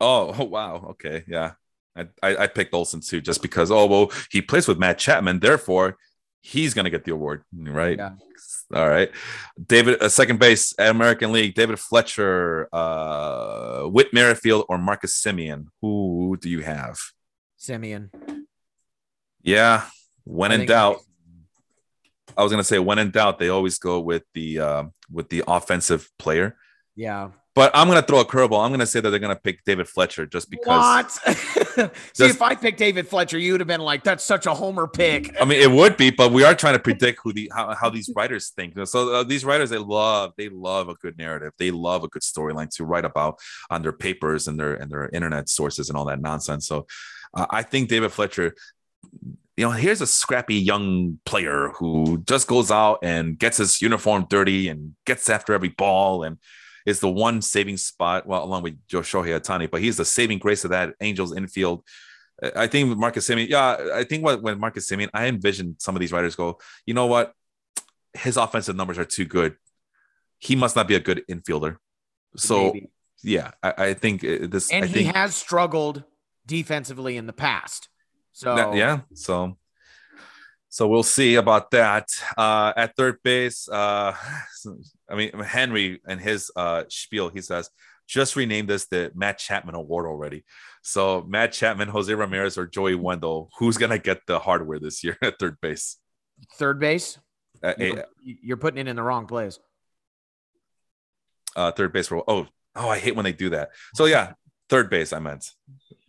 Oh, 0.00 0.34
oh 0.38 0.44
wow. 0.46 0.86
Okay. 0.90 1.24
Yeah. 1.26 1.52
I, 1.96 2.06
I, 2.22 2.36
I 2.36 2.46
picked 2.46 2.72
Olson 2.72 3.00
too, 3.00 3.20
just 3.20 3.42
because, 3.42 3.70
oh, 3.70 3.86
well, 3.86 4.12
he 4.30 4.40
plays 4.40 4.68
with 4.68 4.78
Matt 4.78 4.98
Chapman. 4.98 5.40
Therefore, 5.40 5.96
he's 6.40 6.72
going 6.72 6.84
to 6.84 6.90
get 6.90 7.04
the 7.04 7.12
award. 7.12 7.42
Right. 7.52 7.98
Yeah. 7.98 8.12
All 8.72 8.88
right. 8.88 9.10
David, 9.66 10.00
uh, 10.00 10.08
second 10.08 10.38
base, 10.38 10.72
American 10.78 11.32
League, 11.32 11.54
David 11.54 11.80
Fletcher, 11.80 12.68
uh, 12.72 13.82
Whit 13.82 14.14
Merrifield, 14.14 14.66
or 14.68 14.78
Marcus 14.78 15.20
Semien. 15.20 15.66
Who 15.82 16.38
do 16.40 16.48
you 16.48 16.60
have? 16.60 16.96
Semien. 17.60 18.10
Yeah. 19.42 19.84
When 20.24 20.52
I 20.52 20.56
in 20.56 20.66
doubt, 20.66 20.98
I 22.36 22.42
was 22.42 22.50
gonna 22.50 22.64
say 22.64 22.78
when 22.78 22.98
in 22.98 23.10
doubt, 23.10 23.38
they 23.38 23.48
always 23.48 23.78
go 23.78 24.00
with 24.00 24.22
the 24.34 24.58
uh, 24.58 24.84
with 25.10 25.28
the 25.28 25.44
offensive 25.46 26.10
player. 26.18 26.56
Yeah. 26.96 27.30
But 27.54 27.72
I'm 27.74 27.88
gonna 27.88 28.02
throw 28.02 28.20
a 28.20 28.24
curveball. 28.24 28.64
I'm 28.64 28.70
gonna 28.70 28.86
say 28.86 29.00
that 29.00 29.10
they're 29.10 29.18
gonna 29.18 29.34
pick 29.34 29.64
David 29.64 29.88
Fletcher 29.88 30.24
just 30.24 30.50
because. 30.50 30.66
What? 30.66 31.10
See, 31.74 31.88
just, 32.14 32.36
if 32.36 32.42
I 32.42 32.54
picked 32.54 32.78
David 32.78 33.08
Fletcher, 33.08 33.38
you 33.38 33.52
would 33.52 33.60
have 33.60 33.68
been 33.68 33.80
like, 33.80 34.04
"That's 34.04 34.24
such 34.24 34.46
a 34.46 34.54
homer 34.54 34.86
pick." 34.86 35.34
I 35.40 35.44
mean, 35.44 35.60
it 35.60 35.70
would 35.70 35.96
be, 35.96 36.10
but 36.10 36.32
we 36.32 36.44
are 36.44 36.54
trying 36.54 36.74
to 36.74 36.78
predict 36.78 37.20
who 37.22 37.32
the 37.32 37.50
how, 37.54 37.74
how 37.74 37.90
these 37.90 38.08
writers 38.14 38.50
think. 38.50 38.74
So 38.86 39.14
uh, 39.14 39.24
these 39.24 39.44
writers, 39.44 39.68
they 39.68 39.78
love 39.78 40.32
they 40.36 40.48
love 40.48 40.88
a 40.88 40.94
good 40.94 41.18
narrative. 41.18 41.52
They 41.58 41.72
love 41.72 42.04
a 42.04 42.08
good 42.08 42.22
storyline 42.22 42.70
to 42.76 42.84
write 42.84 43.04
about 43.04 43.40
on 43.68 43.82
their 43.82 43.92
papers 43.92 44.46
and 44.46 44.58
their 44.58 44.74
and 44.74 44.90
their 44.90 45.08
internet 45.12 45.48
sources 45.48 45.88
and 45.88 45.98
all 45.98 46.04
that 46.04 46.20
nonsense. 46.20 46.68
So 46.68 46.86
uh, 47.34 47.46
I 47.50 47.62
think 47.62 47.88
David 47.88 48.12
Fletcher 48.12 48.54
you 49.60 49.66
know, 49.66 49.72
here's 49.72 50.00
a 50.00 50.06
scrappy 50.06 50.54
young 50.54 51.18
player 51.26 51.68
who 51.74 52.22
just 52.26 52.48
goes 52.48 52.70
out 52.70 53.00
and 53.02 53.38
gets 53.38 53.58
his 53.58 53.82
uniform 53.82 54.26
dirty 54.30 54.68
and 54.68 54.94
gets 55.04 55.28
after 55.28 55.52
every 55.52 55.68
ball 55.68 56.22
and 56.22 56.38
is 56.86 57.00
the 57.00 57.10
one 57.10 57.42
saving 57.42 57.76
spot, 57.76 58.26
well, 58.26 58.42
along 58.42 58.62
with 58.62 58.78
Joe 58.88 59.00
Shohei 59.00 59.38
Ohtani, 59.38 59.70
but 59.70 59.82
he's 59.82 59.98
the 59.98 60.04
saving 60.06 60.38
grace 60.38 60.64
of 60.64 60.70
that 60.70 60.94
Angels 61.02 61.36
infield. 61.36 61.84
I 62.56 62.68
think 62.68 62.96
Marcus 62.96 63.28
Semien, 63.28 63.50
yeah, 63.50 63.76
I 63.92 64.04
think 64.04 64.24
what 64.24 64.40
when 64.40 64.58
Marcus 64.58 64.88
Semien, 64.88 65.10
I 65.12 65.26
envision 65.26 65.76
some 65.78 65.94
of 65.94 66.00
these 66.00 66.10
writers 66.10 66.36
go, 66.36 66.58
you 66.86 66.94
know 66.94 67.06
what, 67.06 67.34
his 68.14 68.38
offensive 68.38 68.76
numbers 68.76 68.96
are 68.96 69.04
too 69.04 69.26
good. 69.26 69.56
He 70.38 70.56
must 70.56 70.74
not 70.74 70.88
be 70.88 70.94
a 70.94 71.00
good 71.00 71.22
infielder. 71.28 71.76
So 72.34 72.72
Maybe. 72.72 72.88
yeah, 73.22 73.50
I, 73.62 73.74
I, 73.76 73.94
think 73.94 74.24
uh, 74.24 74.46
this, 74.48 74.72
and 74.72 74.84
I 74.84 74.88
he 74.88 74.94
think, 74.94 75.14
has 75.14 75.34
struggled 75.34 76.04
defensively 76.50 77.16
in 77.16 77.26
the 77.26 77.32
past. 77.32 77.88
So 78.32 78.56
that, 78.56 78.74
yeah, 78.74 79.00
so 79.14 79.56
so 80.68 80.88
we'll 80.88 81.04
see 81.04 81.36
about 81.36 81.70
that. 81.70 82.08
Uh, 82.36 82.72
at 82.76 82.96
third 82.96 83.18
base, 83.22 83.68
uh, 83.68 84.14
I 85.08 85.14
mean 85.14 85.32
Henry 85.38 86.00
and 86.06 86.20
his 86.20 86.50
uh, 86.56 86.84
spiel, 86.88 87.28
he 87.28 87.40
says, 87.40 87.70
just 88.08 88.34
rename 88.34 88.66
this 88.66 88.86
the 88.86 89.12
Matt 89.14 89.38
Chapman 89.38 89.76
Award 89.76 90.06
already. 90.06 90.44
So 90.82 91.24
Matt 91.28 91.52
Chapman, 91.52 91.88
Jose 91.88 92.12
Ramirez, 92.12 92.58
or 92.58 92.66
Joey 92.66 92.96
Wendle, 92.96 93.50
who's 93.58 93.76
gonna 93.78 93.98
get 93.98 94.26
the 94.26 94.40
hardware 94.40 94.80
this 94.80 95.04
year 95.04 95.16
at 95.22 95.38
third 95.38 95.60
base? 95.60 95.96
Third 96.54 96.80
base. 96.80 97.18
Uh, 97.62 97.74
you're, 97.78 98.04
you're, 98.24 98.56
putting 98.56 98.78
it 98.78 98.88
in 98.88 98.96
the 98.96 99.02
wrong 99.02 99.26
place. 99.26 99.58
Uh, 101.54 101.70
third 101.70 101.92
base 101.92 102.10
oh 102.10 102.46
oh 102.74 102.88
I 102.88 102.98
hate 102.98 103.14
when 103.14 103.24
they 103.24 103.32
do 103.32 103.50
that. 103.50 103.68
So 103.94 104.06
yeah, 104.06 104.32
third 104.68 104.88
base 104.90 105.12
I 105.12 105.18
meant. 105.18 105.52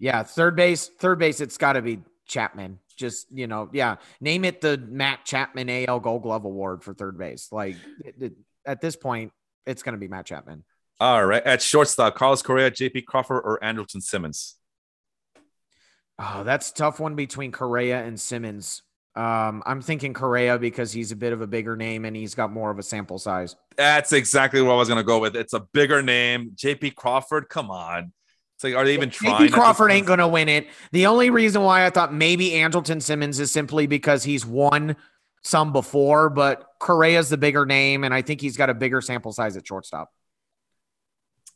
Yeah, 0.02 0.24
third 0.24 0.56
base. 0.56 0.90
Third 1.00 1.20
base. 1.20 1.42
It's 1.42 1.60
got 1.60 1.74
to 1.74 1.82
be 1.84 2.00
Chapman. 2.28 2.80
Just 2.98 3.28
you 3.32 3.46
know, 3.46 3.70
yeah. 3.72 3.98
Name 4.20 4.44
it 4.46 4.60
the 4.60 4.78
Matt 4.78 5.26
Chapman 5.26 5.70
AL 5.70 6.00
Gold 6.00 6.24
Glove 6.24 6.44
Award 6.44 6.84
for 6.84 6.96
third 6.96 7.20
base. 7.20 7.50
Like 7.52 7.76
it, 8.04 8.16
it, 8.20 8.34
at 8.66 8.82
this 8.82 8.96
point, 8.96 9.32
it's 9.68 9.84
going 9.84 9.94
to 9.94 10.00
be 10.00 10.08
Matt 10.08 10.26
Chapman. 10.26 10.64
All 11.00 11.24
right, 11.24 11.44
at 11.44 11.62
shortstop, 11.62 12.16
Carlos 12.16 12.42
Correa, 12.42 12.72
J.P. 12.72 13.04
Crawford, 13.04 13.44
or 13.46 13.60
Andrelton 13.62 14.02
Simmons. 14.02 14.56
Oh, 16.18 16.44
that's 16.44 16.72
tough 16.72 17.00
one 17.00 17.16
between 17.16 17.52
Correa 17.52 18.04
and 18.04 18.20
Simmons. 18.20 18.82
Um, 19.16 19.62
I'm 19.66 19.82
thinking 19.82 20.14
Correa 20.14 20.58
because 20.58 20.92
he's 20.92 21.12
a 21.12 21.16
bit 21.16 21.34
of 21.34 21.42
a 21.42 21.48
bigger 21.48 21.76
name 21.76 22.06
and 22.06 22.16
he's 22.16 22.34
got 22.34 22.52
more 22.52 22.72
of 22.72 22.80
a 22.80 22.84
sample 22.84 23.20
size. 23.20 23.56
That's 23.76 24.14
exactly 24.14 24.62
what 24.62 24.74
I 24.74 24.76
was 24.78 24.88
going 24.88 25.00
to 25.00 25.04
go 25.04 25.20
with. 25.20 25.36
It's 25.36 25.54
a 25.54 25.60
bigger 25.60 26.02
name. 26.02 26.52
JP 26.56 26.96
Crawford, 26.96 27.50
come 27.50 27.70
on. 27.72 28.14
It's 28.62 28.64
like, 28.64 28.76
are 28.76 28.86
they 28.86 28.94
even 28.94 29.10
trying? 29.10 29.42
Maybe 29.42 29.52
Crawford 29.52 29.92
ain't 29.92 30.06
going 30.06 30.20
to 30.20 30.28
win 30.28 30.48
it. 30.48 30.68
The 30.92 31.08
only 31.08 31.32
reason 31.32 31.64
why 31.64 31.84
I 31.84 31.90
thought 31.90 32.14
maybe 32.14 32.52
Andrelton 32.52 33.02
Simmons 33.02 33.40
is 33.40 33.50
simply 33.50 33.88
because 33.88 34.24
he's 34.24 34.46
won 34.46 34.96
some 35.42 35.74
before, 35.74 36.30
but 36.30 36.68
Correa's 36.80 37.30
the 37.30 37.38
bigger 37.38 37.66
name, 37.66 38.04
and 38.04 38.14
I 38.14 38.22
think 38.22 38.40
he's 38.40 38.58
got 38.58 38.70
a 38.70 38.76
bigger 38.76 39.02
sample 39.02 39.32
size 39.32 39.58
at 39.58 39.66
shortstop. 39.66 40.12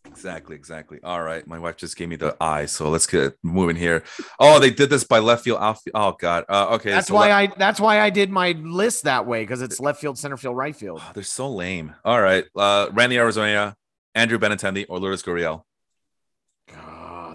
Exactly, 0.07 0.55
exactly. 0.55 0.99
All 1.03 1.21
right, 1.21 1.45
my 1.45 1.59
wife 1.59 1.77
just 1.77 1.95
gave 1.95 2.09
me 2.09 2.15
the 2.15 2.35
eye, 2.41 2.65
so 2.65 2.89
let's 2.89 3.05
get 3.05 3.37
moving 3.43 3.75
here. 3.75 4.03
Oh, 4.39 4.59
they 4.59 4.71
did 4.71 4.89
this 4.89 5.03
by 5.03 5.19
left 5.19 5.43
field, 5.43 5.59
outfield. 5.61 5.91
Oh 5.93 6.15
God. 6.19 6.45
Uh, 6.49 6.69
okay, 6.73 6.89
that's 6.89 7.09
so 7.09 7.13
why 7.13 7.31
I 7.31 7.47
that's 7.47 7.79
why 7.79 8.01
I 8.01 8.09
did 8.09 8.31
my 8.31 8.53
list 8.63 9.03
that 9.03 9.27
way 9.27 9.43
because 9.43 9.61
it's 9.61 9.79
left 9.79 10.01
field, 10.01 10.17
center 10.17 10.37
field, 10.37 10.57
right 10.57 10.75
field. 10.75 11.01
Oh, 11.03 11.11
they're 11.13 11.21
so 11.21 11.51
lame. 11.51 11.93
All 12.03 12.19
right, 12.19 12.45
uh, 12.55 12.89
Randy 12.93 13.17
Arozarena, 13.17 13.75
Andrew 14.15 14.39
Benintendi, 14.39 14.87
or 14.89 14.99
Lourdes 14.99 15.21
Gurriel 15.21 15.63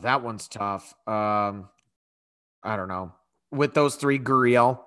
that 0.02 0.22
one's 0.22 0.48
tough. 0.48 0.94
Um, 1.06 1.68
I 2.62 2.76
don't 2.76 2.88
know. 2.88 3.12
With 3.50 3.74
those 3.74 3.96
three, 3.96 4.18
Gurriel. 4.18 4.80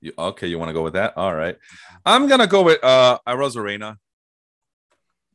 You, 0.00 0.12
okay, 0.18 0.46
you 0.46 0.58
want 0.58 0.68
to 0.68 0.74
go 0.74 0.82
with 0.82 0.94
that? 0.94 1.16
All 1.16 1.34
right. 1.34 1.56
I'm 2.04 2.28
gonna 2.28 2.46
go 2.46 2.62
with 2.62 2.82
uh 2.84 3.18
Arozarena. 3.26 3.96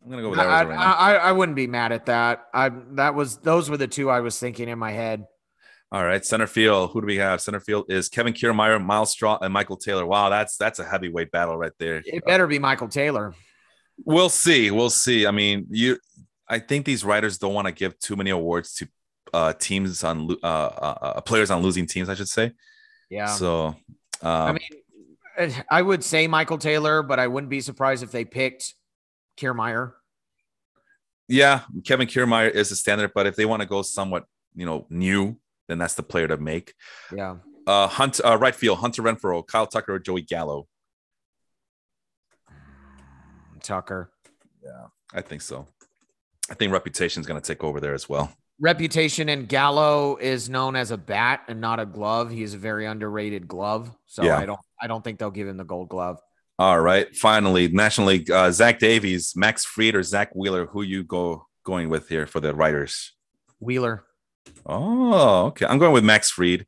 I'm 0.04 0.10
gonna 0.10 0.22
go 0.22 0.30
with 0.30 0.40
Arozarena. 0.40 0.78
I, 0.78 0.94
I, 0.94 1.14
I 1.16 1.32
wouldn't 1.32 1.56
be 1.56 1.68
mad 1.68 1.92
at 1.92 2.06
that. 2.08 2.46
I 2.54 2.70
that 2.94 3.16
was 3.16 3.38
those 3.38 3.70
were 3.70 3.78
the 3.78 3.88
two 3.88 4.10
I 4.10 4.20
was 4.20 4.40
thinking 4.40 4.70
in 4.70 4.78
my 4.78 4.92
head. 4.92 5.26
All 5.94 6.06
right, 6.06 6.26
center 6.26 6.48
field. 6.48 6.92
Who 6.92 7.02
do 7.02 7.08
we 7.08 7.18
have? 7.18 7.42
Center 7.42 7.60
field 7.60 7.86
is 7.90 8.08
Kevin 8.08 8.34
Kiermaier, 8.34 8.82
Myles 8.82 9.12
Straw, 9.12 9.38
and 9.42 9.52
Michael 9.52 9.76
Taylor. 9.76 10.06
Wow, 10.06 10.30
that's 10.30 10.56
that's 10.56 10.80
a 10.80 10.86
heavyweight 10.86 11.32
battle 11.32 11.58
right 11.58 11.74
there. 11.80 12.02
It 12.06 12.24
better 12.26 12.48
be 12.48 12.60
Michael 12.60 12.88
Taylor. 12.88 13.34
We'll 14.06 14.30
see. 14.30 14.72
We'll 14.72 14.90
see. 14.90 15.28
I 15.28 15.32
mean, 15.32 15.68
you. 15.70 15.98
I 16.48 16.60
think 16.60 16.86
these 16.86 17.04
writers 17.04 17.38
don't 17.38 17.54
want 17.54 17.68
to 17.68 17.74
give 17.74 17.98
too 18.00 18.16
many 18.16 18.30
awards 18.30 18.74
to 18.76 18.88
uh, 19.34 19.54
teams 19.54 20.04
on 20.04 20.36
uh, 20.44 20.46
uh, 20.46 20.98
uh, 21.02 21.22
players 21.22 21.52
on 21.52 21.62
losing 21.62 21.86
teams, 21.86 22.10
I 22.10 22.16
should 22.16 22.30
say. 22.30 22.52
Yeah. 23.10 23.28
So, 23.28 23.68
um, 23.68 23.76
I 24.24 24.52
mean, 24.54 25.54
I 25.70 25.82
would 25.82 26.04
say 26.04 26.28
Michael 26.28 26.58
Taylor, 26.58 27.04
but 27.04 27.20
I 27.20 27.28
wouldn't 27.28 27.50
be 27.50 27.62
surprised 27.62 28.04
if 28.04 28.12
they 28.12 28.26
picked 28.26 28.74
Kiermaier. 29.38 29.94
Yeah, 31.28 31.62
Kevin 31.86 32.08
Kiermaier 32.08 32.52
is 32.52 32.72
a 32.72 32.76
standard, 32.76 33.12
but 33.16 33.26
if 33.26 33.36
they 33.36 33.46
want 33.46 33.62
to 33.62 33.68
go 33.68 33.82
somewhat, 33.82 34.26
you 34.54 34.66
know, 34.66 34.86
new, 34.90 35.38
then 35.68 35.78
that's 35.78 35.96
the 35.96 36.04
player 36.04 36.28
to 36.28 36.38
make. 36.38 36.74
Yeah. 37.16 37.38
Uh, 37.66 37.88
Hunt, 37.88 38.20
uh, 38.26 38.38
right 38.38 38.54
field, 38.54 38.80
Hunter 38.80 39.02
Renfroe, 39.02 39.46
Kyle 39.48 39.68
Tucker, 39.68 39.96
or 39.96 40.00
Joey 40.00 40.24
Gallo. 40.24 40.68
Tucker. 43.64 44.12
Yeah, 44.64 44.88
I 45.14 45.22
think 45.22 45.42
so. 45.42 45.68
I 46.50 46.56
think 46.56 46.74
reputation 46.74 47.22
is 47.22 47.28
going 47.28 47.40
to 47.40 47.48
take 47.48 47.64
over 47.64 47.80
there 47.80 47.94
as 47.94 48.10
well 48.10 48.36
reputation 48.62 49.28
and 49.28 49.50
Gallo 49.50 50.16
is 50.18 50.48
known 50.48 50.76
as 50.78 50.92
a 50.92 50.98
bat 50.98 51.42
and 51.50 51.60
not 51.60 51.80
a 51.80 51.86
glove. 51.86 52.30
He's 52.30 52.54
a 52.54 52.58
very 52.58 52.86
underrated 52.86 53.48
glove. 53.48 53.92
So 54.06 54.24
yeah. 54.24 54.38
I 54.38 54.46
don't 54.46 54.60
I 54.82 54.88
don't 54.88 55.04
think 55.04 55.20
they'll 55.20 55.32
give 55.32 55.48
him 55.48 55.58
the 55.58 55.66
gold 55.66 55.90
glove. 55.90 56.20
All 56.60 56.80
right. 56.80 57.14
Finally, 57.16 57.70
National 57.70 58.08
League, 58.08 58.30
uh, 58.30 58.52
Zach 58.52 58.78
Davies, 58.78 59.34
Max 59.36 59.66
Fried, 59.66 59.96
or 59.96 60.04
Zack 60.04 60.36
Wheeler. 60.36 60.68
Who 60.68 60.84
you 60.84 61.04
go 61.04 61.48
going 61.64 61.90
with 61.90 62.08
here 62.08 62.28
for 62.28 62.40
the 62.40 62.54
writers? 62.54 63.14
Wheeler. 63.60 64.04
Oh, 64.66 65.48
okay. 65.48 65.66
I'm 65.66 65.80
going 65.80 65.94
with 65.94 66.04
Max 66.04 66.30
Fried. 66.30 66.68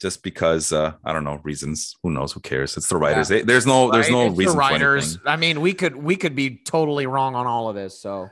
just 0.00 0.22
because 0.22 0.72
uh, 0.72 0.92
I 1.04 1.12
don't 1.12 1.24
know 1.24 1.40
reasons. 1.42 1.96
Who 2.02 2.10
knows? 2.10 2.32
Who 2.32 2.40
cares? 2.40 2.76
It's 2.76 2.88
the 2.88 2.96
writers. 2.96 3.30
Yeah. 3.30 3.42
There's 3.44 3.66
no 3.66 3.90
there's 3.90 4.10
no 4.10 4.26
it's 4.26 4.36
reason. 4.36 4.54
The 4.54 4.58
writers. 4.58 5.18
I 5.26 5.36
mean, 5.36 5.60
we 5.60 5.74
could 5.74 5.96
we 5.96 6.16
could 6.16 6.34
be 6.34 6.56
totally 6.64 7.06
wrong 7.06 7.34
on 7.34 7.46
all 7.46 7.68
of 7.68 7.74
this. 7.74 8.00
So 8.00 8.28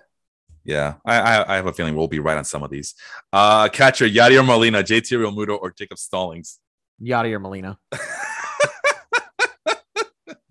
yeah, 0.66 0.94
I, 1.05 1.18
I, 1.20 1.52
I 1.52 1.56
have 1.56 1.66
a 1.66 1.72
feeling 1.72 1.94
we'll 1.94 2.09
be 2.09 2.18
right 2.18 2.36
on 2.36 2.44
some 2.44 2.62
of 2.62 2.70
these. 2.70 2.94
Uh, 3.32 3.68
catcher 3.68 4.06
Yadier 4.06 4.44
Molina, 4.44 4.82
JT 4.82 5.12
Realmuto, 5.18 5.59
or 5.60 5.70
Jacob 5.70 5.98
Stallings. 5.98 6.59
Yadier 7.02 7.40
Molina. 7.40 7.78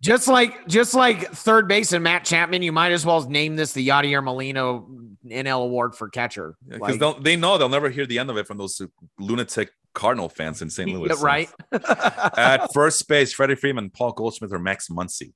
just 0.02 0.28
like 0.28 0.68
just 0.68 0.94
like 0.94 1.32
third 1.32 1.68
base 1.68 1.92
and 1.92 2.04
Matt 2.04 2.26
Chapman, 2.26 2.62
you 2.62 2.72
might 2.72 2.92
as 2.92 3.06
well 3.06 3.28
name 3.28 3.56
this 3.56 3.74
the 3.74 3.88
Yadier 3.88 4.24
Molina 4.24 4.82
NL 5.28 5.64
Award 5.64 5.96
for 5.96 6.10
catcher. 6.10 6.56
Because 6.68 7.00
like, 7.00 7.22
they 7.22 7.36
know 7.36 7.58
they'll 7.58 7.70
never 7.70 7.90
hear 7.90 8.06
the 8.06 8.20
end 8.20 8.30
of 8.30 8.38
it 8.38 8.48
from 8.48 8.58
those 8.58 8.82
lunatic 9.20 9.72
Cardinal 9.94 10.30
fans 10.30 10.62
in 10.62 10.70
St. 10.70 10.90
Louis. 10.94 11.20
right. 11.22 11.50
At 11.72 12.72
first 12.74 13.08
base, 13.08 13.34
Freddie 13.34 13.56
Freeman, 13.56 13.90
Paul 13.90 14.12
Goldschmidt, 14.12 14.54
or 14.54 14.60
Max 14.60 14.90
Muncy. 14.90 15.34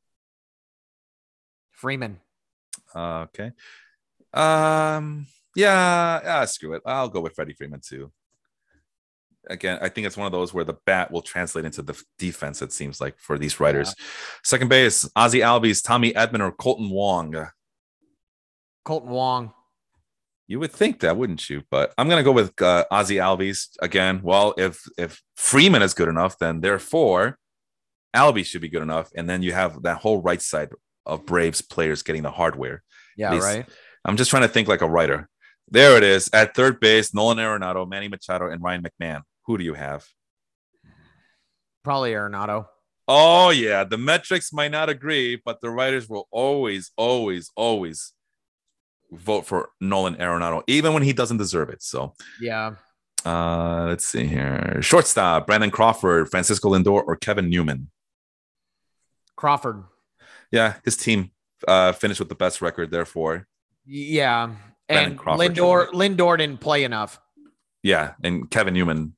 Freeman. 1.72 2.19
Uh, 2.93 3.22
okay. 3.22 3.51
Um. 4.34 5.27
Yeah. 5.56 6.22
Yeah. 6.23 6.45
Screw 6.45 6.73
it. 6.73 6.81
I'll 6.85 7.10
go 7.10 7.22
with 7.22 7.34
Freddie 7.34 7.53
Freeman 7.53 7.81
too. 7.81 8.11
Again, 9.49 9.80
I 9.81 9.89
think 9.89 10.06
it's 10.06 10.18
one 10.18 10.27
of 10.27 10.31
those 10.31 10.53
where 10.53 10.65
the 10.65 10.77
bat 10.85 11.11
will 11.11 11.22
translate 11.22 11.65
into 11.65 11.81
the 11.81 11.99
defense. 12.18 12.61
It 12.61 12.72
seems 12.72 13.01
like 13.01 13.18
for 13.18 13.38
these 13.38 13.60
writers. 13.60 13.95
Yeah. 13.97 14.06
Second 14.43 14.68
base: 14.68 15.10
Ozzie 15.15 15.39
Albies, 15.39 15.84
Tommy 15.84 16.14
Edman, 16.14 16.41
or 16.41 16.51
Kolten 16.51 16.91
Wong. 16.91 17.47
Kolten 18.85 19.06
Wong. 19.06 19.53
You 20.47 20.60
would 20.60 20.72
think 20.72 20.99
that, 21.01 21.15
wouldn't 21.15 21.49
you? 21.49 21.64
But 21.69 21.93
I'm 21.97 22.10
gonna 22.10 22.23
go 22.23 22.31
with 22.31 22.60
uh, 22.61 22.85
Ozzie 22.91 23.18
Albies 23.18 23.69
again. 23.81 24.22
Well, 24.23 24.53
if 24.57 24.84
if 24.97 25.22
Freeman 25.35 25.84
is 25.84 25.93
good 25.93 26.10
enough, 26.10 26.38
then 26.38 26.60
therefore 26.60 27.38
Albies 28.15 28.47
should 28.47 28.61
be 28.61 28.69
good 28.69 28.81
enough, 28.81 29.11
and 29.15 29.30
then 29.30 29.43
you 29.43 29.53
have 29.53 29.84
that 29.84 29.97
whole 29.97 30.22
right 30.22 30.41
side 30.41 30.69
of 31.06 31.26
Braves 31.26 31.61
players 31.61 32.01
getting 32.01 32.23
the 32.23 32.31
hardware. 32.31 32.84
Yeah, 33.15 33.38
right. 33.38 33.65
I'm 34.05 34.17
just 34.17 34.30
trying 34.30 34.43
to 34.43 34.47
think 34.47 34.67
like 34.67 34.81
a 34.81 34.89
writer. 34.89 35.30
There 35.69 35.97
it 35.97 36.03
is 36.03 36.30
at 36.34 36.55
third 36.55 36.80
base: 36.80 37.13
Nolan 37.13 37.38
Arenado, 37.38 37.88
Manny 37.88 38.07
Machado, 38.07 38.49
and 38.49 38.61
Ryan 38.61 38.84
McMahon. 38.84 39.21
Who 39.45 39.57
do 39.57 39.63
you 39.63 39.73
have? 39.73 40.05
Probably 41.84 42.11
Arenado. 42.11 42.67
Oh 43.07 43.49
yeah, 43.49 43.84
the 43.84 43.97
metrics 43.97 44.53
might 44.53 44.71
not 44.71 44.89
agree, 44.89 45.41
but 45.43 45.61
the 45.61 45.69
writers 45.69 46.07
will 46.07 46.27
always, 46.31 46.91
always, 46.95 47.49
always 47.55 48.13
vote 49.11 49.45
for 49.45 49.69
Nolan 49.81 50.15
Arenado, 50.15 50.63
even 50.67 50.93
when 50.93 51.03
he 51.03 51.13
doesn't 51.13 51.38
deserve 51.38 51.69
it. 51.69 51.81
So 51.81 52.13
yeah. 52.39 52.76
Uh, 53.26 53.88
let's 53.89 54.05
see 54.05 54.26
here. 54.26 54.81
Shortstop: 54.81 55.47
Brandon 55.47 55.71
Crawford, 55.71 56.30
Francisco 56.30 56.69
Lindor, 56.69 57.03
or 57.05 57.15
Kevin 57.15 57.49
Newman. 57.49 57.89
Crawford. 59.35 59.84
Yeah, 60.51 60.76
his 60.85 60.95
team 60.95 61.31
uh, 61.67 61.91
finished 61.91 62.19
with 62.19 62.30
the 62.30 62.35
best 62.35 62.61
record, 62.61 62.91
therefore. 62.91 63.47
Yeah, 63.91 64.51
Brandon 64.87 65.11
and 65.11 65.19
Crawford 65.19 65.55
Lindor 65.55 65.87
Lindor 65.89 66.37
didn't 66.37 66.59
play 66.59 66.83
enough. 66.83 67.19
Yeah, 67.81 68.13
and 68.23 68.49
Kevin 68.49 68.73
Newman. 68.73 69.15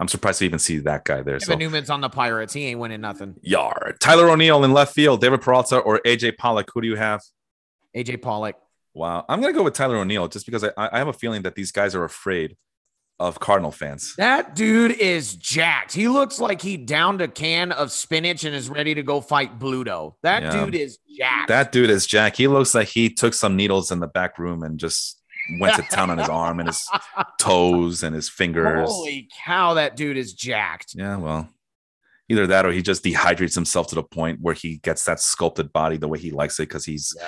I'm 0.00 0.08
surprised 0.08 0.38
to 0.40 0.44
even 0.44 0.58
see 0.58 0.78
that 0.78 1.04
guy 1.04 1.22
there. 1.22 1.38
Kevin 1.38 1.54
so. 1.54 1.56
Newman's 1.56 1.90
on 1.90 2.00
the 2.00 2.08
Pirates. 2.08 2.52
He 2.52 2.66
ain't 2.66 2.78
winning 2.78 3.00
nothing. 3.00 3.34
Yar. 3.42 3.96
Tyler 4.00 4.30
O'Neill 4.30 4.62
in 4.64 4.72
left 4.72 4.94
field. 4.94 5.20
David 5.20 5.40
Peralta 5.40 5.78
or 5.78 6.00
AJ 6.06 6.36
Pollock. 6.36 6.70
Who 6.72 6.80
do 6.80 6.86
you 6.86 6.94
have? 6.94 7.20
AJ 7.96 8.22
Pollock. 8.22 8.54
Wow. 8.94 9.24
I'm 9.28 9.40
going 9.40 9.52
to 9.52 9.56
go 9.56 9.64
with 9.64 9.74
Tyler 9.74 9.96
O'Neill 9.96 10.28
just 10.28 10.46
because 10.46 10.62
I, 10.62 10.70
I 10.76 10.98
have 10.98 11.08
a 11.08 11.12
feeling 11.12 11.42
that 11.42 11.56
these 11.56 11.72
guys 11.72 11.96
are 11.96 12.04
afraid 12.04 12.56
of 13.20 13.40
Cardinal 13.40 13.72
fans. 13.72 14.14
That 14.16 14.54
dude 14.54 14.92
is 14.92 15.34
jacked. 15.34 15.92
He 15.92 16.08
looks 16.08 16.38
like 16.38 16.62
he 16.62 16.76
downed 16.76 17.20
a 17.20 17.28
can 17.28 17.72
of 17.72 17.90
spinach 17.90 18.44
and 18.44 18.54
is 18.54 18.68
ready 18.68 18.94
to 18.94 19.02
go 19.02 19.20
fight 19.20 19.58
Bluto. 19.58 20.14
That 20.22 20.42
yeah. 20.42 20.64
dude 20.64 20.74
is 20.74 20.98
jacked. 21.16 21.48
That 21.48 21.72
dude 21.72 21.90
is 21.90 22.06
jacked. 22.06 22.36
He 22.36 22.46
looks 22.46 22.74
like 22.74 22.88
he 22.88 23.10
took 23.10 23.34
some 23.34 23.56
needles 23.56 23.90
in 23.90 24.00
the 24.00 24.06
back 24.06 24.38
room 24.38 24.62
and 24.62 24.78
just 24.78 25.20
went 25.60 25.76
to 25.76 25.82
town 25.82 26.10
on 26.10 26.18
his 26.18 26.28
arm 26.28 26.60
and 26.60 26.68
his 26.68 26.86
toes 27.40 28.02
and 28.02 28.14
his 28.14 28.28
fingers. 28.28 28.88
Holy 28.88 29.28
cow, 29.44 29.74
that 29.74 29.96
dude 29.96 30.16
is 30.16 30.32
jacked. 30.32 30.94
Yeah, 30.94 31.16
well, 31.16 31.48
either 32.28 32.46
that 32.46 32.66
or 32.66 32.72
he 32.72 32.82
just 32.82 33.04
dehydrates 33.04 33.54
himself 33.54 33.88
to 33.88 33.94
the 33.94 34.02
point 34.02 34.40
where 34.40 34.54
he 34.54 34.78
gets 34.78 35.04
that 35.04 35.20
sculpted 35.20 35.72
body 35.72 35.96
the 35.96 36.08
way 36.08 36.18
he 36.18 36.30
likes 36.30 36.58
it 36.60 36.68
because 36.68 36.84
he's 36.84 37.14
because 37.14 37.26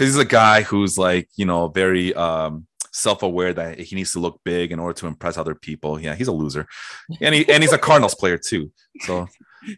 yeah. 0.00 0.06
he's 0.06 0.16
a 0.16 0.24
guy 0.24 0.62
who's 0.62 0.98
like 0.98 1.28
you 1.36 1.46
know 1.46 1.68
very 1.68 2.12
um 2.14 2.66
self-aware 2.92 3.52
that 3.54 3.78
he 3.78 3.94
needs 3.96 4.12
to 4.12 4.18
look 4.18 4.40
big 4.44 4.72
in 4.72 4.78
order 4.78 4.94
to 4.94 5.06
impress 5.06 5.38
other 5.38 5.54
people 5.54 6.00
yeah 6.00 6.14
he's 6.14 6.28
a 6.28 6.32
loser 6.32 6.66
and 7.20 7.34
he 7.34 7.48
and 7.48 7.62
he's 7.62 7.72
a 7.72 7.78
cardinals 7.78 8.14
player 8.14 8.36
too 8.36 8.70
so 9.00 9.26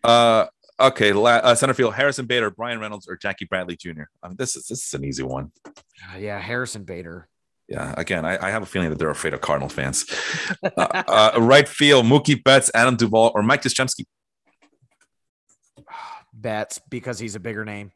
uh 0.05 0.47
okay 0.81 1.13
uh, 1.13 1.55
center 1.55 1.75
field 1.75 1.95
harrison 1.95 2.27
bader 2.27 2.51
Bryan 2.51 2.81
reynolds 2.81 3.07
or 3.07 3.17
jackie 3.17 3.45
bradley 3.45 3.77
jr 3.77 4.05
I 4.23 4.29
mean, 4.29 4.37
this 4.37 4.57
is 4.57 4.67
this 4.67 4.87
is 4.87 4.95
an 4.95 5.05
easy 5.05 5.23
one 5.23 5.53
uh, 5.67 6.17
yeah 6.19 6.39
harrison 6.39 6.85
bader 6.85 7.29
yeah, 7.69 7.95
again, 7.97 8.27
I, 8.27 8.37
I, 8.45 8.51
have 8.51 8.63
a 8.63 8.67
feeling 8.67 8.91
that 8.91 8.99
they're 8.99 9.09
afraid 9.09 9.33
of 9.33 9.41
Cardinal 9.41 9.71
fans. 9.71 10.05
uh, 10.63 10.69
uh, 10.77 11.33
right 11.39 11.67
field, 11.67 12.05
Mookie 12.05 12.43
Betts, 12.43 12.71
Adam 12.75 12.97
Duvall, 12.97 13.33
or 13.35 13.43
Mike 13.43 13.63
Yastrzemski. 13.63 14.05
Betts 16.35 16.81
because 16.91 17.19
he's 17.19 17.35
a 17.35 17.41
bigger 17.41 17.65
name. 17.65 17.93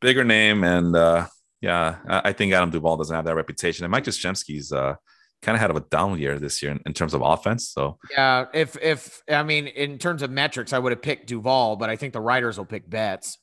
Bigger 0.00 0.22
name, 0.22 0.62
and 0.62 0.94
uh, 0.94 1.26
yeah, 1.60 1.98
I 2.08 2.32
think 2.32 2.52
Adam 2.52 2.70
Duvall 2.70 2.96
doesn't 2.96 3.14
have 3.14 3.26
that 3.26 3.34
reputation, 3.34 3.84
and 3.84 3.92
Mike 3.92 4.04
Yastrzemski's 4.04 4.72
uh, 4.72 4.94
kind 5.42 5.56
of 5.56 5.60
had 5.60 5.70
a 5.74 5.80
down 5.90 6.18
year 6.18 6.38
this 6.38 6.62
year 6.62 6.72
in, 6.72 6.80
in, 6.86 6.92
terms 6.94 7.12
of 7.12 7.22
offense. 7.22 7.70
So 7.70 7.98
yeah, 8.10 8.46
if 8.54 8.76
if 8.80 9.22
I 9.28 9.42
mean 9.42 9.66
in 9.66 9.98
terms 9.98 10.22
of 10.22 10.30
metrics, 10.30 10.72
I 10.72 10.78
would 10.78 10.92
have 10.92 11.02
picked 11.02 11.26
Duvall, 11.26 11.76
but 11.76 11.90
I 11.90 11.96
think 11.96 12.12
the 12.12 12.20
writers 12.20 12.56
will 12.56 12.64
pick 12.64 12.88
Betts. 12.88 13.38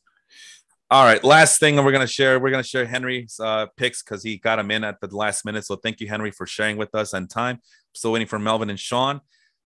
All 0.90 1.04
right, 1.04 1.24
last 1.24 1.60
thing 1.60 1.76
we're 1.76 1.92
gonna 1.92 2.08
share. 2.08 2.40
We're 2.40 2.50
gonna 2.50 2.64
share 2.64 2.86
Henry's 2.86 3.40
uh, 3.40 3.68
picks 3.78 4.02
because 4.02 4.24
he 4.24 4.38
got 4.38 4.58
him 4.58 4.72
in 4.72 4.84
at 4.84 5.00
the 5.00 5.16
last 5.16 5.46
minute. 5.46 5.66
So 5.66 5.76
thank 5.76 6.00
you, 6.00 6.08
Henry, 6.08 6.32
for 6.32 6.48
sharing 6.48 6.78
with 6.78 6.96
us 6.96 7.14
and 7.14 7.30
time. 7.30 7.60
Still 7.94 8.14
waiting 8.14 8.28
for 8.28 8.40
Melvin 8.40 8.70
and 8.70 8.80
Sean. 8.80 9.22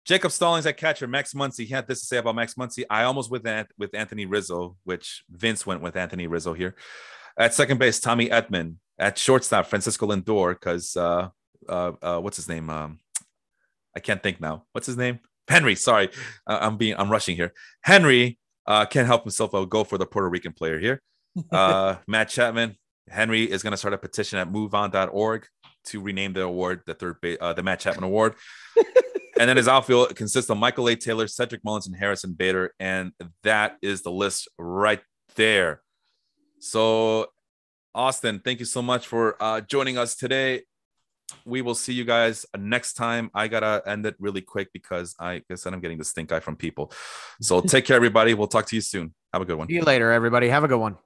Jacob 0.05 0.33
Stallings 0.33 0.67
at 0.67 0.77
catcher, 0.77 1.07
Max 1.07 1.35
Muncy. 1.35 1.67
He 1.67 1.75
had 1.75 1.87
this 1.87 2.01
to 2.01 2.07
say 2.07 2.17
about 2.17 2.35
Max 2.35 2.55
Muncy. 2.55 2.85
I 2.89 3.05
almost 3.05 3.31
went 3.31 3.45
with 3.79 3.95
Anthony 3.95 4.25
Rizzo, 4.25 4.77
which 4.85 5.25
Vince 5.31 5.67
went 5.67 5.83
with 5.83 5.95
Anthony 5.95 6.27
Rizzo 6.27 6.55
here. 6.55 6.75
At 7.41 7.55
second 7.55 7.79
base, 7.79 7.99
Tommy 8.01 8.29
Edman. 8.29 8.77
At 8.99 9.17
shortstop, 9.17 9.67
Francisco 9.67 10.07
Lindor, 10.07 10.53
because 10.53 10.95
uh, 10.95 11.31
uh, 11.67 11.93
uh, 12.03 12.21
what's 12.21 12.37
his 12.37 12.51
name? 12.51 12.69
Um, 12.69 12.99
I 13.97 14.01
can't 14.01 14.23
think 14.23 14.43
now. 14.43 14.65
What's 14.73 14.87
his 14.87 14.99
name? 14.99 15.21
Henry. 15.49 15.75
Sorry, 15.75 16.11
uh, 16.47 16.59
I'm 16.61 16.77
being 16.77 16.97
I'm 16.99 17.11
rushing 17.11 17.35
here. 17.35 17.55
Henry 17.81 18.39
uh, 18.67 18.85
can't 18.85 19.07
help 19.07 19.23
himself. 19.23 19.55
I'll 19.55 19.65
go 19.65 19.85
for 19.85 19.97
the 19.97 20.05
Puerto 20.05 20.29
Rican 20.29 20.53
player 20.53 20.79
here. 20.79 21.03
Uh, 21.53 21.95
Matt 22.09 22.29
Chapman. 22.29 22.77
Henry 23.09 23.45
is 23.45 23.63
going 23.63 23.71
to 23.71 23.77
start 23.77 23.95
a 23.95 23.99
petition 23.99 24.39
at 24.39 24.53
MoveOn.org 24.53 25.47
to 25.85 26.01
rename 26.01 26.33
the 26.33 26.43
award 26.43 26.83
the 26.87 26.95
third 26.95 27.21
base, 27.21 27.39
uh, 27.41 27.53
the 27.53 27.63
Matt 27.63 27.81
Chapman 27.81 28.05
Award. 28.05 28.35
and 29.39 29.49
then 29.49 29.57
his 29.57 29.69
outfield 29.69 30.15
consists 30.17 30.51
of 30.51 30.59
Michael 30.59 30.89
A. 30.89 30.97
Taylor, 30.97 31.29
Cedric 31.29 31.65
Mullins, 31.65 31.87
and 31.87 31.97
Harrison 31.97 32.33
Bader. 32.35 32.75
And 32.81 33.13
that 33.45 33.77
is 33.81 34.03
the 34.03 34.11
list 34.11 34.49
right 34.59 35.01
there. 35.37 35.83
So, 36.61 37.27
Austin, 37.95 38.41
thank 38.45 38.61
you 38.61 38.67
so 38.67 38.83
much 38.83 39.07
for 39.07 39.43
uh, 39.43 39.63
joining 39.63 39.99
us 39.99 40.15
today. 40.15 40.63
We 41.45 41.63
will 41.63 41.75
see 41.75 41.93
you 41.93 42.05
guys 42.05 42.45
next 42.57 42.95
time. 42.95 43.31
I 43.35 43.49
gotta 43.49 43.83
end 43.87 44.05
it 44.05 44.17
really 44.19 44.43
quick 44.43 44.69
because 44.73 45.15
I 45.19 45.43
guess 45.49 45.65
I'm 45.65 45.81
getting 45.81 45.99
the 45.99 46.05
stink 46.05 46.33
eye 46.33 46.41
from 46.41 46.57
people. 46.57 46.93
So 47.41 47.61
take 47.75 47.87
care, 47.87 47.97
everybody. 47.97 48.35
We'll 48.35 48.49
talk 48.49 48.67
to 48.67 48.77
you 48.77 48.83
soon. 48.83 49.15
Have 49.33 49.43
a 49.43 49.45
good 49.45 49.57
one. 49.57 49.69
See 49.69 49.75
you 49.75 49.83
later, 49.83 50.13
everybody. 50.13 50.49
Have 50.49 50.65
a 50.65 50.69
good 50.69 50.79
one. 50.79 50.97